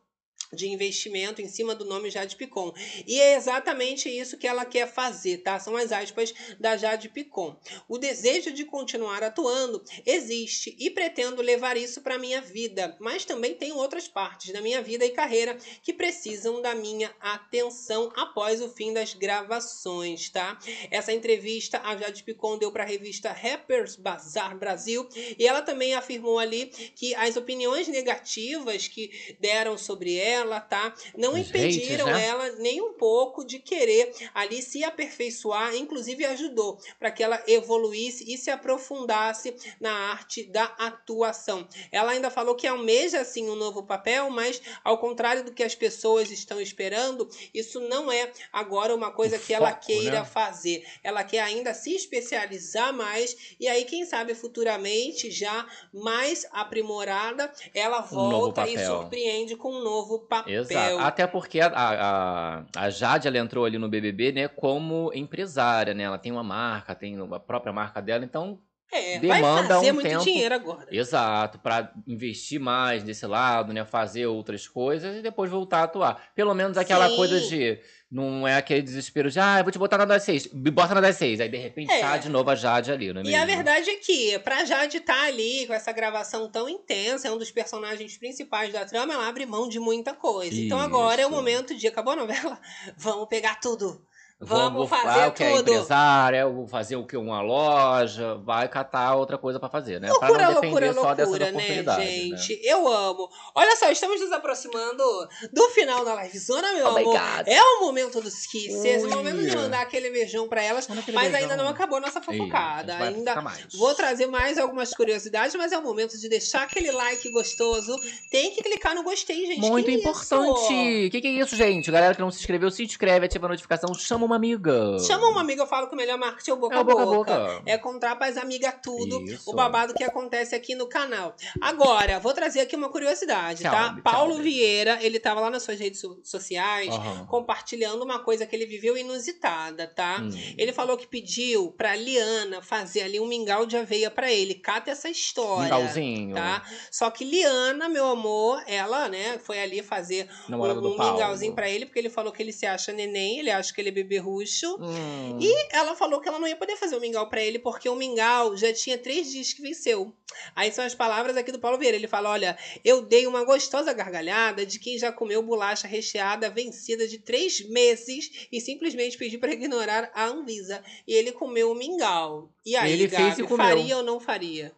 de 0.53 0.69
investimento 0.69 1.43
em 1.43 1.49
cima 1.49 1.75
do 1.75 1.85
nome 1.85 2.11
Jade 2.11 2.37
Picon. 2.37 2.73
E 3.07 3.21
é 3.21 3.37
exatamente 3.37 4.09
isso 4.09 4.37
que 4.37 4.47
ela 4.47 4.65
quer 4.65 4.87
fazer, 4.87 5.39
tá? 5.39 5.59
São 5.59 5.77
as 5.77 5.93
aspas 5.93 6.33
da 6.59 6.77
Jade 6.77 7.09
Picon. 7.09 7.57
O 7.89 7.99
desejo 7.99 8.53
de 8.53 8.65
continuar 8.65 9.23
atuando 9.23 9.83
existe 10.05 10.77
e 10.79 10.91
pretendo 10.91 11.43
levar 11.43 11.77
isso 11.77 12.01
para 12.01 12.19
minha 12.19 12.41
vida, 12.41 12.97
mas 13.01 13.25
também 13.25 13.55
tem 13.55 13.73
outras 13.73 14.09
partes 14.09 14.53
da 14.53 14.61
minha 14.61 14.83
vida 14.83 15.05
e 15.05 15.11
carreira 15.11 15.57
que 15.83 15.93
precisam 15.93 16.61
da 16.61 16.75
minha 16.75 17.15
atenção 17.21 18.13
após 18.17 18.61
o 18.61 18.69
fim 18.69 18.93
das 18.93 19.15
gravações, 19.15 20.29
tá? 20.29 20.59
Essa 20.91 21.13
entrevista 21.13 21.81
a 21.83 21.97
Jade 21.97 22.23
Picon 22.23 22.59
deu 22.59 22.71
para 22.71 22.85
a 22.85 22.87
revista 22.87 23.33
Rappers 23.33 23.97
Bazaar 23.97 24.57
Brasil 24.59 25.09
e 25.39 25.47
ela 25.47 25.63
também 25.63 25.95
afirmou 25.95 26.39
ali 26.39 26.67
que 26.95 27.15
as 27.15 27.37
opiniões 27.37 27.89
negativas 27.89 28.89
que 28.89 29.37
deram 29.41 29.77
sobre 29.79 30.17
ela, 30.17 30.36
tá? 30.61 30.95
Não 31.17 31.33
Os 31.35 31.39
impediram 31.49 32.07
haters, 32.07 32.21
né? 32.23 32.27
ela 32.29 32.51
nem 32.59 32.81
um 32.81 32.93
pouco 32.95 33.45
de 33.45 33.59
querer 33.59 34.13
ali 34.35 34.61
se 34.63 34.83
aperfeiçoar, 34.85 35.75
inclusive 35.75 36.25
ajudou 36.25 36.79
para 36.99 37.11
que 37.11 37.23
ela 37.23 37.43
evoluísse 37.47 38.25
e 38.33 38.37
se 38.37 38.51
aprofundasse 38.51 39.55
na 39.81 39.93
arte 39.93 40.45
da 40.45 40.65
atuação. 40.79 41.67
Ela 41.91 42.13
ainda 42.13 42.31
falou 42.31 42.55
que 42.55 42.67
almeja 42.67 43.21
assim 43.21 43.49
um 43.49 43.55
novo 43.55 43.83
papel, 43.83 44.31
mas 44.31 44.61
ao 44.85 44.99
contrário 44.99 45.45
do 45.45 45.53
que 45.53 45.63
as 45.63 45.75
pessoas 45.75 46.31
estão 46.31 46.61
esperando, 46.61 47.29
isso 47.55 47.81
não 47.81 48.11
é 48.11 48.33
agora 48.53 48.95
uma 48.95 49.11
coisa 49.11 49.37
O 49.37 49.41
que 49.41 49.53
ela 49.55 49.71
foco, 49.71 49.87
queira 49.87 50.21
né? 50.21 50.25
fazer. 50.25 50.85
Ela 51.03 51.25
quer 51.25 51.41
ainda 51.41 51.75
se 51.75 51.95
especializar 51.95 52.93
mais 52.93 53.37
e 53.61 53.69
aí 53.69 53.85
quem 53.85 54.05
sabe 54.05 54.35
futuramente 54.35 55.31
já 55.31 55.67
mais 55.93 56.47
aprimorada, 56.51 57.53
ela 57.75 58.01
Um 58.01 58.31
volta 58.31 58.67
e 58.69 58.75
papel. 58.75 58.87
surpreende 59.01 59.57
com 59.57 59.73
um 59.73 59.83
novo 59.83 60.21
papel. 60.27 60.61
Exato. 60.61 60.99
Até 60.99 61.27
porque 61.27 61.61
a, 61.61 61.69
a, 61.75 62.65
a 62.77 62.91
Jade 62.91 63.27
ela 63.29 63.39
entrou 63.39 63.65
ali 63.65 63.79
no 63.79 63.89
BBB, 63.89 64.33
né, 64.33 64.49
como 64.49 65.11
empresária, 65.15 65.95
né? 65.95 66.03
Ela 66.05 66.19
tem 66.19 66.33
uma 66.33 66.43
marca, 66.45 66.95
tem 66.95 67.17
a 67.19 67.41
própria 67.41 67.73
marca 67.73 68.01
dela, 68.03 68.25
então 68.25 68.59
É, 68.93 69.19
vai 69.19 69.41
demanda 69.41 69.75
fazer 69.75 69.91
um 69.91 69.95
muito 69.95 70.09
tempo. 70.09 70.25
dinheiro 70.25 70.55
agora. 70.55 70.87
Exato, 70.91 71.59
para 71.59 71.93
investir 72.07 72.61
mais 72.61 73.03
desse 73.03 73.27
lado, 73.27 73.73
né, 73.73 73.85
fazer 73.85 74.27
outras 74.27 74.69
coisas 74.69 75.17
e 75.17 75.23
depois 75.23 75.51
voltar 75.51 75.81
a 75.81 75.85
atuar. 75.85 76.23
Pelo 76.35 76.55
menos 76.55 76.77
aquela 76.79 77.09
Sim. 77.09 77.17
coisa 77.17 77.41
de 77.41 77.81
não 78.11 78.47
é 78.47 78.57
aquele 78.57 78.83
desespero 78.83 79.31
de, 79.31 79.41
ah, 79.41 79.59
eu 79.59 79.65
vou 79.65 79.73
te 79.73 79.79
botar 79.79 79.99
na 79.99 80.05
das 80.05 80.23
seis, 80.23 80.47
me 80.53 80.71
bota 80.71 80.95
na 80.95 81.01
das 81.01 81.17
seis, 81.17 81.41
aí 81.41 81.49
de 81.49 81.57
repente 81.57 81.91
É. 81.93 82.01
tá 82.01 82.17
de 82.17 82.29
novo 82.29 82.49
a 82.51 82.55
Jade 82.55 82.93
ali, 82.93 83.13
não 83.13 83.21
é 83.21 83.25
E 83.25 83.27
mesmo? 83.27 83.43
a 83.43 83.47
verdade 83.47 83.91
é 83.91 83.97
que, 83.97 84.39
pra 84.39 84.65
Jade 84.65 84.99
estar 84.99 85.25
ali 85.27 85.67
com 85.67 85.75
essa 85.75 85.91
gravação 85.93 86.49
tão 86.49 86.69
intensa, 86.69 87.27
é 87.29 87.33
um 87.33 87.39
dos 87.39 87.51
personagens 87.51 88.17
principais 88.17 88.73
da 88.73 88.85
trama, 88.85 89.15
ela 89.15 89.29
abre 89.29 89.45
mão 89.45 89.69
de 89.69 89.81
muita 89.81 90.15
coisa. 90.15 90.55
Então 90.61 90.79
agora 90.81 91.21
é 91.21 91.27
o 91.27 91.29
Isso. 91.29 91.37
momento 91.37 91.75
de 91.75 91.87
acabou 91.89 92.13
a 92.13 92.17
novela, 92.17 92.61
vamos 92.97 93.27
pegar 93.29 93.59
tudo. 93.61 94.01
Vamos 94.39 94.87
fazer 94.91 95.29
o 95.29 95.33
que 95.33 95.43
é 95.43 95.57
empresário, 95.57 96.37
é 96.37 96.45
o- 96.45 96.67
fazer 96.67 96.97
o 96.97 97.07
que? 97.07 97.17
Uma 97.17 97.41
loja, 97.41 98.35
vai 98.45 98.69
catar 98.69 99.15
outra 99.15 99.39
coisa 99.39 99.59
pra 99.59 99.71
fazer, 99.71 99.99
né? 99.99 100.09
pra 100.09 100.29
Loucura, 100.29 100.45
não 100.45 100.55
depender 100.61 100.87
loucura, 100.87 100.93
só 100.95 101.15
dessas 101.15 101.31
loucura, 101.31 101.51
né, 101.53 101.59
oportunidades. 101.59 102.05
gente? 102.45 102.61
Eu 102.63 102.87
amo. 102.87 103.31
Olha 103.55 103.75
só, 103.77 103.91
estamos 103.91 104.21
nos 104.21 104.31
aproximando 104.33 105.03
do 105.51 105.69
final 105.71 106.05
da 106.05 106.23
livezona, 106.23 106.71
meu 106.75 106.85
Oh 106.87 106.99
amor. 106.99 107.17
É 107.47 107.63
o 107.63 107.81
momento 107.81 108.21
dos 108.21 108.47
kisses, 108.47 109.03
o 109.05 109.07
Ui. 109.07 109.15
momento 109.15 109.41
de 109.41 109.57
mandar 109.57 109.81
aquele 109.81 110.11
beijão 110.11 110.47
pra 110.47 110.63
elas, 110.63 110.85
aquele 110.91 111.17
mas 111.17 111.35
ainda 111.35 111.49
beijão. 111.49 111.57
não 111.65 111.69
acabou 111.69 111.99
nossa 111.99 112.21
fofocada. 112.21 112.95
Vai 112.99 113.09
ainda 113.09 113.43
vou 113.75 113.95
trazer 113.95 114.27
mais 114.27 114.59
algumas 114.59 114.93
curiosidades, 114.93 115.55
mas 115.57 115.73
é 115.73 115.79
o 115.79 115.83
momento 115.83 116.19
de 116.19 116.29
deixar 116.29 116.65
aquele 116.65 116.91
like 116.93 117.31
gostoso. 117.31 117.99
Tem 118.31 118.51
que 118.51 118.63
clicar 118.63 118.95
no 118.95 119.03
gostei, 119.03 119.47
gente. 119.47 119.61
Muito 119.61 119.87
que 119.87 119.93
importante. 119.95 121.07
O 121.07 121.11
que, 121.11 121.23
que 121.23 121.27
é 121.27 121.31
isso, 121.31 121.57
gente? 121.57 121.91
Galera 121.91 122.15
que 122.15 122.21
não 122.21 122.31
se 122.31 122.41
inscreveu, 122.41 122.71
se 122.71 122.83
inscreve, 122.85 123.25
ativa 123.25 123.47
a 123.47 123.49
notificação, 123.49 123.95
chama 123.95 124.26
uma 124.27 124.37
amiga. 124.37 124.99
Chama 125.01 125.29
uma 125.29 125.41
amiga, 125.41 125.63
eu 125.63 125.67
falo 125.67 125.87
que 125.89 125.95
o 125.95 125.97
melhor 125.97 126.19
marketing 126.19 126.51
é 126.51 126.55
o 126.55 126.57
boca 126.57 126.75
É 126.77 126.81
o 126.81 126.85
boca 126.85 127.03
a 127.03 127.07
boca. 127.07 127.35
boca. 127.39 127.63
É 127.67 127.79
contar 127.79 128.17
pras 128.17 128.37
amigas 128.37 128.75
tudo 128.83 129.23
Isso. 129.23 129.51
o 129.51 129.55
babado 129.55 129.95
que 129.95 130.05
acontece 130.05 130.55
aqui 130.55 130.75
no 130.75 130.87
canal. 130.89 131.35
Agora, 131.61 132.19
vou 132.21 132.33
trazer 132.35 132.61
aqui 132.61 132.77
uma 132.77 132.89
curiosidade, 132.89 133.63
tá? 133.63 133.97
Paulo. 134.03 134.37
Vieira, 134.37 134.99
ele 135.03 135.19
tava 135.19 135.41
lá 135.41 135.51
nas 135.51 135.63
suas 135.63 135.79
redes 135.81 136.01
so- 136.01 136.21
sociais 136.23 136.93
Aham. 136.95 137.27
compartilhando 137.27 138.03
uma 138.03 138.19
coisa 138.19 138.47
que 138.47 138.55
ele 138.55 138.67
viveu 138.67 138.97
inusitada, 138.97 139.87
tá? 139.87 140.19
Hum. 140.21 140.29
Ele 140.59 140.73
falou 140.73 140.97
que 140.97 141.07
pediu 141.07 141.73
pra 141.73 141.95
Liana 141.97 142.61
fazer 142.63 143.03
ali 143.03 143.19
um 143.19 143.27
mingau 143.27 143.65
de 143.67 143.77
aveia 143.77 144.11
pra 144.11 144.31
ele. 144.33 144.55
Cata 144.55 144.91
essa 144.91 145.09
história. 145.09 145.65
Mingauzinho. 145.65 146.35
Tá? 146.35 146.63
Só 146.91 147.11
que 147.11 147.25
Liana, 147.25 147.89
meu 147.89 148.07
amor, 148.07 148.63
ela, 148.67 149.09
né, 149.09 149.39
foi 149.39 149.59
ali 149.61 149.83
fazer 149.83 150.29
Namorada 150.49 150.81
um, 150.81 150.87
um 150.95 150.99
mingauzinho 151.13 151.55
pra 151.55 151.69
ele, 151.69 151.87
porque 151.87 151.99
ele 151.99 152.11
falou 152.11 152.33
que 152.33 152.43
ele 152.43 152.53
se 152.53 152.67
acha 152.67 152.93
neném, 152.93 153.39
ele 153.39 153.51
acha 153.51 153.73
que 153.73 153.81
ele 153.81 153.89
é 153.89 153.93
bebê 153.93 154.16
ruxo. 154.19 154.77
Hum. 154.81 155.39
E 155.41 155.69
ela 155.71 155.95
falou 155.95 156.21
que 156.21 156.29
ela 156.29 156.39
não 156.39 156.49
ia 156.49 156.57
poder 156.57 156.77
fazer 156.77 156.97
o 156.97 157.01
mingau 157.01 157.29
pra 157.29 157.43
ele, 157.43 157.59
porque 157.59 157.89
o 157.89 157.97
mingau 157.97 158.57
já 158.57 158.73
tinha 158.73 158.97
três 158.99 159.31
dias 159.31 159.53
que 159.53 159.63
venceu. 159.63 160.13
Aí 160.55 160.71
são 160.73 160.85
as 160.85 160.95
palavras 160.95 161.37
aqui 161.37 161.51
do 161.53 161.59
Paulo 161.59 161.79
Vieira. 161.79 161.97
Ele 161.97 162.09
fala: 162.09 162.31
Olha, 162.31 162.59
eu 162.85 163.03
dei 163.03 163.27
uma 163.27 163.45
gostosa 163.45 163.93
gargalhada 163.93 164.67
de 164.67 164.79
quem 164.79 164.99
já 164.99 165.11
comeu 165.13 165.43
bolacha 165.43 165.87
recheada 165.89 166.51
vencida 166.51 167.07
de 167.07 167.19
três 167.19 167.61
meses 167.69 168.47
e 168.53 168.61
simplesmente 168.61 169.17
pedi 169.17 169.39
pra 169.39 169.53
ignorar 169.53 170.11
a 170.15 170.27
Anvisa. 170.27 170.83
E 171.07 171.15
ele 171.15 171.33
comeu 171.33 171.71
o 171.71 171.75
mingau. 171.75 172.51
E 172.65 172.75
aí, 172.77 172.93
Ele 172.93 173.09
fez 173.09 173.31
Gabi, 173.31 173.43
e 173.43 173.45
comeu. 173.45 173.67
faria 173.67 173.97
ou 173.99 174.03
não 174.03 174.19
faria? 174.21 174.73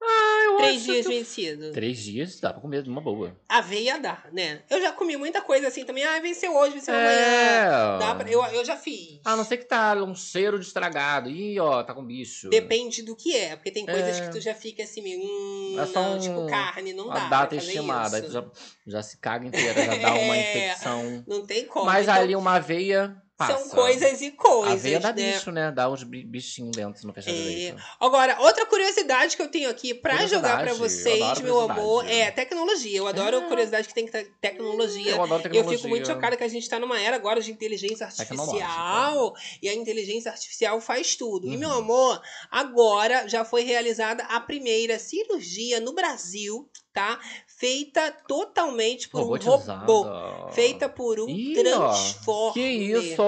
Ah, 0.00 0.42
eu 0.44 0.56
Três 0.58 0.76
acho 0.76 0.84
dias 0.92 1.06
que- 1.06 1.12
vencido. 1.12 1.72
Três 1.72 1.98
dias 1.98 2.40
dá 2.40 2.52
pra 2.52 2.60
comer 2.62 2.82
de 2.82 2.88
uma 2.90 3.00
boa. 3.00 3.36
Aveia 3.48 3.98
dá, 3.98 4.22
né? 4.32 4.62
Eu 4.70 4.80
já 4.80 4.92
comi 4.92 5.16
muita 5.16 5.40
coisa 5.42 5.66
assim 5.68 5.84
também. 5.84 6.04
Ah, 6.04 6.20
venceu 6.20 6.54
hoje, 6.56 6.74
venceu 6.74 6.94
É. 6.94 7.66
amanhã. 7.66 7.98
Dá 7.98 8.14
pra- 8.14 8.30
eu, 8.30 8.42
eu 8.46 8.64
já 8.64 8.76
fiz. 8.76 9.20
A 9.24 9.34
não 9.36 9.44
ser 9.44 9.56
que 9.56 9.64
tá 9.64 9.94
um 9.96 10.14
cheiro 10.14 10.58
de 10.58 10.66
estragado. 10.66 11.28
Ih, 11.28 11.58
ó, 11.58 11.82
tá 11.82 11.92
com 11.94 12.04
bicho. 12.04 12.48
Depende 12.48 13.02
do 13.02 13.16
que 13.16 13.36
é, 13.36 13.56
porque 13.56 13.72
tem 13.72 13.84
coisas 13.84 14.18
É. 14.18 14.24
que 14.26 14.30
tu 14.30 14.40
já 14.40 14.54
fica 14.54 14.84
assim, 14.84 15.02
meio, 15.02 15.20
hum, 15.20 15.76
É 15.80 15.86
só 15.86 16.00
não, 16.02 16.16
um- 16.16 16.18
tipo 16.20 16.46
carne, 16.46 16.92
não 16.92 17.06
uma 17.06 17.14
dá. 17.14 17.20
data 17.28 17.46
pra 17.48 17.58
fazer 17.58 17.66
estimada. 17.72 18.16
Aí 18.16 18.22
tu 18.22 18.30
já, 18.30 18.44
já 18.86 19.02
se 19.02 19.18
caga 19.18 19.46
inteira, 19.48 19.84
já 19.84 19.96
dá 19.96 20.12
uma 20.14 20.36
É, 20.36 20.40
infecção. 20.68 21.24
Não 21.26 21.44
tem 21.44 21.64
como. 21.66 21.86
Mas 21.86 22.04
Então, 22.04 22.14
ali 22.14 22.36
uma 22.36 22.54
aveia. 22.54 23.16
Passa. 23.38 23.56
São 23.56 23.68
coisas 23.68 24.20
e 24.20 24.32
coisas, 24.32 24.72
Aveia 24.72 24.98
dá 24.98 25.12
né? 25.12 25.32
bicho, 25.32 25.52
né? 25.52 25.70
Dá 25.70 25.88
uns 25.88 26.02
bi- 26.02 26.24
bichinhos 26.24 26.72
dentro 26.76 27.06
no 27.06 27.12
fechado 27.14 27.36
É. 27.36 27.38
leite. 27.40 27.76
Agora, 28.00 28.36
outra 28.40 28.66
curiosidade 28.66 29.36
que 29.36 29.42
eu 29.42 29.46
tenho 29.48 29.70
aqui 29.70 29.94
pra 29.94 30.14
Curiosidade, 30.14 30.42
jogar 30.48 30.60
pra 30.62 30.70
eu 30.72 30.76
vocês, 30.76 31.40
meu 31.40 31.60
amor, 31.60 32.04
é 32.10 32.32
tecnologia. 32.32 32.98
Eu 32.98 33.06
adoro 33.06 33.42
curiosidade 33.42 33.86
que 33.86 33.94
tem 33.94 34.06
que 34.06 34.10
ter 34.10 34.28
tecnologia. 34.40 35.12
Eu 35.12 35.22
adoro 35.22 35.38
Eu 35.38 35.42
tecnologia. 35.44 35.78
fico 35.78 35.88
muito 35.88 36.08
chocada 36.08 36.36
que 36.36 36.42
a 36.42 36.48
gente 36.48 36.68
tá 36.68 36.80
numa 36.80 37.00
era 37.00 37.14
agora 37.14 37.40
de 37.40 37.52
inteligência 37.52 38.06
artificial 38.06 39.34
e 39.62 39.68
a 39.68 39.74
inteligência 39.74 40.32
artificial 40.32 40.80
faz 40.80 41.14
tudo. 41.14 41.46
E, 41.46 41.50
Uhum. 41.52 41.58
meu 41.58 41.70
amor, 41.70 42.20
agora 42.50 43.28
já 43.28 43.44
foi 43.44 43.62
realizada 43.62 44.24
a 44.24 44.40
primeira 44.40 44.98
cirurgia 44.98 45.78
no 45.78 45.92
Brasil, 45.94 46.68
tá? 46.92 47.20
Feita 47.58 48.12
totalmente 48.28 49.08
por 49.08 49.22
um 49.22 49.36
robô. 49.36 50.06
Feita 50.52 50.88
por 50.88 51.18
um 51.18 51.28
Ih, 51.28 51.54
transformer. 51.54 52.52
que 52.54 52.60
isso? 52.60 53.22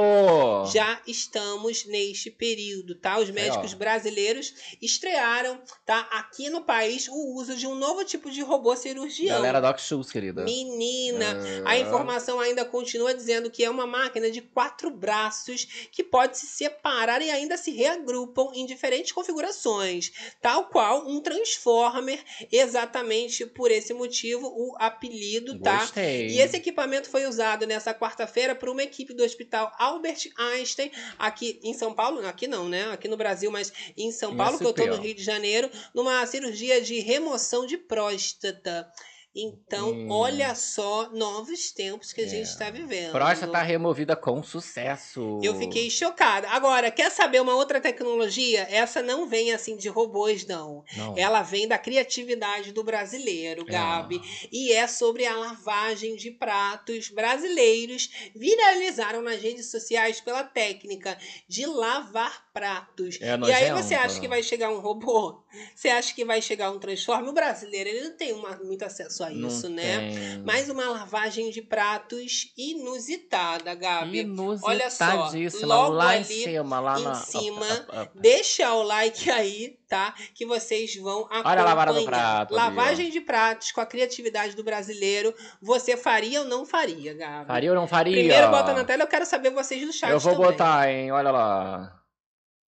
Já 0.72 1.02
estamos 1.04 1.84
neste 1.86 2.30
período, 2.30 2.94
tá? 2.94 3.18
Os 3.18 3.28
médicos 3.28 3.74
ó. 3.74 3.76
brasileiros 3.76 4.54
estrearam, 4.80 5.60
tá? 5.84 6.06
Aqui 6.12 6.48
no 6.48 6.62
país 6.62 7.08
o 7.08 7.34
uso 7.34 7.56
de 7.56 7.66
um 7.66 7.74
novo 7.74 8.04
tipo 8.04 8.30
de 8.30 8.40
robô 8.40 8.76
cirurgião. 8.76 9.34
Galera 9.34 9.60
Doc 9.60 9.80
Shoes, 9.80 10.12
querida. 10.12 10.44
Menina, 10.44 11.24
É. 11.24 11.62
a 11.64 11.76
informação 11.76 12.38
ainda 12.38 12.64
continua 12.64 13.12
dizendo 13.12 13.50
que 13.50 13.64
é 13.64 13.68
uma 13.70 13.84
máquina 13.84 14.30
de 14.30 14.40
quatro 14.40 14.92
braços 14.92 15.88
que 15.90 16.04
pode 16.04 16.38
se 16.38 16.46
separar 16.46 17.20
e 17.20 17.32
ainda 17.32 17.56
se 17.56 17.72
reagrupam 17.72 18.52
em 18.54 18.64
diferentes 18.64 19.10
configurações, 19.10 20.12
tal 20.40 20.66
qual 20.66 21.04
um 21.08 21.20
Transformer, 21.20 22.22
exatamente 22.52 23.44
por 23.44 23.72
esse 23.72 23.92
motivo 23.92 24.19
o 24.34 24.74
apelido, 24.78 25.58
tá? 25.58 25.80
Gostei. 25.80 26.28
E 26.28 26.40
esse 26.40 26.56
equipamento 26.56 27.08
foi 27.08 27.26
usado 27.26 27.66
nessa 27.66 27.94
quarta-feira 27.94 28.54
por 28.54 28.68
uma 28.68 28.82
equipe 28.82 29.12
do 29.12 29.24
Hospital 29.24 29.72
Albert 29.78 30.30
Einstein, 30.36 30.90
aqui 31.18 31.60
em 31.62 31.74
São 31.74 31.92
Paulo, 31.92 32.26
aqui 32.26 32.46
não, 32.46 32.68
né? 32.68 32.90
Aqui 32.92 33.08
no 33.08 33.16
Brasil, 33.16 33.50
mas 33.50 33.72
em 33.96 34.12
São 34.12 34.36
Paulo, 34.36 34.58
que 34.58 34.64
eu 34.64 34.72
tô 34.72 34.86
no. 34.86 35.00
Rio 35.00 35.14
de 35.14 35.22
Janeiro, 35.22 35.70
numa 35.94 36.24
cirurgia 36.26 36.80
de 36.80 37.00
remoção 37.00 37.66
de 37.66 37.76
próstata. 37.76 38.90
Então, 39.34 39.92
Hum. 39.92 40.10
olha 40.10 40.54
só 40.56 41.08
novos 41.12 41.70
tempos 41.70 42.12
que 42.12 42.20
a 42.22 42.26
gente 42.26 42.46
está 42.48 42.68
vivendo. 42.68 43.12
Próstata 43.12 43.62
removida 43.62 44.16
com 44.16 44.42
sucesso. 44.42 45.38
Eu 45.42 45.54
fiquei 45.56 45.88
chocada. 45.88 46.48
Agora, 46.48 46.90
quer 46.90 47.10
saber 47.12 47.40
uma 47.40 47.54
outra 47.54 47.80
tecnologia? 47.80 48.66
Essa 48.68 49.02
não 49.02 49.28
vem 49.28 49.52
assim 49.52 49.76
de 49.76 49.88
robôs, 49.88 50.44
não. 50.46 50.84
Não. 50.96 51.16
Ela 51.16 51.42
vem 51.42 51.68
da 51.68 51.78
criatividade 51.78 52.72
do 52.72 52.82
brasileiro, 52.82 53.62
É. 53.68 53.70
Gabi. 53.72 54.20
E 54.50 54.72
é 54.72 54.86
sobre 54.88 55.24
a 55.24 55.36
lavagem 55.36 56.16
de 56.16 56.32
pratos 56.32 57.08
brasileiros. 57.08 58.10
Viralizaram 58.34 59.22
nas 59.22 59.40
redes 59.40 59.70
sociais 59.70 60.20
pela 60.20 60.42
técnica 60.42 61.16
de 61.46 61.66
lavar 61.66 62.50
pratos. 62.52 63.16
É 63.20 63.36
e 63.36 63.52
aí 63.52 63.70
você 63.72 63.94
acha 63.94 64.18
que 64.20 64.26
vai 64.26 64.42
chegar 64.42 64.70
um 64.70 64.80
robô? 64.80 65.40
Você 65.74 65.88
acha 65.88 66.12
que 66.14 66.24
vai 66.24 66.42
chegar 66.42 66.70
um 66.72 66.80
transforme? 66.80 67.28
O 67.28 67.32
brasileiro 67.32 67.88
ele 67.88 68.08
não 68.08 68.16
tem 68.16 68.32
uma- 68.32 68.56
muito 68.56 68.84
acesso 68.84 69.19
a 69.24 69.30
Não 69.30 69.48
isso, 69.48 69.68
né? 69.68 70.10
tem. 70.12 70.42
Mais 70.44 70.68
uma 70.70 70.88
lavagem 70.88 71.50
de 71.50 71.62
pratos 71.62 72.52
inusitada, 72.56 73.74
Gabi. 73.74 74.26
Olha 74.62 74.90
só, 74.90 75.04
Inusitadíssima. 75.12 75.66
logo 75.74 75.92
lá 75.94 76.08
ali 76.10 76.20
em 76.20 76.24
cima, 76.44 76.80
lá 76.80 77.00
em 77.00 77.04
na. 77.04 77.14
cima, 77.14 77.66
deixa 78.14 78.72
o 78.74 78.82
like 78.82 79.30
aí, 79.30 79.78
tá? 79.88 80.14
Que 80.34 80.44
vocês 80.46 80.94
vão 80.96 81.20
acompanhar. 81.24 81.46
Olha 81.46 81.60
a 81.62 81.64
lavada 81.64 81.92
do 81.92 82.04
prato 82.04 82.54
ali, 82.56 82.62
Lavagem 82.64 83.10
de 83.10 83.20
pratos 83.20 83.72
com 83.72 83.80
a 83.80 83.86
criatividade 83.86 84.54
do 84.56 84.62
brasileiro. 84.64 85.34
Você 85.60 85.96
faria 85.96 86.40
ou 86.40 86.46
não 86.46 86.64
faria, 86.66 87.14
Gabi? 87.14 87.46
Faria 87.46 87.70
ou 87.70 87.76
não 87.76 87.86
faria? 87.86 88.14
Primeiro 88.16 88.50
bota 88.50 88.72
na 88.72 88.84
tela, 88.84 89.02
eu 89.04 89.08
quero 89.08 89.26
saber 89.26 89.50
vocês 89.50 89.84
do 89.86 89.92
chat 89.92 90.10
Eu 90.10 90.18
vou 90.20 90.32
também. 90.34 90.50
botar, 90.50 90.90
hein? 90.90 91.10
Olha 91.12 91.30
lá. 91.30 91.96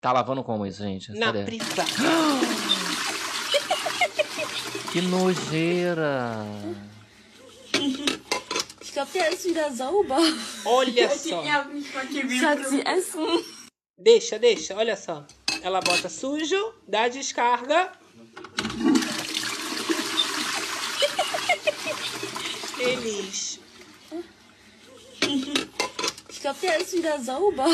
Tá 0.01 0.11
lavando 0.11 0.43
como 0.43 0.67
isso, 0.67 0.83
gente? 0.83 1.11
Na 1.13 1.27
Cadê? 1.27 1.43
privada. 1.45 1.83
Que 4.95 5.01
nojeira. 5.01 6.45
Ich 8.81 8.93
glaube, 8.93 9.11
der 9.13 9.29
ist 9.29 9.43
wieder 9.43 9.69
sauber. 9.69 10.21
Olha 10.63 11.09
só. 11.09 11.43
Deixa, 13.97 14.39
deixa, 14.39 14.77
olha 14.77 14.95
só. 14.95 15.27
Ela 15.61 15.81
bota 15.81 16.07
sujo, 16.07 16.73
dá 16.87 17.09
descarga. 17.09 17.91
Feliz. 22.77 23.59
Ich 26.29 26.39
glaube, 26.39 26.59
der 26.61 26.79
ist 26.79 26.93
wieder 26.93 27.19
sauber. 27.19 27.67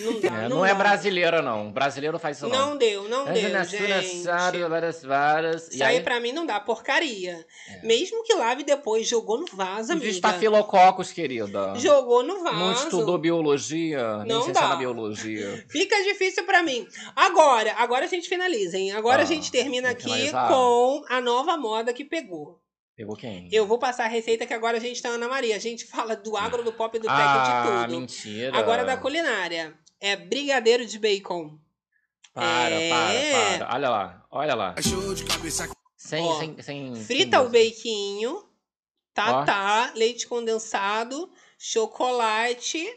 Não 0.00 0.20
dá, 0.20 0.28
É, 0.28 0.48
não, 0.48 0.56
não, 0.58 0.66
é 0.66 0.74
brasileira, 0.74 1.42
não. 1.42 1.70
Brasileiro 1.72 2.18
faz 2.18 2.36
isso, 2.36 2.48
não. 2.48 2.70
Não 2.70 2.76
deu, 2.76 3.08
não 3.08 3.28
É, 3.28 3.32
deu, 3.32 3.50
na- 3.50 3.64
gente. 3.64 4.22
várias, 4.24 5.02
várias. 5.02 5.68
Isso 5.72 5.84
aí 5.84 6.00
pra 6.00 6.18
mim 6.20 6.32
não 6.32 6.46
dá 6.46 6.58
porcaria. 6.60 7.44
Mesmo 7.82 8.22
que 8.24 8.34
lave 8.34 8.64
depois, 8.64 9.06
jogou 9.08 9.38
no 9.38 9.46
vaso, 9.52 9.92
amiga. 9.92 10.08
Estafilococos, 10.08 11.12
querida. 11.12 11.74
Jogou 11.76 12.22
no 12.22 12.42
vaso. 12.42 12.56
Não 12.56 12.72
estudou 12.72 13.18
biologia? 13.18 14.24
Não 14.26 14.48
é 14.48 14.52
dá. 14.52 14.68
na 14.68 14.76
biologia. 14.76 15.64
Fica 15.70 15.96
difícil 16.02 16.44
pra 16.44 16.62
mim. 16.62 16.86
Agora, 17.14 17.74
agora 17.76 18.04
a 18.04 18.08
gente 18.08 18.28
finaliza, 18.28 18.76
hein? 18.78 18.92
Agora 18.92 19.20
Ah, 19.20 19.22
a 19.22 19.26
gente 19.26 19.50
termina 19.50 19.90
aqui 19.90 20.04
finalizar? 20.04 20.48
com 20.48 21.04
a 21.08 21.20
nova 21.20 21.56
moda 21.56 21.92
que 21.92 22.04
pegou. 22.04 22.58
Pegou 22.96 23.16
quem? 23.16 23.48
Eu 23.50 23.66
vou 23.66 23.78
passar 23.78 24.04
a 24.04 24.08
receita 24.08 24.44
que 24.44 24.52
agora 24.52 24.76
a 24.76 24.80
gente 24.80 25.00
tá 25.00 25.08
Ana 25.08 25.26
Maria. 25.26 25.56
A 25.56 25.58
gente 25.58 25.86
fala 25.86 26.14
do 26.14 26.36
agro, 26.36 26.62
do 26.62 26.70
pop, 26.70 26.98
do 26.98 27.04
tech, 27.06 27.14
ah, 27.16 27.62
de 27.64 27.86
tudo. 27.88 27.98
mentira. 27.98 28.58
Agora 28.58 28.84
da 28.84 28.94
culinária. 28.98 29.72
É 30.00 30.16
brigadeiro 30.16 30.86
de 30.86 30.98
bacon. 30.98 31.58
Para, 32.32 32.70
É. 32.74 32.88
para, 32.88 33.58
para. 33.66 33.74
Olha 33.74 33.88
lá, 33.90 34.26
olha 34.30 34.54
lá. 34.54 34.74
Sem, 35.96 36.24
Ó, 36.24 36.38
sem, 36.38 36.62
sem. 36.62 36.94
Frita 37.04 37.38
sem 37.38 37.46
o 37.46 37.50
baquinho, 37.50 38.36
Ó. 38.36 38.44
tatá, 39.12 39.92
leite 39.94 40.26
condensado, 40.26 41.30
chocolate, 41.58 42.88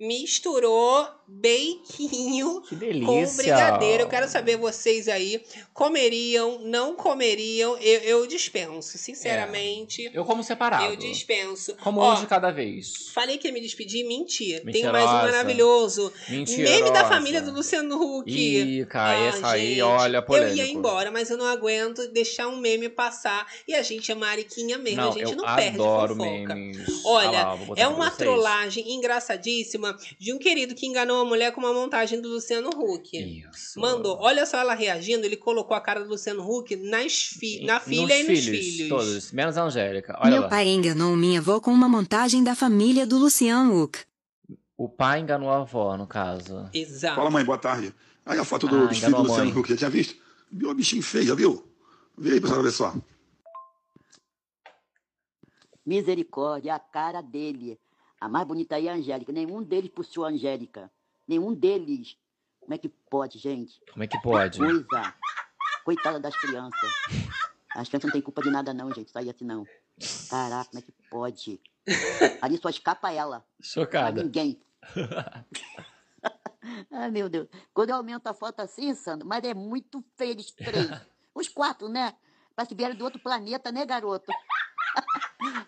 misturou 0.00 1.06
beiquinho 1.28 2.60
com 3.06 3.36
brigadeiro. 3.36 4.02
Eu 4.04 4.08
quero 4.08 4.28
saber 4.28 4.56
vocês 4.56 5.06
aí, 5.08 5.40
comeriam, 5.72 6.58
não 6.62 6.96
comeriam? 6.96 7.76
Eu, 7.78 8.00
eu 8.00 8.26
dispenso, 8.26 8.98
sinceramente. 8.98 10.10
Eu 10.12 10.24
como 10.24 10.42
separado. 10.42 10.84
Eu 10.86 10.96
dispenso. 10.96 11.76
Como 11.76 12.00
Ó, 12.00 12.14
um 12.14 12.20
de 12.20 12.26
cada 12.26 12.50
vez. 12.50 13.10
Falei 13.14 13.38
que 13.38 13.46
ia 13.46 13.52
me 13.54 13.60
despedir, 13.60 14.04
mentir. 14.06 14.62
Tem 14.72 14.84
mais 14.90 15.04
um 15.04 15.12
maravilhoso. 15.12 16.12
Mentirosa. 16.28 16.74
Meme 16.76 16.90
da 16.90 17.04
família 17.08 17.40
do 17.42 17.52
Luciano 17.52 17.96
Huck. 18.18 18.28
Ih, 18.30 18.86
cara, 18.86 19.10
Ah, 19.18 19.24
essa 19.26 19.48
aí, 19.50 19.68
gente, 19.74 19.82
olha, 19.82 20.16
Eu 20.16 20.22
polêmico. 20.22 20.56
ia 20.56 20.66
embora, 20.70 21.10
mas 21.12 21.30
eu 21.30 21.36
não 21.36 21.46
aguento 21.46 22.08
deixar 22.08 22.48
um 22.48 22.56
meme 22.56 22.88
passar. 22.88 23.46
E 23.68 23.74
a 23.74 23.82
gente 23.82 24.10
é 24.10 24.14
mariquinha 24.14 24.78
mesmo, 24.78 25.00
Não, 25.02 25.10
a 25.10 25.12
gente 25.12 25.30
eu 25.30 25.36
não 25.36 25.44
perde 25.54 25.76
adoro 25.76 26.16
fofoca. 26.16 26.54
memes. 26.54 27.04
Olha, 27.04 27.40
Ah 27.42 27.54
lá, 27.54 27.58
é 27.76 27.86
uma 27.86 28.06
vocês. 28.06 28.16
trollagem 28.16 28.92
engraçadíssima 28.94 29.89
de 30.18 30.32
um 30.32 30.38
querido 30.38 30.74
que 30.74 30.86
enganou 30.86 31.20
a 31.20 31.24
mulher 31.24 31.52
com 31.52 31.60
uma 31.60 31.72
montagem 31.72 32.20
do 32.20 32.28
Luciano 32.28 32.70
Huck. 32.70 33.16
Isso. 33.16 33.78
Mandou. 33.80 34.16
Olha 34.20 34.44
só 34.46 34.58
ela 34.58 34.74
reagindo, 34.74 35.24
ele 35.26 35.36
colocou 35.36 35.76
a 35.76 35.80
cara 35.80 36.02
do 36.02 36.08
Luciano 36.10 36.42
Huck 36.48 36.76
nas 36.76 37.14
fi 37.22 37.64
na 37.64 37.80
filha 37.80 38.18
nos 38.18 38.28
e 38.28 38.30
nos 38.30 38.44
filhos, 38.44 38.66
filhos. 38.66 38.88
Todos, 38.88 39.32
menos 39.32 39.56
a 39.58 39.64
Angélica. 39.64 40.16
Olha 40.20 40.30
Meu 40.32 40.42
lá. 40.42 40.48
pai 40.48 40.68
enganou 40.68 41.16
minha 41.16 41.40
avó 41.40 41.60
com 41.60 41.70
uma 41.72 41.88
montagem 41.88 42.42
da 42.44 42.54
família 42.54 43.06
do 43.06 43.18
Luciano 43.18 43.82
Huck. 43.82 43.98
O 44.76 44.88
pai 44.88 45.20
enganou 45.20 45.50
a 45.50 45.58
avó, 45.58 45.96
no 45.96 46.06
caso. 46.06 46.68
Exato. 46.72 47.16
Fala, 47.16 47.30
mãe, 47.30 47.44
boa 47.44 47.58
tarde. 47.58 47.94
Aí 48.24 48.38
a 48.38 48.44
foto 48.44 48.66
do, 48.66 48.76
Ah, 48.76 48.78
do. 48.80 49.22
Luciano 49.22 49.58
Huck, 49.58 49.68
já 49.68 49.76
tinha 49.76 49.90
visto? 49.90 50.16
Viu 50.50 50.70
a 50.70 50.74
bichinho 50.74 51.02
feia, 51.02 51.34
viu? 51.34 51.66
Vê 52.16 52.32
aí, 52.32 52.40
pessoal, 52.40 52.60
olha 52.60 52.70
só. 52.70 52.94
Misericórdia, 55.84 56.74
a 56.74 56.78
cara 56.78 57.20
dele. 57.20 57.78
A 58.20 58.28
mais 58.28 58.46
bonita 58.46 58.76
aí 58.76 58.86
é 58.86 58.92
a 58.92 58.94
Angélica. 58.94 59.32
Nenhum 59.32 59.62
deles 59.62 59.90
puxou 59.90 60.26
a 60.26 60.28
Angélica. 60.28 60.90
Nenhum 61.26 61.54
deles. 61.54 62.18
Como 62.60 62.74
é 62.74 62.78
que 62.78 62.88
pode, 62.88 63.38
gente? 63.38 63.80
Como 63.90 64.04
é 64.04 64.06
que 64.06 64.20
pode? 64.20 64.58
Coisa. 64.58 65.14
Coitada 65.84 66.20
das 66.20 66.36
crianças. 66.36 66.90
As 67.74 67.88
crianças 67.88 68.04
não 68.04 68.12
têm 68.12 68.20
culpa 68.20 68.42
de 68.42 68.50
nada, 68.50 68.74
não, 68.74 68.92
gente. 68.92 69.08
Isso 69.08 69.18
aí 69.18 69.30
assim, 69.30 69.44
não. 69.44 69.66
Caraca, 70.28 70.68
como 70.68 70.78
é 70.78 70.82
que 70.82 70.92
pode? 71.08 71.60
Ali 72.42 72.58
só 72.58 72.68
escapa 72.68 73.10
ela. 73.10 73.44
Chocada. 73.60 74.12
Pra 74.12 74.22
ninguém. 74.22 74.60
Ai, 76.90 77.10
meu 77.10 77.28
Deus. 77.28 77.48
Quando 77.72 77.90
eu 77.90 77.96
aumento 77.96 78.26
a 78.26 78.34
foto 78.34 78.60
assim, 78.60 78.94
Sandro, 78.94 79.26
mas 79.26 79.42
é 79.44 79.54
muito 79.54 80.04
feio 80.16 80.32
eles 80.32 80.50
três. 80.50 80.90
Os 81.34 81.48
quatro, 81.48 81.88
né? 81.88 82.14
Parece 82.54 82.70
que 82.70 82.74
vieram 82.74 82.94
do 82.94 83.04
outro 83.04 83.20
planeta, 83.20 83.72
né, 83.72 83.86
garoto? 83.86 84.30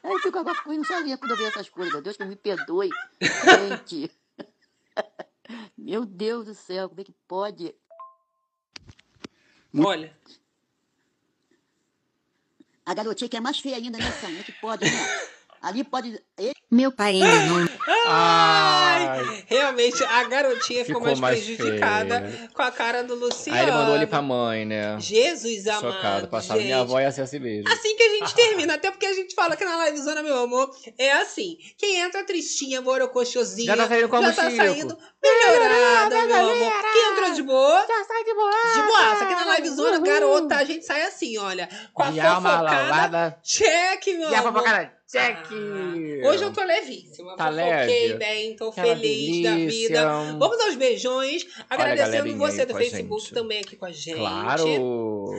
Aí 0.03 0.13
eu 0.13 0.21
fico 0.21 0.39
agora 0.39 0.57
ficando 0.57 0.85
sozinha 0.87 1.17
quando 1.17 1.33
eu 1.33 1.37
vejo 1.37 1.51
essas 1.51 1.69
coisas. 1.69 1.93
Meu 1.93 2.03
Deus, 2.03 2.17
que 2.17 2.25
me 2.25 2.37
perdoe. 2.37 2.91
Gente. 3.21 4.11
Meu 5.77 6.05
Deus 6.05 6.47
do 6.47 6.55
céu, 6.55 6.89
como 6.89 7.01
é 7.01 7.05
que 7.05 7.15
pode? 7.27 7.75
Olha. 9.77 10.17
A 12.85 12.95
garotinha 12.95 13.29
que 13.29 13.37
é 13.37 13.41
mais 13.41 13.59
feia 13.59 13.77
ainda, 13.77 13.99
né, 13.99 14.11
Sam? 14.13 14.29
Como 14.29 14.39
é 14.41 14.43
que 14.43 14.53
pode, 14.53 14.85
né? 14.85 14.91
Ali 15.63 15.85
pode. 15.85 16.19
Meu 16.71 16.91
pai 16.91 17.15
enganou. 17.17 17.69
Ai, 18.07 19.45
realmente 19.47 20.03
a 20.05 20.25
garotinha 20.25 20.85
ficou, 20.85 21.01
Ficou 21.03 21.17
mais, 21.19 21.21
mais 21.21 21.45
prejudicada 21.45 22.21
feia. 22.29 22.51
com 22.53 22.63
a 22.63 22.71
cara 22.71 23.05
do 23.05 23.15
Luciano. 23.15 23.57
Aí 23.59 23.65
ele 23.65 23.73
mandou 23.73 23.95
ali 23.95 24.07
pra 24.07 24.21
mãe, 24.23 24.65
né? 24.65 24.97
Jesus 24.99 25.67
amado, 25.69 25.93
Chocado. 25.95 26.29
Passava 26.29 26.59
gente. 26.59 26.67
minha 26.67 26.81
avó 26.81 26.99
ia 27.01 27.11
ser 27.13 27.23
assim 27.23 27.39
mesmo. 27.39 27.69
Assim 27.71 27.97
que 27.97 28.03
a 28.03 28.09
gente 28.09 28.35
termina, 28.35 28.75
até 28.75 28.91
porque 28.91 29.07
a 29.07 29.13
gente 29.13 29.35
fala 29.35 29.55
que 29.57 29.65
na 29.65 29.85
livezona, 29.87 30.23
meu 30.23 30.39
amor, 30.39 30.75
é 30.99 31.13
assim. 31.13 31.57
Quem 31.79 31.97
entra 32.01 32.25
tristinha, 32.25 32.81
borocochosinha, 32.83 33.67
Já 33.67 33.77
tá 33.77 33.89
saindo 33.89 34.09
como 34.09 34.23
já 34.27 34.33
tá 34.33 34.51
Chico. 34.51 34.57
saindo 34.65 34.99
melhorada, 35.23 36.27
meu 36.27 36.37
amor. 36.51 36.73
Quem 36.93 37.13
entrou 37.13 37.31
de 37.33 37.43
boa, 37.43 37.87
já 37.87 38.05
sai 38.05 38.25
de 38.25 38.35
boa. 38.35 38.51
De 38.75 38.83
boa. 38.83 39.13
Aqui 39.13 39.35
na 39.45 39.57
livezona, 39.57 39.99
garota, 40.01 40.57
a 40.57 40.65
gente 40.65 40.85
sai 40.85 41.03
assim, 41.03 41.39
olha. 41.39 41.69
Com 41.95 42.03
a 42.03 42.11
De 42.11 42.21
alma 42.21 42.51
fofocada, 42.51 42.83
lavada. 42.91 43.39
check, 43.45 44.07
meu 44.19 44.31
E 44.31 44.35
a 44.35 44.41
amor. 44.41 44.53
fofocada, 44.53 44.93
check. 45.13 45.47
Hoje 46.25 46.45
eu 46.45 46.53
tô 46.53 46.65
levíssima. 46.65 47.37
Tá 47.37 47.47
Fofoquei 47.51 48.09
leve? 48.09 48.15
bem, 48.15 48.57
tô 48.57 48.69
Aquela 48.69 48.97
feliz 48.97 49.43
da 49.43 49.55
delícia. 49.55 49.89
vida. 49.89 50.13
Vamos 50.39 50.61
aos 50.61 50.77
beijões. 50.77 51.47
Agradecendo 51.69 52.37
você 52.37 52.65
do 52.65 52.75
Facebook 52.75 53.33
também 53.33 53.61
aqui 53.61 53.77
com 53.77 53.85
a 53.85 53.93
gente. 53.93 54.17
Claro. 54.17 54.65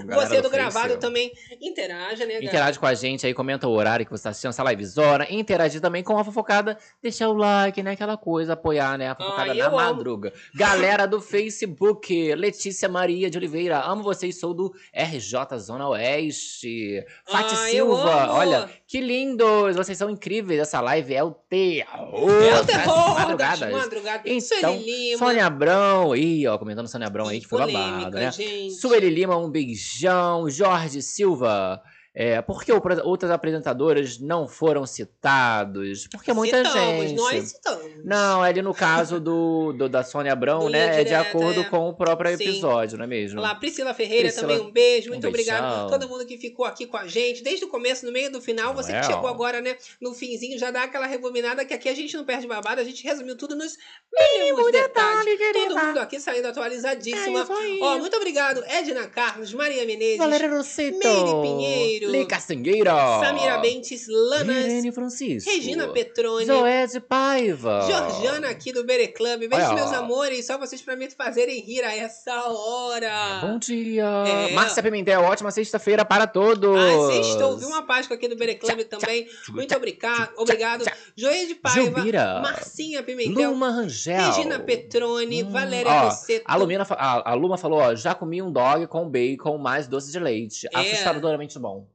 Galera 0.06 0.28
Você 0.28 0.42
do, 0.42 0.50
gravado 0.50 0.98
também 0.98 1.32
interaja, 1.62 2.26
né, 2.26 2.38
Interage 2.44 2.80
com 2.80 2.86
a 2.86 2.94
gente 2.94 3.26
aí, 3.26 3.34
comenta 3.34 3.68
o 3.68 3.72
horário 3.72 4.06
que 4.06 4.12
você 4.12 4.24
tá 4.24 4.30
assistindo 4.30 4.50
essa 4.50 4.64
livezona. 4.64 5.28
Interagir 5.30 5.82
também 5.82 6.04
com 6.04 6.18
a 6.18 6.24
fofocada. 6.24 6.78
Deixar 7.02 7.30
o 7.30 7.34
like, 7.34 7.82
né? 7.82 7.92
Aquela 7.92 8.18
coisa, 8.18 8.54
apoiar, 8.54 8.98
né? 8.98 9.10
A 9.10 9.16
fofocada 9.16 9.52
Ai, 9.52 9.58
na 9.58 9.68
amo. 9.68 9.76
madruga. 9.76 10.34
Galera 10.56 11.06
do 11.06 11.22
Facebook, 11.22 12.36
Letícia 12.36 12.88
Maria 12.90 13.30
de 13.30 13.38
Oliveira. 13.38 13.80
Amo 13.80 14.04
vocês, 14.04 14.40
sou 14.40 14.54
do 14.54 14.74
RJ 14.94 15.58
Zona 15.60 15.88
Oeste. 15.90 17.04
Fati 17.26 17.54
eu 17.54 17.60
Silva, 17.60 18.32
olha, 18.32 18.70
que 18.88 19.02
lindos. 19.02 19.76
Vocês 19.76 19.98
são 19.98 20.10
incríveis. 20.10 20.60
Essa 20.60 20.82
live 20.82 21.14
é 21.14 21.24
o 21.24 21.32
terror. 21.32 22.44
É 22.44 22.60
o 22.60 22.66
terror 22.66 23.16
madrugadas. 23.16 23.60
das 23.60 23.72
madrugadas. 23.72 24.22
Então, 24.26 24.74
Sueli 24.74 25.10
Lima. 25.10 25.18
Sônia 25.18 25.46
Abrão, 25.46 26.16
ih, 26.16 26.48
ó, 26.48 26.58
comentando 26.58 26.88
Sônia 26.88 27.08
Abrão 27.08 27.28
aí, 27.28 27.40
que 27.40 27.48
foi 27.48 27.60
polêmica, 27.60 27.88
babado, 27.88 28.16
né? 28.18 28.32
gente. 28.32 28.72
Sueli 28.72 29.10
Lima, 29.10 29.38
um 29.38 29.50
beijão. 29.74 30.50
Jorge 30.50 31.02
Silva, 31.02 31.82
é, 32.16 32.42
por 32.42 32.64
que 32.64 32.72
outra- 32.72 33.04
outras 33.04 33.32
apresentadoras 33.32 34.20
não 34.20 34.48
foram 34.48 34.86
citados? 34.86 36.08
Porque 36.12 36.32
muita 36.34 36.58
Citamos, 36.64 37.02
gente. 37.10 37.16
nós 37.16 37.44
citamos. 37.50 38.06
Não, 38.06 38.46
é 38.46 38.50
ali 38.50 38.62
no 38.62 38.74
caso 38.74 39.20
do, 39.20 39.74
do- 39.74 39.90
da 39.90 40.04
Sônia 40.04 40.32
Abrão, 40.34 40.60
Do 40.60 40.70
né? 40.70 40.80
Linha 40.86 40.94
é 40.94 41.04
de 41.04 41.10
Direta, 41.10 41.30
acordo 41.30 41.62
é. 41.62 41.64
com 41.64 41.90
o 41.90 41.94
próprio 41.96 42.38
Sim. 42.38 42.44
episódio, 42.44 42.98
não 42.98 43.06
é 43.06 43.08
mesmo? 43.08 43.40
Olá, 43.40 43.56
Priscila 43.56 43.94
Ferreira 43.94 44.30
Priscila, 44.30 44.48
também, 44.48 44.64
um 44.68 44.72
beijo, 44.72 45.10
muito 45.10 45.26
um 45.26 45.30
obrigado 45.30 45.90
todo 45.90 46.08
mundo 46.08 46.26
que 46.26 46.38
ficou 46.38 46.66
aqui 46.66 46.86
com 46.86 46.98
a 46.98 47.08
gente, 47.08 47.42
desde 47.44 47.66
o 47.66 47.68
começo, 47.68 48.06
no 48.06 48.12
meio 48.12 48.32
do 48.32 48.40
final, 48.42 48.74
você 48.76 48.92
que 48.92 48.98
Well. 49.00 49.06
chegou 49.12 49.28
agora, 49.28 49.60
né, 49.62 49.76
no 50.00 50.14
finzinho, 50.14 50.58
já 50.60 50.70
dá 50.70 50.84
aquela 50.84 51.08
rebominada, 51.08 51.66
que 51.66 51.74
aqui 51.74 51.90
a 51.90 51.96
gente 51.96 52.16
não 52.16 52.24
perde 52.26 52.46
babado, 52.46 52.80
a 52.80 52.84
gente 52.84 53.04
resumiu 53.04 53.36
tudo 53.36 53.56
nos 53.56 53.76
mínimos 54.38 54.72
detalhes. 54.72 55.40
Todo 55.54 55.86
mundo 55.86 55.98
aqui 56.00 56.20
saindo 56.20 56.48
atualizadíssima. 56.48 57.40
É. 57.42 57.46
Ó, 57.82 57.98
muito 57.98 58.16
obrigado, 58.18 58.64
Edna 58.68 59.08
Carlos, 59.08 59.54
Maria 59.54 59.86
Menezes, 59.86 60.18
Valéria 60.18 60.50
Rosseto, 60.50 60.98
Meire 61.00 61.42
Pinheiro, 61.42 62.03
Lê 62.12 62.26
Castangueira, 62.26 62.94
Samira 63.20 63.58
Bentes, 63.60 64.06
Lanas, 64.08 64.56
Irene 64.66 64.92
Francisco, 64.92 65.50
Regina 65.50 65.88
Petrone, 65.90 66.46
Zoé 66.46 66.88
de 66.88 67.00
Paiva, 67.00 67.86
Georgiana 67.88 68.50
aqui 68.50 68.72
do 68.72 68.84
Bere 68.84 69.08
Club. 69.10 69.42
Beijo, 69.48 69.56
Olha, 69.56 69.74
meus 69.76 69.94
amores. 69.94 70.46
Só 70.46 70.58
vocês 70.58 70.82
pra 70.82 70.96
me 70.96 71.10
fazerem 71.10 71.62
rir 71.62 71.84
a 71.84 71.96
essa 71.96 72.48
hora. 72.50 73.40
Bom 73.42 73.58
dia! 73.58 74.06
É. 74.06 74.54
Márcia 74.54 74.82
Pimentel, 74.84 75.22
ótima 75.22 75.52
sexta-feira 75.52 76.04
para 76.06 76.28
todos! 76.28 76.78
Ai, 76.78 77.14
sextou. 77.24 77.58
Vi 77.58 77.66
uma 77.66 77.84
Páscoa 77.84 78.16
aqui 78.16 78.28
do 78.28 78.36
Bere 78.36 78.56
Club 78.56 78.82
também. 78.86 79.28
Muito 79.50 79.76
obrigado. 79.76 80.32
Obrigado. 80.38 80.86
Joia 81.16 81.48
de 81.48 81.56
Paiva. 81.56 82.04
Marcinha 82.42 83.04
Pimentel. 83.04 83.52
Luma 83.52 83.70
Rangel. 83.70 84.32
Regina 84.32 84.60
Petrone. 84.60 85.44
Valéria 85.44 85.92
Ó, 85.92 86.06
Rosseto. 86.06 86.44
a, 86.48 86.56
Lumina, 86.56 86.86
a, 86.90 87.32
a 87.32 87.34
Luma 87.34 87.58
falou, 87.58 87.80
ó, 87.80 87.96
já 87.96 88.16
comi 88.16 88.42
um 88.42 88.52
dog 88.52 88.88
com 88.88 89.10
bacon 89.10 89.58
mais 89.58 89.88
doce 89.88 90.12
de 90.12 90.20
leite. 90.20 90.68
É. 90.74 90.80
Assustadoramente 90.80 91.58
bom. 91.60 91.88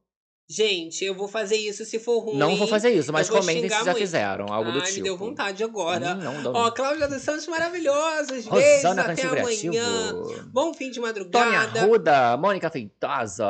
Gente, 0.51 1.05
eu 1.05 1.13
vou 1.13 1.27
fazer 1.27 1.57
isso 1.57 1.85
se 1.85 1.99
for 1.99 2.17
ruim. 2.21 2.35
Não 2.35 2.55
vou 2.55 2.67
fazer 2.67 2.89
isso, 2.89 3.13
mas 3.13 3.29
comentem 3.29 3.69
se 3.69 3.69
já 3.69 3.83
muito. 3.83 3.97
fizeram, 3.97 4.47
algo 4.51 4.71
do 4.71 4.79
Ai, 4.79 4.85
tipo. 4.85 4.97
me 4.97 5.03
deu 5.03 5.15
vontade 5.15 5.63
agora. 5.63 6.15
Hum, 6.15 6.23
não, 6.23 6.41
não. 6.41 6.53
Ó, 6.53 6.71
Cláudia 6.71 7.07
dos 7.07 7.21
Santos, 7.21 7.45
maravilhosos. 7.45 8.47
Beijos, 8.47 8.85
até 8.85 9.21
amanhã. 9.27 10.15
Bom 10.47 10.73
fim 10.73 10.89
de 10.89 10.99
Tônia 10.99 11.07
madrugada. 11.07 11.81
Arruda, 11.81 12.37
Mônica 12.37 12.67
Feitosa. 12.71 13.45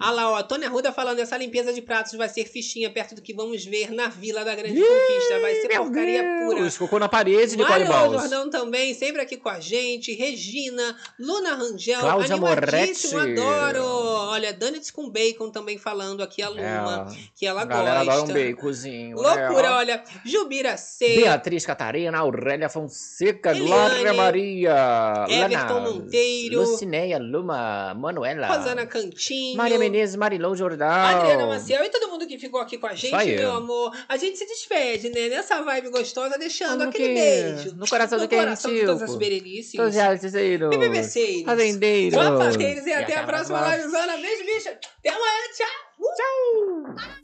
Ah 0.00 0.10
lá, 0.10 0.32
ó, 0.32 0.42
Tônia 0.42 0.66
Arruda 0.68 0.90
falando, 0.92 1.20
essa 1.20 1.36
limpeza 1.36 1.72
de 1.72 1.80
pratos 1.80 2.14
vai 2.14 2.28
ser 2.28 2.44
fichinha 2.44 2.90
perto 2.90 3.14
do 3.14 3.22
que 3.22 3.32
vamos 3.32 3.64
ver 3.64 3.92
na 3.92 4.08
Vila 4.08 4.44
da 4.44 4.56
Grande 4.56 4.80
Conquista. 4.80 5.40
Vai 5.40 5.54
ser 5.54 5.68
porcaria 5.76 6.24
pura. 6.44 6.60
Deus, 6.60 6.76
Ficou 6.76 6.98
na 6.98 7.08
parede, 7.08 7.56
Nicole 7.56 7.84
Mário 7.84 7.86
Balls. 7.86 8.20
Jordão 8.20 8.50
também, 8.50 8.94
sempre 8.94 9.22
aqui 9.22 9.36
com 9.36 9.48
a 9.48 9.60
gente. 9.60 10.12
Regina, 10.12 10.96
Luna 11.20 11.54
Rangel, 11.54 12.00
Cláudia 12.00 12.36
Moretti. 12.36 13.14
adoro. 13.14 13.84
Olha, 13.84 14.52
Donuts 14.52 14.90
com 14.90 15.08
bacon 15.08 15.50
também 15.50 15.78
falando 15.78 16.22
aqui, 16.22 16.31
a 16.40 16.48
Luma, 16.48 17.08
É, 17.10 17.16
que 17.36 17.44
ela 17.46 17.62
a 17.62 17.64
galera 17.64 18.04
gosta. 18.04 18.22
adora 18.22 18.38
um 18.48 18.54
baconzinho. 18.54 19.16
Loucura, 19.16 19.62
né? 19.62 19.70
olha. 19.70 20.04
Jubira 20.24 20.76
C. 20.76 21.16
Beatriz 21.16 21.66
Catarina, 21.66 22.16
Aurélia 22.18 22.68
Fonseca, 22.68 23.50
Eliane, 23.50 23.66
Glória 23.68 24.12
Maria, 24.14 25.26
Everton 25.28 25.74
Lana, 25.74 25.90
Monteiro. 25.90 26.60
Lucineia, 26.60 27.18
Luma, 27.18 27.92
Manuela, 27.94 28.46
Rosana 28.46 28.86
Cantinho. 28.86 29.56
Maria 29.56 29.78
Menezes, 29.78 30.16
Marilão 30.16 30.54
Jordão. 30.54 30.88
Adriana 30.88 31.46
Maciel 31.46 31.84
e 31.84 31.90
todo 31.90 32.08
mundo 32.08 32.26
que 32.26 32.38
ficou 32.38 32.60
aqui 32.60 32.78
com 32.78 32.86
a 32.86 32.94
gente, 32.94 33.12
meu 33.36 33.52
amor. 33.56 33.92
A 34.08 34.16
gente 34.16 34.38
se 34.38 34.46
despede, 34.46 35.10
né? 35.10 35.28
Nessa 35.28 35.60
vibe 35.62 35.90
gostosa, 35.90 36.38
deixando 36.38 36.84
No 36.84 36.90
aquele 36.90 37.08
quê? 37.08 37.14
beijo. 37.14 37.74
No 37.76 37.88
coração 37.88 38.18
no 38.18 38.24
do 38.24 38.28
quem, 38.28 38.38
coração 38.38 38.72
de 38.72 38.80
todas 38.86 39.02
as 39.02 39.16
berenices. 39.16 39.72
Todos 39.72 39.94
realizeiros. 39.94 40.70
BBBceiros. 40.70 41.42
Fazendeiros. 41.44 42.16
E 42.86 42.92
até 42.92 43.16
a 43.16 43.24
próxima 43.24 43.74
livezona. 43.76 44.16
Beijo, 44.16 44.44
bicha. 44.44 44.70
Até 44.70 45.08
amanhã. 45.08 45.32
Tchau. 45.56 45.66
走 46.02 47.21